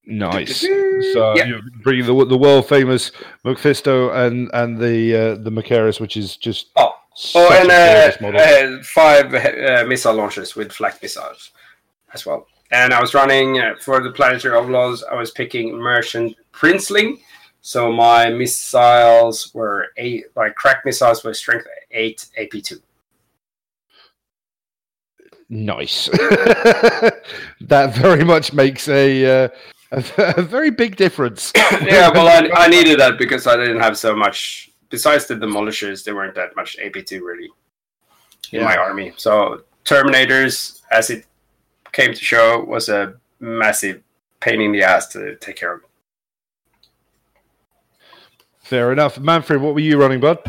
Nice. 0.10 0.62
So 0.62 1.36
you're 1.36 1.60
bringing 1.84 2.06
the 2.06 2.26
the 2.26 2.38
world 2.38 2.70
famous 2.70 3.12
Mephisto 3.44 4.10
and 4.12 4.50
and 4.54 4.80
the 4.80 5.16
uh, 5.16 5.36
the 5.36 5.52
Macharius, 5.52 6.00
which 6.00 6.16
is 6.16 6.38
just 6.38 6.68
Oh, 6.78 6.96
oh, 7.36 7.52
and 7.52 7.70
uh, 7.70 8.38
uh, 8.38 8.84
five 8.84 9.34
uh, 9.34 9.84
missile 9.86 10.14
launchers 10.14 10.56
with 10.56 10.72
flak 10.72 11.02
missiles 11.02 11.52
as 12.14 12.26
well. 12.26 12.48
And 12.72 12.94
I 12.94 13.02
was 13.02 13.14
running 13.14 13.60
uh, 13.60 13.76
for 13.82 14.02
the 14.02 14.12
planetary 14.12 14.56
overlords. 14.56 15.04
I 15.04 15.16
was 15.16 15.32
picking 15.32 15.76
merchant 15.76 16.38
princeling. 16.54 17.20
So 17.60 17.92
my 17.92 18.30
missiles 18.30 19.54
were 19.54 19.88
eight, 19.98 20.28
like 20.38 20.56
crack 20.56 20.86
missiles 20.86 21.22
were 21.26 21.34
strength 21.34 21.68
eight, 21.92 22.28
AP 22.38 22.64
two. 22.64 22.80
nice. 25.50 26.08
that 27.62 27.94
very 27.96 28.24
much 28.24 28.54
makes 28.54 28.88
a, 28.88 29.46
uh, 29.46 29.50
a 29.92 30.04
a 30.38 30.42
very 30.42 30.72
big 30.72 30.96
difference. 30.96 31.52
yeah, 31.56 32.10
well, 32.10 32.28
I, 32.28 32.66
I 32.66 32.68
needed 32.68 33.00
that 33.00 33.18
because 33.18 33.48
I 33.48 33.56
didn't 33.56 33.82
have 33.82 33.98
so 33.98 34.16
much. 34.16 34.72
Besides 34.90 35.28
the 35.28 35.36
demolishers, 35.36 36.04
there 36.04 36.16
weren't 36.16 36.36
that 36.36 36.56
much 36.56 36.78
AP2 36.78 37.22
really 37.22 37.50
in 38.52 38.64
my 38.64 38.78
army. 38.78 39.14
So 39.18 39.64
Terminators, 39.84 40.82
as 40.92 41.10
it 41.10 41.26
came 41.92 42.14
to 42.14 42.24
show, 42.24 42.64
was 42.64 42.90
a 42.90 43.16
massive 43.40 44.02
pain 44.40 44.62
in 44.62 44.72
the 44.72 44.84
ass 44.84 45.08
to 45.08 45.36
take 45.38 45.56
care 45.56 45.76
of. 45.76 45.82
Fair 48.62 48.92
enough. 48.92 49.18
Manfred, 49.18 49.62
what 49.62 49.74
were 49.74 49.80
you 49.80 49.98
running, 49.98 50.20
bud? 50.20 50.40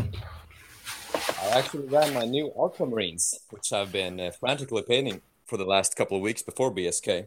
I 1.14 1.58
actually 1.58 1.86
ran 1.86 2.12
my 2.12 2.24
new 2.24 2.52
Ultramarines, 2.58 3.36
which 3.50 3.72
I've 3.72 3.92
been 3.92 4.18
uh, 4.20 4.32
frantically 4.32 4.82
painting 4.82 5.22
for 5.46 5.56
the 5.56 5.64
last 5.64 5.96
couple 5.96 6.16
of 6.16 6.22
weeks 6.22 6.42
before 6.42 6.74
BSK. 6.74 7.26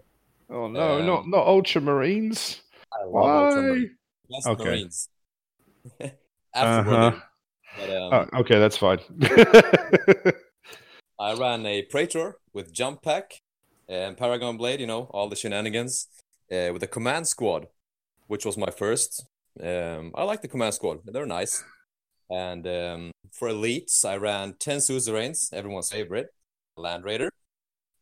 Oh 0.51 0.67
no, 0.67 0.99
Um, 0.99 1.05
not 1.05 1.27
not 1.27 1.45
Ultramarines. 1.47 2.59
I 2.93 3.03
love 3.05 3.11
Why? 3.11 3.29
Ultramarines. 3.29 3.89
Best 4.29 4.47
Okay. 4.47 4.63
Marines. 4.63 5.09
Uh-huh. 6.53 7.11
But, 7.77 7.89
um, 7.89 8.29
Oh, 8.33 8.39
okay, 8.41 8.59
that's 8.59 8.75
fine. 8.75 8.99
I 11.19 11.33
ran 11.35 11.65
a 11.65 11.83
Praetor 11.83 12.35
with 12.53 12.73
Jump 12.73 13.01
Pack 13.03 13.41
and 13.87 14.17
Paragon 14.17 14.57
Blade, 14.57 14.81
you 14.81 14.87
know, 14.87 15.03
all 15.11 15.29
the 15.29 15.35
shenanigans, 15.37 16.07
uh, 16.51 16.71
with 16.73 16.83
a 16.83 16.87
Command 16.87 17.27
Squad, 17.27 17.67
which 18.27 18.45
was 18.45 18.57
my 18.57 18.69
first. 18.69 19.25
Um, 19.63 20.11
I 20.13 20.23
like 20.23 20.41
the 20.41 20.49
Command 20.49 20.73
Squad, 20.73 20.99
they're 21.05 21.25
nice. 21.25 21.63
And 22.29 22.67
um, 22.67 23.11
for 23.31 23.47
elites, 23.47 24.03
I 24.03 24.17
ran 24.17 24.55
10 24.59 24.79
Suzerains, 24.79 25.53
everyone's 25.53 25.91
favorite, 25.91 26.33
Land 26.75 27.05
Raider, 27.05 27.29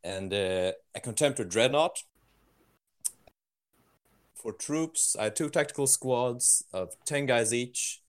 and 0.03 0.33
uh, 0.33 0.71
a 0.95 0.99
Contemptor 0.99 1.47
Dreadnought. 1.47 1.97
For 4.41 4.53
troops, 4.53 5.17
I 5.19 5.25
had 5.25 5.35
two 5.35 5.49
tactical 5.49 5.85
squads 5.85 6.63
of 6.71 6.95
10 7.03 7.25
guys 7.25 7.53
each. 7.53 8.01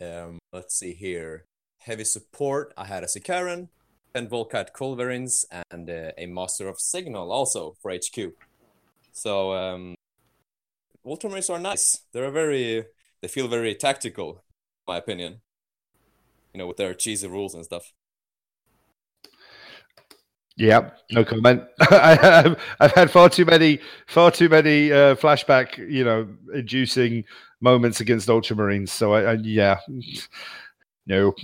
Um, 0.00 0.40
let's 0.52 0.76
see 0.76 0.92
here. 0.92 1.44
Heavy 1.78 2.02
support, 2.02 2.74
I 2.76 2.86
had 2.86 3.04
a 3.04 3.06
Sicaran, 3.06 3.68
10 4.12 4.28
Volkite 4.28 4.72
Culverins, 4.72 5.44
and 5.70 5.88
uh, 5.88 6.10
a 6.18 6.26
Master 6.26 6.66
of 6.66 6.80
Signal 6.80 7.30
also 7.30 7.76
for 7.80 7.92
HQ. 7.92 8.32
So, 9.12 9.52
um, 9.52 9.94
Ultramarines 11.06 11.50
are 11.50 11.60
nice. 11.60 12.00
They're 12.10 12.32
very, 12.32 12.86
they 13.22 13.28
feel 13.28 13.46
very 13.46 13.76
tactical, 13.76 14.42
my 14.88 14.96
opinion. 14.96 15.40
You 16.52 16.58
know, 16.58 16.66
with 16.66 16.78
their 16.78 16.94
cheesy 16.94 17.28
rules 17.28 17.54
and 17.54 17.64
stuff. 17.64 17.92
Yeah, 20.56 20.90
no 21.10 21.22
comment. 21.24 21.62
I 21.90 22.14
have, 22.16 22.60
I've 22.80 22.92
had 22.92 23.10
far 23.10 23.28
too 23.28 23.44
many, 23.44 23.78
far 24.06 24.30
too 24.30 24.48
many 24.48 24.90
uh, 24.90 25.14
flashback, 25.16 25.76
you 25.76 26.02
know, 26.04 26.26
inducing 26.54 27.24
moments 27.60 28.00
against 28.00 28.28
Ultramarines. 28.28 28.88
So 28.88 29.12
I, 29.12 29.32
I 29.32 29.34
yeah, 29.34 29.78
no, 31.06 31.34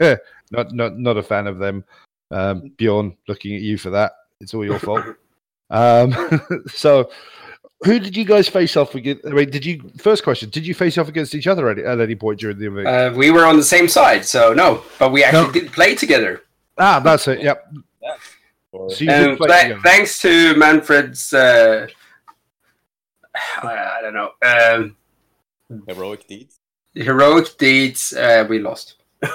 not 0.50 0.72
not 0.72 0.98
not 0.98 1.16
a 1.18 1.22
fan 1.22 1.46
of 1.46 1.58
them. 1.58 1.84
Um, 2.30 2.72
Bjorn, 2.76 3.16
looking 3.26 3.54
at 3.54 3.60
you 3.60 3.76
for 3.78 3.90
that. 3.90 4.12
It's 4.40 4.54
all 4.54 4.64
your 4.64 4.78
fault. 4.78 5.04
Um, 5.70 6.14
so, 6.68 7.10
who 7.84 7.98
did 7.98 8.16
you 8.16 8.24
guys 8.24 8.48
face 8.48 8.74
off 8.76 8.94
against? 8.94 9.26
I 9.26 9.30
mean, 9.30 9.50
did 9.50 9.66
you? 9.66 9.90
First 9.98 10.24
question: 10.24 10.48
Did 10.48 10.66
you 10.66 10.74
face 10.74 10.96
off 10.96 11.08
against 11.08 11.34
each 11.34 11.46
other 11.46 11.68
at, 11.68 11.78
at 11.78 12.00
any 12.00 12.14
point 12.14 12.40
during 12.40 12.58
the 12.58 12.66
event? 12.66 12.86
Uh, 12.86 13.12
we 13.14 13.30
were 13.30 13.44
on 13.44 13.58
the 13.58 13.62
same 13.62 13.88
side, 13.88 14.24
so 14.24 14.54
no. 14.54 14.82
But 14.98 15.12
we 15.12 15.22
actually 15.22 15.46
No. 15.46 15.52
did 15.52 15.72
play 15.72 15.94
together. 15.94 16.40
ah, 16.78 16.98
that's 17.00 17.28
it. 17.28 17.42
Yep. 17.42 17.66
Or, 18.72 18.90
So 18.90 19.04
you 19.04 19.10
And 19.10 19.36
play 19.38 19.68
th- 19.68 19.80
thanks 19.82 20.20
to 20.20 20.54
Manfred's, 20.56 21.32
uh, 21.32 21.86
I, 23.62 23.96
I 23.98 24.02
don't 24.02 24.14
know, 24.14 24.30
um, 24.42 24.96
heroic 25.86 26.26
deeds. 26.26 26.58
heroic 26.94 27.56
deeds, 27.58 28.12
uh, 28.12 28.46
we 28.48 28.58
lost. 28.58 28.96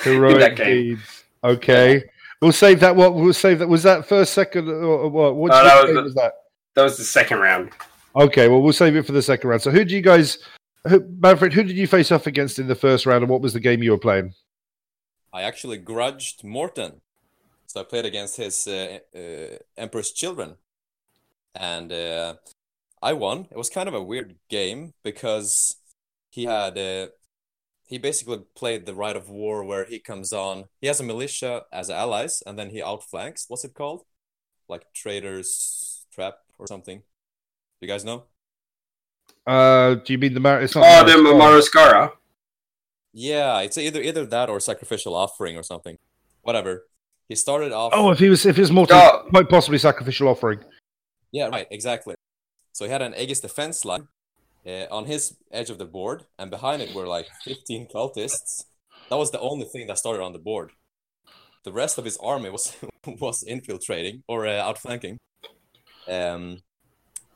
Heroic 0.00 0.56
deeds. 0.56 1.24
Okay. 1.42 2.04
We'll 2.40 2.52
save 2.52 2.78
that. 2.80 2.94
What 2.94 3.14
we'll 3.14 3.32
save 3.32 3.58
that. 3.58 3.68
Was 3.68 3.82
that 3.82 4.06
first, 4.06 4.32
second, 4.32 4.68
or 4.68 4.84
or 4.84 5.08
what? 5.10 5.34
What 5.36 5.52
Oh, 5.52 5.64
that 5.64 5.84
was 5.86 5.94
the- 5.94 6.02
was 6.02 6.14
that? 6.14 6.32
That 6.74 6.82
was 6.84 6.96
the 6.96 7.04
second 7.04 7.38
round. 7.40 7.70
Okay. 8.14 8.46
Well, 8.48 8.62
we'll 8.62 8.72
save 8.72 8.94
it 8.94 9.04
for 9.06 9.10
the 9.12 9.22
second 9.22 9.50
round. 9.50 9.62
So, 9.62 9.72
who 9.72 9.84
do 9.84 9.94
you 9.96 10.00
guys, 10.02 10.38
who, 10.86 11.00
Manfred? 11.18 11.52
Who 11.52 11.64
did 11.64 11.76
you 11.76 11.88
face 11.88 12.12
off 12.12 12.28
against 12.28 12.60
in 12.60 12.68
the 12.68 12.76
first 12.76 13.06
round, 13.06 13.24
and 13.24 13.30
what 13.30 13.40
was 13.40 13.54
the 13.54 13.60
game 13.60 13.82
you 13.82 13.90
were 13.90 13.98
playing? 13.98 14.34
I 15.32 15.42
actually 15.42 15.78
grudged 15.78 16.44
Morten. 16.44 17.00
So 17.68 17.80
I 17.80 17.84
played 17.84 18.06
against 18.06 18.38
his 18.38 18.66
uh, 18.66 18.98
uh, 19.14 19.58
Emperor's 19.76 20.10
Children. 20.10 20.56
And 21.54 21.92
uh, 21.92 22.34
I 23.02 23.12
won. 23.12 23.46
It 23.50 23.58
was 23.58 23.68
kind 23.68 23.88
of 23.88 23.94
a 23.94 24.02
weird 24.02 24.36
game 24.48 24.94
because 25.04 25.76
he 26.30 26.44
had. 26.44 26.78
Uh, 26.78 27.08
he 27.86 27.98
basically 27.98 28.40
played 28.54 28.86
the 28.86 28.94
Rite 28.94 29.16
of 29.16 29.28
War 29.28 29.64
where 29.64 29.84
he 29.84 29.98
comes 29.98 30.32
on. 30.32 30.64
He 30.80 30.86
has 30.86 31.00
a 31.00 31.04
militia 31.04 31.62
as 31.72 31.88
allies 31.88 32.42
and 32.46 32.58
then 32.58 32.70
he 32.70 32.82
outflanks. 32.82 33.46
What's 33.48 33.64
it 33.64 33.74
called? 33.74 34.02
Like 34.68 34.92
traitors 34.94 36.04
Trap 36.12 36.34
or 36.58 36.66
something. 36.66 37.02
You 37.80 37.88
guys 37.88 38.04
know? 38.04 38.24
Uh, 39.46 39.94
do 39.94 40.12
you 40.12 40.18
mean 40.18 40.34
the 40.34 40.40
Mar? 40.40 40.60
It's 40.60 40.74
not. 40.74 40.84
Oh, 40.84 41.04
the 41.04 41.34
Maris- 41.34 41.70
Yeah, 43.12 43.60
it's 43.60 43.78
either 43.78 44.02
either 44.02 44.26
that 44.26 44.50
or 44.50 44.60
Sacrificial 44.60 45.14
Offering 45.14 45.56
or 45.56 45.62
something. 45.62 45.96
Whatever. 46.42 46.84
He 47.28 47.34
started 47.34 47.72
off. 47.72 47.92
Oh, 47.94 48.10
if 48.10 48.18
he 48.18 48.28
was, 48.30 48.46
if 48.46 48.56
he 48.56 48.62
was 48.62 48.72
multi, 48.72 48.94
Oh. 48.94 49.26
quite 49.30 49.48
possibly 49.48 49.78
sacrificial 49.78 50.28
offering. 50.28 50.60
Yeah, 51.30 51.48
right, 51.48 51.66
exactly. 51.70 52.14
So 52.72 52.84
he 52.86 52.90
had 52.90 53.02
an 53.02 53.14
Aegis 53.14 53.40
defense 53.40 53.84
line 53.84 54.08
uh, 54.66 54.86
on 54.90 55.04
his 55.04 55.36
edge 55.52 55.68
of 55.68 55.78
the 55.78 55.84
board, 55.84 56.24
and 56.38 56.50
behind 56.50 56.80
it 56.80 56.94
were 56.94 57.06
like 57.06 57.26
15 57.44 57.88
cultists. 57.94 58.64
That 59.10 59.16
was 59.16 59.30
the 59.30 59.40
only 59.40 59.66
thing 59.66 59.86
that 59.88 59.98
started 59.98 60.22
on 60.22 60.32
the 60.32 60.38
board. 60.38 60.72
The 61.64 61.72
rest 61.72 61.98
of 61.98 62.04
his 62.04 62.16
army 62.18 62.50
was 62.50 62.74
was 63.06 63.42
infiltrating 63.42 64.22
or 64.26 64.46
uh, 64.46 64.52
outflanking. 64.62 65.18
Um, 66.06 66.62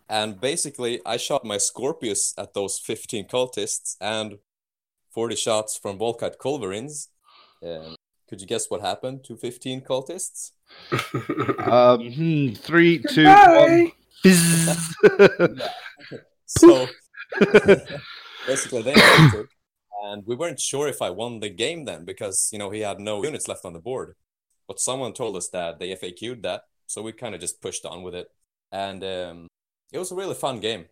and 0.08 0.40
basically, 0.40 1.00
I 1.04 1.16
shot 1.18 1.44
my 1.44 1.58
Scorpius 1.58 2.32
at 2.38 2.54
those 2.54 2.78
15 2.78 3.28
cultists 3.28 3.96
and 4.00 4.38
40 5.10 5.36
shots 5.36 5.76
from 5.76 5.98
Volkite 5.98 6.36
Culverins. 6.38 7.08
Um, 7.62 7.96
could 8.32 8.40
you 8.40 8.46
guess 8.46 8.70
what 8.70 8.80
happened 8.80 9.22
to 9.24 9.36
15 9.36 9.82
cultists? 9.82 10.52
Um, 11.58 12.10
hmm, 12.10 12.54
three, 12.54 12.98
two, 12.98 13.24
Bye. 13.24 13.58
one. 13.58 13.92
Fizz. 14.22 14.94
So 16.46 16.86
basically, 18.46 18.80
they 18.82 18.94
entered, 18.94 19.48
and 20.04 20.22
we 20.26 20.34
weren't 20.34 20.58
sure 20.58 20.88
if 20.88 21.02
I 21.02 21.10
won 21.10 21.40
the 21.40 21.50
game 21.50 21.84
then 21.84 22.06
because 22.06 22.48
you 22.52 22.58
know 22.58 22.70
he 22.70 22.80
had 22.80 23.00
no 23.00 23.22
units 23.22 23.48
left 23.48 23.66
on 23.66 23.74
the 23.74 23.80
board. 23.80 24.14
But 24.66 24.80
someone 24.80 25.12
told 25.12 25.36
us 25.36 25.48
that 25.50 25.78
they 25.78 25.94
FAQ'd 25.94 26.42
that, 26.42 26.62
so 26.86 27.02
we 27.02 27.12
kind 27.12 27.34
of 27.34 27.40
just 27.42 27.60
pushed 27.60 27.84
on 27.84 28.02
with 28.02 28.14
it, 28.14 28.28
and 28.70 29.04
um, 29.04 29.48
it 29.92 29.98
was 29.98 30.10
a 30.10 30.14
really 30.14 30.34
fun 30.34 30.58
game. 30.60 30.86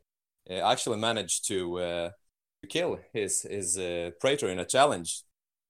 Uh, 0.49 0.57
I 0.57 0.73
actually 0.73 0.99
managed 0.99 1.49
to 1.49 1.79
uh, 1.79 2.11
kill 2.69 2.99
his 3.15 3.43
his 3.43 3.79
uh, 3.79 4.11
Praetor 4.21 4.51
in 4.51 4.59
a 4.59 4.67
challenge. 4.67 5.23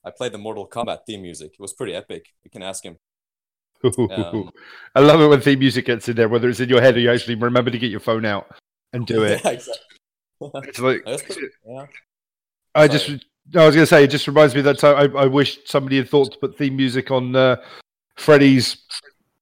I 0.04 0.10
played 0.10 0.32
the 0.32 0.38
Mortal 0.38 0.66
Kombat 0.66 1.00
theme 1.06 1.22
music. 1.22 1.52
It 1.52 1.60
was 1.60 1.72
pretty 1.72 1.94
epic. 1.94 2.26
You 2.42 2.50
can 2.50 2.62
ask 2.62 2.84
him. 2.84 2.98
Um, 3.84 4.50
I 4.94 5.00
love 5.00 5.20
it 5.20 5.26
when 5.26 5.40
theme 5.40 5.58
music 5.58 5.86
gets 5.86 6.08
in 6.08 6.16
there, 6.16 6.28
whether 6.28 6.48
it's 6.48 6.60
in 6.60 6.68
your 6.68 6.82
head 6.82 6.96
or 6.96 7.00
you 7.00 7.10
actually 7.10 7.34
remember 7.34 7.70
to 7.70 7.78
get 7.78 7.90
your 7.90 8.00
phone 8.00 8.24
out 8.26 8.54
and 8.92 9.06
do 9.06 9.22
it. 9.24 9.40
Yeah, 9.44 9.50
exactly. 9.52 9.84
It's 10.68 10.78
like 10.78 11.04
pretty- 11.04 11.40
yeah. 11.66 11.86
I 12.74 12.88
just. 12.88 13.08
I 13.54 13.66
was 13.66 13.74
going 13.74 13.82
to 13.82 13.86
say, 13.86 14.04
it 14.04 14.10
just 14.10 14.28
reminds 14.28 14.54
me 14.54 14.60
of 14.60 14.64
that 14.66 14.78
time 14.78 15.16
I, 15.16 15.22
I 15.22 15.26
wish 15.26 15.58
somebody 15.64 15.96
had 15.96 16.08
thought 16.08 16.30
to 16.32 16.38
put 16.38 16.56
theme 16.56 16.76
music 16.76 17.10
on 17.10 17.34
uh, 17.34 17.56
Freddy's. 18.16 18.84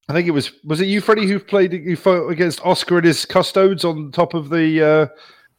I 0.08 0.14
think 0.14 0.26
it 0.26 0.30
was, 0.30 0.52
was 0.64 0.80
it 0.80 0.86
you, 0.86 1.00
Freddy, 1.02 1.26
who 1.26 1.38
played, 1.38 1.72
who 1.72 1.94
fought 1.94 2.28
against 2.28 2.64
Oscar 2.64 2.98
and 2.98 3.06
his 3.06 3.26
custodes 3.26 3.84
on 3.84 4.10
top 4.10 4.32
of 4.34 4.48
the 4.48 4.82
uh, 4.82 5.06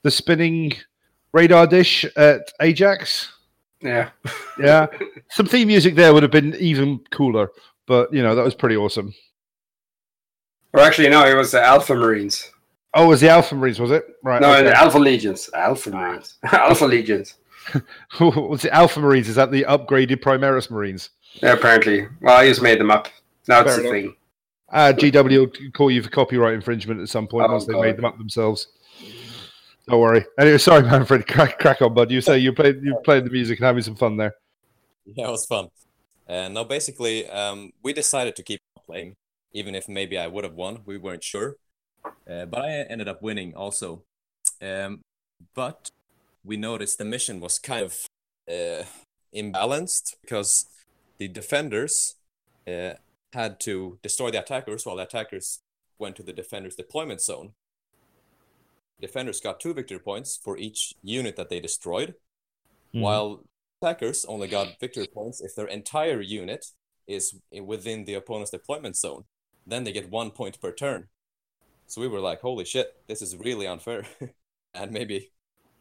the 0.02 0.10
spinning 0.10 0.74
radar 1.32 1.68
dish 1.68 2.06
at 2.16 2.52
Ajax? 2.60 3.32
Yeah. 3.82 4.10
Yeah, 4.60 4.88
some 5.30 5.46
theme 5.46 5.68
music 5.70 5.96
there 5.96 6.14
would 6.14 6.24
have 6.24 6.32
been 6.34 6.54
even 6.56 7.00
cooler, 7.12 7.50
but 7.88 8.14
you 8.14 8.22
know 8.22 8.36
that 8.36 8.44
was 8.44 8.56
pretty 8.56 8.76
awesome. 8.76 9.14
Or 10.74 10.82
actually, 10.82 11.10
no, 11.10 11.26
it 11.26 11.34
was 11.34 11.52
the 11.52 11.62
Alpha 11.64 11.96
Marines. 11.96 12.52
Oh, 12.94 13.06
it 13.06 13.08
was 13.08 13.22
the 13.22 13.30
Alpha 13.30 13.56
Marines, 13.56 13.80
was 13.80 13.92
it? 13.92 14.04
Right. 14.24 14.42
No, 14.42 14.52
okay. 14.54 14.64
the 14.64 14.78
Alpha 14.78 15.00
Legions. 15.00 15.50
Alpha 15.54 15.92
Marines. 15.92 16.38
Alpha 16.44 16.86
Legions. 16.86 17.36
was 18.20 18.66
it 18.66 18.72
Alpha 18.72 19.00
Marines? 19.00 19.30
Is 19.30 19.36
that 19.36 19.52
the 19.52 19.64
upgraded 19.64 20.22
Primaris 20.22 20.70
Marines? 20.70 21.12
Yeah, 21.42 21.54
apparently. 21.54 22.08
Well, 22.22 22.36
I 22.36 22.48
just 22.48 22.62
made 22.62 22.80
them 22.80 22.92
up. 22.92 23.08
Now 23.48 23.62
it's 23.62 23.76
Fair 23.76 23.78
a 23.78 23.80
enough. 23.82 23.92
thing. 23.94 24.16
Uh, 24.72 24.94
GW 24.96 25.40
will 25.40 25.72
call 25.72 25.90
you 25.90 26.04
for 26.04 26.10
copyright 26.10 26.54
infringement 26.54 27.00
at 27.02 27.10
some 27.10 27.28
point 27.28 27.48
Oh, 27.50 27.54
once 27.54 27.66
they 27.66 27.74
God. 27.74 27.82
made 27.82 27.98
them 27.98 28.06
up 28.06 28.18
themselves. 28.18 28.68
Don't 29.90 30.02
worry. 30.02 30.24
Anyway, 30.38 30.60
sorry, 30.60 30.84
Manfred. 30.84 31.26
Crack, 31.28 31.58
crack 31.58 31.82
on, 31.82 31.96
bud. 31.96 32.12
You 32.12 32.22
say 32.22 32.38
you 32.38 32.54
played 32.54 32.84
you 32.84 32.96
played 33.04 33.26
the 33.26 33.32
music 33.32 33.58
and 33.58 33.66
having 33.66 33.82
some 33.82 33.96
fun 33.96 34.18
there. 34.18 34.36
Yeah, 35.06 35.28
it 35.28 35.32
was 35.32 35.48
fun. 35.48 35.70
And 36.28 36.54
now, 36.54 36.64
basically, 36.64 37.28
um, 37.28 37.72
we 37.82 37.92
decided 37.92 38.36
to 38.36 38.44
keep 38.44 38.62
playing, 38.86 39.16
even 39.52 39.74
if 39.74 39.90
maybe 39.90 40.16
I 40.16 40.28
would 40.28 40.44
have 40.44 40.54
won. 40.54 40.82
We 40.86 41.00
weren't 41.00 41.24
sure, 41.24 41.56
uh, 42.06 42.46
but 42.46 42.62
I 42.62 42.70
ended 42.84 43.08
up 43.08 43.24
winning 43.24 43.56
also. 43.56 44.04
Um, 44.62 45.02
but 45.56 45.90
we 46.44 46.56
noticed 46.56 47.00
the 47.00 47.06
mission 47.06 47.40
was 47.40 47.58
kind 47.58 47.84
of 47.84 48.06
uh, 48.48 48.84
imbalanced 49.36 50.18
because 50.22 50.66
the 51.18 51.28
defenders 51.28 52.14
uh, 52.68 52.92
had 53.34 53.60
to 53.62 53.98
destroy 54.04 54.30
the 54.30 54.40
attackers 54.40 54.86
while 54.86 54.98
the 54.98 55.04
attackers 55.04 55.62
went 55.98 56.16
to 56.18 56.24
the 56.24 56.34
defenders' 56.34 56.76
deployment 56.76 57.22
zone. 57.22 57.54
Defenders 59.02 59.40
got 59.40 59.60
two 59.60 59.74
victory 59.74 60.00
points 60.00 60.40
for 60.42 60.58
each 60.58 60.94
unit 61.02 61.36
that 61.36 61.50
they 61.50 61.60
destroyed, 61.60 62.16
while 62.92 63.44
attackers 63.82 64.26
only 64.26 64.48
got 64.48 64.80
victory 64.80 65.08
points 65.08 65.42
if 65.42 65.56
their 65.56 65.68
entire 65.68 66.22
unit 66.22 66.66
is 67.08 67.40
within 67.64 68.06
the 68.06 68.14
opponent's 68.14 68.52
deployment 68.52 68.96
zone. 68.96 69.24
Then 69.66 69.84
they 69.84 69.92
get 69.92 70.10
one 70.10 70.32
point 70.32 70.60
per 70.62 70.72
turn. 70.72 71.08
So 71.88 72.02
we 72.02 72.08
were 72.08 72.20
like, 72.20 72.42
holy 72.42 72.66
shit, 72.66 72.96
this 73.08 73.22
is 73.22 73.36
really 73.38 73.66
unfair. 73.66 74.06
and 74.74 74.92
maybe 74.92 75.32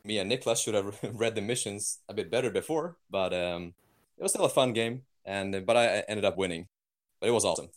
me 0.05 0.19
and 0.19 0.31
Niklas 0.31 0.63
should 0.63 0.75
have 0.75 0.99
read 1.13 1.35
the 1.35 1.43
missions 1.43 1.99
a 2.09 2.15
bit 2.15 2.31
better 2.31 2.51
before, 2.51 2.97
but 3.11 3.35
um, 3.35 3.75
it 4.17 4.23
was 4.23 4.33
still 4.33 4.45
a 4.45 4.49
fun 4.49 4.73
game, 4.73 5.03
and 5.25 5.67
but 5.67 5.77
I 5.77 6.05
ended 6.09 6.25
up 6.25 6.39
winning. 6.39 6.69
But 7.21 7.29
it 7.29 7.33
was 7.33 7.45
awesome. 7.45 7.69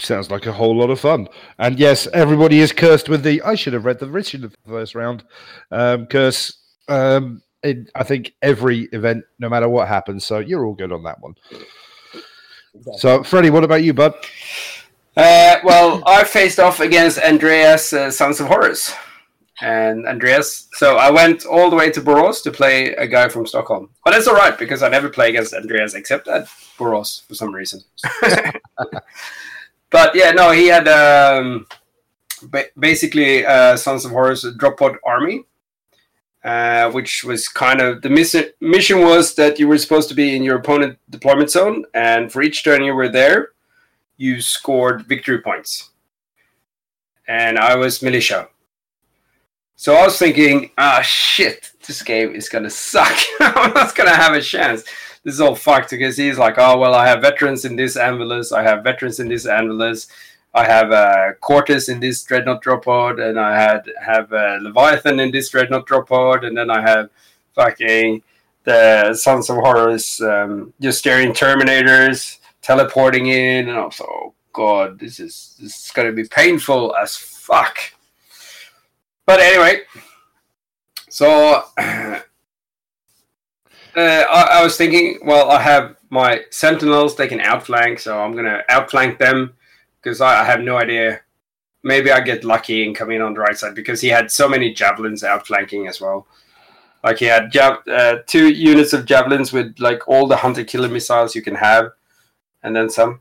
Sounds 0.00 0.30
like 0.30 0.46
a 0.46 0.52
whole 0.52 0.76
lot 0.76 0.90
of 0.90 0.98
fun. 0.98 1.28
And 1.58 1.78
yes, 1.78 2.08
everybody 2.12 2.60
is 2.60 2.72
cursed 2.72 3.08
with 3.08 3.22
the 3.22 3.42
I 3.42 3.54
should 3.54 3.74
have 3.74 3.84
read 3.84 3.98
the 3.98 4.08
Richard 4.08 4.44
of 4.44 4.52
the 4.52 4.70
first 4.70 4.94
round 4.94 5.24
um, 5.70 6.06
curse. 6.06 6.58
Um, 6.88 7.42
in, 7.62 7.86
I 7.94 8.04
think 8.04 8.34
every 8.42 8.84
event, 8.92 9.24
no 9.38 9.48
matter 9.48 9.68
what 9.68 9.88
happens. 9.88 10.24
So 10.24 10.38
you're 10.38 10.64
all 10.64 10.74
good 10.74 10.92
on 10.92 11.02
that 11.04 11.20
one. 11.20 11.34
So, 12.96 13.22
Freddie, 13.22 13.50
what 13.50 13.64
about 13.64 13.82
you, 13.82 13.92
bud? 13.92 14.14
Uh, 15.16 15.56
well, 15.64 16.02
I 16.06 16.24
faced 16.24 16.58
off 16.58 16.80
against 16.80 17.18
Andreas, 17.18 17.92
uh, 17.92 18.10
Sons 18.10 18.40
of 18.40 18.46
Horus. 18.46 18.94
And 19.62 20.06
Andreas, 20.06 20.68
so 20.72 20.96
I 20.96 21.10
went 21.10 21.44
all 21.44 21.68
the 21.68 21.76
way 21.76 21.90
to 21.90 22.00
Borås 22.00 22.42
to 22.44 22.50
play 22.50 22.94
a 22.94 23.06
guy 23.06 23.28
from 23.28 23.44
Stockholm. 23.44 23.90
But 24.04 24.14
it's 24.14 24.26
all 24.26 24.34
right 24.34 24.58
because 24.58 24.82
I 24.82 24.88
never 24.88 25.10
play 25.10 25.28
against 25.28 25.52
Andreas 25.52 25.92
except 25.92 26.28
at 26.28 26.46
Borås 26.78 27.26
for 27.28 27.34
some 27.34 27.54
reason. 27.54 27.82
but 29.90 30.14
yeah, 30.14 30.30
no, 30.30 30.52
he 30.52 30.68
had 30.68 30.88
um, 30.88 31.66
ba- 32.42 32.70
basically 32.78 33.44
uh, 33.44 33.76
Sons 33.76 34.04
of 34.04 34.12
Horus 34.12 34.46
drop 34.56 34.78
pod 34.78 34.96
army, 35.04 35.44
uh, 36.44 36.90
which 36.90 37.24
was 37.24 37.48
kind 37.48 37.80
of 37.80 38.02
the 38.02 38.10
miss- 38.10 38.52
mission 38.60 39.02
was 39.02 39.34
that 39.34 39.58
you 39.58 39.68
were 39.68 39.78
supposed 39.78 40.08
to 40.08 40.14
be 40.14 40.36
in 40.36 40.42
your 40.42 40.56
opponent 40.56 40.98
deployment 41.10 41.50
zone, 41.50 41.84
and 41.94 42.32
for 42.32 42.42
each 42.42 42.64
turn 42.64 42.82
you 42.82 42.94
were 42.94 43.08
there, 43.08 43.50
you 44.16 44.40
scored 44.40 45.06
victory 45.06 45.40
points. 45.40 45.90
And 47.26 47.58
I 47.58 47.76
was 47.76 48.02
militia. 48.02 48.48
So 49.76 49.94
I 49.94 50.04
was 50.04 50.18
thinking, 50.18 50.72
ah, 50.76 51.00
shit, 51.00 51.72
this 51.86 52.02
game 52.02 52.34
is 52.34 52.48
gonna 52.48 52.68
suck. 52.70 53.16
I'm 53.40 53.72
not 53.72 53.94
gonna 53.94 54.14
have 54.14 54.34
a 54.34 54.40
chance. 54.42 54.84
This 55.24 55.34
is 55.34 55.40
all 55.40 55.54
fucked 55.54 55.90
because 55.90 56.16
he's 56.16 56.38
like, 56.38 56.54
oh 56.58 56.78
well, 56.78 56.94
I 56.94 57.06
have 57.06 57.20
veterans 57.20 57.64
in 57.64 57.76
this 57.76 57.96
Anvillus, 57.96 58.52
I 58.56 58.62
have 58.62 58.82
veterans 58.84 59.20
in 59.20 59.28
this 59.28 59.46
Anvillus, 59.46 60.08
I 60.52 60.64
have 60.64 60.90
uh, 60.90 61.32
Cortus 61.40 61.88
in 61.88 62.00
this 62.00 62.24
Dreadnought 62.24 62.62
drop 62.62 62.84
pod, 62.84 63.20
and 63.20 63.38
I 63.38 63.60
had 63.60 63.90
have 64.02 64.32
uh, 64.32 64.58
Leviathan 64.60 65.20
in 65.20 65.30
this 65.30 65.48
Dreadnought 65.50 65.86
drop 65.86 66.08
pod, 66.08 66.44
and 66.44 66.56
then 66.56 66.70
I 66.70 66.80
have 66.80 67.10
fucking 67.54 68.22
the 68.64 69.14
Sons 69.14 69.48
of 69.48 69.56
Horus 69.56 70.20
um, 70.20 70.72
just 70.80 70.98
staring 70.98 71.32
Terminators 71.32 72.38
teleporting 72.62 73.26
in, 73.26 73.68
and 73.68 73.78
I 73.78 73.84
was 73.84 74.00
like, 74.00 74.08
oh 74.08 74.34
god, 74.52 74.98
this 74.98 75.20
is 75.20 75.56
this 75.60 75.84
is 75.84 75.90
gonna 75.92 76.12
be 76.12 76.24
painful 76.24 76.96
as 76.96 77.16
fuck. 77.16 77.78
But 79.26 79.38
anyway, 79.38 79.82
so 81.08 81.62
uh, 83.96 84.24
I, 84.30 84.60
I 84.60 84.64
was 84.64 84.76
thinking, 84.76 85.18
well, 85.24 85.50
I 85.50 85.60
have 85.60 85.96
my 86.10 86.42
Sentinels; 86.50 87.16
they 87.16 87.28
can 87.28 87.40
outflank, 87.40 87.98
so 87.98 88.18
I'm 88.18 88.34
gonna 88.34 88.62
outflank 88.68 89.18
them 89.18 89.54
because 90.00 90.20
I, 90.20 90.42
I 90.42 90.44
have 90.44 90.60
no 90.60 90.76
idea. 90.76 91.20
Maybe 91.82 92.10
I 92.12 92.20
get 92.20 92.44
lucky 92.44 92.84
and 92.84 92.94
come 92.94 93.10
in 93.10 93.22
on 93.22 93.34
the 93.34 93.40
right 93.40 93.56
side 93.56 93.74
because 93.74 94.00
he 94.00 94.08
had 94.08 94.30
so 94.30 94.48
many 94.48 94.72
javelins 94.72 95.24
outflanking 95.24 95.86
as 95.86 96.00
well. 96.00 96.26
Like 97.02 97.18
he 97.18 97.24
had 97.24 97.56
uh, 97.56 98.18
two 98.26 98.50
units 98.50 98.92
of 98.92 99.06
javelins 99.06 99.52
with 99.52 99.76
like 99.78 100.06
all 100.06 100.26
the 100.26 100.36
hunter 100.36 100.64
killer 100.64 100.88
missiles 100.88 101.34
you 101.34 101.42
can 101.42 101.54
have, 101.54 101.92
and 102.62 102.76
then 102.76 102.90
some. 102.90 103.20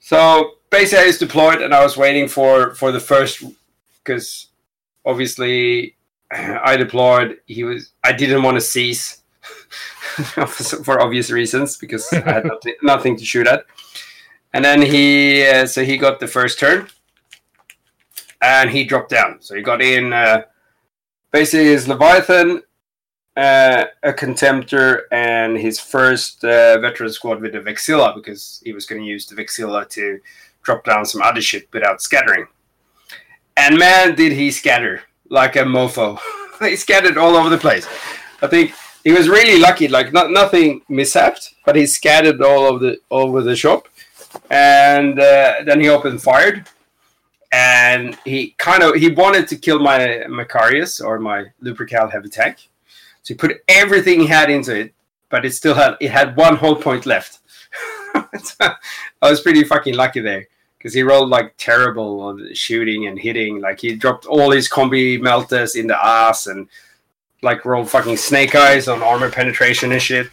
So 0.00 0.52
basically, 0.70 1.04
I 1.04 1.06
was 1.06 1.18
deployed 1.18 1.62
and 1.62 1.74
I 1.74 1.82
was 1.82 1.96
waiting 1.96 2.28
for 2.28 2.74
for 2.74 2.90
the 2.90 3.00
first 3.00 3.44
because 4.02 4.48
obviously 5.04 5.96
I 6.32 6.76
deployed. 6.76 7.38
He 7.46 7.64
was. 7.64 7.92
I 8.02 8.12
didn't 8.12 8.42
want 8.42 8.56
to 8.56 8.60
cease 8.60 9.21
for 10.84 11.00
obvious 11.00 11.30
reasons 11.30 11.76
because 11.76 12.12
I 12.12 12.20
had 12.20 12.44
nothing, 12.44 12.74
nothing 12.82 13.16
to 13.16 13.24
shoot 13.24 13.46
at. 13.46 13.64
And 14.52 14.64
then 14.64 14.82
he, 14.82 15.46
uh, 15.46 15.66
so 15.66 15.84
he 15.84 15.96
got 15.96 16.20
the 16.20 16.26
first 16.26 16.58
turn, 16.58 16.88
and 18.42 18.70
he 18.70 18.84
dropped 18.84 19.10
down. 19.10 19.40
So 19.40 19.54
he 19.54 19.62
got 19.62 19.80
in 19.80 20.12
uh, 20.12 20.42
basically 21.30 21.66
his 21.66 21.88
Leviathan, 21.88 22.62
uh, 23.36 23.84
a 24.02 24.12
Contemptor, 24.12 25.02
and 25.10 25.56
his 25.56 25.80
first 25.80 26.44
uh, 26.44 26.78
veteran 26.80 27.10
squad 27.10 27.40
with 27.40 27.52
the 27.52 27.60
Vexilla 27.60 28.14
because 28.14 28.60
he 28.64 28.72
was 28.72 28.84
going 28.84 29.00
to 29.00 29.08
use 29.08 29.26
the 29.26 29.34
Vexilla 29.34 29.88
to 29.90 30.20
drop 30.62 30.84
down 30.84 31.06
some 31.06 31.22
other 31.22 31.40
shit 31.40 31.68
without 31.72 32.02
scattering. 32.02 32.46
And 33.56 33.78
man, 33.78 34.14
did 34.14 34.32
he 34.32 34.50
scatter 34.50 35.02
like 35.30 35.56
a 35.56 35.60
mofo! 35.60 36.18
he 36.60 36.76
scattered 36.76 37.16
all 37.16 37.36
over 37.36 37.48
the 37.48 37.58
place. 37.58 37.86
I 38.42 38.48
think 38.48 38.74
he 39.04 39.12
was 39.12 39.28
really 39.28 39.58
lucky. 39.58 39.88
Like 39.88 40.12
not 40.12 40.30
nothing 40.30 40.82
mishapped, 40.88 41.54
but 41.64 41.76
he 41.76 41.86
scattered 41.86 42.42
all 42.42 42.66
of 42.66 42.80
the 42.80 42.98
all 43.08 43.28
over 43.28 43.42
the 43.42 43.56
shop. 43.56 43.88
And 44.50 45.18
uh, 45.18 45.62
then 45.66 45.80
he 45.80 45.88
opened 45.88 46.22
fired. 46.22 46.68
And 47.54 48.16
he 48.24 48.54
kind 48.56 48.82
of 48.82 48.94
he 48.94 49.10
wanted 49.10 49.46
to 49.48 49.56
kill 49.56 49.78
my 49.78 50.24
Macharius 50.28 51.04
or 51.04 51.18
my 51.18 51.46
Lupercal 51.62 52.10
heavy 52.10 52.30
tank. 52.30 52.68
So 53.22 53.34
he 53.34 53.38
put 53.38 53.62
everything 53.68 54.20
he 54.20 54.26
had 54.26 54.50
into 54.50 54.74
it 54.74 54.94
but 55.32 55.46
it 55.46 55.54
still 55.54 55.74
had 55.74 55.96
it 55.98 56.10
had 56.12 56.36
one 56.36 56.54
whole 56.54 56.76
point 56.76 57.06
left. 57.06 57.40
I 58.60 59.30
was 59.30 59.40
pretty 59.40 59.64
fucking 59.64 59.94
lucky 59.94 60.20
there 60.20 60.46
because 60.76 60.92
he 60.92 61.02
rolled 61.02 61.30
like 61.30 61.54
terrible 61.56 62.20
on 62.20 62.54
shooting 62.54 63.06
and 63.06 63.18
hitting. 63.18 63.60
Like 63.60 63.80
he 63.80 63.96
dropped 63.96 64.26
all 64.26 64.50
his 64.50 64.68
combi 64.68 65.18
melters 65.18 65.74
in 65.74 65.86
the 65.86 65.98
ass 66.06 66.46
and 66.46 66.68
like 67.42 67.64
rolled 67.64 67.90
fucking 67.90 68.16
snake 68.16 68.54
eyes 68.54 68.88
on 68.88 69.02
armor 69.02 69.30
penetration 69.30 69.92
and 69.92 70.02
shit 70.02 70.28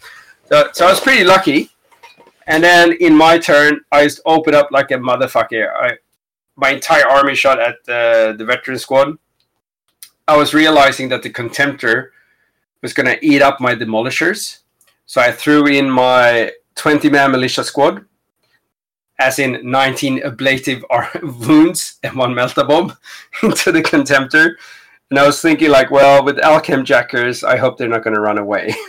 so, 0.48 0.68
so 0.72 0.86
I 0.86 0.90
was 0.90 1.00
pretty 1.00 1.24
lucky 1.24 1.70
and 2.50 2.64
then 2.64 2.94
in 2.94 3.16
my 3.16 3.38
turn, 3.38 3.80
I 3.92 4.02
just 4.02 4.20
opened 4.26 4.56
up 4.56 4.72
like 4.72 4.90
a 4.90 4.94
motherfucker. 4.94 5.70
I, 5.72 5.92
my 6.56 6.70
entire 6.70 7.06
army 7.06 7.36
shot 7.36 7.60
at 7.60 7.76
the, 7.84 8.34
the 8.36 8.44
veteran 8.44 8.76
squad. 8.76 9.16
I 10.26 10.36
was 10.36 10.52
realizing 10.52 11.08
that 11.10 11.22
the 11.22 11.30
Contemptor 11.30 12.08
was 12.82 12.92
going 12.92 13.06
to 13.06 13.24
eat 13.24 13.40
up 13.40 13.60
my 13.60 13.76
demolishers. 13.76 14.58
So 15.06 15.20
I 15.20 15.30
threw 15.30 15.68
in 15.68 15.88
my 15.88 16.50
20 16.74 17.08
man 17.08 17.30
militia 17.30 17.62
squad, 17.62 18.04
as 19.20 19.38
in 19.38 19.60
19 19.62 20.22
ablative 20.24 20.82
wounds 21.22 22.00
and 22.02 22.16
one 22.16 22.34
melta 22.34 22.66
bomb 22.66 22.96
into 23.44 23.70
the 23.70 23.80
Contemptor. 23.80 24.54
And 25.10 25.18
I 25.18 25.26
was 25.26 25.42
thinking, 25.42 25.70
like, 25.70 25.90
well, 25.90 26.24
with 26.24 26.38
Alchem 26.38 26.84
Jackers, 26.84 27.42
I 27.42 27.56
hope 27.56 27.76
they're 27.76 27.88
not 27.88 28.04
going 28.04 28.14
to 28.14 28.20
run 28.20 28.38
away. 28.38 28.74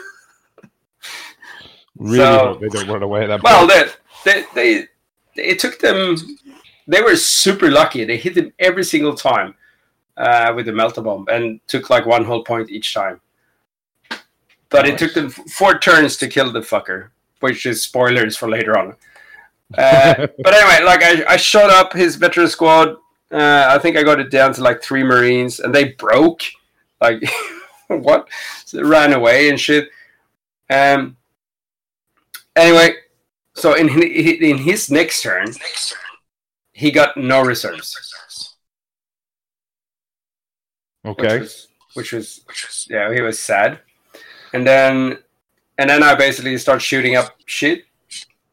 Really 1.97 2.17
So- 2.17 2.37
hope 2.37 2.61
they 2.61 2.67
don't 2.69 2.87
run 2.87 3.03
away 3.03 3.23
at 3.23 3.27
that 3.27 3.43
Well, 3.43 3.67
they, 3.67 3.83
they, 4.25 4.45
they, 4.55 4.87
it 5.35 5.59
took 5.59 5.77
them. 5.79 6.15
They 6.87 7.01
were 7.01 7.15
super 7.15 7.69
lucky. 7.69 8.05
They 8.05 8.17
hit 8.17 8.35
him 8.37 8.51
every 8.57 8.83
single 8.83 9.13
time 9.13 9.53
uh, 10.17 10.51
with 10.55 10.65
the 10.65 10.71
melta 10.71 11.03
bomb, 11.03 11.27
and 11.29 11.59
took 11.67 11.89
like 11.91 12.05
one 12.07 12.23
whole 12.25 12.43
point 12.43 12.71
each 12.71 12.93
time. 12.93 13.21
But 14.69 14.87
it 14.87 14.97
took 14.97 15.13
them 15.13 15.29
four 15.29 15.77
turns 15.77 16.17
to 16.17 16.27
kill 16.27 16.51
the 16.51 16.61
fucker, 16.61 17.09
which 17.41 17.65
is 17.65 17.83
spoilers 17.83 18.35
for 18.37 18.49
later 18.49 18.77
on. 18.79 18.95
Uh, 19.77 20.27
but 20.43 20.53
anyway, 20.53 20.83
like 20.85 21.01
I, 21.01 21.23
I 21.33 21.37
shot 21.37 21.69
up 21.69 21.93
his 21.93 22.17
veteran 22.17 22.49
squad. 22.49 22.97
Uh, 23.31 23.65
I 23.69 23.79
think 23.79 23.97
I 23.97 24.03
got 24.03 24.19
it 24.19 24.29
down 24.29 24.53
to 24.53 24.61
like 24.61 24.83
three 24.83 25.03
Marines, 25.03 25.59
and 25.59 25.73
they 25.73 25.93
broke. 25.93 26.41
Like 26.99 27.23
what? 27.87 28.27
So 28.65 28.83
ran 28.83 29.13
away 29.13 29.49
and 29.49 29.59
shit. 29.59 29.89
Um. 30.69 31.17
Anyway, 32.55 32.95
so 33.55 33.73
in 33.73 33.87
in 33.89 34.57
his 34.57 34.91
next 34.91 35.21
turn, 35.21 35.47
he 36.73 36.91
got 36.91 37.15
no 37.15 37.41
reserves. 37.41 38.55
okay. 41.05 41.39
Which 41.39 41.41
was, 41.41 41.67
which 41.93 42.13
was, 42.13 42.41
which 42.47 42.65
was, 42.67 42.87
yeah, 42.89 43.13
he 43.13 43.21
was 43.21 43.39
sad. 43.39 43.79
And 44.53 44.65
then, 44.65 45.17
and 45.77 45.89
then 45.89 46.03
I 46.03 46.15
basically 46.15 46.57
start 46.57 46.81
shooting 46.81 47.15
up 47.15 47.35
shit. 47.45 47.85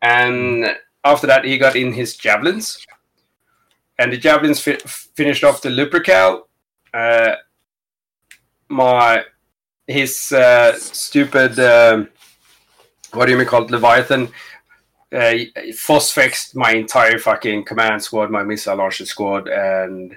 And 0.02 0.76
after 1.04 1.26
that, 1.26 1.44
he 1.44 1.58
got 1.58 1.74
in 1.74 1.92
his 1.92 2.16
javelins, 2.16 2.86
and 3.98 4.12
the 4.12 4.16
javelins 4.16 4.60
fi- 4.60 4.78
finished 5.16 5.44
off 5.44 5.62
the 5.62 5.68
Lupercal. 5.68 6.42
Uh, 6.92 7.34
my 8.68 9.24
his 9.86 10.32
uh, 10.32 10.74
stupid 10.78 11.58
um, 11.58 12.08
what 13.12 13.26
do 13.26 13.36
you 13.36 13.44
call 13.46 13.64
it, 13.64 13.70
Leviathan 13.70 14.28
uh, 15.12 15.34
phosphexed 15.72 16.54
my 16.54 16.72
entire 16.72 17.18
fucking 17.18 17.64
command 17.64 18.02
squad, 18.02 18.30
my 18.30 18.42
missile 18.42 18.76
launcher 18.76 19.06
squad, 19.06 19.48
and 19.48 20.16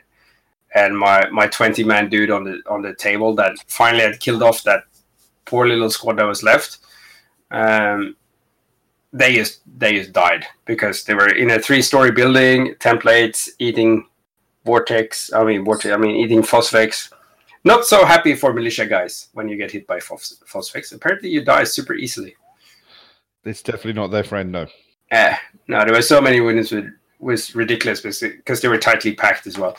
and 0.76 0.98
my 0.98 1.30
my 1.30 1.48
twenty 1.48 1.84
man 1.84 2.10
dude 2.10 2.32
on 2.32 2.44
the 2.44 2.62
on 2.70 2.82
the 2.82 2.94
table 2.96 3.34
that 3.36 3.54
finally 3.68 4.04
had 4.04 4.20
killed 4.20 4.44
off 4.44 4.64
that 4.64 4.84
poor 5.46 5.68
little 5.68 5.90
squad 5.90 6.18
that 6.18 6.26
was 6.26 6.44
left. 6.44 6.80
Um, 7.52 8.16
they 9.14 9.36
just 9.36 9.62
they 9.78 9.94
just 9.94 10.14
died 10.14 10.46
because 10.66 11.04
they 11.04 11.14
were 11.14 11.30
in 11.30 11.52
a 11.52 11.60
three 11.60 11.82
story 11.82 12.12
building, 12.12 12.76
templates, 12.76 13.50
eating 13.60 14.06
vortex. 14.66 15.32
I 15.34 15.44
mean 15.44 15.66
vortex. 15.66 15.94
I 15.94 15.98
mean 15.98 16.16
eating 16.16 16.42
phosphex, 16.42 17.12
not 17.64 17.86
so 17.86 18.06
happy 18.06 18.36
for 18.36 18.54
militia 18.54 18.86
guys 18.86 19.30
when 19.34 19.48
you 19.48 19.58
get 19.58 19.72
hit 19.72 19.86
by 19.86 20.00
phos- 20.00 20.42
phosphex. 20.48 20.94
Apparently, 20.94 21.30
you 21.30 21.44
die 21.44 21.64
super 21.64 21.94
easily. 21.94 22.36
It's 23.44 23.62
definitely 23.62 23.94
not 23.94 24.12
their 24.12 24.24
friend, 24.24 24.52
no. 24.52 24.68
Eh, 25.10 25.36
no, 25.68 25.84
there 25.84 25.94
were 25.94 26.02
so 26.02 26.22
many 26.22 26.40
winners 26.40 26.72
with 26.72 26.86
was 27.20 27.54
ridiculous 27.56 28.02
because 28.02 28.62
they 28.62 28.68
were 28.68 28.78
tightly 28.78 29.14
packed 29.14 29.46
as 29.46 29.58
well. 29.58 29.78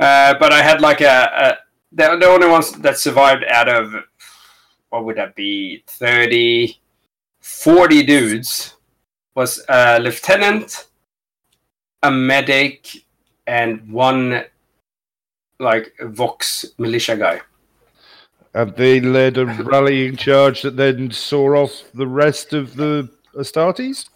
Uh, 0.00 0.34
but 0.40 0.52
I 0.52 0.62
had 0.62 0.80
like 0.80 1.00
a, 1.00 1.06
a 1.06 1.58
the, 1.92 2.16
the 2.16 2.26
only 2.26 2.48
ones 2.48 2.72
that 2.72 2.98
survived 2.98 3.44
out 3.48 3.68
of 3.68 3.94
what 4.88 5.04
would 5.04 5.16
that 5.16 5.36
be 5.36 5.84
30 5.86 6.80
40 7.40 8.02
dudes 8.04 8.76
was 9.34 9.62
a 9.68 9.98
lieutenant 10.00 10.86
a 12.02 12.10
medic 12.10 13.04
and 13.46 13.90
one 13.90 14.44
like 15.58 15.92
vox 16.00 16.64
militia 16.78 17.16
guy 17.16 17.40
And 18.54 18.74
they 18.76 19.00
led 19.00 19.36
a 19.36 19.46
rallying 19.46 20.16
charge 20.16 20.62
that 20.62 20.76
then 20.76 21.10
saw 21.10 21.62
off 21.62 21.82
the 21.94 22.06
rest 22.06 22.52
of 22.52 22.76
the 22.76 23.08
Astartes? 23.34 24.08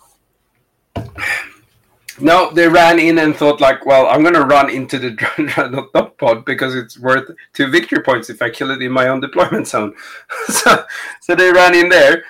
No, 2.21 2.51
they 2.53 2.69
ran 2.69 2.99
in 2.99 3.19
and 3.19 3.35
thought 3.35 3.61
like, 3.61 3.85
well, 3.85 4.07
I'm 4.07 4.23
gonna 4.23 4.45
run 4.45 4.71
into 4.71 4.99
the 4.99 5.11
dot 5.95 6.17
pod 6.19 6.45
because 6.45 6.75
it's 6.75 6.99
worth 6.99 7.31
two 7.53 7.69
victory 7.69 8.03
points 8.03 8.31
if 8.31 8.41
I 8.41 8.51
kill 8.51 8.71
it 8.71 8.83
in 8.83 8.93
my 8.93 9.09
own 9.09 9.21
deployment 9.21 9.67
zone. 9.67 9.95
so, 10.47 10.85
so 11.21 11.35
they 11.35 11.53
ran 11.53 11.75
in 11.75 11.89
there 11.89 12.25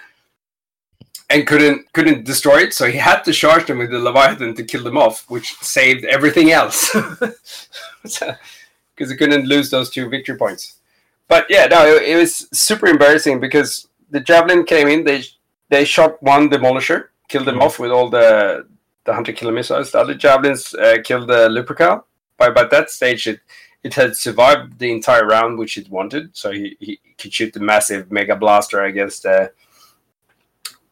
and 1.34 1.46
couldn't 1.46 1.92
couldn't 1.92 2.24
destroy 2.24 2.58
it. 2.58 2.72
So 2.72 2.86
he 2.86 2.98
had 2.98 3.22
to 3.24 3.32
charge 3.32 3.66
them 3.66 3.78
with 3.78 3.90
the 3.90 3.98
Leviathan 3.98 4.54
to 4.54 4.64
kill 4.64 4.84
them 4.84 4.96
off, 4.96 5.28
which 5.28 5.54
saved 5.54 6.04
everything 6.04 6.52
else 6.52 6.90
because 8.02 9.10
he 9.10 9.16
couldn't 9.16 9.46
lose 9.46 9.68
those 9.70 9.90
two 9.90 10.08
victory 10.08 10.36
points. 10.36 10.78
But 11.26 11.46
yeah, 11.48 11.66
no, 11.66 11.84
it, 11.86 12.02
it 12.02 12.16
was 12.16 12.48
super 12.52 12.86
embarrassing 12.86 13.40
because 13.40 13.88
the 14.10 14.20
javelin 14.20 14.64
came 14.64 14.86
in. 14.86 15.04
They 15.04 15.24
they 15.70 15.84
shot 15.84 16.22
one 16.22 16.48
demolisher, 16.48 17.08
killed 17.28 17.46
them 17.46 17.60
off 17.60 17.78
with 17.78 17.90
all 17.90 18.08
the 18.08 18.66
the 19.04 19.12
hunter 19.12 19.32
killer 19.32 19.52
missiles. 19.52 19.90
The 19.90 20.00
other 20.00 20.14
javelins 20.14 20.72
uh, 20.74 20.98
killed 21.04 21.28
the 21.28 21.48
Lupercal. 21.48 22.04
By 22.36 22.50
by 22.50 22.64
that 22.64 22.90
stage, 22.90 23.26
it 23.26 23.40
it 23.82 23.94
had 23.94 24.16
survived 24.16 24.78
the 24.78 24.92
entire 24.92 25.26
round, 25.26 25.58
which 25.58 25.76
it 25.76 25.90
wanted. 25.90 26.36
So 26.36 26.52
he, 26.52 26.76
he 26.80 27.00
could 27.18 27.34
shoot 27.34 27.52
the 27.52 27.60
massive 27.60 28.10
mega 28.10 28.36
blaster 28.36 28.84
against 28.84 29.24
the 29.24 29.52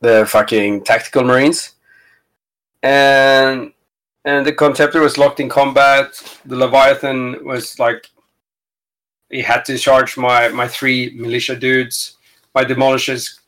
the 0.03 0.27
fucking 0.27 0.83
tactical 0.85 1.24
marines, 1.24 1.73
and 2.83 3.73
and 4.24 4.45
the 4.47 4.53
Contemptor 4.53 5.01
was 5.01 5.16
locked 5.16 5.41
in 5.41 5.49
combat. 5.49 6.09
The 6.45 6.57
Leviathan 6.57 7.45
was 7.45 7.79
like 7.79 8.11
he 9.31 9.41
had 9.41 9.65
to 9.65 9.79
charge 9.79 10.16
my 10.19 10.49
my 10.49 10.69
three 10.69 11.15
militia 11.16 11.57
dudes. 11.57 12.16
My 12.55 12.65
demolishers 12.65 13.39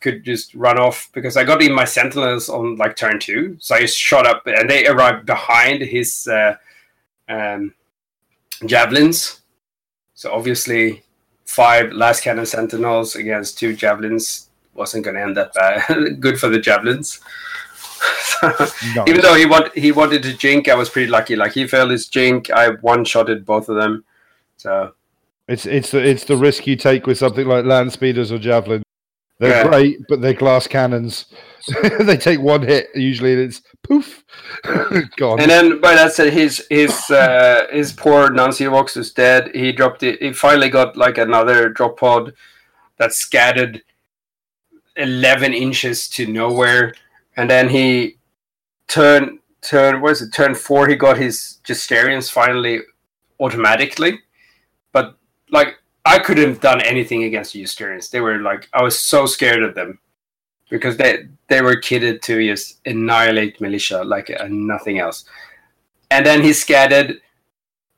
could 0.00 0.24
just 0.24 0.54
run 0.54 0.78
off 0.78 1.08
because 1.12 1.36
I 1.36 1.44
got 1.44 1.62
in 1.62 1.72
my 1.72 1.84
sentinels 1.84 2.48
on 2.48 2.76
like 2.76 2.94
turn 2.94 3.18
two, 3.18 3.56
so 3.58 3.74
I 3.74 3.86
shot 3.86 4.26
up 4.26 4.46
and 4.46 4.68
they 4.68 4.86
arrived 4.86 5.26
behind 5.26 5.82
his 5.82 6.28
uh, 6.28 6.56
um, 7.28 7.74
javelins. 8.66 9.40
So 10.14 10.30
obviously, 10.32 11.02
five 11.46 11.86
lascannon 11.86 12.46
sentinels 12.46 13.16
against 13.16 13.58
two 13.58 13.74
javelins 13.74 14.50
wasn't 14.74 15.04
going 15.04 15.16
to 15.16 15.22
end 15.22 15.36
that 15.36 15.52
bad. 15.54 16.20
Good 16.20 16.38
for 16.38 16.48
the 16.48 16.58
javelins. 16.60 17.20
Nice. 18.42 18.72
Even 19.06 19.20
though 19.20 19.34
he 19.34 19.46
want 19.46 19.72
he 19.78 19.92
wanted 19.92 20.24
to 20.24 20.36
jink, 20.36 20.68
I 20.68 20.74
was 20.74 20.88
pretty 20.90 21.08
lucky. 21.08 21.36
Like 21.36 21.52
he 21.52 21.68
failed 21.68 21.92
his 21.92 22.08
jink, 22.08 22.50
I 22.50 22.70
one 22.80 23.04
shotted 23.04 23.46
both 23.46 23.68
of 23.68 23.76
them. 23.76 24.04
So 24.56 24.94
It's 25.46 25.64
it's 25.66 25.92
the 25.92 26.04
it's 26.04 26.24
the 26.24 26.36
risk 26.36 26.66
you 26.66 26.74
take 26.74 27.06
with 27.06 27.18
something 27.18 27.46
like 27.46 27.64
land 27.64 27.92
speeders 27.92 28.32
or 28.32 28.38
javelin. 28.40 28.82
They're 29.38 29.64
Yeah. 29.64 29.68
great, 29.68 29.98
but 30.08 30.20
they're 30.20 30.34
glass 30.34 30.66
cannons. 30.66 31.26
they 32.00 32.16
take 32.16 32.40
one 32.40 32.62
hit 32.62 32.88
usually, 32.96 33.34
and 33.34 33.42
it's 33.42 33.62
poof, 33.84 34.24
gone. 35.16 35.38
And 35.38 35.48
then 35.48 35.80
by 35.80 35.94
that 35.94 36.12
said, 36.12 36.32
his 36.32 36.66
his 36.68 37.08
uh, 37.10 37.66
his 37.70 37.92
poor 37.92 38.30
Nancy 38.30 38.66
Vox 38.66 38.96
is 38.96 39.12
dead. 39.12 39.54
He 39.54 39.70
dropped 39.70 40.02
it. 40.02 40.20
He 40.20 40.32
finally 40.32 40.68
got 40.70 40.96
like 40.96 41.18
another 41.18 41.68
drop 41.68 42.00
pod 42.00 42.32
that 42.96 43.12
scattered 43.12 43.82
eleven 44.96 45.52
inches 45.54 46.08
to 46.08 46.26
nowhere, 46.26 46.94
and 47.36 47.48
then 47.48 47.68
he 47.68 48.16
turned 48.88 49.38
turn 49.62 50.00
what 50.00 50.12
is 50.12 50.22
it? 50.22 50.32
Turn 50.32 50.54
four. 50.54 50.88
He 50.88 50.96
got 50.96 51.16
his 51.16 51.58
Justaerins 51.64 52.30
finally 52.30 52.80
automatically, 53.40 54.20
but 54.92 55.16
like 55.50 55.76
I 56.04 56.18
couldn't 56.18 56.48
have 56.48 56.60
done 56.60 56.80
anything 56.82 57.24
against 57.24 57.52
the 57.52 57.62
Justaerins. 57.62 58.10
They 58.10 58.20
were 58.20 58.38
like 58.38 58.68
I 58.72 58.82
was 58.82 58.98
so 58.98 59.26
scared 59.26 59.62
of 59.62 59.74
them 59.74 59.98
because 60.68 60.96
they 60.96 61.28
they 61.48 61.62
were 61.62 61.76
kitted 61.76 62.22
to 62.22 62.46
just 62.46 62.80
annihilate 62.86 63.60
militia 63.60 64.02
like 64.02 64.30
uh, 64.30 64.46
nothing 64.48 64.98
else. 64.98 65.24
And 66.10 66.26
then 66.26 66.42
he 66.42 66.52
scattered 66.52 67.20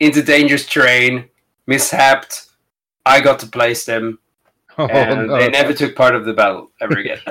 into 0.01 0.23
dangerous 0.23 0.67
terrain, 0.67 1.29
mishapped. 1.67 2.47
I 3.07 3.21
got 3.21 3.39
to 3.41 3.47
place 3.47 3.85
them, 3.85 4.19
Oh, 4.77 4.87
and 4.87 5.29
no. 5.29 5.39
they 5.39 5.49
never 5.49 5.73
took 5.73 5.95
part 5.95 6.15
of 6.15 6.25
the 6.25 6.33
battle 6.33 6.71
ever 6.81 6.99
again. 6.99 7.19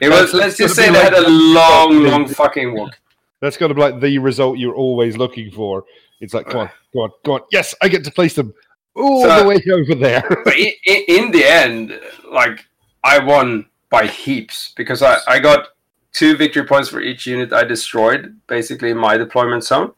it 0.00 0.10
was 0.10 0.34
let's 0.34 0.56
just 0.56 0.76
say 0.76 0.86
they 0.86 0.92
like- 0.92 1.04
had 1.04 1.14
a 1.14 1.28
long, 1.28 2.02
long 2.04 2.28
fucking 2.28 2.74
walk. 2.74 2.98
That's 3.40 3.56
kind 3.56 3.70
of 3.72 3.78
like 3.78 3.98
the 4.00 4.18
result 4.18 4.58
you're 4.58 4.74
always 4.74 5.16
looking 5.16 5.50
for. 5.50 5.84
It's 6.20 6.34
like, 6.34 6.46
come 6.46 6.60
on, 6.60 6.70
go 6.92 7.00
on, 7.00 7.10
go 7.24 7.32
on. 7.34 7.40
Yes, 7.50 7.74
I 7.82 7.88
get 7.88 8.04
to 8.04 8.10
place 8.10 8.34
them 8.34 8.52
all 8.94 9.22
So- 9.22 9.40
the 9.42 9.48
way 9.48 9.62
over 9.72 9.94
there. 9.94 10.22
but 10.44 10.56
in, 10.56 10.72
in, 10.86 11.04
in 11.08 11.30
the 11.30 11.44
end, 11.44 11.98
like 12.30 12.66
I 13.02 13.18
won 13.18 13.66
by 13.90 14.06
heaps 14.06 14.72
because 14.76 15.02
I, 15.02 15.18
I 15.26 15.38
got 15.38 15.68
two 16.12 16.36
victory 16.36 16.64
points 16.64 16.88
for 16.88 17.00
each 17.00 17.26
unit 17.26 17.52
I 17.52 17.64
destroyed, 17.64 18.38
basically 18.46 18.90
in 18.90 18.98
my 18.98 19.16
deployment 19.16 19.64
zone, 19.64 19.92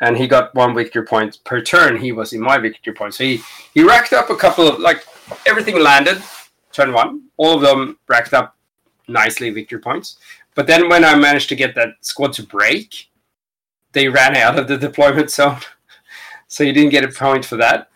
and 0.00 0.16
he 0.16 0.26
got 0.26 0.54
one 0.54 0.74
victory 0.74 1.04
point 1.04 1.38
per 1.44 1.60
turn. 1.60 1.96
He 1.96 2.12
was 2.12 2.32
in 2.32 2.40
my 2.40 2.58
victory 2.58 2.94
point, 2.94 3.14
so 3.14 3.24
he 3.24 3.40
he 3.74 3.82
racked 3.82 4.12
up 4.12 4.30
a 4.30 4.36
couple 4.36 4.66
of 4.68 4.78
like 4.80 5.04
everything 5.46 5.78
landed 5.78 6.22
turn 6.72 6.92
one, 6.92 7.24
all 7.36 7.54
of 7.54 7.60
them 7.60 7.98
racked 8.08 8.32
up 8.32 8.56
nicely 9.08 9.50
victory 9.50 9.78
points. 9.78 10.18
But 10.54 10.66
then 10.66 10.88
when 10.88 11.04
I 11.04 11.14
managed 11.14 11.48
to 11.50 11.56
get 11.56 11.74
that 11.74 11.94
squad 12.00 12.32
to 12.34 12.42
break, 12.42 13.10
they 13.92 14.08
ran 14.08 14.36
out 14.36 14.58
of 14.58 14.68
the 14.68 14.78
deployment 14.78 15.30
zone, 15.38 15.60
so 16.48 16.64
you 16.64 16.72
didn't 16.72 16.90
get 16.90 17.04
a 17.04 17.08
point 17.08 17.44
for 17.44 17.56
that, 17.56 17.88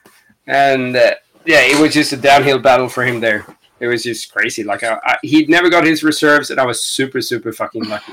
and. 0.46 0.96
Uh, 0.96 1.14
yeah, 1.46 1.60
it 1.60 1.80
was 1.80 1.94
just 1.94 2.12
a 2.12 2.16
downhill 2.16 2.58
battle 2.58 2.88
for 2.88 3.04
him 3.04 3.20
there. 3.20 3.46
It 3.78 3.86
was 3.86 4.02
just 4.02 4.32
crazy. 4.32 4.64
Like 4.64 4.82
I, 4.82 4.98
I, 5.04 5.16
he'd 5.22 5.48
never 5.48 5.70
got 5.70 5.84
his 5.84 6.02
reserves, 6.02 6.50
and 6.50 6.60
I 6.60 6.66
was 6.66 6.84
super, 6.84 7.20
super 7.20 7.52
fucking 7.52 7.84
lucky. 7.84 8.12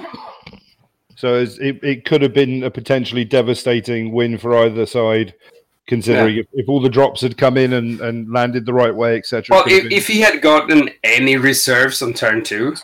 So 1.16 1.36
it, 1.36 1.84
it 1.84 2.06
could 2.06 2.22
have 2.22 2.34
been 2.34 2.64
a 2.64 2.72
potentially 2.72 3.26
devastating 3.26 4.12
win 4.12 4.38
for 4.38 4.58
either 4.58 4.86
side, 4.86 5.34
considering 5.88 6.38
if, 6.38 6.48
if 6.54 6.70
all 6.70 6.82
the 6.82 6.90
drops 6.90 7.22
had 7.22 7.38
come 7.38 7.58
in 7.58 7.74
and, 7.74 8.00
and 8.02 8.32
landed 8.32 8.66
the 8.66 8.74
right 8.74 8.94
way, 8.96 9.18
etc. 9.18 9.46
Well, 9.56 9.64
if, 9.68 9.92
if 9.92 10.08
he 10.08 10.22
had 10.22 10.42
gotten 10.42 10.90
any 11.04 11.36
reserves 11.38 12.02
on 12.02 12.14
turn 12.14 12.44
two, 12.44 12.76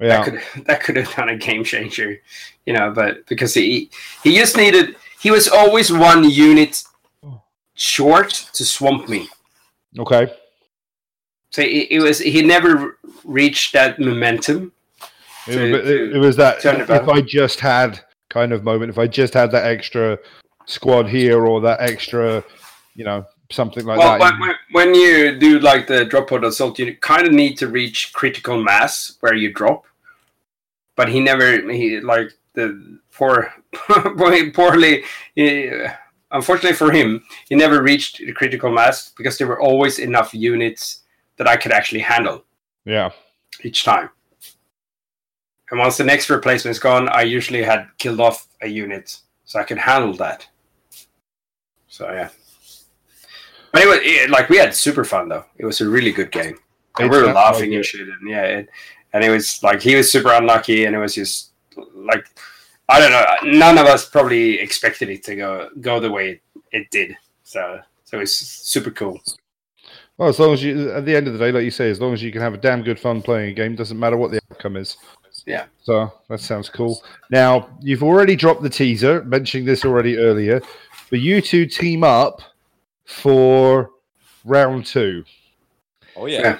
yeah, 0.00 0.08
that 0.08 0.24
could 0.24 0.64
that 0.66 0.82
could 0.82 0.96
have 0.96 1.14
done 1.14 1.28
a 1.28 1.36
game 1.36 1.62
changer, 1.64 2.20
you 2.66 2.72
know. 2.72 2.90
But 2.90 3.24
because 3.26 3.54
he 3.54 3.90
he 4.24 4.36
just 4.36 4.56
needed, 4.56 4.96
he 5.20 5.30
was 5.30 5.48
always 5.48 5.92
one 5.92 6.28
unit 6.28 6.82
short 7.74 8.30
to 8.54 8.64
swamp 8.64 9.08
me. 9.08 9.28
okay, 9.98 10.32
So 11.50 11.62
it, 11.62 11.88
it 11.90 12.00
was 12.00 12.18
he 12.18 12.42
never 12.42 12.98
reached 13.24 13.72
that 13.74 13.98
momentum. 14.00 14.72
it, 15.46 15.52
To- 15.54 15.72
was- 15.72 15.88
it- 15.90 16.16
it 16.16 16.18
was 16.18 16.36
that 16.36 16.64
if. 16.64 16.90
I 17.08 17.20
just 17.20 17.60
had 17.60 18.00
kind 18.28 18.52
of 18.52 18.64
moment, 18.64 18.90
if 18.90 18.98
I 18.98 19.06
just 19.06 19.34
had 19.34 19.50
that 19.52 19.64
extra 19.66 20.18
squad 20.66 21.08
here 21.08 21.46
or 21.46 21.60
that 21.60 21.80
extra, 21.80 22.44
you 22.94 23.04
know, 23.04 23.26
something 23.50 23.84
like 23.84 23.98
well, 23.98 24.18
that. 24.18 24.38
when, 24.40 24.54
when- 24.72 24.94
you 24.94 25.38
do 25.38 25.58
like 25.58 25.86
the 25.86 26.04
drop 26.04 26.28
pod 26.28 26.44
assault, 26.44 26.78
you 26.78 26.96
kind 26.96 27.26
of 27.26 27.32
need 27.32 27.56
to 27.58 27.68
reach 27.68 28.12
critical 28.12 28.62
mass 28.62 29.16
where 29.20 29.34
you 29.34 29.52
drop. 29.52 29.84
But 30.96 31.08
he 31.08 31.20
never, 31.20 31.70
he 31.70 32.00
like 32.00 32.32
the 32.54 32.98
poor, 33.12 33.52
poorly. 34.54 35.04
He, 35.34 35.70
unfortunately 36.30 36.76
for 36.76 36.90
him, 36.90 37.24
he 37.48 37.54
never 37.54 37.82
reached 37.82 38.18
the 38.18 38.32
critical 38.32 38.70
mass 38.70 39.12
because 39.16 39.38
there 39.38 39.46
were 39.46 39.60
always 39.60 39.98
enough 39.98 40.34
units 40.34 41.02
that 41.36 41.48
I 41.48 41.56
could 41.56 41.72
actually 41.72 42.00
handle 42.00 42.44
yeah, 42.84 43.10
each 43.62 43.84
time. 43.84 44.10
And 45.70 45.78
once 45.80 45.96
the 45.96 46.04
next 46.04 46.28
replacement 46.28 46.76
is 46.76 46.78
gone, 46.78 47.08
I 47.08 47.22
usually 47.22 47.62
had 47.62 47.88
killed 47.98 48.20
off 48.20 48.46
a 48.60 48.68
unit, 48.68 49.18
so 49.44 49.58
I 49.58 49.64
could 49.64 49.78
handle 49.78 50.12
that. 50.14 50.46
So 51.92 52.10
yeah. 52.10 52.30
But 53.70 53.82
anyway, 53.82 53.98
it, 54.00 54.30
like 54.30 54.48
we 54.48 54.56
had 54.56 54.74
super 54.74 55.04
fun 55.04 55.28
though. 55.28 55.44
It 55.58 55.66
was 55.66 55.82
a 55.82 55.88
really 55.88 56.10
good 56.10 56.32
game. 56.32 56.58
And 56.98 57.10
we 57.10 57.20
were 57.20 57.32
laughing 57.32 57.70
like 57.70 57.76
and 57.76 57.84
shit, 57.84 58.08
and 58.08 58.30
yeah, 58.30 58.44
it, 58.44 58.68
and 59.12 59.22
it 59.22 59.28
was 59.28 59.62
like 59.62 59.82
he 59.82 59.94
was 59.94 60.10
super 60.10 60.32
unlucky, 60.32 60.86
and 60.86 60.96
it 60.96 60.98
was 60.98 61.14
just 61.14 61.50
like 61.94 62.26
I 62.88 62.98
don't 62.98 63.12
know. 63.12 63.58
None 63.58 63.76
of 63.76 63.84
us 63.84 64.08
probably 64.08 64.58
expected 64.58 65.10
it 65.10 65.22
to 65.24 65.36
go 65.36 65.68
go 65.82 66.00
the 66.00 66.10
way 66.10 66.40
it 66.72 66.90
did. 66.90 67.14
So, 67.44 67.80
So 68.04 68.20
it's 68.20 68.32
super 68.34 68.90
cool. 68.90 69.20
Well, 70.16 70.30
as 70.30 70.38
long 70.38 70.54
as 70.54 70.62
you, 70.62 70.92
at 70.92 71.04
the 71.04 71.14
end 71.14 71.26
of 71.26 71.34
the 71.34 71.38
day, 71.38 71.52
like 71.52 71.64
you 71.64 71.70
say, 71.70 71.90
as 71.90 72.00
long 72.00 72.14
as 72.14 72.22
you 72.22 72.32
can 72.32 72.40
have 72.40 72.54
a 72.54 72.58
damn 72.58 72.82
good 72.82 72.98
fun 72.98 73.20
playing 73.20 73.50
a 73.50 73.54
game, 73.54 73.76
doesn't 73.76 73.98
matter 73.98 74.16
what 74.16 74.30
the 74.30 74.40
outcome 74.50 74.76
is. 74.76 74.96
Yeah. 75.46 75.64
So 75.82 76.10
that 76.28 76.40
sounds 76.40 76.68
cool. 76.68 77.02
Now 77.30 77.68
you've 77.80 78.02
already 78.02 78.36
dropped 78.36 78.62
the 78.62 78.70
teaser, 78.70 79.24
mentioning 79.24 79.66
this 79.66 79.84
already 79.84 80.16
earlier, 80.16 80.62
but 81.12 81.20
you 81.20 81.42
two 81.42 81.66
team 81.66 82.02
up 82.02 82.40
for 83.04 83.90
round 84.46 84.86
two. 84.86 85.24
Oh 86.16 86.24
yeah. 86.24 86.40
Yeah. 86.40 86.58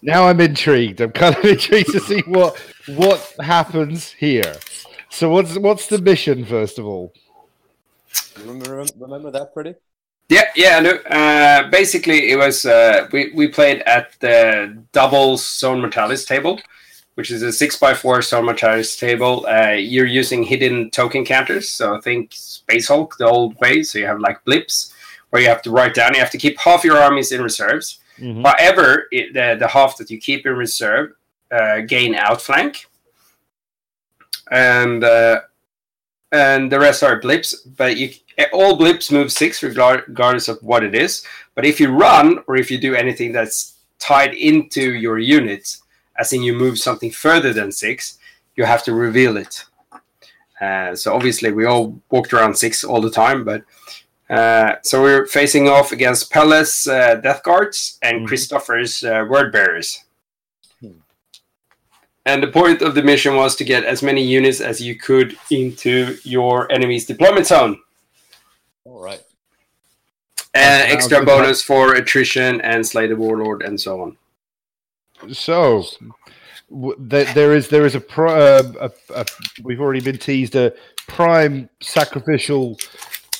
Now 0.00 0.26
I'm 0.26 0.40
intrigued. 0.40 1.02
I'm 1.02 1.12
kind 1.12 1.36
of 1.36 1.44
intrigued 1.56 1.92
to 1.92 2.00
see 2.00 2.22
what 2.26 2.56
what 2.86 3.20
happens 3.40 4.10
here. 4.12 4.56
So 5.10 5.28
what's 5.28 5.58
what's 5.58 5.86
the 5.88 5.98
mission 5.98 6.46
first 6.46 6.78
of 6.78 6.86
all? 6.86 7.12
Remember, 8.38 8.86
remember 8.98 9.30
that 9.30 9.52
pretty? 9.52 9.74
Yeah, 10.30 10.48
yeah. 10.56 10.80
No, 10.80 10.90
uh, 10.90 11.68
basically, 11.68 12.30
it 12.30 12.38
was 12.38 12.64
uh, 12.64 13.06
we 13.12 13.32
we 13.34 13.48
played 13.48 13.82
at 13.82 14.18
the 14.20 14.82
double 14.92 15.36
Zone 15.36 15.82
Mortalis 15.82 16.24
table, 16.24 16.58
which 17.14 17.30
is 17.30 17.42
a 17.42 17.52
six 17.52 17.76
by 17.76 17.94
four 17.94 18.22
Zone 18.22 18.54
table. 18.56 19.46
Uh, 19.46 19.70
you're 19.70 20.06
using 20.06 20.42
hidden 20.42 20.90
token 20.90 21.24
counters, 21.24 21.68
so 21.68 21.96
I 21.96 22.00
think 22.00 22.30
Space 22.32 22.88
Hulk 22.88 23.16
the 23.18 23.26
old 23.26 23.58
way. 23.60 23.82
So 23.82 23.98
you 23.98 24.06
have 24.06 24.20
like 24.20 24.44
blips 24.44 24.92
where 25.30 25.42
you 25.42 25.48
have 25.48 25.62
to 25.62 25.70
write 25.70 25.94
down. 25.94 26.14
You 26.14 26.20
have 26.20 26.30
to 26.30 26.38
keep 26.38 26.58
half 26.58 26.84
your 26.84 26.98
armies 26.98 27.32
in 27.32 27.42
reserves. 27.42 28.00
However, 28.42 29.06
it, 29.10 29.32
the 29.34 29.56
the 29.58 29.68
half 29.68 29.96
that 29.98 30.10
you 30.10 30.18
keep 30.18 30.46
in 30.46 30.54
reserve 30.54 31.12
uh, 31.50 31.80
gain 31.80 32.14
outflank, 32.14 32.86
and 34.50 35.02
uh, 35.04 35.40
and 36.32 36.70
the 36.70 36.78
rest 36.78 37.02
are 37.02 37.20
blips. 37.20 37.54
But 37.54 37.96
you 37.96 38.10
all 38.52 38.76
blips 38.76 39.12
move 39.12 39.30
six 39.30 39.62
regardless 39.62 40.48
of 40.48 40.62
what 40.62 40.82
it 40.82 40.94
is. 40.94 41.24
But 41.54 41.64
if 41.64 41.78
you 41.78 41.90
run 41.90 42.40
or 42.48 42.56
if 42.56 42.70
you 42.70 42.78
do 42.78 42.94
anything 42.94 43.32
that's 43.32 43.74
tied 44.00 44.34
into 44.34 44.94
your 44.94 45.18
units, 45.18 45.82
as 46.16 46.32
in 46.32 46.42
you 46.42 46.54
move 46.54 46.78
something 46.78 47.10
further 47.10 47.52
than 47.52 47.72
six, 47.72 48.18
you 48.56 48.64
have 48.64 48.84
to 48.84 48.94
reveal 48.94 49.36
it. 49.36 49.64
Uh, 50.60 50.94
so 50.94 51.14
obviously 51.14 51.50
we 51.52 51.64
all 51.64 52.00
walked 52.10 52.32
around 52.32 52.56
six 52.56 52.84
all 52.84 53.00
the 53.00 53.10
time, 53.10 53.44
but 53.44 53.62
uh, 54.30 54.76
so 54.82 55.02
we're 55.02 55.26
facing 55.26 55.68
off 55.68 55.92
against 55.92 56.30
Pelle's 56.30 56.86
uh, 56.86 57.16
Death 57.16 57.42
Guards 57.42 57.98
and 58.02 58.20
Mhm. 58.22 58.26
Christopher's 58.28 59.02
uh, 59.04 59.26
Word 59.28 59.52
Bearers. 59.52 60.04
And 62.26 62.42
the 62.42 62.48
point 62.48 62.80
of 62.80 62.94
the 62.94 63.02
mission 63.02 63.36
was 63.36 63.54
to 63.56 63.64
get 63.64 63.84
as 63.84 64.02
many 64.02 64.22
units 64.22 64.62
as 64.62 64.80
you 64.80 64.96
could 64.98 65.36
into 65.50 66.16
your 66.22 66.72
enemy's 66.72 67.04
deployment 67.04 67.46
zone. 67.46 67.78
All 68.86 68.98
right. 68.98 69.20
And 70.54 70.90
extra 70.90 71.22
bonus 71.22 71.60
for 71.62 71.94
attrition 71.94 72.62
and 72.62 72.86
slay 72.86 73.08
the 73.08 73.16
warlord 73.16 73.60
and 73.62 73.78
so 73.78 74.00
on. 74.00 74.16
So 75.32 75.84
w- 76.70 76.96
there, 76.98 77.32
there 77.34 77.54
is 77.54 77.68
there 77.68 77.86
is 77.86 77.94
a, 77.94 78.00
pri- 78.00 78.40
uh, 78.40 78.72
a, 78.80 78.90
a 79.14 79.24
we've 79.62 79.80
already 79.80 80.00
been 80.00 80.18
teased 80.18 80.54
a 80.56 80.72
prime 81.08 81.68
sacrificial 81.80 82.76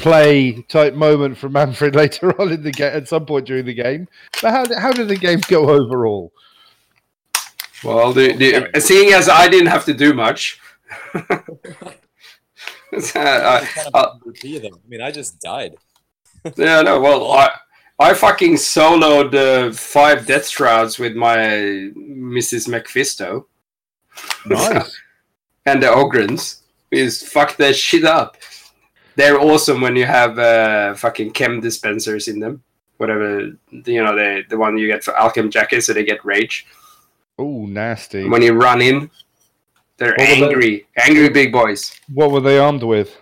play 0.00 0.62
type 0.68 0.94
moment 0.94 1.38
from 1.38 1.52
Manfred 1.52 1.94
later 1.94 2.38
on 2.40 2.52
in 2.52 2.62
the 2.62 2.72
game 2.72 2.92
at 2.94 3.08
some 3.08 3.26
point 3.26 3.46
during 3.46 3.64
the 3.64 3.74
game. 3.74 4.08
But 4.42 4.50
how 4.52 4.64
did- 4.64 4.78
how 4.78 4.92
did 4.92 5.08
the 5.08 5.16
game 5.16 5.40
go 5.48 5.68
overall? 5.70 6.32
Well, 7.82 8.14
the, 8.14 8.32
the, 8.32 8.80
seeing 8.80 9.12
as 9.12 9.28
I 9.28 9.46
didn't 9.48 9.66
have 9.66 9.84
to 9.84 9.92
do 9.94 10.14
much, 10.14 10.58
I- 11.14 11.42
Kind 13.12 13.28
of 13.94 14.20
MVP 14.22 14.62
them. 14.62 14.74
I 14.74 14.88
mean, 14.88 15.00
I 15.02 15.10
just 15.10 15.40
died. 15.40 15.74
yeah, 16.56 16.80
no. 16.82 17.00
Well, 17.00 17.32
I 17.32 17.50
I 17.98 18.12
fucking 18.14 18.54
soloed 18.54 19.34
uh, 19.34 19.72
five 19.72 20.26
death 20.26 20.48
shrouds 20.48 20.98
with 20.98 21.14
my 21.14 21.36
Mrs. 21.96 22.68
McFisto 22.68 23.44
Nice. 24.46 25.00
and 25.66 25.82
the 25.82 25.86
Ogryns. 25.86 26.60
Is 26.90 27.22
fuck 27.26 27.56
their 27.56 27.72
shit 27.74 28.04
up. 28.04 28.36
They're 29.16 29.40
awesome 29.40 29.80
when 29.80 29.96
you 29.96 30.06
have 30.06 30.38
uh, 30.38 30.94
fucking 30.94 31.32
chem 31.32 31.60
dispensers 31.60 32.28
in 32.28 32.38
them. 32.38 32.62
Whatever 32.98 33.50
you 33.70 34.04
know, 34.04 34.14
the 34.14 34.42
the 34.48 34.56
one 34.56 34.78
you 34.78 34.86
get 34.86 35.02
for 35.02 35.12
Alchem 35.14 35.50
jackets, 35.50 35.86
so 35.86 35.92
they 35.92 36.04
get 36.04 36.24
rage. 36.24 36.66
oh, 37.36 37.66
nasty. 37.66 38.28
When 38.28 38.42
you 38.42 38.52
run 38.52 38.80
in, 38.80 39.10
they're 39.96 40.14
What 40.16 40.20
were 40.20 40.24
they- 40.36 40.42
angry, 40.44 40.86
angry 40.96 41.28
big 41.30 41.50
boys. 41.52 41.98
What 42.12 42.30
were 42.30 42.40
they 42.40 42.58
armed 42.58 42.84
with? 42.84 43.16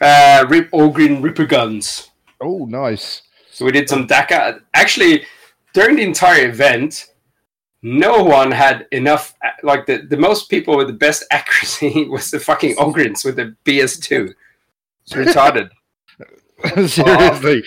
Uh, 0.00 0.44
Rip 0.48 0.68
Ogryn 0.72 1.22
Ripper 1.22 1.46
guns. 1.46 2.10
Oh, 2.40 2.64
nice. 2.66 3.22
So 3.56 3.64
we 3.64 3.72
did 3.72 3.88
some 3.88 4.06
DACA. 4.06 4.60
Actually, 4.74 5.24
during 5.72 5.96
the 5.96 6.02
entire 6.02 6.46
event, 6.46 7.06
no 7.80 8.22
one 8.22 8.50
had 8.50 8.86
enough. 8.92 9.32
Like 9.62 9.86
the, 9.86 10.02
the 10.10 10.18
most 10.18 10.50
people 10.50 10.76
with 10.76 10.88
the 10.88 10.92
best 10.92 11.24
accuracy 11.30 12.04
was 12.10 12.30
the 12.30 12.38
fucking 12.38 12.76
Ogryns 12.76 13.24
with 13.24 13.36
the 13.36 13.56
BS2. 13.64 14.34
It's 15.04 15.12
retarded. 15.14 15.70
Seriously. 16.86 17.62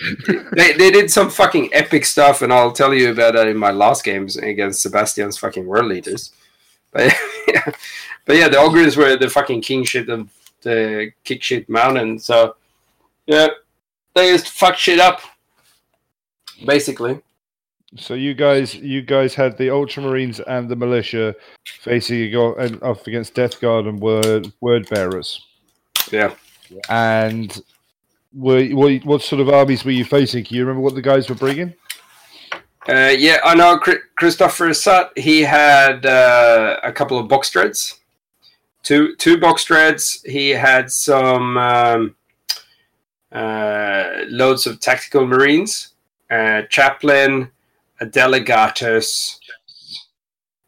they, 0.52 0.74
they 0.74 0.92
did 0.92 1.10
some 1.10 1.28
fucking 1.28 1.70
epic 1.72 2.04
stuff, 2.04 2.42
and 2.42 2.52
I'll 2.52 2.70
tell 2.70 2.94
you 2.94 3.10
about 3.10 3.34
that 3.34 3.48
in 3.48 3.56
my 3.56 3.72
last 3.72 4.04
games 4.04 4.36
against 4.36 4.82
Sebastian's 4.82 5.38
fucking 5.38 5.66
World 5.66 5.90
Eaters. 5.90 6.30
But 6.92 7.12
yeah, 7.48 7.72
but 8.26 8.36
yeah, 8.36 8.48
the 8.48 8.58
Ogryns 8.58 8.96
were 8.96 9.16
the 9.16 9.28
fucking 9.28 9.62
king 9.62 9.82
shit 9.82 10.08
of 10.08 10.28
the 10.62 11.10
kick 11.24 11.42
shit 11.42 11.68
mountain. 11.68 12.20
So 12.20 12.54
yeah, 13.26 13.48
they 14.14 14.30
just 14.30 14.50
fuck 14.50 14.76
shit 14.76 15.00
up, 15.00 15.20
basically. 16.64 17.20
So 17.96 18.14
you 18.14 18.34
guys, 18.34 18.74
you 18.74 19.02
guys 19.02 19.34
had 19.34 19.58
the 19.58 19.68
Ultramarines 19.68 20.40
and 20.46 20.68
the 20.68 20.76
militia 20.76 21.34
facing 21.66 22.30
go- 22.30 22.54
and 22.54 22.80
off 22.82 23.06
against 23.06 23.34
Death 23.34 23.60
Guard 23.60 23.86
and 23.86 24.00
Word 24.00 24.52
Word 24.60 24.88
Bearers. 24.88 25.44
Yeah. 26.10 26.34
And 26.88 27.60
were 28.32 28.64
what, 28.68 29.04
what 29.04 29.22
sort 29.22 29.40
of 29.40 29.48
armies 29.48 29.84
were 29.84 29.90
you 29.90 30.04
facing? 30.04 30.44
Can 30.44 30.56
you 30.56 30.64
remember 30.64 30.82
what 30.82 30.94
the 30.94 31.02
guys 31.02 31.28
were 31.28 31.34
bringing? 31.34 31.74
Uh, 32.88 33.12
yeah, 33.16 33.38
I 33.44 33.54
know 33.54 33.78
Christopher 34.16 34.72
Sutt. 34.72 35.12
He 35.16 35.42
had 35.42 36.06
uh, 36.06 36.78
a 36.82 36.92
couple 36.92 37.18
of 37.18 37.28
box 37.28 37.50
dreads, 37.50 38.00
two 38.82 39.14
two 39.16 39.38
box 39.38 39.64
dreads. 39.64 40.22
He 40.24 40.50
had 40.50 40.90
some 40.90 41.56
um, 41.58 42.16
uh, 43.32 44.24
loads 44.28 44.66
of 44.66 44.80
tactical 44.80 45.26
marines, 45.26 45.89
uh, 46.30 46.62
chaplain, 46.68 47.50
a 48.00 48.06
delegatus, 48.06 49.38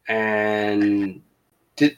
and 0.09 1.23
did 1.77 1.97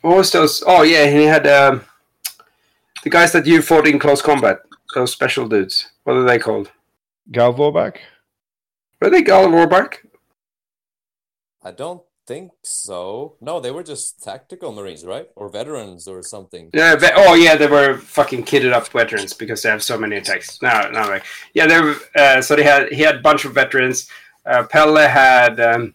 what 0.00 0.16
was 0.16 0.32
those? 0.32 0.62
Oh 0.66 0.82
yeah, 0.82 1.06
he 1.06 1.24
had 1.24 1.46
um, 1.46 1.82
the 3.04 3.10
guys 3.10 3.32
that 3.32 3.46
you 3.46 3.62
fought 3.62 3.86
in 3.86 3.98
close 3.98 4.22
combat. 4.22 4.58
Those 4.94 5.12
special 5.12 5.48
dudes. 5.48 5.90
What 6.04 6.16
are 6.16 6.24
they 6.24 6.38
called? 6.38 6.70
Gal 7.30 7.54
Vorbak? 7.54 7.96
Were 9.00 9.08
they 9.08 9.22
Gal 9.22 9.46
Vorbak? 9.46 9.98
I 11.62 11.70
don't 11.70 12.02
think 12.26 12.52
so. 12.62 13.36
No, 13.40 13.60
they 13.60 13.70
were 13.70 13.82
just 13.82 14.22
tactical 14.22 14.72
marines, 14.72 15.04
right? 15.04 15.28
Or 15.36 15.48
veterans 15.48 16.08
or 16.08 16.22
something. 16.22 16.70
Yeah. 16.72 16.96
Ve- 16.96 17.10
oh, 17.14 17.34
yeah. 17.34 17.56
They 17.56 17.66
were 17.66 17.96
fucking 17.96 18.44
kitted 18.44 18.72
up 18.72 18.88
veterans 18.88 19.32
because 19.32 19.62
they 19.62 19.70
have 19.70 19.82
so 19.82 19.98
many 19.98 20.16
attacks. 20.16 20.60
No, 20.62 20.90
no. 20.90 21.00
Like, 21.08 21.24
yeah, 21.54 21.66
they 21.66 21.80
were. 21.80 21.96
Uh, 22.14 22.40
so 22.42 22.56
they 22.56 22.62
had. 22.62 22.88
He 22.92 23.02
had 23.02 23.16
a 23.16 23.20
bunch 23.20 23.44
of 23.44 23.54
veterans. 23.54 24.08
Uh, 24.44 24.64
Pelle 24.64 24.96
had 24.96 25.60
um, 25.60 25.94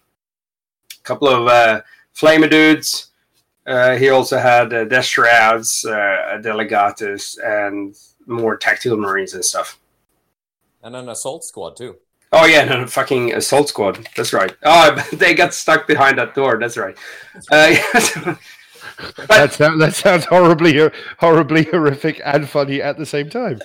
a 0.98 1.02
couple 1.02 1.28
of 1.28 1.46
uh, 1.46 1.82
flamer 2.14 2.50
dudes. 2.50 3.10
Uh, 3.66 3.96
he 3.96 4.08
also 4.08 4.38
had 4.38 4.72
uh, 4.72 4.84
Death 4.84 5.04
Shrouds, 5.04 5.84
uh, 5.84 6.40
Delegatus, 6.40 7.36
and 7.44 7.94
more 8.26 8.56
tactical 8.56 8.96
marines 8.96 9.34
and 9.34 9.44
stuff. 9.44 9.78
And 10.82 10.96
an 10.96 11.08
assault 11.10 11.44
squad 11.44 11.76
too. 11.76 11.96
Oh 12.32 12.44
yeah, 12.44 12.64
no, 12.64 12.86
fucking 12.86 13.34
assault 13.34 13.68
squad. 13.68 14.06
That's 14.16 14.32
right. 14.32 14.54
Oh, 14.62 14.94
they 15.12 15.34
got 15.34 15.54
stuck 15.54 15.86
behind 15.86 16.18
that 16.18 16.34
door. 16.34 16.58
That's 16.58 16.76
right. 16.76 16.96
Uh, 17.50 18.34
That, 19.28 19.52
sound, 19.52 19.80
that 19.80 19.94
sounds 19.94 20.24
horribly, 20.24 20.90
horribly 21.18 21.64
horrific 21.64 22.20
and 22.24 22.48
funny 22.48 22.82
at 22.82 22.98
the 22.98 23.06
same 23.06 23.30
time. 23.30 23.60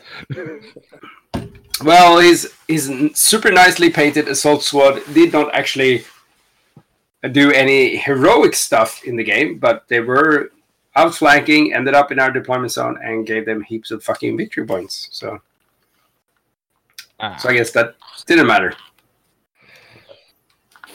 Well, 1.84 2.20
his 2.20 2.54
his 2.68 2.92
super 3.16 3.52
nicely 3.52 3.90
painted 3.90 4.28
assault 4.28 4.64
squad 4.64 5.02
did 5.14 5.34
not 5.34 5.54
actually 5.56 6.06
do 7.32 7.52
any 7.52 7.98
heroic 7.98 8.56
stuff 8.56 9.04
in 9.06 9.16
the 9.16 9.24
game, 9.24 9.58
but 9.58 9.86
they 9.88 10.02
were 10.02 10.52
outflanking, 10.96 11.74
ended 11.74 11.96
up 11.96 12.12
in 12.12 12.20
our 12.20 12.30
deployment 12.30 12.72
zone, 12.72 13.00
and 13.04 13.26
gave 13.26 13.46
them 13.46 13.62
heaps 13.62 13.90
of 13.90 14.04
fucking 14.04 14.38
victory 14.38 14.66
points. 14.68 15.10
So, 15.12 15.42
so 17.38 17.50
I 17.50 17.54
guess 17.54 17.72
that 17.72 17.96
didn't 18.26 18.48
matter. 18.48 18.74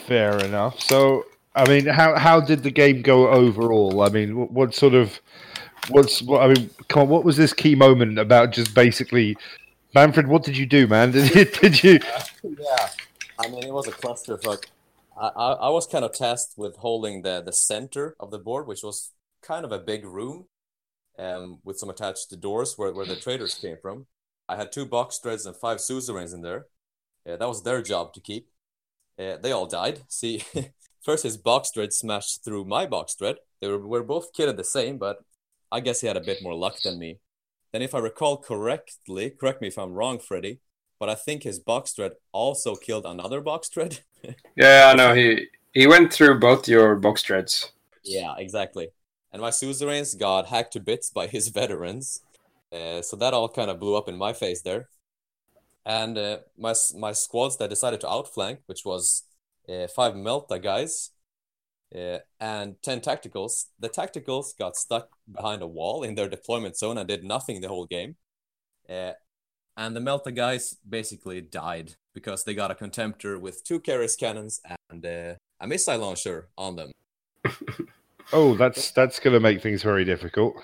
Fair 0.05 0.39
enough. 0.39 0.79
So, 0.79 1.25
I 1.55 1.67
mean, 1.67 1.85
how 1.85 2.17
how 2.17 2.39
did 2.39 2.63
the 2.63 2.71
game 2.71 3.01
go 3.01 3.29
overall? 3.29 4.01
I 4.01 4.09
mean, 4.09 4.37
what, 4.37 4.51
what 4.51 4.75
sort 4.75 4.93
of 4.93 5.19
what's 5.89 6.21
what? 6.21 6.41
I 6.41 6.53
mean, 6.53 6.69
come 6.87 7.03
on, 7.03 7.09
what 7.09 7.23
was 7.23 7.37
this 7.37 7.53
key 7.53 7.75
moment 7.75 8.17
about? 8.17 8.51
Just 8.51 8.73
basically 8.73 9.37
Manfred, 9.95 10.27
what 10.27 10.43
did 10.43 10.57
you 10.57 10.65
do, 10.65 10.87
man? 10.87 11.11
Did 11.11 11.33
you, 11.33 11.45
did 11.45 11.83
you? 11.83 11.99
yeah, 12.43 12.89
I 13.39 13.47
mean 13.49 13.63
it 13.63 13.73
was 13.73 13.87
a 13.87 13.91
clusterfuck. 13.91 14.65
I, 15.19 15.27
I, 15.27 15.51
I 15.53 15.69
was 15.69 15.87
kind 15.87 16.05
of 16.05 16.13
tasked 16.13 16.57
with 16.57 16.77
holding 16.77 17.23
the 17.23 17.41
the 17.41 17.53
center 17.53 18.15
of 18.19 18.31
the 18.31 18.37
board, 18.39 18.67
which 18.67 18.83
was 18.83 19.11
kind 19.41 19.65
of 19.65 19.71
a 19.71 19.79
big 19.79 20.05
room, 20.05 20.45
um, 21.17 21.59
with 21.63 21.79
some 21.79 21.89
attached 21.89 22.39
doors 22.39 22.77
where, 22.77 22.93
where 22.93 23.05
the 23.05 23.15
traders 23.15 23.55
came 23.55 23.77
from. 23.81 24.05
I 24.49 24.55
had 24.57 24.71
two 24.71 24.85
box 24.85 25.19
dreads 25.19 25.45
and 25.45 25.55
five 25.55 25.79
suzerains 25.79 26.33
in 26.33 26.41
there. 26.41 26.67
Uh, 27.27 27.37
that 27.37 27.47
was 27.47 27.63
their 27.63 27.81
job 27.81 28.13
to 28.13 28.21
keep. 28.21 28.49
Uh, 29.19 29.37
they 29.37 29.51
all 29.51 29.67
died. 29.67 30.01
See, 30.09 30.43
first 31.03 31.23
his 31.23 31.37
box 31.37 31.71
dread 31.71 31.93
smashed 31.93 32.43
through 32.43 32.65
my 32.65 32.85
box 32.87 33.15
dread. 33.15 33.37
They 33.61 33.67
were, 33.67 33.79
were 33.79 34.03
both 34.03 34.33
kitted 34.33 34.57
the 34.57 34.63
same, 34.63 34.97
but 34.97 35.19
I 35.71 35.81
guess 35.81 36.01
he 36.01 36.07
had 36.07 36.17
a 36.17 36.21
bit 36.21 36.41
more 36.43 36.55
luck 36.55 36.81
than 36.83 36.99
me. 36.99 37.19
Then, 37.71 37.83
if 37.83 37.93
I 37.95 37.99
recall 37.99 38.37
correctly, 38.37 39.29
correct 39.29 39.61
me 39.61 39.67
if 39.67 39.77
I'm 39.77 39.93
wrong, 39.93 40.19
Freddy, 40.19 40.59
but 40.99 41.09
I 41.09 41.15
think 41.15 41.43
his 41.43 41.59
box 41.59 41.93
dread 41.93 42.13
also 42.31 42.75
killed 42.75 43.05
another 43.05 43.41
box 43.41 43.69
dread. 43.69 43.99
Yeah, 44.55 44.91
I 44.91 44.95
know. 44.95 45.13
He 45.15 45.47
he 45.73 45.87
went 45.87 46.11
through 46.13 46.39
both 46.39 46.67
your 46.67 46.95
box 46.95 47.23
dreads. 47.23 47.71
yeah, 48.03 48.35
exactly. 48.37 48.89
And 49.31 49.41
my 49.41 49.51
suzerains 49.51 50.15
got 50.15 50.47
hacked 50.47 50.73
to 50.73 50.79
bits 50.79 51.09
by 51.09 51.27
his 51.27 51.47
veterans. 51.59 52.21
Uh, 52.71 53.01
so 53.01 53.15
that 53.17 53.33
all 53.33 53.49
kind 53.49 53.69
of 53.69 53.79
blew 53.79 53.95
up 53.95 54.07
in 54.07 54.17
my 54.17 54.33
face 54.33 54.61
there. 54.61 54.89
And 55.85 56.17
uh, 56.17 56.39
my 56.57 56.73
my 56.97 57.13
squads 57.13 57.57
that 57.57 57.69
decided 57.69 58.01
to 58.01 58.09
outflank, 58.09 58.59
which 58.67 58.85
was 58.85 59.23
uh, 59.67 59.87
five 59.87 60.13
Melta 60.13 60.61
guys 60.61 61.11
uh, 61.95 62.19
and 62.39 62.75
ten 62.81 62.99
tacticals. 62.99 63.65
The 63.79 63.89
tacticals 63.89 64.57
got 64.57 64.75
stuck 64.75 65.09
behind 65.31 65.61
a 65.61 65.67
wall 65.67 66.03
in 66.03 66.15
their 66.15 66.29
deployment 66.29 66.77
zone 66.77 66.97
and 66.97 67.07
did 67.07 67.23
nothing 67.23 67.61
the 67.61 67.69
whole 67.69 67.85
game. 67.85 68.17
Uh, 68.87 69.13
and 69.77 69.95
the 69.95 70.01
Melta 70.01 70.35
guys 70.35 70.75
basically 70.87 71.41
died 71.41 71.95
because 72.13 72.43
they 72.43 72.53
got 72.53 72.71
a 72.71 72.75
contemptor 72.75 73.39
with 73.39 73.63
two 73.63 73.79
Kheres 73.79 74.19
cannons 74.19 74.59
and 74.89 75.05
a 75.05 75.37
missile 75.65 75.99
launcher 75.99 76.49
on 76.57 76.75
them. 76.75 76.91
Oh, 78.31 78.55
that's 78.55 78.91
that's 78.91 79.19
going 79.19 79.33
to 79.33 79.39
make 79.39 79.61
things 79.61 79.81
very 79.81 80.05
difficult. 80.05 80.55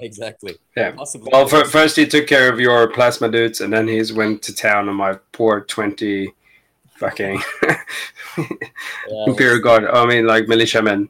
Exactly. 0.00 0.56
Yeah. 0.76 0.92
Possibly. 0.92 1.30
Well, 1.32 1.46
fir- 1.46 1.64
first 1.64 1.96
he 1.96 2.06
took 2.06 2.26
care 2.26 2.52
of 2.52 2.58
your 2.60 2.88
plasma 2.88 3.30
dudes, 3.30 3.60
and 3.60 3.72
then 3.72 3.86
he's 3.88 4.12
went 4.12 4.42
to 4.44 4.54
town 4.54 4.88
on 4.88 4.96
my 4.96 5.14
poor 5.32 5.60
twenty 5.62 6.34
fucking 6.96 7.40
Yeah, 7.66 7.76
Imperial 9.26 9.60
Guard. 9.60 9.84
I 9.86 10.04
mean, 10.06 10.26
like 10.26 10.48
militiamen. 10.48 11.08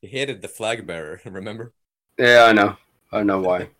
he 0.00 0.06
hated 0.08 0.42
the 0.42 0.48
flag 0.48 0.86
bearer. 0.86 1.20
Remember? 1.26 1.72
Yeah, 2.18 2.44
I 2.44 2.52
know. 2.52 2.76
I 3.12 3.22
know 3.22 3.40
why. 3.40 3.68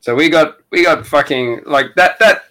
So 0.00 0.14
we 0.14 0.30
got 0.30 0.58
we 0.70 0.82
got 0.84 1.06
fucking 1.06 1.64
like 1.66 1.94
that 1.96 2.18
that 2.18 2.44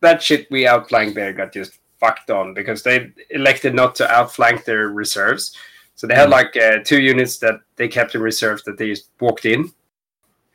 that 0.00 0.22
shit 0.22 0.50
we 0.50 0.66
outflanked 0.66 1.14
there 1.14 1.32
got 1.32 1.54
just 1.54 1.78
fucked 1.98 2.30
on 2.30 2.52
because 2.52 2.82
they 2.82 3.12
elected 3.30 3.74
not 3.74 3.94
to 3.94 4.10
outflank 4.10 4.64
their 4.66 4.88
reserves. 4.88 5.56
So 5.96 6.06
they 6.06 6.14
had 6.14 6.30
like 6.30 6.56
uh, 6.56 6.78
two 6.84 7.00
units 7.00 7.38
that 7.38 7.60
they 7.76 7.88
kept 7.88 8.14
in 8.14 8.20
reserve 8.20 8.62
that 8.64 8.78
they 8.78 8.88
just 8.88 9.10
walked 9.20 9.44
in, 9.44 9.70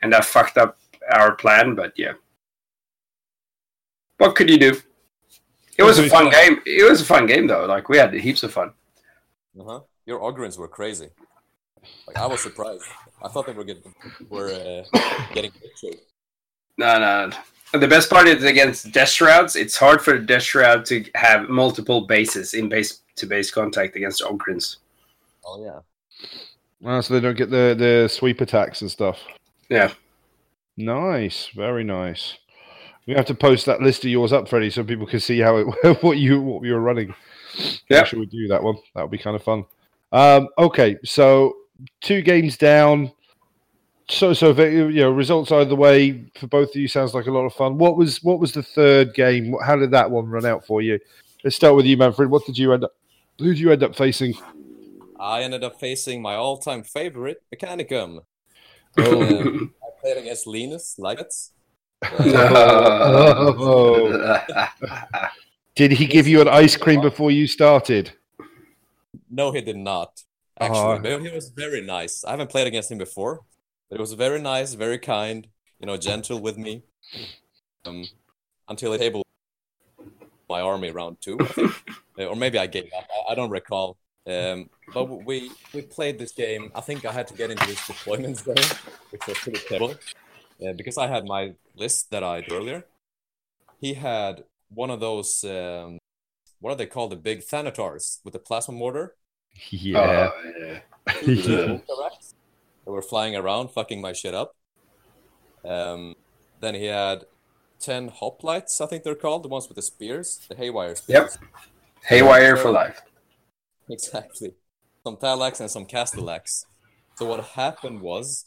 and 0.02 0.12
that 0.12 0.26
fucked 0.26 0.58
up 0.58 0.78
our 1.14 1.36
plan. 1.36 1.76
But 1.76 1.94
yeah, 1.96 2.14
what 4.18 4.36
could 4.36 4.50
you 4.50 4.58
do? 4.58 4.80
It 5.78 5.84
was 5.84 5.98
a 5.98 6.10
fun 6.10 6.30
game. 6.30 6.62
It 6.66 6.90
was 6.90 7.02
a 7.02 7.06
fun 7.06 7.26
game 7.26 7.48
though. 7.48 7.66
Like 7.66 7.88
we 7.88 7.98
had 7.98 8.14
heaps 8.14 8.44
of 8.44 8.52
fun. 8.52 8.74
Uh-huh. 9.58 9.80
Your 10.06 10.20
Ogryns 10.20 10.58
were 10.58 10.68
crazy. 10.68 11.10
Like 12.06 12.18
I 12.18 12.26
was 12.26 12.42
surprised. 12.42 12.84
I 13.24 13.30
thought 13.30 13.46
they 13.46 13.54
were 13.54 13.64
getting 13.64 13.94
were 14.30 14.52
uh, 14.52 15.00
getting 15.34 15.52
pictured. 15.52 16.02
No, 16.78 17.00
no. 17.00 17.32
The 17.80 17.88
best 17.88 18.10
part 18.10 18.28
is 18.28 18.44
against 18.44 18.92
Death 18.92 19.10
Shrouds, 19.10 19.56
it's 19.56 19.78
hard 19.78 20.02
for 20.02 20.18
Death 20.18 20.42
Shroud 20.42 20.86
to 20.86 21.06
have 21.14 21.50
multiple 21.50 22.08
bases 22.08 22.56
in 22.56 22.68
base 22.68 23.02
to 23.18 23.28
base 23.28 23.52
contact 23.52 23.96
against 23.96 24.24
Ogrins. 24.24 24.78
Oh 25.50 25.64
yeah. 25.64 25.80
Ah, 26.86 27.02
so 27.02 27.14
they 27.14 27.20
don't 27.20 27.38
get 27.38 27.50
the 27.50 27.76
the 27.78 28.08
sweep 28.08 28.42
attacks 28.42 28.82
and 28.82 28.92
stuff. 28.92 29.20
Yeah. 29.70 29.92
Nice, 30.78 31.50
very 31.56 31.84
nice. 31.84 32.38
We 33.06 33.14
have 33.16 33.26
to 33.26 33.36
post 33.36 33.66
that 33.66 33.82
list 33.82 34.06
of 34.06 34.12
yours 34.12 34.32
up, 34.32 34.48
Freddie, 34.48 34.70
so 34.70 34.84
people 34.84 35.08
can 35.08 35.20
see 35.20 35.40
how 35.40 35.58
it 35.58 35.98
what 36.04 36.18
you 36.18 36.42
what 36.42 36.64
you 36.64 36.74
were 36.74 36.82
running. 36.82 37.14
Yeah. 37.90 38.04
should 38.04 38.20
we 38.20 38.28
do 38.28 38.48
that 38.48 38.64
one? 38.64 38.78
That 38.96 39.02
would 39.02 39.12
be 39.12 39.18
kind 39.18 39.36
of 39.36 39.44
fun. 39.44 39.66
Um, 40.12 40.48
okay, 40.58 40.98
so 41.04 41.56
two 42.02 42.22
games 42.22 42.58
down. 42.58 43.12
So 44.10 44.34
so 44.34 44.52
you 44.52 45.02
know 45.02 45.12
results 45.12 45.52
either 45.52 45.76
way 45.76 46.26
for 46.40 46.48
both 46.48 46.70
of 46.70 46.76
you 46.76 46.88
sounds 46.88 47.14
like 47.14 47.28
a 47.28 47.32
lot 47.32 47.46
of 47.46 47.54
fun. 47.54 47.78
What 47.78 47.98
was 47.98 48.24
what 48.24 48.40
was 48.40 48.52
the 48.52 48.64
third 48.64 49.14
game? 49.14 49.56
How 49.64 49.76
did 49.76 49.92
that 49.92 50.10
one 50.10 50.28
run 50.28 50.46
out 50.46 50.66
for 50.66 50.82
you? 50.82 51.00
Let's 51.44 51.56
start 51.56 51.76
with 51.76 51.86
you, 51.86 51.98
Manfred. 51.98 52.30
What 52.30 52.46
did 52.46 52.58
you 52.58 52.74
end 52.74 52.84
up? 52.84 52.96
Who 53.38 53.46
did 53.46 53.60
you 53.60 53.72
end 53.72 53.84
up 53.84 53.96
facing? 53.96 54.34
I 55.20 55.42
ended 55.44 55.64
up 55.64 55.80
facing 55.80 56.22
my 56.22 56.36
all-time 56.36 56.84
favorite, 56.84 57.44
Mechanicum. 57.54 58.20
Oh. 58.98 59.22
Um, 59.22 59.74
I 59.84 59.88
played 60.02 60.18
against 60.18 60.48
Linus 60.48 60.96
Ligetz. 61.00 61.52
Oh. 63.62 64.40
Did 65.76 65.92
he 65.92 66.06
give 66.08 66.28
you 66.28 66.42
an 66.42 66.48
ice 66.48 66.76
cream 66.76 67.02
before 67.02 67.32
you 67.32 67.46
started? 67.48 68.12
No, 69.30 69.52
he 69.52 69.62
did 69.62 69.78
not. 69.78 70.24
Actually, 70.60 70.98
Oh. 70.98 71.00
but 71.00 71.22
he 71.22 71.30
was 71.30 71.50
very 71.50 71.82
nice. 71.82 72.24
I 72.26 72.32
haven't 72.32 72.50
played 72.50 72.68
against 72.68 72.92
him 72.92 72.98
before, 72.98 73.42
but 73.90 73.98
he 73.98 74.02
was 74.02 74.14
very 74.14 74.42
nice, 74.42 74.74
very 74.74 74.98
kind, 74.98 75.48
you 75.80 75.86
know, 75.86 75.96
gentle 75.98 76.40
with 76.42 76.58
me. 76.58 76.84
Um, 77.86 78.06
until 78.68 78.92
he 78.94 78.98
tabled 78.98 79.24
my 80.50 80.62
army 80.62 80.92
round 80.92 81.18
two, 81.22 81.38
I 81.40 81.46
think, 81.46 81.72
Uh, 82.20 82.26
or 82.26 82.36
maybe 82.36 82.58
I 82.60 82.68
gave 82.68 82.86
up. 82.98 83.06
I, 83.30 83.32
I 83.32 83.36
don't 83.36 83.52
recall. 83.52 83.98
Um, 84.30 84.70
but 84.94 85.06
we 85.26 85.52
we 85.74 85.82
played 85.82 86.20
this 86.20 86.32
game. 86.32 86.72
I 86.76 86.82
think 86.82 87.06
I 87.06 87.12
had 87.12 87.28
to 87.30 87.34
get 87.34 87.50
into 87.52 87.66
his 87.66 87.82
deployment 87.86 88.38
zone, 88.46 88.56
which 89.12 89.26
was 89.28 89.38
pretty 89.38 89.60
terrible, 89.68 89.96
uh, 90.66 90.74
because 90.74 90.98
I 90.98 91.08
had 91.08 91.26
my 91.26 91.54
list 91.76 92.12
that 92.12 92.24
I 92.24 92.42
did 92.42 92.52
earlier. 92.52 92.86
He 93.80 93.94
had 93.96 94.44
one 94.70 94.90
of 94.90 95.00
those. 95.00 95.44
Um, 95.44 95.98
what 96.60 96.72
are 96.72 96.76
they 96.76 96.86
called? 96.86 97.12
The 97.12 97.16
big 97.16 97.40
Thanatars 97.42 98.20
with 98.24 98.34
the 98.34 98.40
plasma 98.40 98.74
mortar. 98.74 99.16
Yeah. 99.72 100.30
Oh, 100.32 100.52
yeah. 100.60 100.80
yeah. 101.26 101.78
Correct. 101.88 102.34
They 102.86 102.92
were 102.92 103.02
flying 103.02 103.36
around, 103.36 103.70
fucking 103.70 104.02
my 104.02 104.14
shit 104.14 104.34
up. 104.34 104.56
Um, 105.66 106.16
then 106.60 106.76
he 106.76 106.86
had 106.86 107.26
ten 107.80 108.10
hoplites, 108.10 108.82
I 108.82 108.86
think 108.86 109.04
they're 109.04 109.16
called, 109.16 109.44
the 109.44 109.48
ones 109.48 109.68
with 109.68 109.76
the 109.76 109.82
spears, 109.82 110.46
the 110.50 110.56
haywire 110.56 110.96
spears. 110.96 111.38
Yep. 111.42 111.50
Haywire 112.04 112.58
for 112.58 112.72
life. 112.72 113.02
Exactly. 113.94 114.54
Some 115.04 115.18
Thallax 115.18 115.60
and 115.60 115.72
some 115.72 115.86
Castellax. 115.86 116.66
So 117.16 117.26
what 117.26 117.44
happened 117.44 118.02
was, 118.02 118.46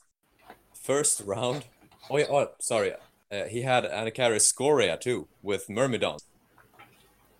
first 0.72 1.22
round. 1.24 1.64
Oh 2.08 2.18
yeah. 2.18 2.26
Oh, 2.30 2.48
sorry. 2.60 2.92
Uh, 3.30 3.44
he 3.44 3.62
had 3.62 3.84
Anacharis 3.84 4.42
Scoria 4.42 4.96
too 4.96 5.26
with 5.42 5.68
Myrmidons. 5.68 6.24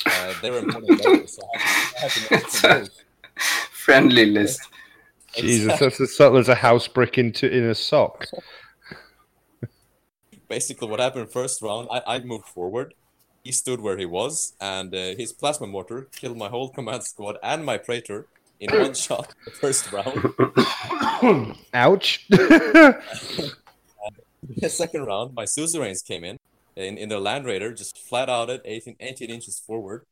Uh, 0.04 0.34
they 0.42 0.50
were 0.50 0.58
important 0.58 1.00
players, 1.00 1.36
so 1.36 1.42
I 1.54 1.58
had, 1.58 1.94
I 1.96 2.00
had 2.00 2.10
to 2.10 2.34
make 2.34 2.48
some 2.48 2.72
moves. 2.80 3.04
Friendly 3.70 4.26
list. 4.26 4.60
Jesus, 5.36 5.78
that's 5.78 6.00
as 6.00 6.16
subtle 6.16 6.38
as 6.38 6.48
a 6.48 6.54
house 6.54 6.88
brick 6.88 7.18
into 7.18 7.50
in 7.50 7.64
a 7.64 7.74
sock. 7.74 8.26
basically 10.48 10.86
what 10.86 11.00
happened 11.00 11.30
first 11.30 11.62
round 11.62 11.88
I, 11.90 12.02
I 12.06 12.18
moved 12.18 12.46
forward 12.46 12.92
he 13.42 13.52
stood 13.52 13.80
where 13.80 13.98
he 13.98 14.06
was 14.06 14.54
and 14.60 14.94
uh, 14.94 15.14
his 15.16 15.32
plasma 15.32 15.66
mortar 15.66 16.08
killed 16.12 16.36
my 16.36 16.48
whole 16.48 16.68
command 16.68 17.02
squad 17.02 17.36
and 17.42 17.64
my 17.64 17.76
praetor 17.76 18.26
in 18.60 18.70
one 18.80 18.94
shot 18.94 19.34
the 19.44 19.50
first 19.50 19.90
round. 19.92 20.34
Ouch. 21.74 22.26
the 22.28 23.00
second 24.68 25.04
round 25.04 25.34
my 25.34 25.44
suzerains 25.44 26.02
came 26.02 26.24
in 26.24 26.38
in, 26.76 26.96
in 26.96 27.08
their 27.08 27.20
land 27.20 27.44
raider 27.44 27.72
just 27.72 27.98
flat 27.98 28.28
out 28.28 28.48
at 28.50 28.62
18, 28.64 28.96
18 29.00 29.30
inches 29.30 29.58
forward. 29.58 30.04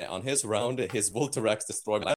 Uh, 0.00 0.04
on 0.12 0.22
his 0.22 0.44
round 0.44 0.78
his 0.78 1.10
Vultarax 1.10 1.66
destroyed 1.66 2.02
my 2.02 2.08
land 2.08 2.16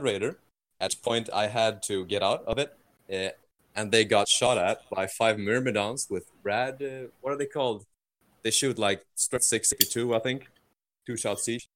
raider. 0.00 0.38
At 0.80 0.92
which 0.92 1.02
point 1.02 1.28
i 1.32 1.46
had 1.46 1.82
to 1.84 2.04
get 2.06 2.22
out 2.22 2.44
of 2.46 2.58
it 2.58 2.76
uh, 3.12 3.30
and 3.76 3.92
they 3.92 4.04
got 4.04 4.28
shot 4.28 4.58
at 4.58 4.88
by 4.90 5.06
five 5.06 5.38
myrmidons 5.38 6.08
with 6.10 6.26
rad 6.42 6.82
uh, 6.82 7.08
what 7.20 7.32
are 7.32 7.36
they 7.36 7.46
called 7.46 7.84
they 8.44 8.50
shoot 8.50 8.78
like 8.78 9.04
strength 9.14 9.44
62 9.44 10.14
i 10.14 10.18
think 10.18 10.48
two 11.06 11.16
shots 11.16 11.48
each 11.48 11.68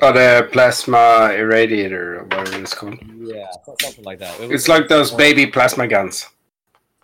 Oh, 0.00 0.10
the 0.10 0.48
plasma 0.52 1.32
irradiator, 1.32 1.92
or 2.20 2.24
whatever 2.24 2.62
it's 2.62 2.72
called. 2.72 2.98
yeah 3.20 3.50
something 3.82 4.04
like 4.04 4.20
that 4.20 4.40
It 4.40 4.50
It's 4.50 4.66
like 4.66 4.88
those 4.88 5.10
baby 5.10 5.46
plasma 5.46 5.86
guns. 5.86 6.28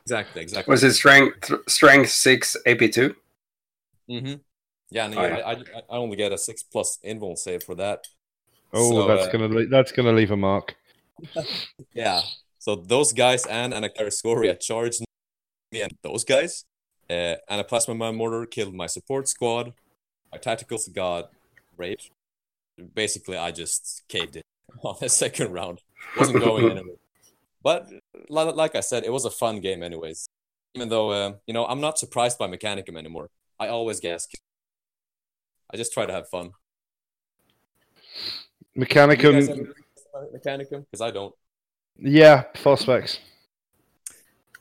exactly 0.05 0.41
exactly 0.41 0.73
Was 0.73 0.83
it 0.85 0.95
strength 0.95 1.53
strength 1.69 2.09
six 2.11 2.57
AP 2.65 2.91
two? 2.91 3.15
mm-hmm. 4.11 4.35
yeah 4.91 5.05
and 5.05 5.15
Oh, 5.15 5.21
I, 5.21 5.29
yeah. 5.29 5.47
I, 5.51 5.95
I 5.95 5.97
only 5.99 6.17
get 6.17 6.33
a 6.33 6.39
six 6.39 6.63
plus 6.63 6.99
invul 7.05 7.37
save 7.37 7.63
for 7.63 7.75
that 7.75 8.07
Oh, 8.73 8.91
So, 8.91 9.07
that's 9.09 9.27
uh, 9.29 9.33
gonna 9.33 9.49
le- 9.49 9.67
that's 9.67 9.93
gonna 9.93 10.13
leave 10.13 10.31
a 10.31 10.37
mark. 10.37 10.75
Yeah. 11.95 12.21
So 12.59 12.75
those 12.77 13.13
guys 13.13 13.45
and 13.47 13.73
Anacharis 13.73 14.15
Scoria 14.15 14.55
charged 14.59 15.01
me 15.73 15.83
and 15.83 15.93
those 16.03 16.25
guys. 16.25 16.65
Uh, 17.11 17.37
and 17.49 17.61
a 17.61 17.65
plasma 17.65 17.95
man 17.95 18.17
mortar 18.17 18.47
killed 18.47 18.75
my 18.75 18.87
support 18.87 19.29
squad. 19.29 19.73
My 20.33 20.39
tacticals 20.39 20.93
got 20.93 21.31
raped. 21.77 22.11
Basically, 22.95 23.37
I 23.37 23.51
just 23.51 24.05
caved 24.09 24.37
in 24.37 24.43
on 24.83 24.97
the 25.01 25.09
second 25.09 25.53
round. 25.53 25.81
Wasn't 26.19 26.41
going 26.41 26.65
anywhere. 26.71 26.97
But 27.63 27.91
like 28.29 28.77
I 28.77 28.81
said, 28.81 29.05
it 29.05 29.13
was 29.13 29.25
a 29.25 29.31
fun 29.31 29.61
game, 29.61 29.83
anyways. 29.83 30.29
Even 30.75 30.89
though 30.89 31.11
uh, 31.11 31.33
you 31.47 31.55
know 31.55 31.67
I'm 31.67 31.81
not 31.81 31.99
surprised 31.99 32.39
by 32.39 32.47
Mechanicum 32.47 32.97
anymore. 32.97 33.31
I 33.59 33.69
always 33.69 34.01
guess. 34.01 34.29
I 35.73 35.77
just 35.77 35.93
try 35.93 36.07
to 36.07 36.13
have 36.13 36.29
fun. 36.29 36.53
Mechanicum, 38.77 39.73
Mechanicum? 40.35 40.85
Because 40.91 41.01
I 41.01 41.11
don't. 41.11 41.35
yeah, 41.99 42.45
Phosphex. 42.55 43.19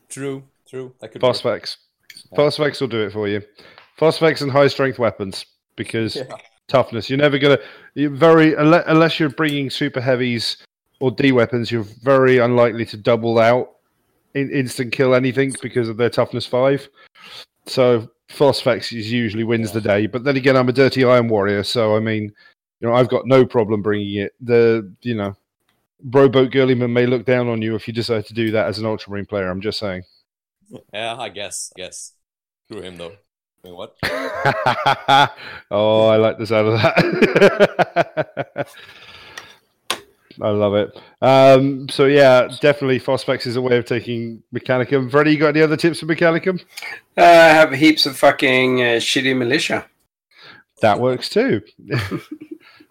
True, 0.10 0.44
true. 0.68 0.96
That 1.00 1.12
could 1.12 1.22
work. 1.22 1.68
Phosphex. 2.36 2.58
Phosphex 2.58 2.82
will 2.82 2.88
do 2.88 3.02
it 3.04 3.12
for 3.12 3.28
you. 3.28 3.42
Phosphex 4.00 4.42
and 4.42 4.52
high 4.52 4.68
strength 4.68 5.00
weapons 5.00 5.46
because 5.76 6.16
Yeah. 6.16 6.24
toughness. 6.68 7.10
You're 7.10 7.18
never 7.18 7.38
gonna. 7.38 7.60
You're 7.96 8.10
very 8.12 8.52
unle- 8.52 8.84
unless 8.88 9.20
you're 9.20 9.30
bringing 9.30 9.70
super 9.70 10.02
heavies 10.02 10.58
or 11.00 11.12
D 11.12 11.32
weapons. 11.32 11.72
You're 11.72 11.86
very 12.04 12.38
unlikely 12.38 12.86
to 12.86 12.98
double 12.98 13.40
out 13.40 13.72
in 14.34 14.52
instant 14.52 14.92
kill 14.92 15.16
anything 15.16 15.54
because 15.62 15.90
of 15.90 15.98
their 15.98 16.10
toughness 16.10 16.46
five. 16.46 16.88
So 17.66 18.10
Phosphex 18.30 18.98
is 18.98 19.12
usually 19.12 19.44
wins 19.44 19.72
the 19.72 19.82
day. 19.82 20.06
But 20.06 20.24
then 20.24 20.38
again, 20.38 20.56
I'm 20.56 20.70
a 20.70 20.74
dirty 20.74 21.04
iron 21.04 21.28
warrior, 21.28 21.64
so 21.64 21.96
I 21.96 22.00
mean, 22.00 22.32
you 22.80 22.88
know, 22.88 22.94
I've 22.94 23.10
got 23.10 23.26
no 23.26 23.46
problem 23.46 23.82
bringing 23.82 24.16
it. 24.22 24.34
The 24.42 24.92
you 25.02 25.16
know, 25.16 25.36
bro 26.04 26.24
rowboat 26.24 26.52
girlyman 26.52 26.92
may 26.92 27.06
look 27.06 27.26
down 27.26 27.48
on 27.48 27.62
you 27.62 27.76
if 27.76 27.88
you 27.88 27.94
decide 27.94 28.26
to 28.28 28.34
do 28.34 28.52
that 28.52 28.68
as 28.68 28.78
an 28.80 28.86
ultramarine 28.86 29.26
player. 29.26 29.50
I'm 29.50 29.62
just 29.62 29.80
saying. 29.80 30.04
Yeah, 30.94 31.16
I 31.18 31.30
guess. 31.30 31.72
I 31.76 31.82
guess. 31.82 32.14
Screw 32.70 32.82
him 32.82 32.98
though. 32.98 33.14
I 33.66 33.72
what? 33.72 33.96
oh, 35.72 36.08
I 36.08 36.18
like 36.18 36.38
the 36.38 36.48
sound 36.48 36.68
of 36.68 36.82
that. 36.82 38.68
I 40.42 40.50
love 40.50 40.76
it. 40.76 40.96
Um, 41.22 41.90
so 41.90 42.06
yeah, 42.06 42.48
definitely 42.62 43.00
Phosphex 43.00 43.48
is 43.48 43.56
a 43.56 43.62
way 43.62 43.78
of 43.78 43.86
taking 43.86 44.44
Mechanicum. 44.54 45.10
Freddie, 45.10 45.32
you 45.32 45.40
got 45.40 45.50
any 45.50 45.62
other 45.62 45.78
tips 45.78 46.00
for 46.00 46.06
Mechanicum? 46.06 46.62
Uh, 47.18 47.24
I 47.24 47.50
have 47.50 47.74
heaps 47.74 48.06
of 48.06 48.18
fucking 48.18 48.82
uh, 48.82 48.86
shitty 48.98 49.36
militia. 49.36 49.88
That 50.82 51.00
works 51.00 51.30
too. 51.30 51.62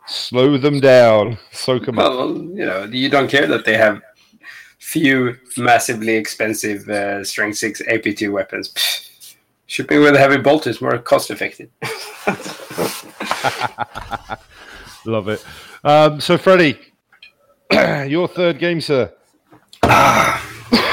Slow 0.09 0.57
them 0.59 0.81
down, 0.81 1.39
soak 1.53 1.87
them 1.87 1.99
up. 1.99 2.13
Well, 2.13 2.37
you 2.37 2.67
know, 2.67 2.85
you 2.85 3.09
don't 3.09 3.31
care 3.31 3.47
that 3.47 3.65
they 3.65 3.77
have 3.77 4.01
few 4.87 5.37
massively 5.57 6.15
expensive 6.15 6.89
uh, 6.89 7.25
strength 7.25 7.59
six 7.59 7.83
AP2 7.83 8.31
weapons. 8.31 8.73
Shipping 9.67 10.01
with 10.01 10.15
a 10.15 10.19
heavy 10.19 10.39
bolt 10.39 10.69
is 10.69 10.81
more 10.81 10.97
cost 10.99 11.33
effective. 11.33 11.71
Love 15.05 15.29
it. 15.29 15.45
Um, 15.83 16.21
so 16.21 16.39
Freddie, 16.39 16.79
your 18.07 18.29
third 18.29 18.61
game, 18.61 18.81
sir. 18.81 19.13
Sorry, 19.83 19.91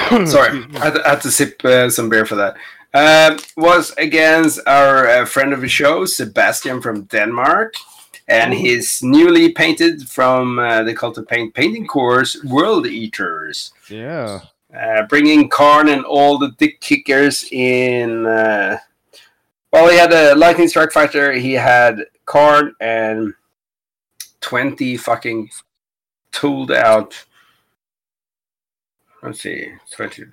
I 0.09 0.79
had, 0.79 0.95
to, 0.95 1.01
I 1.05 1.09
had 1.09 1.21
to 1.21 1.31
sip 1.31 1.63
uh, 1.63 1.91
some 1.91 2.09
beer 2.09 2.25
for 2.25 2.35
that. 2.35 2.55
Um 2.95 3.39
was 3.57 3.91
against 3.97 4.59
our 4.67 5.07
uh, 5.07 5.25
friend 5.25 5.51
of 5.53 5.61
the 5.61 5.67
show, 5.67 6.05
Sebastian 6.05 6.79
from 6.81 7.03
Denmark, 7.05 7.73
and 8.27 8.53
his 8.53 9.03
newly 9.03 9.51
painted 9.51 10.07
from 10.07 10.59
uh, 10.59 10.83
the 10.83 10.93
Cult 10.95 11.17
of 11.17 11.27
Paint 11.27 11.53
painting 11.53 11.85
course, 11.87 12.41
World 12.43 12.87
Eaters. 12.87 13.73
Yeah. 13.89 14.39
uh, 14.75 15.03
bringing 15.07 15.49
Kharn 15.49 15.91
and 15.91 16.03
all 16.05 16.37
the 16.37 16.51
dick 16.51 16.79
kickers 16.81 17.45
in. 17.51 18.25
Uh, 18.25 18.77
well, 19.71 19.89
he 19.89 19.97
had 19.97 20.13
a 20.13 20.35
lightning 20.35 20.67
strike 20.67 20.91
fighter. 20.91 21.33
He 21.33 21.53
had 21.53 22.05
Kharn 22.25 22.71
and 22.79 23.33
twenty 24.41 24.97
fucking 24.97 25.49
tooled 26.31 26.71
out. 26.71 27.25
Let's 29.21 29.41
see, 29.41 29.71
twenty. 29.91 30.23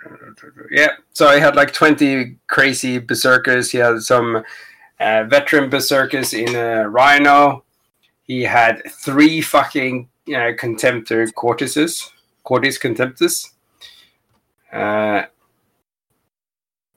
Yeah, 0.70 0.90
so 1.12 1.30
he 1.32 1.40
had 1.40 1.56
like 1.56 1.72
twenty 1.72 2.36
crazy 2.48 2.98
berserkers. 2.98 3.70
He 3.70 3.78
had 3.78 4.00
some 4.02 4.42
uh, 4.98 5.24
veteran 5.24 5.70
berserkers 5.70 6.34
in 6.34 6.54
a 6.56 6.88
rhino. 6.88 7.64
He 8.30 8.42
had 8.42 8.82
three 8.88 9.40
fucking 9.40 10.08
uh, 10.28 10.54
contemptor 10.54 11.34
cortices, 11.34 12.12
cortis 12.46 12.78
contemptus. 12.78 13.54
Uh, 14.72 15.26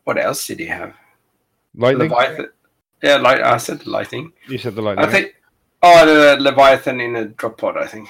what 0.03 0.19
else 0.19 0.45
did 0.45 0.59
he 0.59 0.67
have? 0.67 0.93
Lightning. 1.73 2.11
Leviathan. 2.11 2.49
Yeah, 3.01 3.15
light. 3.15 3.41
I 3.41 3.57
said 3.57 3.79
the 3.79 3.89
lightning. 3.89 4.31
You 4.47 4.59
said 4.59 4.75
the 4.75 4.83
lightning. 4.83 5.07
I 5.07 5.11
think. 5.11 5.33
Oh, 5.81 6.05
the 6.05 6.39
Leviathan 6.39 7.01
in 7.01 7.15
a 7.15 7.25
drop 7.25 7.57
pod. 7.57 7.77
I 7.77 7.87
think. 7.87 8.09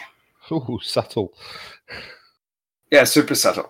Ooh, 0.51 0.81
subtle. 0.83 1.33
Yeah, 2.91 3.05
super 3.05 3.35
subtle. 3.35 3.69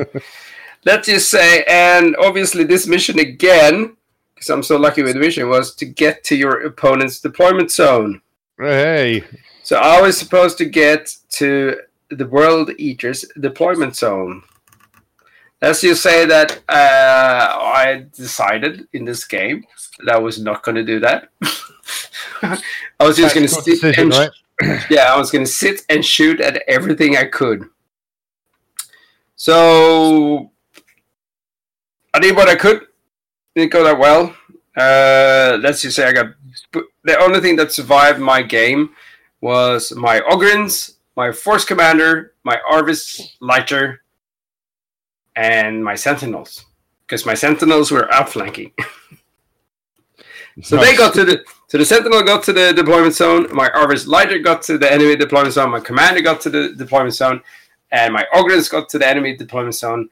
Let's 0.86 1.08
just 1.08 1.28
say, 1.28 1.62
and 1.68 2.16
obviously 2.16 2.64
this 2.64 2.86
mission 2.86 3.18
again, 3.18 3.98
because 4.34 4.48
I'm 4.48 4.62
so 4.62 4.78
lucky 4.78 5.02
with 5.02 5.12
the 5.12 5.20
mission, 5.20 5.50
was 5.50 5.74
to 5.74 5.84
get 5.84 6.24
to 6.24 6.36
your 6.36 6.64
opponent's 6.64 7.20
deployment 7.20 7.70
zone. 7.70 8.22
Hey, 8.62 9.24
So 9.64 9.76
I 9.76 10.00
was 10.00 10.16
supposed 10.16 10.56
to 10.58 10.64
get 10.64 11.16
to 11.30 11.80
the 12.10 12.28
World 12.28 12.70
Eaters 12.78 13.24
deployment 13.40 13.96
zone. 13.96 14.44
As 15.60 15.82
you 15.82 15.96
say 15.96 16.26
that 16.26 16.62
uh, 16.68 17.58
I 17.58 18.06
decided 18.14 18.86
in 18.92 19.04
this 19.04 19.24
game 19.24 19.64
that 20.04 20.14
I 20.14 20.18
was 20.18 20.40
not 20.40 20.62
going 20.62 20.76
to 20.76 20.84
do 20.84 21.00
that. 21.00 21.30
I 22.42 22.60
was 23.00 23.16
just 23.16 23.34
going 23.34 23.48
to 23.48 23.52
sit 23.52 23.64
decision, 23.64 24.12
and 24.12 24.30
right? 24.60 24.86
yeah, 24.90 25.12
I 25.12 25.18
was 25.18 25.32
going 25.32 25.44
to 25.44 25.50
sit 25.50 25.82
and 25.88 26.04
shoot 26.04 26.40
at 26.40 26.62
everything 26.68 27.16
I 27.16 27.24
could. 27.24 27.64
So 29.34 30.52
I 32.14 32.20
did 32.20 32.36
what 32.36 32.48
I 32.48 32.54
could. 32.54 32.86
Didn't 33.56 33.72
go 33.72 33.82
that 33.82 33.98
well. 33.98 34.36
Uh, 34.76 35.58
let's 35.60 35.82
just 35.82 35.96
say 35.96 36.06
I 36.06 36.12
got 36.12 36.26
the 37.04 37.18
only 37.18 37.40
thing 37.40 37.56
that 37.56 37.72
survived 37.72 38.20
my 38.20 38.42
game 38.42 38.90
was 39.40 39.92
my 39.94 40.20
Ogryns, 40.20 40.94
my 41.16 41.30
Force 41.32 41.64
Commander, 41.64 42.32
my 42.44 42.58
Arvus 42.70 43.34
Lighter, 43.40 44.02
and 45.36 45.84
my 45.84 45.94
Sentinels. 45.94 46.64
Because 47.06 47.26
my 47.26 47.34
Sentinels 47.34 47.90
were 47.90 48.12
outflanking. 48.12 48.72
So 50.60 50.76
they 50.76 50.94
got 50.96 51.14
to 51.14 51.24
the 51.24 51.42
so 51.68 51.78
the 51.78 51.84
Sentinel 51.86 52.22
got 52.22 52.42
to 52.44 52.52
the 52.52 52.74
deployment 52.74 53.14
zone. 53.14 53.46
My 53.54 53.70
Arvus 53.70 54.06
Lighter 54.06 54.38
got 54.38 54.60
to 54.64 54.76
the 54.76 54.92
enemy 54.92 55.16
deployment 55.16 55.54
zone. 55.54 55.70
My 55.70 55.80
Commander 55.80 56.20
got 56.20 56.42
to 56.42 56.50
the 56.50 56.74
deployment 56.74 57.14
zone, 57.14 57.40
and 57.90 58.12
my 58.12 58.26
Ogryns 58.34 58.70
got 58.70 58.90
to 58.90 58.98
the 58.98 59.08
enemy 59.08 59.34
deployment 59.34 59.74
zone. 59.74 60.10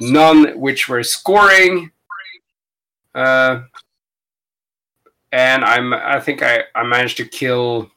None 0.00 0.58
which 0.58 0.88
were 0.88 1.04
scoring. 1.04 1.92
Uh, 3.14 3.62
and 5.32 5.64
I'm 5.64 5.92
I 5.92 6.20
think 6.20 6.42
I 6.42 6.64
I 6.74 6.84
managed 6.84 7.16
to 7.18 7.24
kill 7.24 7.90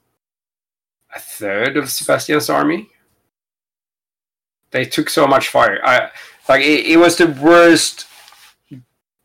a 1.13 1.19
third 1.19 1.77
of 1.77 1.89
Sebastian's 1.89 2.49
army. 2.49 2.89
They 4.71 4.85
took 4.85 5.09
so 5.09 5.27
much 5.27 5.49
fire. 5.49 5.79
I 5.83 6.09
like 6.47 6.61
it, 6.61 6.85
it 6.85 6.97
was 6.97 7.17
the 7.17 7.27
worst 7.27 8.07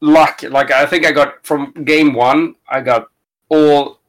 luck. 0.01 0.43
Like 0.43 0.71
I 0.71 0.87
think 0.87 1.07
I 1.07 1.13
got 1.13 1.45
from 1.47 1.73
game 1.85 2.15
one, 2.15 2.57
I 2.69 2.81
got 2.81 3.09
all 3.49 4.01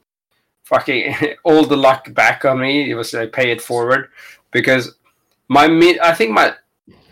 fucking 0.66 1.16
all 1.44 1.66
the 1.66 1.78
luck 1.78 2.14
back 2.14 2.46
on 2.46 2.60
me. 2.60 2.90
It 2.90 2.96
was 2.96 3.14
like 3.14 3.32
pay 3.32 3.52
it 3.52 3.62
forward 3.62 4.10
because 4.52 4.96
my 5.48 5.68
mi- 5.68 6.00
I 6.00 6.14
think 6.14 6.32
my 6.32 6.54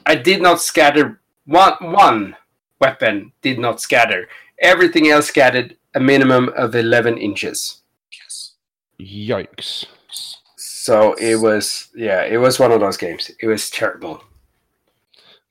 I 0.05 0.15
did 0.15 0.41
not 0.41 0.61
scatter 0.61 1.19
one 1.45 1.73
one 1.81 2.35
weapon 2.79 3.31
did 3.41 3.59
not 3.59 3.81
scatter. 3.81 4.27
Everything 4.59 5.09
else 5.09 5.27
scattered 5.27 5.75
a 5.95 5.99
minimum 5.99 6.49
of 6.55 6.75
eleven 6.75 7.17
inches. 7.17 7.81
Yes. 8.11 8.53
Yikes. 8.99 9.85
So 10.57 11.13
it 11.13 11.35
was 11.35 11.89
yeah, 11.95 12.23
it 12.23 12.37
was 12.37 12.59
one 12.59 12.71
of 12.71 12.79
those 12.79 12.97
games. 12.97 13.31
It 13.41 13.47
was 13.47 13.69
terrible. 13.69 14.23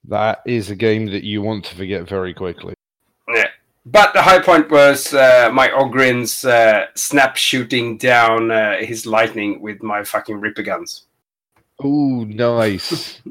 That 0.06 0.42
is 0.46 0.70
a 0.70 0.76
game 0.76 1.06
that 1.06 1.24
you 1.24 1.42
want 1.42 1.64
to 1.64 1.74
forget 1.74 2.08
very 2.08 2.34
quickly. 2.34 2.74
Yeah. 3.34 3.48
But 3.86 4.14
the 4.14 4.22
high 4.22 4.40
point 4.40 4.70
was 4.70 5.12
uh, 5.12 5.50
my 5.52 5.68
Ogryn's 5.68 6.44
uh, 6.44 6.86
snap 6.94 7.36
shooting 7.36 7.96
down 7.98 8.50
uh, 8.50 8.76
his 8.78 9.06
lightning 9.06 9.60
with 9.60 9.82
my 9.82 10.04
fucking 10.04 10.40
Ripper 10.40 10.62
guns. 10.62 11.06
Ooh, 11.84 12.24
nice. 12.26 13.20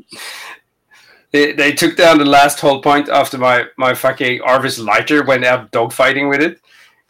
They, 1.34 1.52
they 1.52 1.72
took 1.72 1.98
down 1.98 2.20
the 2.20 2.26
last 2.26 2.60
hold 2.60 2.84
point 2.84 3.10
after 3.10 3.40
my, 3.40 3.66
my 3.76 3.96
fucking 3.96 4.42
Arvus 4.42 4.78
lighter 4.78 5.24
went 5.24 5.44
out 5.44 5.72
dogfighting 5.72 6.30
with 6.30 6.44
it. 6.44 6.62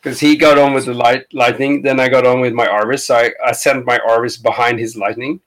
Because 0.03 0.19
he 0.19 0.35
got 0.35 0.57
on 0.57 0.73
with 0.73 0.85
the 0.85 0.93
light, 0.93 1.33
lightning, 1.33 1.81
then 1.81 1.97
I 1.97 2.09
got 2.09 2.27
on 2.27 2.41
with 2.41 2.51
my 2.51 2.67
Arvus. 2.67 3.05
So 3.05 3.15
I, 3.15 3.31
I 3.45 3.53
sent 3.53 3.85
my 3.85 3.99
Arvus 3.99 4.41
behind 4.41 4.77
his 4.77 4.97
lightning. 4.97 5.39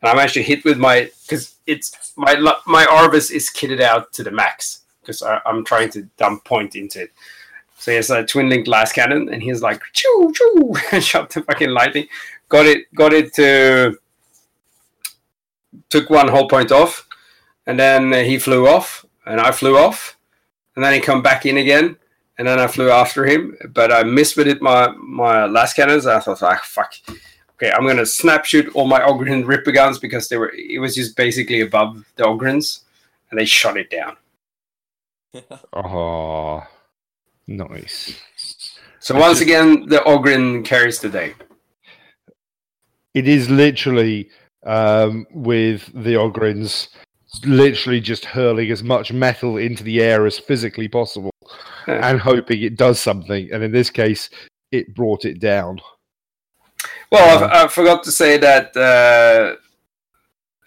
And 0.00 0.10
I'm 0.10 0.18
actually 0.18 0.44
hit 0.44 0.64
with 0.64 0.78
my. 0.78 1.10
Because 1.22 1.56
it's. 1.66 2.14
My, 2.16 2.34
my 2.66 2.86
Arvus 2.86 3.30
is 3.30 3.50
kitted 3.50 3.80
out 3.80 4.12
to 4.14 4.22
the 4.22 4.30
max. 4.30 4.80
Because 5.02 5.22
I'm 5.22 5.64
trying 5.64 5.90
to 5.90 6.02
dump 6.16 6.44
point 6.44 6.76
into 6.76 7.02
it. 7.02 7.12
So 7.80 7.90
he 7.92 7.96
has 7.96 8.10
a 8.10 8.24
twin 8.24 8.50
link 8.50 8.66
lascannon, 8.66 9.32
and 9.32 9.42
he's 9.42 9.62
like 9.62 9.82
choo 9.94 10.32
choo, 10.34 10.74
and 10.92 11.02
shot 11.02 11.30
the 11.30 11.42
fucking 11.42 11.70
lightning. 11.70 12.08
Got 12.50 12.66
it, 12.66 12.94
got 12.94 13.14
it 13.14 13.32
to 13.34 13.98
took 15.88 16.10
one 16.10 16.28
whole 16.28 16.46
point 16.46 16.72
off, 16.72 17.08
and 17.66 17.80
then 17.80 18.12
he 18.12 18.38
flew 18.38 18.68
off, 18.68 19.06
and 19.24 19.40
I 19.40 19.50
flew 19.50 19.78
off, 19.78 20.18
and 20.76 20.84
then 20.84 20.92
he 20.92 21.00
come 21.00 21.22
back 21.22 21.46
in 21.46 21.56
again, 21.56 21.96
and 22.40 22.48
then 22.48 22.58
I 22.58 22.68
flew 22.68 22.88
after 22.88 23.26
him, 23.26 23.54
but 23.74 23.92
I 23.92 24.02
missed 24.02 24.34
with 24.34 24.48
it 24.48 24.62
my 24.62 24.88
my 24.96 25.46
lascannons. 25.46 26.10
I 26.10 26.20
thought, 26.20 26.42
ah, 26.42 26.58
fuck. 26.64 26.94
Okay, 27.52 27.70
I'm 27.70 27.86
gonna 27.86 28.06
snap 28.06 28.46
shoot 28.46 28.74
all 28.74 28.86
my 28.86 29.00
Ogryn 29.00 29.46
Ripper 29.46 29.72
guns 29.72 29.98
because 29.98 30.30
they 30.30 30.38
were 30.38 30.50
it 30.54 30.80
was 30.80 30.94
just 30.94 31.16
basically 31.16 31.60
above 31.60 32.02
the 32.16 32.24
Ogryns, 32.24 32.84
and 33.30 33.38
they 33.38 33.44
shot 33.44 33.76
it 33.76 33.90
down. 33.90 34.16
Oh, 35.74 36.62
nice. 37.46 38.18
So 39.00 39.18
once 39.18 39.42
again, 39.42 39.86
the 39.86 39.98
Ogryn 39.98 40.64
carries 40.64 40.98
the 40.98 41.10
day. 41.10 41.34
It 43.12 43.28
is 43.28 43.50
literally 43.50 44.30
um, 44.64 45.26
with 45.30 45.90
the 45.92 46.14
Ogryns, 46.14 46.88
literally 47.44 48.00
just 48.00 48.24
hurling 48.24 48.70
as 48.70 48.82
much 48.82 49.12
metal 49.12 49.58
into 49.58 49.84
the 49.84 50.00
air 50.00 50.26
as 50.26 50.38
physically 50.38 50.88
possible 50.88 51.29
And 51.98 52.20
hoping 52.20 52.62
it 52.62 52.76
does 52.76 53.00
something. 53.00 53.50
And 53.52 53.62
in 53.62 53.72
this 53.72 53.90
case, 53.90 54.30
it 54.70 54.94
brought 54.94 55.24
it 55.24 55.40
down. 55.40 55.80
Well, 57.10 57.44
I, 57.44 57.64
I 57.64 57.68
forgot 57.68 58.02
to 58.04 58.12
say 58.12 58.38
that 58.38 58.76
uh, 58.76 59.56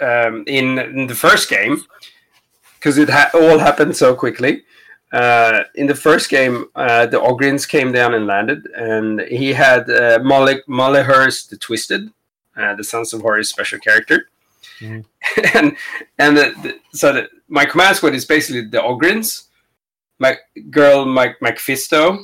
um, 0.03 0.43
in, 0.47 0.77
in 0.79 1.07
the 1.07 1.15
first 1.15 1.49
game, 1.49 1.81
because 2.75 2.97
it 2.97 3.09
ha- 3.09 3.31
all 3.33 3.59
happened 3.59 3.95
so 3.95 4.13
quickly. 4.15 4.63
Uh, 5.11 5.63
in 5.75 5.85
the 5.87 5.95
first 5.95 6.29
game, 6.29 6.65
uh, 6.75 7.05
the 7.05 7.19
Ogryns 7.19 7.67
came 7.67 7.91
down 7.91 8.13
and 8.15 8.25
landed, 8.25 8.65
and 8.75 9.21
he 9.21 9.53
had 9.53 9.87
uh, 9.89 10.19
Molly 10.23 10.61
Maloghurst 10.67 11.49
the 11.49 11.57
Twisted, 11.57 12.09
uh, 12.57 12.73
the 12.75 12.83
Sons 12.83 13.13
of 13.13 13.21
Horus 13.21 13.49
special 13.49 13.79
character, 13.79 14.27
Mhm. 14.79 15.05
and 15.53 15.77
and 16.17 16.35
the, 16.37 16.53
the, 16.63 16.79
so 16.97 17.13
the, 17.13 17.29
my 17.47 17.63
command 17.63 17.95
squad 17.95 18.15
is 18.15 18.25
basically 18.25 18.61
the 18.65 18.79
Ogryns, 18.79 19.43
my 20.19 20.37
girl 20.69 21.05
Mike 21.05 21.37
Macfisto, 21.41 22.23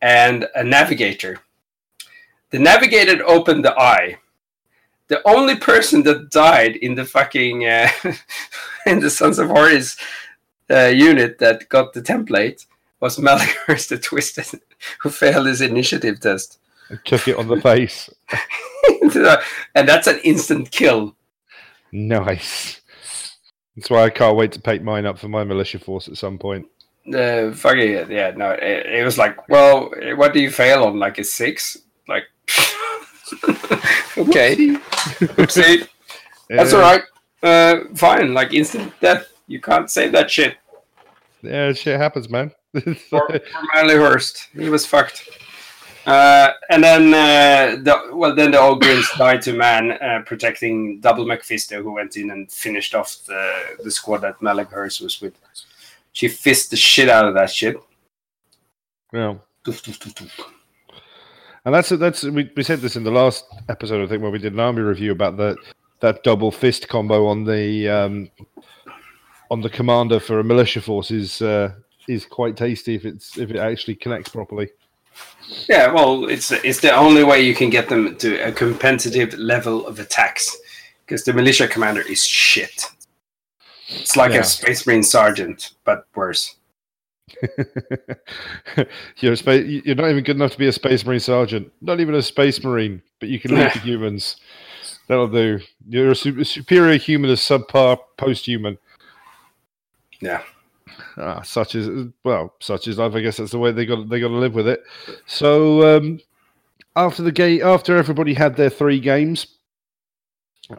and 0.00 0.46
a 0.54 0.62
navigator. 0.62 1.40
The 2.50 2.58
navigator 2.58 3.26
opened 3.26 3.64
the 3.64 3.78
eye. 3.78 4.18
The 5.08 5.26
only 5.26 5.56
person 5.56 6.02
that 6.04 6.30
died 6.30 6.76
in 6.76 6.94
the 6.94 7.04
fucking 7.04 7.66
uh, 7.66 7.88
in 8.86 9.00
the 9.00 9.10
Sons 9.10 9.38
of 9.38 9.48
Horus 9.48 9.96
uh, 10.70 10.86
unit 10.86 11.38
that 11.38 11.68
got 11.68 11.92
the 11.92 12.02
template 12.02 12.66
was 13.00 13.18
Maloghurst 13.18 13.88
the 13.88 13.98
Twisted, 13.98 14.60
who 15.00 15.10
failed 15.10 15.46
his 15.46 15.60
initiative 15.60 16.20
test. 16.20 16.58
Took 17.04 17.28
it 17.28 17.36
on 17.36 17.48
the 17.48 17.60
face. 17.60 18.10
and 19.74 19.88
that's 19.88 20.06
an 20.06 20.18
instant 20.18 20.70
kill. 20.70 21.16
Nice. 21.92 22.80
That's 23.76 23.90
why 23.90 24.04
I 24.04 24.10
can't 24.10 24.36
wait 24.36 24.52
to 24.52 24.60
paint 24.60 24.84
mine 24.84 25.06
up 25.06 25.18
for 25.18 25.28
my 25.28 25.44
militia 25.44 25.78
force 25.78 26.08
at 26.08 26.16
some 26.16 26.38
point. 26.38 26.66
Uh, 27.12 27.52
fucking 27.52 28.10
yeah, 28.10 28.32
no, 28.34 28.52
it, 28.52 28.86
it 28.86 29.04
was 29.04 29.18
like, 29.18 29.48
well, 29.48 29.90
what 30.16 30.32
do 30.32 30.40
you 30.40 30.50
fail 30.50 30.84
on? 30.84 30.98
Like 30.98 31.18
a 31.18 31.24
six? 31.24 31.76
Like, 32.08 32.24
okay, 34.16 34.56
Oopsie. 35.36 35.86
that's 36.48 36.72
all 36.72 36.80
right. 36.80 37.02
Uh, 37.42 37.84
fine, 37.94 38.32
like 38.32 38.54
instant 38.54 38.92
death. 39.00 39.26
You 39.46 39.60
can't 39.60 39.90
save 39.90 40.12
that 40.12 40.30
shit. 40.30 40.56
Yeah, 41.42 41.74
shit 41.74 42.00
happens, 42.00 42.30
man. 42.30 42.52
for, 42.72 42.94
for 42.94 43.28
Maloghurst. 43.74 44.48
He 44.54 44.70
was 44.70 44.86
fucked. 44.86 45.28
Uh, 46.06 46.52
and 46.70 46.84
then 46.84 47.14
uh, 47.14 47.82
the 47.82 48.14
well, 48.14 48.34
then 48.34 48.50
the 48.50 48.60
Ogres 48.60 49.08
died 49.18 49.42
to 49.42 49.52
man, 49.52 49.92
uh, 49.92 50.22
protecting 50.24 51.00
Double 51.00 51.26
Mephisto, 51.26 51.82
who 51.82 51.92
went 51.92 52.16
in 52.16 52.30
and 52.30 52.50
finished 52.50 52.94
off 52.94 53.18
the 53.26 53.76
the 53.82 53.90
squad 53.90 54.18
that 54.18 54.38
Maloghurst 54.40 55.00
was 55.00 55.20
with. 55.20 55.34
She 56.14 56.28
fisted 56.28 56.72
the 56.72 56.76
shit 56.76 57.08
out 57.10 57.26
of 57.26 57.34
that 57.34 57.50
shit. 57.50 57.76
yeah. 59.12 59.34
Doof, 59.64 59.82
doof, 59.82 60.14
doof. 60.14 60.30
And 61.64 61.74
that's 61.74 61.88
that's 61.88 62.22
we, 62.22 62.50
we 62.56 62.62
said 62.62 62.80
this 62.80 62.96
in 62.96 63.04
the 63.04 63.10
last 63.10 63.46
episode, 63.68 64.04
I 64.04 64.06
think, 64.06 64.22
where 64.22 64.30
we 64.30 64.38
did 64.38 64.52
an 64.52 64.60
army 64.60 64.82
review 64.82 65.12
about 65.12 65.36
the 65.36 65.56
that 66.00 66.22
double 66.22 66.50
fist 66.50 66.88
combo 66.88 67.26
on 67.26 67.44
the 67.44 67.88
um, 67.88 68.30
on 69.50 69.60
the 69.60 69.70
commander 69.70 70.20
for 70.20 70.40
a 70.40 70.44
militia 70.44 70.82
force 70.82 71.10
is 71.10 71.42
uh, 71.42 71.72
is 72.08 72.26
quite 72.26 72.56
tasty 72.56 72.94
if 72.94 73.04
it's 73.04 73.38
if 73.38 73.50
it 73.50 73.56
actually 73.56 73.94
connects 73.94 74.28
properly. 74.28 74.68
Yeah, 75.68 75.92
well, 75.92 76.26
it's 76.26 76.52
it's 76.52 76.80
the 76.80 76.94
only 76.94 77.24
way 77.24 77.40
you 77.40 77.54
can 77.54 77.70
get 77.70 77.88
them 77.88 78.16
to 78.16 78.36
a 78.46 78.52
competitive 78.52 79.32
level 79.38 79.86
of 79.86 79.98
attacks, 79.98 80.54
because 81.06 81.24
the 81.24 81.32
militia 81.32 81.66
commander 81.66 82.02
is 82.02 82.24
shit. 82.24 82.84
It's 83.88 84.16
like 84.16 84.32
Yeah. 84.32 84.40
a 84.40 84.44
Space 84.44 84.86
Marine 84.86 85.02
sergeant, 85.02 85.72
but 85.84 86.06
worse. 86.14 86.56
you're 89.18 89.32
a 89.32 89.36
spa- 89.36 89.52
you're 89.52 89.94
not 89.94 90.10
even 90.10 90.24
good 90.24 90.36
enough 90.36 90.52
to 90.52 90.58
be 90.58 90.66
a 90.66 90.72
space 90.72 91.04
marine 91.04 91.20
sergeant, 91.20 91.72
not 91.80 91.98
even 92.00 92.14
a 92.14 92.22
space 92.22 92.62
marine, 92.62 93.02
but 93.18 93.28
you 93.28 93.40
can 93.40 93.54
lead 93.54 93.72
the 93.72 93.78
humans. 93.80 94.36
That'll 95.08 95.28
do. 95.28 95.60
You're 95.88 96.10
a 96.12 96.16
su- 96.16 96.44
superior 96.44 96.96
human 96.98 97.30
as 97.30 97.40
subpar 97.40 97.98
post-human. 98.16 98.78
Yeah. 100.20 100.42
Ah, 101.16 101.42
such 101.42 101.74
is 101.74 102.08
well, 102.24 102.54
such 102.60 102.88
is 102.88 102.98
life. 102.98 103.14
I 103.14 103.20
guess 103.20 103.38
that's 103.38 103.50
the 103.52 103.58
way 103.58 103.72
they 103.72 103.86
got 103.86 104.08
they 104.08 104.20
got 104.20 104.28
to 104.28 104.34
live 104.34 104.54
with 104.54 104.68
it. 104.68 104.82
So 105.26 105.96
um, 105.96 106.20
after 106.96 107.22
the 107.22 107.32
game, 107.32 107.62
after 107.64 107.96
everybody 107.96 108.34
had 108.34 108.56
their 108.56 108.70
three 108.70 109.00
games, 109.00 109.46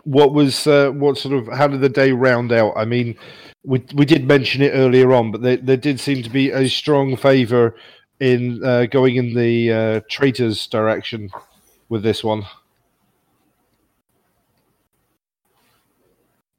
what 0.03 0.33
was 0.33 0.67
uh, 0.67 0.91
what 0.91 1.17
sort 1.17 1.35
of 1.35 1.47
how 1.55 1.67
did 1.67 1.81
the 1.81 1.89
day 1.89 2.11
round 2.11 2.51
out? 2.51 2.73
I 2.75 2.85
mean, 2.85 3.17
we 3.63 3.83
we 3.93 4.05
did 4.05 4.27
mention 4.27 4.61
it 4.61 4.71
earlier 4.71 5.13
on, 5.13 5.31
but 5.31 5.41
there, 5.41 5.57
there 5.57 5.77
did 5.77 5.99
seem 5.99 6.23
to 6.23 6.29
be 6.29 6.51
a 6.51 6.67
strong 6.67 7.15
favour 7.15 7.75
in 8.19 8.63
uh, 8.63 8.85
going 8.85 9.17
in 9.17 9.33
the 9.33 9.71
uh, 9.71 10.01
traitors 10.09 10.67
direction 10.67 11.29
with 11.89 12.03
this 12.03 12.23
one. 12.23 12.43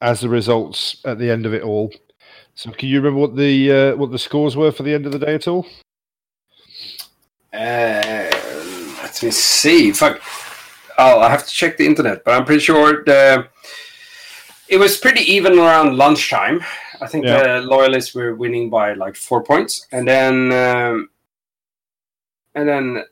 As 0.01 0.21
the 0.21 0.29
results 0.29 1.01
at 1.05 1.19
the 1.19 1.31
end 1.31 1.47
of 1.47 1.55
it 1.55 1.63
all. 1.63 1.91
So, 2.55 2.71
can 2.71 2.89
you 2.89 3.01
remember 3.01 3.21
what 3.21 3.37
the 3.37 3.73
uh, 3.73 3.97
what 3.97 4.11
the 4.11 4.19
scores 4.19 4.57
were 4.57 4.73
for 4.73 4.83
the 4.83 4.95
end 4.95 5.07
of 5.07 5.13
the 5.13 5.19
day 5.19 5.35
at 5.35 5.49
all? 5.49 5.67
Uh, 7.53 8.31
let 9.03 9.23
me 9.23 9.31
see. 9.31 9.93
Fuck. 9.93 10.21
Oh, 10.99 11.21
I 11.21 11.29
have 11.31 11.47
to 11.47 11.53
check 11.53 11.77
the 11.77 11.87
internet, 11.87 12.25
but 12.25 12.35
I'm 12.35 12.45
pretty 12.45 12.61
sure 12.63 13.05
the 13.05 13.49
it 14.69 14.79
was 14.79 14.97
pretty 14.97 15.21
even 15.33 15.59
around 15.59 15.97
lunchtime. 15.97 16.65
I 17.01 17.07
think 17.07 17.25
Yeah. 17.27 17.43
the 17.43 17.61
loyalists 17.61 18.15
were 18.15 18.35
winning 18.35 18.71
by 18.71 18.95
like 18.95 19.15
four 19.17 19.43
points, 19.43 19.87
and 19.93 20.07
then 20.09 20.53
um, 20.53 21.11
and 22.55 22.69
then 22.69 23.05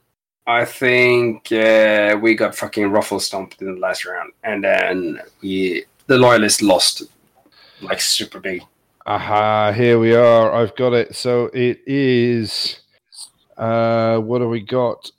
I 0.47 0.65
think 0.65 1.51
uh, 1.53 2.19
we 2.21 2.35
got 2.35 2.55
fucking 2.55 2.91
ruffle 2.91 3.21
stomped 3.21 3.61
in 3.61 3.75
the 3.75 3.81
last 3.81 4.05
round, 4.05 4.33
and 4.43 4.65
then 4.65 5.21
we 5.43 5.85
the 6.07 6.19
loyalists 6.19 6.63
lost 6.63 7.03
like 7.81 8.01
super 8.01 8.41
big. 8.41 8.63
Aha, 9.07 9.73
here 9.73 9.99
we 9.99 10.15
are. 10.15 10.53
I've 10.53 10.75
got 10.77 10.95
it. 10.95 11.15
So 11.15 11.47
it 11.53 11.81
is. 11.87 12.81
Uh, 13.57 14.19
what 14.19 14.41
have 14.41 14.51
we 14.51 14.61
got? 14.61 15.11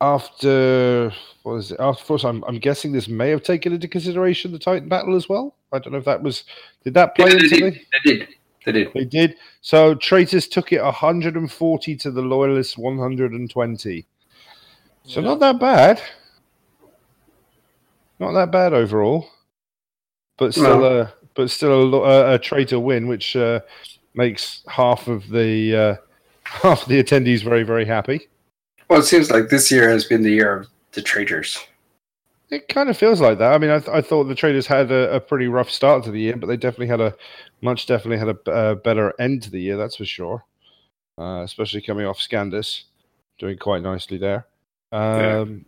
After 0.00 1.10
what 1.44 1.54
is 1.56 1.70
it? 1.72 1.78
After 1.78 2.04
first, 2.04 2.24
I'm 2.24 2.42
I'm 2.44 2.58
guessing 2.58 2.90
this 2.90 3.06
may 3.08 3.30
have 3.30 3.42
taken 3.42 3.72
into 3.72 3.86
consideration 3.86 4.50
the 4.50 4.58
Titan 4.58 4.88
battle 4.88 5.14
as 5.14 5.28
well. 5.28 5.54
I 5.72 5.78
don't 5.78 5.92
know 5.92 5.98
if 5.98 6.04
that 6.06 6.22
was. 6.22 6.44
Did 6.82 6.94
that 6.94 7.14
play 7.14 7.26
Yeah, 7.26 7.34
they 7.38 7.44
into 7.44 7.48
did. 7.48 7.62
the? 7.74 7.80
They 8.04 8.10
did. 8.18 8.28
They 8.64 8.72
did. 8.72 8.92
They 8.94 9.04
did. 9.04 9.36
So 9.60 9.94
traitors 9.94 10.48
took 10.48 10.72
it 10.72 10.82
140 10.82 11.96
to 11.96 12.10
the 12.10 12.22
loyalists 12.22 12.76
120. 12.78 14.06
So 15.04 15.20
not 15.20 15.38
that 15.40 15.60
bad. 15.60 16.00
Not 18.18 18.32
that 18.32 18.50
bad 18.50 18.72
overall. 18.72 19.28
But 20.38 20.52
still, 20.52 20.80
No. 20.80 21.00
a 21.02 21.14
but 21.34 21.50
still 21.50 21.94
a, 21.94 22.00
a, 22.00 22.34
a 22.34 22.38
traitor 22.38 22.80
win, 22.80 23.06
which 23.06 23.36
uh, 23.36 23.60
makes 24.14 24.62
half 24.66 25.08
of 25.08 25.28
the 25.28 25.76
uh, 25.76 25.94
half 26.44 26.82
of 26.82 26.88
the 26.88 27.02
attendees 27.02 27.42
very 27.44 27.62
very 27.64 27.84
happy. 27.84 28.28
Well, 28.88 29.00
it 29.00 29.04
seems 29.04 29.30
like 29.30 29.48
this 29.48 29.70
year 29.70 29.88
has 29.90 30.04
been 30.04 30.22
the 30.22 30.30
year 30.30 30.56
of 30.60 30.68
the 30.94 31.02
traders. 31.02 31.58
It 32.50 32.68
kind 32.68 32.88
of 32.90 32.96
feels 32.96 33.20
like 33.20 33.38
that. 33.38 33.52
I 33.52 33.58
mean, 33.58 33.70
I, 33.70 33.78
th- 33.78 33.90
I 33.90 34.00
thought 34.02 34.24
the 34.24 34.34
traders 34.34 34.66
had 34.66 34.90
a, 34.92 35.14
a 35.16 35.20
pretty 35.20 35.46
rough 35.48 35.70
start 35.70 36.04
to 36.04 36.10
the 36.10 36.20
year, 36.20 36.36
but 36.36 36.46
they 36.46 36.56
definitely 36.56 36.88
had 36.88 37.00
a 37.00 37.14
much 37.62 37.86
definitely 37.86 38.18
had 38.18 38.36
a 38.46 38.76
better 38.76 39.14
end 39.18 39.42
to 39.44 39.50
the 39.50 39.60
year. 39.60 39.76
That's 39.76 39.96
for 39.96 40.04
sure. 40.04 40.44
Uh, 41.18 41.42
especially 41.44 41.80
coming 41.80 42.06
off 42.06 42.18
Scandus, 42.18 42.84
doing 43.38 43.58
quite 43.58 43.82
nicely 43.82 44.18
there. 44.18 44.46
Yeah. 45.14 45.40
Um, 45.40 45.66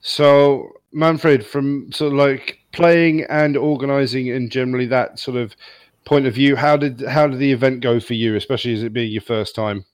So 0.00 0.72
Manfred, 0.92 1.46
from 1.46 1.92
sort 1.92 2.12
of 2.12 2.18
like 2.18 2.60
playing 2.72 3.24
and 3.24 3.56
organizing 3.56 4.30
and 4.30 4.50
generally 4.50 4.86
that 4.86 5.18
sort 5.18 5.36
of 5.36 5.56
point 6.04 6.26
of 6.26 6.34
view, 6.34 6.56
how 6.56 6.76
did 6.76 7.00
how 7.02 7.26
did 7.28 7.38
the 7.40 7.52
event 7.52 7.80
go 7.82 8.00
for 8.00 8.14
you, 8.14 8.36
especially 8.36 8.74
as 8.74 8.82
it 8.84 8.92
being 8.92 9.12
your 9.12 9.22
first 9.22 9.54
time? 9.54 9.84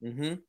hmm 0.00 0.47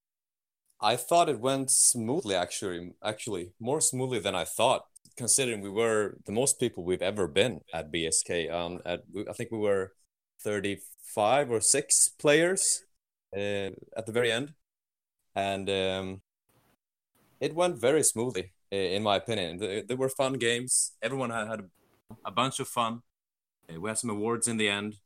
I 0.81 0.95
thought 0.95 1.29
it 1.29 1.39
went 1.39 1.69
smoothly. 1.71 2.35
Actually, 2.35 2.93
actually, 3.03 3.51
more 3.59 3.81
smoothly 3.81 4.19
than 4.19 4.35
I 4.35 4.45
thought, 4.45 4.85
considering 5.17 5.61
we 5.61 5.69
were 5.69 6.17
the 6.25 6.31
most 6.31 6.59
people 6.59 6.83
we've 6.83 7.01
ever 7.01 7.27
been 7.27 7.61
at 7.73 7.91
BSK. 7.91 8.49
Um, 8.49 8.79
at 8.85 9.03
I 9.29 9.33
think 9.33 9.51
we 9.51 9.57
were 9.59 9.93
thirty-five 10.41 11.51
or 11.51 11.61
six 11.61 12.07
players 12.09 12.83
uh, 13.35 13.71
at 13.97 14.05
the 14.05 14.11
very 14.13 14.31
end, 14.31 14.53
and 15.35 15.69
um, 15.69 16.21
it 17.39 17.55
went 17.55 17.77
very 17.77 18.03
smoothly, 18.03 18.51
in 18.71 19.03
my 19.03 19.15
opinion. 19.17 19.59
Th- 19.59 19.87
There 19.87 19.97
were 19.97 20.09
fun 20.09 20.33
games. 20.33 20.93
Everyone 21.01 21.29
had, 21.29 21.47
had 21.47 21.69
a 22.25 22.31
bunch 22.31 22.59
of 22.59 22.67
fun. 22.67 23.01
Uh, 23.69 23.79
We 23.81 23.89
had 23.89 23.97
some 23.97 24.09
awards 24.11 24.47
in 24.47 24.57
the 24.57 24.69
end, 24.69 24.97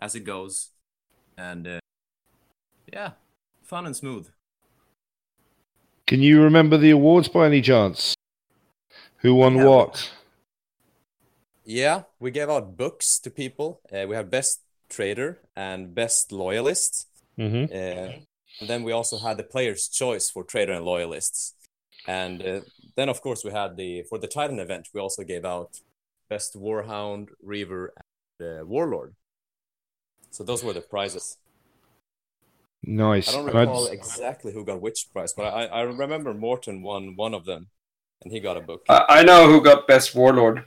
as 0.00 0.14
it 0.14 0.24
goes, 0.24 0.72
and 1.38 1.66
uh, 1.68 1.80
yeah, 2.92 3.12
fun 3.62 3.86
and 3.86 3.96
smooth. 3.96 4.28
Can 6.06 6.22
you 6.22 6.42
remember 6.42 6.76
the 6.76 6.90
awards 6.90 7.28
by 7.28 7.46
any 7.46 7.60
chance? 7.60 8.14
Who 9.18 9.34
won 9.34 9.56
Yeah. 9.56 9.64
what? 9.64 10.12
Yeah, 11.64 12.04
we 12.20 12.30
gave 12.30 12.48
out 12.48 12.76
books 12.76 13.18
to 13.20 13.30
people. 13.30 13.80
Uh, 13.92 14.06
we 14.08 14.14
have 14.14 14.30
best 14.30 14.60
trader 14.88 15.40
and 15.56 15.94
best 15.94 16.30
loyalist. 16.30 17.08
Mm-hmm. 17.36 17.64
Uh, 17.72 18.20
and 18.60 18.68
then 18.68 18.84
we 18.84 18.92
also 18.92 19.18
had 19.18 19.36
the 19.36 19.42
player's 19.42 19.88
choice 19.88 20.30
for 20.30 20.44
trader 20.44 20.72
and 20.72 20.84
loyalists. 20.84 21.54
And 22.06 22.40
uh, 22.40 22.60
then, 22.94 23.08
of 23.08 23.20
course, 23.20 23.44
we 23.44 23.50
had 23.50 23.76
the 23.76 24.02
for 24.04 24.18
the 24.18 24.28
Titan 24.28 24.60
event. 24.60 24.88
We 24.94 25.00
also 25.00 25.24
gave 25.24 25.44
out 25.44 25.80
best 26.28 26.54
warhound, 26.56 27.30
reaver, 27.42 27.92
and 28.38 28.60
uh, 28.60 28.64
warlord. 28.64 29.14
So 30.30 30.44
those 30.44 30.62
were 30.62 30.72
the 30.72 30.82
prizes. 30.82 31.36
Nice. 32.84 33.28
I 33.28 33.32
don't 33.32 33.48
And 33.48 33.58
I'd- 33.58 33.66
recall 33.68 33.86
exactly 33.88 34.52
who 34.52 34.64
got 34.64 34.80
which 34.80 35.06
prize, 35.12 35.32
but 35.32 35.44
I, 35.52 35.64
I 35.66 35.80
remember 35.82 36.32
Morten 36.34 36.82
won 36.82 37.16
one 37.16 37.34
of 37.34 37.44
them, 37.44 37.68
and 38.22 38.32
he 38.32 38.40
got 38.40 38.56
a 38.56 38.60
book. 38.60 38.82
I, 38.88 39.04
I 39.08 39.22
know 39.24 39.48
who 39.48 39.60
got 39.60 39.86
best 39.88 40.14
warlord. 40.14 40.64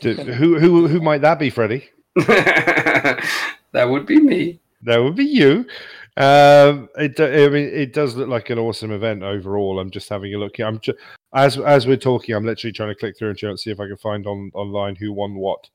d- 0.00 0.14
who 0.14 0.58
who 0.58 0.88
who 0.88 1.00
might 1.00 1.20
that 1.22 1.38
be, 1.38 1.50
Freddie? 1.50 1.88
that 2.16 3.88
would 3.88 4.06
be 4.06 4.18
me. 4.20 4.60
That 4.82 4.98
would 4.98 5.14
be 5.16 5.24
you. 5.24 5.66
Um, 6.16 6.88
it, 6.96 7.18
I 7.20 7.48
mean, 7.48 7.68
it 7.72 7.92
does 7.92 8.16
look 8.16 8.28
like 8.28 8.50
an 8.50 8.58
awesome 8.58 8.90
event 8.90 9.22
overall. 9.22 9.78
I'm 9.78 9.90
just 9.90 10.08
having 10.08 10.34
a 10.34 10.38
look 10.38 10.56
here. 10.56 10.66
I'm 10.66 10.80
just 10.80 10.98
as 11.34 11.58
as 11.58 11.86
we're 11.86 11.96
talking, 11.96 12.34
I'm 12.34 12.44
literally 12.44 12.72
trying 12.72 12.88
to 12.88 12.94
click 12.98 13.16
through 13.16 13.30
and 13.30 13.38
try 13.38 13.50
and 13.50 13.60
see 13.60 13.70
if 13.70 13.78
I 13.80 13.86
can 13.86 13.96
find 13.98 14.26
on 14.26 14.50
online 14.54 14.96
who 14.96 15.12
won 15.12 15.34
what. 15.36 15.68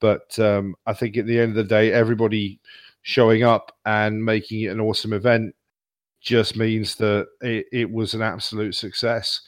But 0.00 0.38
um, 0.38 0.74
I 0.86 0.92
think 0.92 1.16
at 1.16 1.26
the 1.26 1.38
end 1.40 1.50
of 1.50 1.56
the 1.56 1.64
day, 1.64 1.92
everybody 1.92 2.60
showing 3.06 3.44
up 3.44 3.70
and 3.84 4.22
making 4.22 4.62
it 4.62 4.72
an 4.72 4.80
awesome 4.80 5.12
event 5.12 5.54
just 6.20 6.56
means 6.56 6.96
that 6.96 7.28
it, 7.40 7.64
it 7.72 7.88
was 7.88 8.14
an 8.14 8.20
absolute 8.20 8.74
success. 8.74 9.42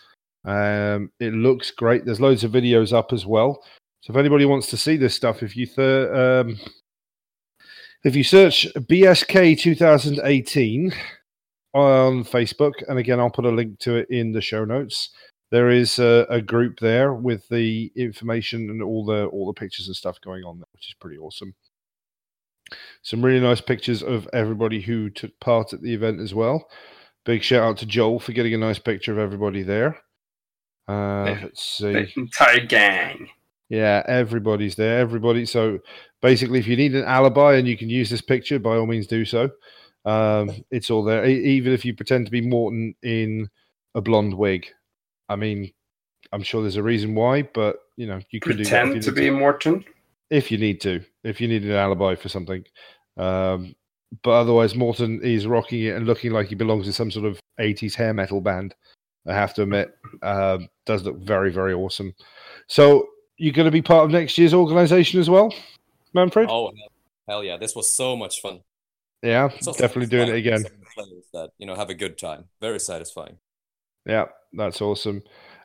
Um, 0.45 1.11
it 1.19 1.33
looks 1.33 1.73
great. 1.73 2.05
There's 2.05 2.21
loads 2.21 2.45
of 2.45 2.53
videos 2.53 2.93
up 2.93 3.13
as 3.13 3.27
well. 3.27 3.65
So 4.03 4.13
if 4.13 4.17
anybody 4.17 4.45
wants 4.45 4.71
to 4.71 4.77
see 4.77 4.97
this 4.97 5.17
stuff, 5.17 5.43
if 5.43 5.57
you 5.57 5.67
th- 5.67 6.09
um, 6.11 6.57
if 8.05 8.15
you 8.15 8.23
search 8.23 8.69
BSK 8.75 9.59
2018 9.59 10.93
on 11.75 12.23
Facebook, 12.23 12.75
and 12.87 12.97
again, 12.97 13.19
I'll 13.19 13.29
put 13.29 13.45
a 13.45 13.51
link 13.51 13.81
to 13.81 13.97
it 13.97 14.09
in 14.09 14.31
the 14.31 14.41
show 14.41 14.65
notes. 14.65 15.11
There 15.51 15.71
is 15.71 15.99
a, 15.99 16.27
a 16.31 16.41
group 16.41 16.79
there 16.79 17.13
with 17.13 17.49
the 17.49 17.91
information 17.97 18.71
and 18.71 18.85
all 18.85 19.05
the 19.05 19.27
all 19.27 19.47
the 19.49 19.59
pictures 19.59 19.89
and 19.89 19.97
stuff 19.97 20.21
going 20.21 20.45
on 20.45 20.59
there, 20.59 20.69
which 20.75 20.87
is 20.91 20.95
pretty 21.01 21.19
awesome. 21.19 21.57
Some 23.03 23.25
really 23.25 23.41
nice 23.41 23.61
pictures 23.61 24.03
of 24.03 24.29
everybody 24.33 24.81
who 24.81 25.11
took 25.11 25.39
part 25.41 25.73
at 25.73 25.83
the 25.83 25.95
event 25.95 26.21
as 26.21 26.35
well. 26.35 26.69
Big 27.25 27.43
shout 27.43 27.63
out 27.63 27.77
to 27.79 27.87
Joel 27.87 28.21
for 28.21 28.33
getting 28.33 28.55
a 28.55 28.59
nice 28.59 28.79
picture 28.79 29.13
of 29.13 29.19
everybody 29.19 29.63
there. 29.63 29.99
Uh, 30.87 31.37
let's 31.43 31.63
see. 31.63 31.93
The 31.93 32.13
entire 32.17 32.65
gang. 32.65 33.29
Yeah, 33.69 34.03
everybody's 34.07 34.77
there. 34.77 34.99
Everybody. 34.99 35.45
So 35.45 35.79
basically, 36.23 36.59
if 36.59 36.67
you 36.67 36.77
need 36.77 36.95
an 36.95 37.05
alibi 37.05 37.57
and 37.57 37.69
you 37.69 37.77
can 37.77 37.91
use 37.91 38.09
this 38.09 38.23
picture, 38.23 38.59
by 38.59 38.77
all 38.77 38.87
means 38.87 39.07
do 39.07 39.25
so. 39.25 39.51
Um, 40.07 40.51
it's 40.71 40.91
all 40.91 41.05
there. 41.05 41.27
Even 41.27 41.73
if 41.73 41.85
you 41.85 41.95
pretend 41.95 42.25
to 42.27 42.33
be 42.33 42.41
Morten 42.41 42.95
in 43.03 43.51
a 43.95 44.01
blonde 44.01 44.35
wig. 44.35 44.67
I 45.29 45.37
mean, 45.37 45.71
I'm 46.33 46.43
sure 46.43 46.63
there's 46.63 46.77
a 46.77 46.83
reason 46.83 47.15
why, 47.15 47.43
but 47.43 47.77
you 47.97 48.07
know, 48.07 48.21
you 48.31 48.41
could 48.41 48.57
do 48.57 48.65
that 48.65 48.85
Pretend 48.85 49.03
to 49.03 49.13
be 49.13 49.29
Morten. 49.31 49.85
if 50.31 50.51
you 50.51 50.59
need 50.59 50.81
to, 50.83 51.03
if 51.29 51.41
you 51.41 51.49
need 51.49 51.65
an 51.65 51.73
alibi 51.73 52.15
for 52.15 52.29
something. 52.29 52.65
Um, 53.17 53.75
but 54.23 54.31
otherwise, 54.31 54.75
Morten 54.75 55.21
is 55.23 55.47
rocking 55.47 55.83
it 55.83 55.97
and 55.97 56.07
looking 56.07 56.33
like 56.33 56.49
he 56.49 56.55
belongs 56.55 56.87
in 56.87 56.93
some 56.93 57.11
sort 57.11 57.27
of 57.27 57.39
80s 57.61 57.95
hair 57.95 58.15
metal 58.15 58.41
band. 58.41 58.75
I 59.27 59.35
have 59.35 59.53
to 59.55 59.63
admit, 59.63 59.95
um, 60.23 60.69
does 60.87 61.03
look 61.05 61.19
very, 61.19 61.53
very 61.53 61.75
awesome. 61.75 62.15
So, 62.69 63.07
you're 63.37 63.53
going 63.53 63.67
to 63.67 63.71
be 63.71 63.83
part 63.83 64.05
of 64.05 64.11
next 64.11 64.39
year's 64.39 64.55
organization 64.55 65.21
as 65.21 65.29
well, 65.29 65.55
Manfred? 66.15 66.49
Oh, 66.51 66.73
hell, 67.29 67.45
yeah! 67.45 67.59
This 67.59 67.77
was 67.77 67.95
so 67.95 68.17
much 68.17 68.41
fun. 68.41 68.61
yeah, 69.23 69.49
definitely 69.63 70.07
doing 70.07 70.29
it 70.29 70.37
again. 70.37 70.63
for 70.63 70.69
some 70.69 70.79
players 70.95 71.25
That 71.35 71.51
you 71.59 71.67
know 71.67 71.75
have 71.75 71.91
a 71.91 71.95
good 71.95 72.17
time. 72.17 72.47
Very 72.61 72.81
satisfying. 72.81 73.37
Yeah, 74.07 74.27
that's 74.55 74.81
awesome. 74.81 75.23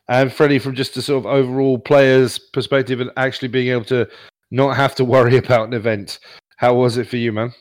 And 0.09 0.31
Freddie, 0.33 0.59
from 0.59 0.75
just 0.75 0.97
a 0.97 1.01
sort 1.01 1.25
of 1.25 1.31
overall 1.31 1.79
player's 1.79 2.37
perspective 2.37 2.99
and 2.99 3.09
actually 3.15 3.47
being 3.47 3.69
able 3.69 3.85
to 3.85 4.07
not 4.53 4.77
have 4.77 4.95
to 4.95 5.03
worry 5.03 5.37
about 5.37 5.67
an 5.67 5.73
event, 5.73 6.19
how 6.55 6.75
was 6.75 6.97
it 6.97 7.07
for 7.07 7.17
you, 7.17 7.33
man? 7.33 7.53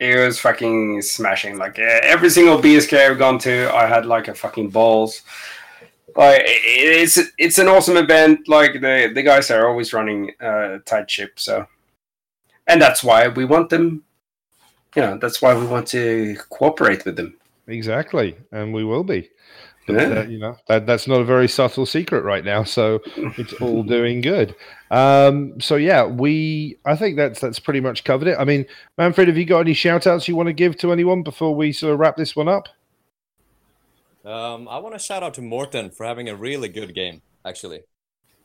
It 0.00 0.16
was 0.16 0.40
fucking 0.40 1.02
smashing. 1.02 1.58
Like 1.58 1.78
every 1.78 2.30
single 2.30 2.58
BSK 2.58 3.10
I've 3.10 3.18
gone 3.18 3.38
to, 3.40 3.70
I 3.74 3.86
had 3.86 4.06
like 4.06 4.28
a 4.28 4.34
fucking 4.34 4.70
balls. 4.70 5.20
Like 6.16 6.42
it's 6.44 7.18
it's 7.38 7.58
an 7.58 7.68
awesome 7.68 7.98
event. 7.98 8.48
Like 8.48 8.72
the 8.80 9.12
the 9.14 9.22
guys 9.22 9.50
are 9.50 9.68
always 9.68 9.92
running 9.92 10.32
uh, 10.40 10.78
tight 10.86 11.10
ship. 11.10 11.38
So, 11.38 11.66
and 12.66 12.80
that's 12.80 13.04
why 13.04 13.28
we 13.28 13.44
want 13.44 13.68
them. 13.68 14.02
You 14.96 15.02
know, 15.02 15.18
that's 15.18 15.40
why 15.42 15.54
we 15.54 15.66
want 15.66 15.86
to 15.88 16.36
cooperate 16.48 17.04
with 17.04 17.16
them. 17.16 17.36
Exactly, 17.68 18.36
and 18.50 18.72
we 18.72 18.82
will 18.82 19.04
be. 19.04 19.30
But, 19.86 19.94
Yeah. 19.96 20.20
uh, 20.20 20.22
you 20.24 20.38
know 20.38 20.56
that 20.68 20.86
that's 20.86 21.08
not 21.08 21.20
a 21.20 21.24
very 21.24 21.48
subtle 21.48 21.86
secret 21.86 22.22
right 22.22 22.44
now, 22.44 22.62
so 22.64 23.00
it's 23.16 23.54
all 23.54 23.82
doing 23.96 24.20
good. 24.20 24.54
Um, 24.90 25.60
so 25.60 25.76
yeah, 25.76 26.04
we 26.04 26.76
I 26.84 26.94
think 26.96 27.16
that's 27.16 27.40
that's 27.40 27.58
pretty 27.58 27.80
much 27.80 28.04
covered 28.04 28.28
it. 28.28 28.36
I 28.38 28.44
mean, 28.44 28.66
Manfred, 28.98 29.28
have 29.28 29.36
you 29.38 29.44
got 29.46 29.60
any 29.60 29.74
shout 29.74 30.06
outs 30.06 30.28
you 30.28 30.36
want 30.36 30.48
to 30.48 30.52
give 30.52 30.76
to 30.78 30.92
anyone 30.92 31.22
before 31.22 31.54
we 31.54 31.72
sort 31.72 31.94
of 31.94 31.98
wrap 31.98 32.16
this 32.16 32.36
one 32.36 32.48
up? 32.48 32.68
Um, 34.24 34.68
I 34.68 34.78
want 34.78 34.94
to 34.94 34.98
shout 34.98 35.22
out 35.22 35.34
to 35.34 35.42
Morten 35.42 35.90
for 35.90 36.04
having 36.04 36.28
a 36.28 36.36
really 36.36 36.68
good 36.68 36.94
game. 36.94 37.22
Actually, 37.44 37.80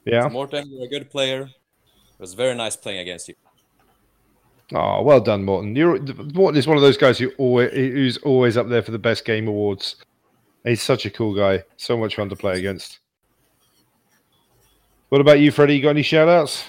Yeah. 0.06 0.30
Morten, 0.30 0.70
you're 0.72 0.86
a 0.86 0.90
good 0.90 1.10
player. 1.10 1.42
It 1.44 2.20
was 2.22 2.34
very 2.34 2.56
nice 2.56 2.78
playing 2.78 3.00
against 3.00 3.28
you. 3.28 3.36
Oh, 4.74 5.02
well 5.04 5.20
done, 5.20 5.44
Morten. 5.44 5.76
You're 5.76 6.00
Morten 6.34 6.58
is 6.58 6.66
one 6.66 6.78
of 6.78 6.82
those 6.82 6.98
guys 6.98 7.20
who 7.20 7.30
always 7.38 7.72
who's 7.74 8.18
always 8.20 8.56
up 8.58 8.70
there 8.70 8.82
for 8.82 8.92
the 8.92 8.98
best 9.00 9.26
game 9.26 9.48
awards. 9.50 9.98
He's 10.66 10.82
such 10.82 11.06
a 11.06 11.12
cool 11.12 11.36
guy. 11.36 11.64
So 11.78 11.96
much 11.96 12.16
fun 12.16 12.28
to 12.30 12.36
play 12.36 12.58
against. 12.58 13.00
What 15.10 15.22
about 15.22 15.40
you, 15.40 15.52
Freddie? 15.52 15.76
You 15.76 15.84
got 15.84 15.92
any 15.92 16.02
shout 16.02 16.28
outs? 16.28 16.66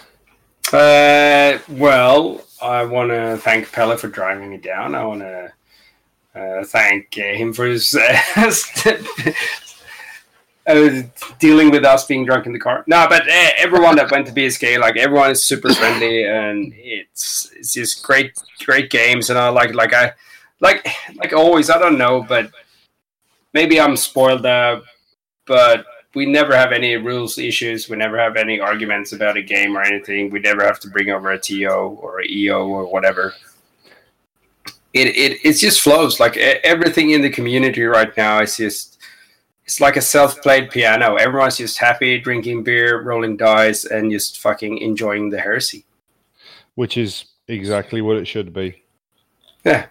Uh, 0.73 1.59
well, 1.71 2.43
I 2.61 2.85
want 2.85 3.11
to 3.11 3.39
thank 3.39 3.73
Pella 3.73 3.97
for 3.97 4.09
driving 4.09 4.51
me 4.51 4.59
down. 4.59 4.95
I 4.95 5.05
want 5.05 5.21
to 5.21 5.53
uh, 6.35 6.65
thank 6.65 7.15
him 7.15 7.55
for 7.55 7.65
his 7.65 7.95
uh, 10.67 11.03
dealing 11.39 11.71
with 11.71 11.85
us 11.85 12.05
being 12.05 12.27
drunk 12.27 12.45
in 12.45 12.53
the 12.53 12.59
car. 12.59 12.85
No, 12.87 13.07
but 13.09 13.23
uh, 13.23 13.51
everyone 13.57 13.97
that 13.97 14.11
went 14.11 14.27
to 14.27 14.33
BSK, 14.33 14.79
like 14.79 14.99
everyone 14.99 15.31
is 15.31 15.43
super 15.43 15.73
friendly, 15.73 16.27
and 16.27 16.75
it's 16.77 17.51
it's 17.57 17.73
just 17.73 18.03
great, 18.03 18.39
great 18.67 18.91
games. 18.91 19.31
And 19.31 19.39
I 19.39 19.49
like 19.49 19.75
like 19.75 19.95
I 19.95 20.13
like 20.61 20.87
like 21.15 21.33
always. 21.33 21.71
I 21.71 21.79
don't 21.79 21.97
know, 21.97 22.23
but 22.23 22.51
maybe 23.57 23.81
I'm 23.81 23.97
spoiled, 23.97 24.45
uh, 24.45 24.83
but 25.47 25.87
we 26.15 26.27
never 26.27 26.55
have 26.55 26.73
any 26.73 26.95
rules 26.97 27.39
issues. 27.39 27.89
We 27.89 27.97
never 27.97 28.19
have 28.19 28.37
any 28.37 28.61
arguments 28.61 29.15
about 29.15 29.39
a 29.39 29.43
game 29.43 29.75
or 29.77 29.83
anything. 29.83 30.29
We 30.29 30.41
never 30.41 30.63
have 30.63 30.79
to 30.81 30.91
bring 30.91 31.09
over 31.11 31.31
a 31.31 31.39
TO 31.39 31.67
or 32.03 32.21
a 32.21 32.27
EO 32.27 32.67
or 32.67 32.85
whatever. 32.93 33.33
It 34.93 35.09
it 35.25 35.33
it 35.49 35.55
just 35.55 35.81
flows 35.81 36.21
like 36.21 36.37
everything 36.37 37.11
in 37.13 37.23
the 37.23 37.31
community 37.31 37.85
right 37.85 38.15
now 38.17 38.43
is 38.43 38.59
just 38.59 38.99
it's 39.65 39.81
like 39.81 39.97
a 39.97 40.03
self-played 40.03 40.71
piano. 40.71 41.17
Everyone's 41.17 41.57
just 41.57 41.79
happy, 41.79 42.21
drinking 42.21 42.63
beer, 42.63 43.03
rolling 43.03 43.37
dice, 43.37 43.85
and 43.85 44.13
just 44.13 44.39
fucking 44.41 44.79
enjoying 44.79 45.31
the 45.31 45.41
heresy. 45.41 45.85
Which 46.77 46.97
is 46.97 47.25
exactly 47.49 48.01
what 48.01 48.17
it 48.17 48.29
should 48.29 48.53
be. 48.53 48.85
Yeah. 49.65 49.87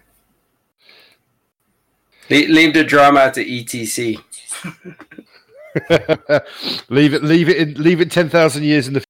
Le- 2.30 2.52
leave 2.52 2.74
the 2.74 2.84
drama 2.84 3.30
to 3.32 3.44
ETC. 3.44 4.18
leave 6.88 7.14
it, 7.14 7.22
leave 7.22 7.48
it, 7.48 7.56
in, 7.56 7.74
leave 7.74 8.00
it 8.00 8.10
ten 8.10 8.28
thousand 8.28 8.64
years 8.64 8.88
in 8.88 8.94
the 8.94 9.04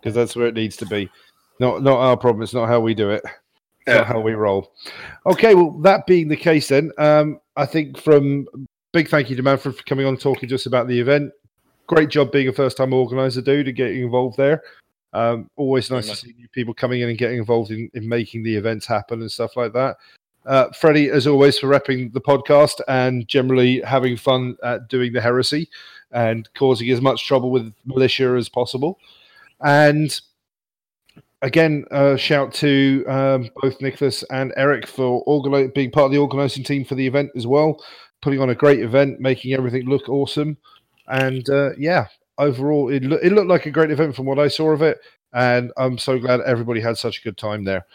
because 0.00 0.14
that's 0.14 0.34
where 0.34 0.46
it 0.46 0.54
needs 0.54 0.76
to 0.78 0.86
be. 0.86 1.10
Not, 1.58 1.82
not 1.82 1.98
our 1.98 2.16
problem. 2.16 2.42
It's 2.42 2.54
not 2.54 2.68
how 2.68 2.80
we 2.80 2.94
do 2.94 3.10
it. 3.10 3.22
It's 3.24 3.88
Yeah. 3.88 3.98
not 3.98 4.06
how 4.06 4.20
we 4.20 4.32
roll. 4.32 4.72
Okay, 5.26 5.54
well, 5.54 5.72
that 5.82 6.06
being 6.06 6.28
the 6.28 6.36
case, 6.36 6.68
then 6.68 6.90
um, 6.96 7.38
I 7.56 7.66
think 7.66 7.98
from 7.98 8.46
big 8.92 9.08
thank 9.08 9.28
you 9.28 9.36
to 9.36 9.42
Manfred 9.42 9.76
for 9.76 9.82
coming 9.84 10.06
on 10.06 10.14
and 10.14 10.20
talking 10.20 10.48
to 10.48 10.54
us 10.54 10.66
about 10.66 10.88
the 10.88 10.98
event. 10.98 11.32
Great 11.86 12.08
job 12.08 12.32
being 12.32 12.48
a 12.48 12.52
first 12.52 12.78
time 12.78 12.94
organizer, 12.94 13.42
dude, 13.42 13.68
and 13.68 13.76
getting 13.76 14.02
involved 14.02 14.38
there. 14.38 14.62
Um, 15.12 15.48
always 15.56 15.90
nice 15.90 16.08
to 16.08 16.16
see 16.16 16.34
new 16.38 16.48
people 16.48 16.72
coming 16.72 17.00
in 17.00 17.08
and 17.08 17.18
getting 17.18 17.38
involved 17.38 17.72
in, 17.72 17.90
in 17.94 18.08
making 18.08 18.42
the 18.42 18.54
events 18.54 18.86
happen 18.86 19.20
and 19.20 19.30
stuff 19.30 19.56
like 19.56 19.72
that. 19.72 19.96
Uh, 20.46 20.70
Freddie, 20.70 21.10
as 21.10 21.26
always, 21.26 21.58
for 21.58 21.68
repping 21.68 22.12
the 22.12 22.20
podcast 22.20 22.80
and 22.88 23.28
generally 23.28 23.80
having 23.82 24.16
fun 24.16 24.56
at 24.62 24.88
doing 24.88 25.12
the 25.12 25.20
heresy 25.20 25.68
and 26.12 26.48
causing 26.54 26.90
as 26.90 27.00
much 27.00 27.26
trouble 27.26 27.50
with 27.50 27.72
militia 27.84 28.34
as 28.36 28.48
possible. 28.48 28.98
And 29.60 30.18
again, 31.42 31.84
uh, 31.90 32.16
shout 32.16 32.52
to 32.54 33.04
um, 33.06 33.50
both 33.56 33.80
Nicholas 33.80 34.24
and 34.30 34.52
Eric 34.56 34.86
for 34.86 35.24
organi- 35.26 35.74
being 35.74 35.90
part 35.90 36.06
of 36.06 36.12
the 36.12 36.18
organising 36.18 36.64
team 36.64 36.84
for 36.84 36.94
the 36.94 37.06
event 37.06 37.30
as 37.36 37.46
well, 37.46 37.82
putting 38.22 38.40
on 38.40 38.50
a 38.50 38.54
great 38.54 38.80
event, 38.80 39.20
making 39.20 39.52
everything 39.52 39.86
look 39.86 40.08
awesome. 40.08 40.56
And 41.06 41.48
uh, 41.50 41.70
yeah, 41.76 42.06
overall, 42.38 42.88
it, 42.88 43.04
lo- 43.04 43.20
it 43.22 43.32
looked 43.32 43.48
like 43.48 43.66
a 43.66 43.70
great 43.70 43.90
event 43.90 44.16
from 44.16 44.26
what 44.26 44.38
I 44.38 44.48
saw 44.48 44.70
of 44.70 44.82
it. 44.82 44.98
And 45.32 45.70
I'm 45.76 45.98
so 45.98 46.18
glad 46.18 46.40
everybody 46.40 46.80
had 46.80 46.98
such 46.98 47.20
a 47.20 47.22
good 47.22 47.38
time 47.38 47.64
there. 47.64 47.86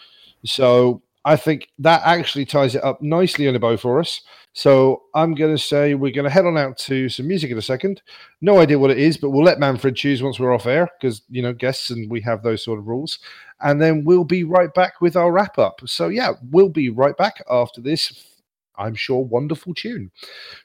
So 0.46 1.02
I 1.26 1.36
think 1.36 1.70
that 1.80 2.04
actually 2.06 2.46
ties 2.46 2.76
it 2.76 2.84
up 2.84 3.02
nicely 3.02 3.48
on 3.48 3.56
a 3.56 3.60
bow 3.60 3.78
for 3.78 4.00
us. 4.00 4.22
So 4.54 5.04
I'm 5.16 5.34
going 5.34 5.54
to 5.54 5.62
say 5.62 5.96
we're 5.96 6.14
going 6.14 6.26
to 6.26 6.30
head 6.30 6.46
on 6.46 6.58
out 6.58 6.78
to 6.78 7.10
some 7.10 7.28
music 7.28 7.52
in 7.52 7.58
a 7.58 7.64
second. 7.64 8.02
No 8.42 8.60
idea 8.60 8.80
what 8.80 8.92
it 8.92 9.00
is, 9.00 9.18
but 9.18 9.32
we'll 9.32 9.44
let 9.44 9.60
Manfred 9.60 9.96
choose 9.96 10.22
once 10.24 10.40
we're 10.40 10.54
off 10.54 10.68
air 10.68 10.88
because, 11.00 11.24
you 11.30 11.42
know, 11.42 11.52
guests 11.52 11.90
and 11.90 12.10
we 12.10 12.22
have 12.22 12.44
those 12.44 12.64
sort 12.64 12.80
of 12.80 12.88
rules. 12.88 13.20
And 13.60 13.82
then 13.82 14.06
we'll 14.06 14.24
be 14.24 14.44
right 14.44 14.74
back 14.74 15.02
with 15.02 15.18
our 15.18 15.32
wrap 15.32 15.58
up. 15.58 15.82
So, 15.86 16.10
yeah, 16.10 16.34
we'll 16.52 16.70
be 16.70 16.90
right 16.90 17.18
back 17.18 17.44
after 17.50 17.82
this, 17.82 18.38
I'm 18.78 18.96
sure, 18.96 19.26
wonderful 19.26 19.74
tune. 19.74 20.12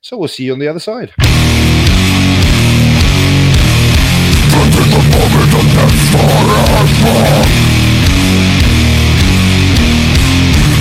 So 0.03 0.19
we'll 0.19 0.29
see 0.29 0.45
you 0.45 0.53
on 0.53 0.59
the 0.59 0.69
other 0.69 0.79
side. 0.79 1.13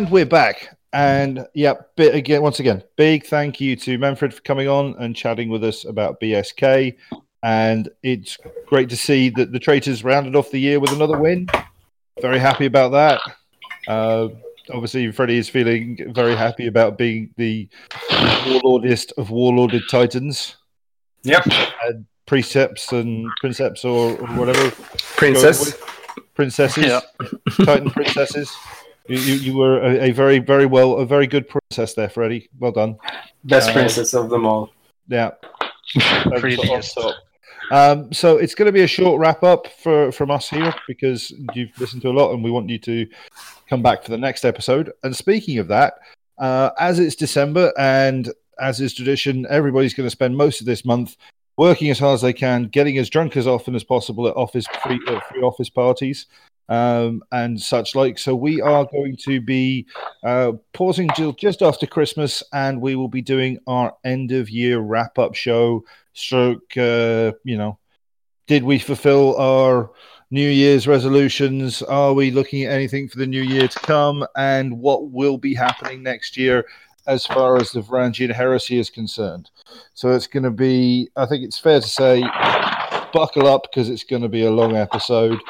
And 0.00 0.08
we're 0.10 0.24
back. 0.24 0.78
And 0.94 1.46
yeah, 1.52 1.74
bit 1.94 2.14
again, 2.14 2.40
once 2.40 2.58
again, 2.58 2.82
big 2.96 3.26
thank 3.26 3.60
you 3.60 3.76
to 3.76 3.98
Manfred 3.98 4.32
for 4.32 4.40
coming 4.40 4.66
on 4.66 4.94
and 4.98 5.14
chatting 5.14 5.50
with 5.50 5.62
us 5.62 5.84
about 5.84 6.18
BSK. 6.20 6.96
And 7.42 7.86
it's 8.02 8.38
great 8.66 8.88
to 8.88 8.96
see 8.96 9.28
that 9.28 9.52
the 9.52 9.58
Traitors 9.58 10.02
rounded 10.02 10.36
off 10.36 10.50
the 10.50 10.58
year 10.58 10.80
with 10.80 10.90
another 10.92 11.18
win. 11.18 11.48
Very 12.22 12.38
happy 12.38 12.64
about 12.64 12.92
that. 12.92 13.20
Uh, 13.86 14.28
obviously, 14.72 15.12
Freddie 15.12 15.36
is 15.36 15.50
feeling 15.50 15.98
very 16.14 16.34
happy 16.34 16.66
about 16.66 16.96
being 16.96 17.34
the 17.36 17.68
warlordist 18.08 19.12
of 19.18 19.28
warlorded 19.28 19.86
titans, 19.90 20.56
Yep. 21.24 21.44
precepts 22.24 22.90
and 22.92 23.30
princeps 23.38 23.84
or, 23.84 24.12
or 24.18 24.28
whatever. 24.28 24.70
Princess. 25.18 25.76
princesses, 26.32 26.86
Yeah. 26.86 27.00
Titan 27.66 27.90
princesses. 27.90 28.50
You, 29.10 29.18
you, 29.18 29.34
you 29.34 29.56
were 29.56 29.82
a, 29.82 30.08
a 30.08 30.10
very, 30.12 30.38
very 30.38 30.66
well, 30.66 30.98
a 30.98 31.04
very 31.04 31.26
good 31.26 31.48
princess 31.48 31.94
there, 31.94 32.08
Freddie. 32.08 32.48
Well 32.60 32.70
done. 32.70 32.96
Best 33.42 33.70
Uh, 33.70 33.72
princess 33.72 34.14
of 34.14 34.30
them 34.30 34.46
all. 34.46 34.70
Yeah. 35.08 35.32
Prettiest. 36.38 36.96
Um, 37.72 38.12
so 38.12 38.36
it's 38.36 38.54
going 38.54 38.66
to 38.66 38.72
be 38.72 38.82
a 38.82 38.86
short 38.86 39.18
wrap 39.18 39.42
up 39.42 39.66
for 39.82 40.12
from 40.12 40.30
us 40.30 40.48
here 40.48 40.72
because 40.86 41.32
you've 41.54 41.76
listened 41.80 42.02
to 42.02 42.08
a 42.08 42.12
lot 42.12 42.32
and 42.32 42.44
we 42.44 42.52
want 42.52 42.68
you 42.70 42.78
to 42.78 43.04
come 43.68 43.82
back 43.82 44.04
for 44.04 44.12
the 44.12 44.18
next 44.18 44.44
episode. 44.44 44.92
And 45.02 45.16
speaking 45.16 45.58
of 45.58 45.66
that, 45.68 45.94
uh, 46.38 46.70
as 46.78 47.00
it's 47.00 47.16
December 47.16 47.72
and 47.76 48.32
as 48.60 48.80
is 48.80 48.94
tradition, 48.94 49.44
everybody's 49.50 49.94
going 49.94 50.06
to 50.06 50.10
spend 50.10 50.36
most 50.36 50.60
of 50.60 50.66
this 50.66 50.84
month 50.84 51.16
working 51.56 51.90
as 51.90 51.98
hard 51.98 52.14
as 52.14 52.22
they 52.22 52.32
can, 52.32 52.66
getting 52.68 52.96
as 52.98 53.10
drunk 53.10 53.36
as 53.36 53.48
often 53.48 53.74
as 53.74 53.82
possible 53.82 54.28
at 54.28 54.36
office 54.36 54.66
free, 54.84 55.00
uh, 55.08 55.18
free 55.20 55.42
office 55.42 55.68
parties 55.68 56.26
um, 56.70 57.22
and 57.32 57.60
such 57.60 57.94
like. 57.94 58.18
So 58.18 58.34
we 58.34 58.62
are 58.62 58.86
going 58.86 59.16
to 59.24 59.40
be 59.40 59.86
uh, 60.24 60.52
pausing 60.72 61.10
just 61.36 61.60
after 61.60 61.86
Christmas, 61.86 62.42
and 62.52 62.80
we 62.80 62.94
will 62.94 63.08
be 63.08 63.20
doing 63.20 63.58
our 63.66 63.94
end 64.04 64.32
of 64.32 64.48
year 64.48 64.78
wrap 64.78 65.18
up 65.18 65.34
show. 65.34 65.84
Stroke, 66.14 66.76
uh, 66.76 67.32
you 67.44 67.58
know, 67.58 67.78
did 68.46 68.62
we 68.62 68.78
fulfill 68.78 69.36
our 69.36 69.90
New 70.30 70.48
Year's 70.48 70.86
resolutions? 70.86 71.82
Are 71.82 72.14
we 72.14 72.30
looking 72.30 72.64
at 72.64 72.72
anything 72.72 73.08
for 73.08 73.18
the 73.18 73.26
new 73.26 73.42
year 73.42 73.68
to 73.68 73.78
come? 73.80 74.24
And 74.36 74.78
what 74.78 75.10
will 75.10 75.38
be 75.38 75.54
happening 75.54 76.02
next 76.02 76.36
year 76.36 76.64
as 77.06 77.26
far 77.26 77.56
as 77.56 77.72
the 77.72 77.80
Varangian 77.80 78.32
heresy 78.32 78.78
is 78.78 78.90
concerned? 78.90 79.50
So 79.94 80.10
it's 80.10 80.28
going 80.28 80.44
to 80.44 80.50
be, 80.50 81.10
I 81.16 81.26
think 81.26 81.44
it's 81.44 81.58
fair 81.58 81.80
to 81.80 81.86
say, 81.86 82.22
buckle 83.12 83.48
up 83.48 83.62
because 83.70 83.88
it's 83.88 84.04
going 84.04 84.22
to 84.22 84.28
be 84.28 84.44
a 84.44 84.50
long 84.50 84.76
episode 84.76 85.40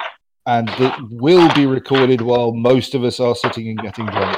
and 0.50 0.68
it 0.80 0.92
will 1.10 1.52
be 1.54 1.64
recorded 1.64 2.20
while 2.20 2.52
most 2.52 2.96
of 2.96 3.04
us 3.04 3.20
are 3.20 3.36
sitting 3.36 3.68
and 3.68 3.78
getting 3.78 4.06
drunk. 4.06 4.36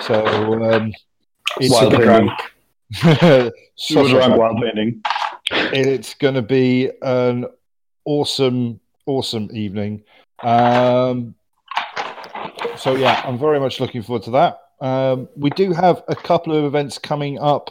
So 0.00 0.24
um, 0.64 0.92
it's 1.60 1.70
While 1.74 1.90
gonna 1.90 2.06
painting. 2.06 3.50
be- 3.50 3.50
Super 3.76 4.08
drunk 4.08 4.38
while 4.38 4.54
painting. 4.54 5.02
it's 5.50 6.14
going 6.14 6.34
to 6.36 6.42
be 6.42 6.90
an 7.02 7.44
awesome, 8.06 8.80
awesome 9.04 9.50
evening. 9.52 10.04
Um, 10.42 11.34
so 12.78 12.96
yeah, 12.96 13.20
I'm 13.26 13.38
very 13.38 13.60
much 13.60 13.78
looking 13.78 14.02
forward 14.02 14.22
to 14.24 14.30
that. 14.30 14.58
Um, 14.80 15.28
we 15.36 15.50
do 15.50 15.72
have 15.72 16.02
a 16.08 16.16
couple 16.16 16.56
of 16.56 16.64
events 16.64 16.96
coming 16.96 17.38
up 17.38 17.70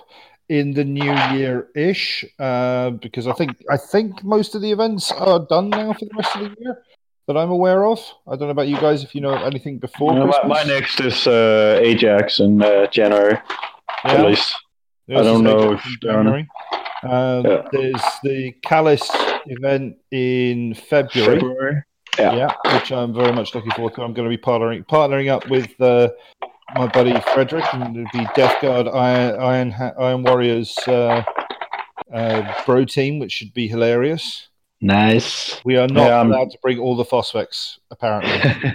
in 0.49 0.73
the 0.73 0.83
new 0.83 1.13
year 1.33 1.69
ish 1.75 2.25
uh, 2.37 2.91
because 2.91 3.25
I 3.25 3.33
think 3.33 3.57
I 3.71 3.77
think 3.77 4.23
most 4.23 4.53
of 4.53 4.61
the 4.61 4.71
events 4.71 5.11
are 5.13 5.39
done 5.49 5.69
now 5.69 5.93
for 5.93 6.05
the 6.05 6.11
rest 6.15 6.35
of 6.35 6.41
the 6.41 6.55
year 6.61 6.83
that 7.31 7.39
I'm 7.39 7.49
aware 7.51 7.85
of. 7.85 7.99
I 8.27 8.31
don't 8.31 8.41
know 8.47 8.49
about 8.49 8.67
you 8.67 8.77
guys 8.79 9.03
if 9.03 9.15
you 9.15 9.21
know 9.21 9.33
anything 9.33 9.77
before. 9.79 10.11
Uh, 10.19 10.25
my, 10.25 10.47
my 10.47 10.63
next 10.63 10.99
is 10.99 11.27
uh, 11.27 11.79
Ajax 11.81 12.39
in 12.39 12.61
uh, 12.61 12.87
January, 12.87 13.37
Yeah. 14.05 14.11
at 14.13 14.25
least. 14.25 14.53
Yours 15.07 15.21
I 15.21 15.23
don't 15.23 15.43
know 15.43 15.73
if 15.73 15.85
in 15.85 15.91
they're 16.01 16.17
on 16.19 16.27
it. 16.27 16.29
January. 16.29 16.49
Um, 17.03 17.45
Yeah. 17.45 17.67
There's 17.71 18.01
the 18.23 18.51
Callus 18.63 19.09
event 19.47 19.97
in 20.11 20.73
February. 20.75 21.35
February. 21.39 21.83
Yeah. 22.19 22.35
yeah, 22.35 22.73
which 22.77 22.91
I'm 22.91 23.13
very 23.13 23.31
much 23.31 23.55
looking 23.55 23.71
forward 23.71 23.95
to. 23.95 24.01
I'm 24.03 24.13
going 24.13 24.29
to 24.29 24.37
be 24.37 24.41
partnering 24.41 24.85
partnering 24.85 25.29
up 25.29 25.49
with 25.49 25.79
uh, 25.79 26.09
my 26.75 26.87
buddy 26.87 27.17
Frederick, 27.33 27.63
and 27.73 27.95
it'll 27.95 28.19
be 28.19 28.27
Death 28.35 28.61
Guard 28.61 28.87
Iron 28.89 29.39
Iron, 29.39 29.93
Iron 29.97 30.23
Warriors 30.23 30.77
uh, 30.87 31.23
uh, 32.13 32.53
bro 32.65 32.83
team, 32.83 33.19
which 33.19 33.31
should 33.31 33.53
be 33.53 33.67
hilarious. 33.69 34.49
Nice. 34.81 35.61
We 35.63 35.77
are 35.77 35.87
not 35.87 36.07
Yeah, 36.07 36.19
um, 36.19 36.31
allowed 36.31 36.51
to 36.51 36.57
bring 36.61 36.79
all 36.79 36.95
the 36.95 37.05
Phosphex, 37.05 37.77
apparently. 37.91 38.31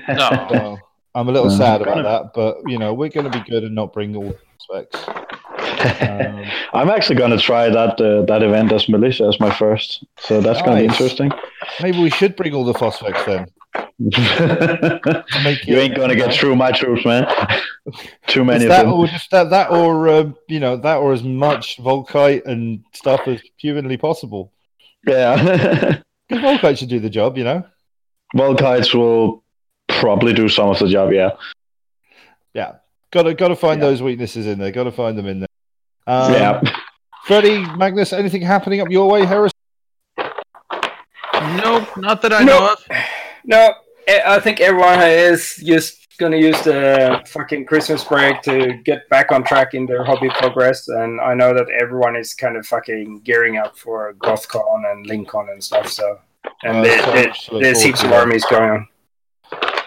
No. 0.08 0.46
so 0.50 0.78
I'm 1.14 1.28
a 1.28 1.32
little 1.32 1.50
Uh, 1.50 1.56
sad 1.56 1.82
about 1.82 2.02
that, 2.04 2.32
but 2.34 2.58
you 2.70 2.78
know 2.78 2.94
we're 2.94 3.08
going 3.08 3.30
to 3.30 3.36
be 3.38 3.44
good 3.50 3.64
and 3.64 3.74
not 3.74 3.92
bring 3.92 4.14
all 4.16 4.28
the 4.28 4.38
Phosphex. 4.70 5.22
Um, 5.86 6.44
I'm 6.72 6.90
actually 6.90 7.16
going 7.16 7.30
to 7.30 7.38
try 7.38 7.68
that 7.68 8.00
uh, 8.00 8.22
that 8.26 8.42
event 8.42 8.72
as 8.72 8.88
militia 8.88 9.24
as 9.26 9.38
my 9.38 9.50
first, 9.54 10.04
so 10.18 10.40
that's 10.40 10.60
going 10.62 10.76
to 10.76 10.82
be 10.82 10.86
interesting. 10.88 11.30
maybe 11.82 12.00
we 12.02 12.10
should 12.10 12.34
bring 12.34 12.54
all 12.54 12.64
the 12.64 12.72
Phosphex 12.72 13.24
then. 13.26 13.46
You 15.66 15.76
ain't 15.78 15.94
going 15.94 16.08
to 16.08 16.16
get 16.16 16.34
through 16.34 16.56
my 16.56 16.72
troops, 16.72 17.04
man. 17.04 17.24
Too 18.26 18.40
It's 18.40 18.46
many 18.46 18.64
of 18.64 18.68
that 18.70 18.84
them. 18.84 18.92
or 18.94 19.06
just 19.06 19.30
that, 19.30 19.50
that 19.50 19.70
or 19.70 20.08
um, 20.08 20.36
you 20.48 20.60
know 20.60 20.76
that 20.76 20.96
or 20.96 21.12
as 21.12 21.22
much 21.22 21.76
Volkite 21.78 22.44
and 22.46 22.84
stuff 22.92 23.26
as 23.26 23.40
humanly 23.56 23.96
possible. 23.96 24.52
Yeah. 25.06 26.00
Because 26.28 26.42
Volkite 26.58 26.78
should 26.78 26.88
do 26.88 26.98
the 26.98 27.08
job, 27.08 27.38
you 27.38 27.44
know. 27.44 27.64
Volkites 28.34 28.92
will 28.92 29.44
probably 29.86 30.32
do 30.32 30.48
some 30.48 30.68
of 30.70 30.78
the 30.80 30.88
job, 30.88 31.12
yeah. 31.12 31.30
Yeah, 32.52 32.72
got 33.12 33.22
to 33.22 33.34
got 33.34 33.48
to 33.48 33.54
find 33.54 33.80
Yeah. 33.80 33.86
those 33.90 34.02
weaknesses 34.02 34.44
in 34.48 34.58
there. 34.58 34.72
Got 34.72 34.84
to 34.84 34.90
find 34.90 35.16
them 35.16 35.26
in 35.28 35.38
there. 35.38 35.48
Um, 36.08 36.32
yeah. 36.32 36.60
Freddie, 37.26 37.64
Magnus, 37.76 38.12
anything 38.12 38.42
happening 38.42 38.80
up 38.80 38.90
your 38.90 39.08
way, 39.08 39.24
Harris? 39.24 39.52
Nope, 40.18 41.96
not 41.96 42.22
that 42.22 42.32
I 42.32 42.42
No. 42.42 42.58
know 42.58 42.72
of. 42.72 42.84
No, 43.44 43.74
I 44.08 44.22
I 44.36 44.40
think 44.40 44.60
everyone 44.60 45.00
is 45.02 45.62
just 45.64 46.05
gonna 46.18 46.36
use 46.36 46.60
the 46.62 47.22
fucking 47.26 47.66
Christmas 47.66 48.04
break 48.04 48.42
to 48.42 48.74
get 48.84 49.08
back 49.08 49.32
on 49.32 49.44
track 49.44 49.74
in 49.74 49.86
their 49.86 50.04
hobby 50.04 50.28
progress, 50.30 50.88
and 50.88 51.20
I 51.20 51.34
know 51.34 51.54
that 51.54 51.68
everyone 51.70 52.16
is 52.16 52.34
kind 52.34 52.56
of 52.56 52.66
fucking 52.66 53.20
gearing 53.20 53.56
up 53.58 53.76
for 53.76 54.14
GothCon 54.14 54.90
and 54.90 55.06
LinCon 55.06 55.50
and 55.52 55.62
stuff. 55.62 55.88
So, 55.88 56.18
and 56.64 56.78
Uh, 56.78 56.82
there, 56.82 56.98
so 57.04 57.12
there- 57.12 57.26
much 57.28 57.50
there's 57.62 57.82
heaps 57.82 58.02
of 58.04 58.12
armies 58.12 58.44
going 58.46 58.70
on. 58.70 58.88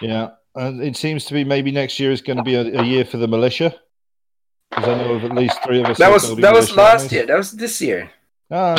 Yeah, 0.00 0.30
and 0.54 0.82
it 0.82 0.96
seems 0.96 1.24
to 1.26 1.34
be 1.34 1.44
maybe 1.44 1.70
next 1.72 2.00
year 2.00 2.10
is 2.12 2.22
going 2.22 2.38
to 2.38 2.42
be 2.42 2.54
a, 2.54 2.80
a 2.80 2.84
year 2.84 3.04
for 3.04 3.18
the 3.18 3.28
militia. 3.28 3.74
Because 4.70 4.88
I 4.88 4.94
know 5.02 5.14
of 5.14 5.24
at 5.24 5.34
least 5.34 5.62
three 5.64 5.80
of 5.80 5.86
us. 5.86 5.98
That 5.98 6.12
was 6.12 6.28
gonna 6.28 6.40
that 6.42 6.54
was 6.54 6.76
last 6.76 7.00
armies. 7.00 7.12
year. 7.12 7.26
That 7.26 7.36
was 7.36 7.52
this 7.52 7.80
year. 7.80 8.10
Ah, 8.52 8.74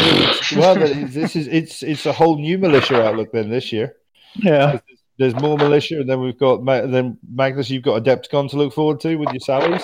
well, 0.57 0.75
this 0.75 1.35
is 1.35 1.47
it's 1.47 1.83
it's 1.83 2.05
a 2.05 2.13
whole 2.13 2.37
new 2.39 2.57
militia 2.57 3.05
outlook 3.05 3.31
then 3.33 3.49
this 3.49 3.71
year. 3.73 3.95
Yeah. 4.35 4.79
There's 5.17 5.35
more 5.35 5.57
militia, 5.57 5.99
and 5.99 6.09
then 6.09 6.21
we've 6.21 6.37
got 6.37 6.65
then 6.65 7.17
Magnus. 7.31 7.69
You've 7.69 7.83
got 7.83 8.03
Adepticon 8.03 8.49
to 8.51 8.57
look 8.57 8.73
forward 8.73 8.99
to 9.01 9.15
with 9.17 9.29
your 9.31 9.39
salaries. 9.39 9.81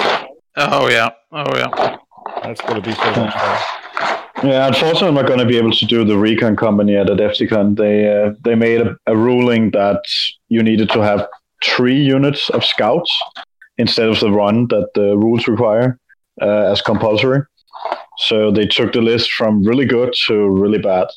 Oh 0.56 0.90
yeah, 0.90 1.10
oh 1.32 1.56
yeah. 1.56 1.98
That's 2.44 2.62
going 2.62 2.82
to 2.82 2.88
be 2.88 2.95
so 2.95 3.12
much 3.12 3.34
fun. 3.34 3.78
Yeah, 4.44 4.68
unfortunately, 4.68 5.08
I'm 5.08 5.14
not 5.16 5.28
going 5.28 5.40
to 5.40 5.45
be 5.45 5.58
able 5.58 5.72
to 5.72 5.86
do 5.86 6.06
the 6.06 6.18
recon 6.18 6.56
company 6.56 6.95
at 6.95 7.08
Adepticon. 7.08 7.76
They 7.76 8.08
uh, 8.08 8.34
they 8.44 8.56
made 8.56 8.82
a, 8.82 8.95
a 9.08 9.16
ruling 9.16 9.72
that 9.72 10.04
you 10.49 10.62
needed 10.62 10.90
to 10.91 11.02
have 11.02 11.28
three 11.64 11.99
units 11.99 12.49
of 12.52 12.64
scouts 12.64 13.12
instead 13.78 14.10
of 14.10 14.20
the 14.20 14.32
one 14.32 14.68
that 14.68 14.90
the 14.94 15.18
rules 15.18 15.48
require 15.48 15.99
uh, 16.41 16.72
as 16.72 16.82
compulsory. 16.82 17.41
So 18.20 18.52
they 18.52 18.66
took 18.66 18.94
the 18.94 19.02
list 19.02 19.32
from 19.32 19.64
really 19.64 19.86
good 19.86 20.14
to 20.28 20.48
really 20.49 20.80
bad. 20.80 21.08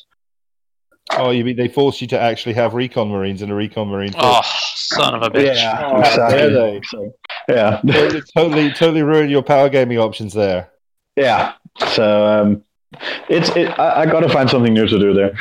Oh, 1.17 1.31
you 1.31 1.43
mean 1.43 1.55
they 1.57 1.67
force 1.67 2.01
you 2.01 2.07
to 2.07 2.19
actually 2.19 2.53
have 2.53 2.73
recon 2.73 3.09
marines 3.09 3.41
and 3.41 3.51
a 3.51 3.55
recon 3.55 3.87
marine? 3.89 4.11
force? 4.13 4.23
Oh, 4.25 4.41
son 4.43 5.15
of 5.15 5.23
a 5.23 5.29
bitch. 5.29 5.81
Oh, 5.83 5.99
exactly. 5.99 6.37
there 6.37 6.49
they- 6.49 6.81
So, 6.85 7.13
yeah, 7.49 7.81
totally, 7.85 8.21
totally, 8.35 8.69
totally 8.71 9.01
ruin 9.03 9.29
your 9.29 9.41
power 9.43 9.69
gaming 9.69 9.97
options 9.97 10.33
there. 10.33 10.69
yeah. 11.15 11.53
So 11.93 12.27
um, 12.27 12.63
it's 13.29 13.49
it. 13.55 13.69
I, 13.79 14.01
I 14.01 14.05
got 14.05 14.19
to 14.21 14.29
find 14.29 14.49
something 14.49 14.73
new 14.73 14.87
to 14.87 14.99
do 14.99 15.13
there. 15.13 15.31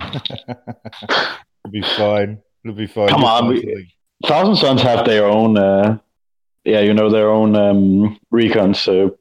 It'll 0.44 1.70
be 1.70 1.82
fine. 1.96 2.38
It'll 2.64 2.76
be 2.76 2.86
fine. 2.86 3.08
Come 3.08 3.20
You'll 3.20 3.30
on, 3.30 3.48
we- 3.48 3.92
Thousand 4.24 4.56
Sons 4.56 4.80
have 4.82 5.04
their 5.04 5.26
own, 5.26 5.58
uh, 5.58 5.98
yeah, 6.64 6.80
you 6.80 6.94
know, 6.94 7.10
their 7.10 7.30
own 7.30 7.54
um, 7.54 8.18
recon. 8.30 8.72
So 8.74 9.18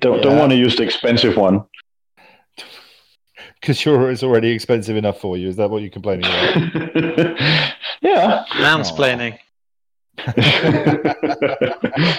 don't 0.00 0.22
don't 0.22 0.38
want 0.38 0.50
to 0.50 0.56
use 0.56 0.76
the 0.76 0.82
expensive 0.82 1.36
one. 1.36 1.64
Because 3.62 3.78
sure, 3.78 4.10
it's 4.10 4.24
already 4.24 4.50
expensive 4.50 4.96
enough 4.96 5.20
for 5.20 5.36
you. 5.36 5.48
Is 5.48 5.54
that 5.54 5.70
what 5.70 5.82
you're 5.82 5.90
complaining 5.90 6.24
about? 6.24 7.40
yeah. 8.02 8.44
Mansplaining. 8.54 9.38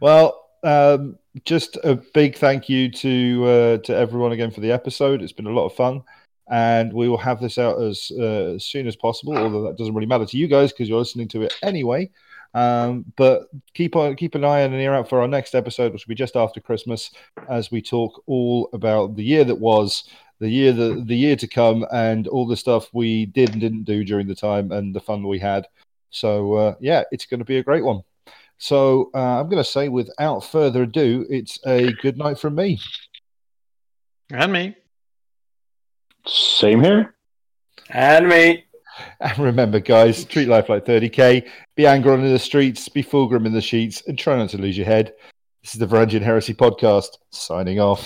well, 0.00 0.48
um, 0.64 1.18
just 1.44 1.76
a 1.84 1.96
big 2.14 2.36
thank 2.36 2.70
you 2.70 2.90
to 2.90 3.44
uh, 3.44 3.76
to 3.78 3.94
everyone 3.94 4.32
again 4.32 4.50
for 4.50 4.60
the 4.60 4.72
episode. 4.72 5.20
It's 5.20 5.32
been 5.32 5.46
a 5.46 5.50
lot 5.50 5.66
of 5.66 5.74
fun, 5.74 6.02
and 6.50 6.90
we 6.90 7.10
will 7.10 7.18
have 7.18 7.38
this 7.38 7.58
out 7.58 7.78
as, 7.82 8.10
uh, 8.18 8.54
as 8.54 8.64
soon 8.64 8.86
as 8.86 8.96
possible. 8.96 9.36
Although 9.36 9.64
that 9.64 9.76
doesn't 9.76 9.94
really 9.94 10.06
matter 10.06 10.24
to 10.24 10.38
you 10.38 10.48
guys 10.48 10.72
because 10.72 10.88
you're 10.88 10.98
listening 10.98 11.28
to 11.28 11.42
it 11.42 11.54
anyway. 11.62 12.10
Um, 12.54 13.04
but 13.16 13.48
keep 13.74 13.96
on 13.96 14.16
keep 14.16 14.34
an 14.34 14.44
eye 14.44 14.60
and 14.60 14.72
an 14.72 14.80
ear 14.80 14.94
out 14.94 15.10
for 15.10 15.20
our 15.20 15.28
next 15.28 15.54
episode, 15.54 15.92
which 15.92 16.06
will 16.06 16.12
be 16.12 16.16
just 16.16 16.36
after 16.36 16.58
Christmas, 16.58 17.10
as 17.50 17.70
we 17.70 17.82
talk 17.82 18.22
all 18.26 18.70
about 18.72 19.14
the 19.14 19.24
year 19.24 19.44
that 19.44 19.58
was, 19.58 20.04
the 20.38 20.48
year 20.48 20.72
the 20.72 21.02
the 21.04 21.16
year 21.16 21.36
to 21.36 21.46
come, 21.46 21.86
and 21.92 22.26
all 22.28 22.46
the 22.46 22.56
stuff 22.56 22.88
we 22.92 23.26
did 23.26 23.52
and 23.52 23.60
didn't 23.60 23.84
do 23.84 24.04
during 24.04 24.26
the 24.26 24.34
time, 24.34 24.72
and 24.72 24.94
the 24.94 25.00
fun 25.00 25.26
we 25.26 25.38
had. 25.38 25.66
So 26.10 26.54
uh, 26.54 26.74
yeah, 26.80 27.04
it's 27.10 27.26
going 27.26 27.40
to 27.40 27.44
be 27.44 27.58
a 27.58 27.62
great 27.62 27.84
one. 27.84 28.02
So 28.58 29.10
uh, 29.14 29.40
I'm 29.40 29.48
going 29.48 29.62
to 29.62 29.68
say, 29.68 29.88
without 29.88 30.40
further 30.40 30.82
ado, 30.82 31.26
it's 31.28 31.58
a 31.66 31.92
good 31.92 32.16
night 32.16 32.38
from 32.38 32.54
me. 32.54 32.78
And 34.30 34.52
me. 34.52 34.76
Same 36.26 36.82
here. 36.82 37.14
And 37.90 38.28
me. 38.28 38.64
And 39.20 39.38
remember, 39.38 39.78
guys, 39.78 40.24
treat 40.24 40.48
life 40.48 40.68
like 40.68 40.86
30k. 40.86 41.48
Be 41.76 41.82
Angron 41.82 42.24
in 42.24 42.32
the 42.32 42.38
streets, 42.38 42.88
be 42.88 43.02
Fulgrim 43.02 43.46
in 43.46 43.52
the 43.52 43.60
sheets, 43.60 44.02
and 44.06 44.18
try 44.18 44.36
not 44.36 44.48
to 44.50 44.58
lose 44.58 44.76
your 44.76 44.86
head. 44.86 45.12
This 45.62 45.74
is 45.74 45.80
the 45.80 45.86
Varangian 45.86 46.22
Heresy 46.22 46.54
podcast. 46.54 47.08
Signing 47.30 47.78
off. 47.78 48.02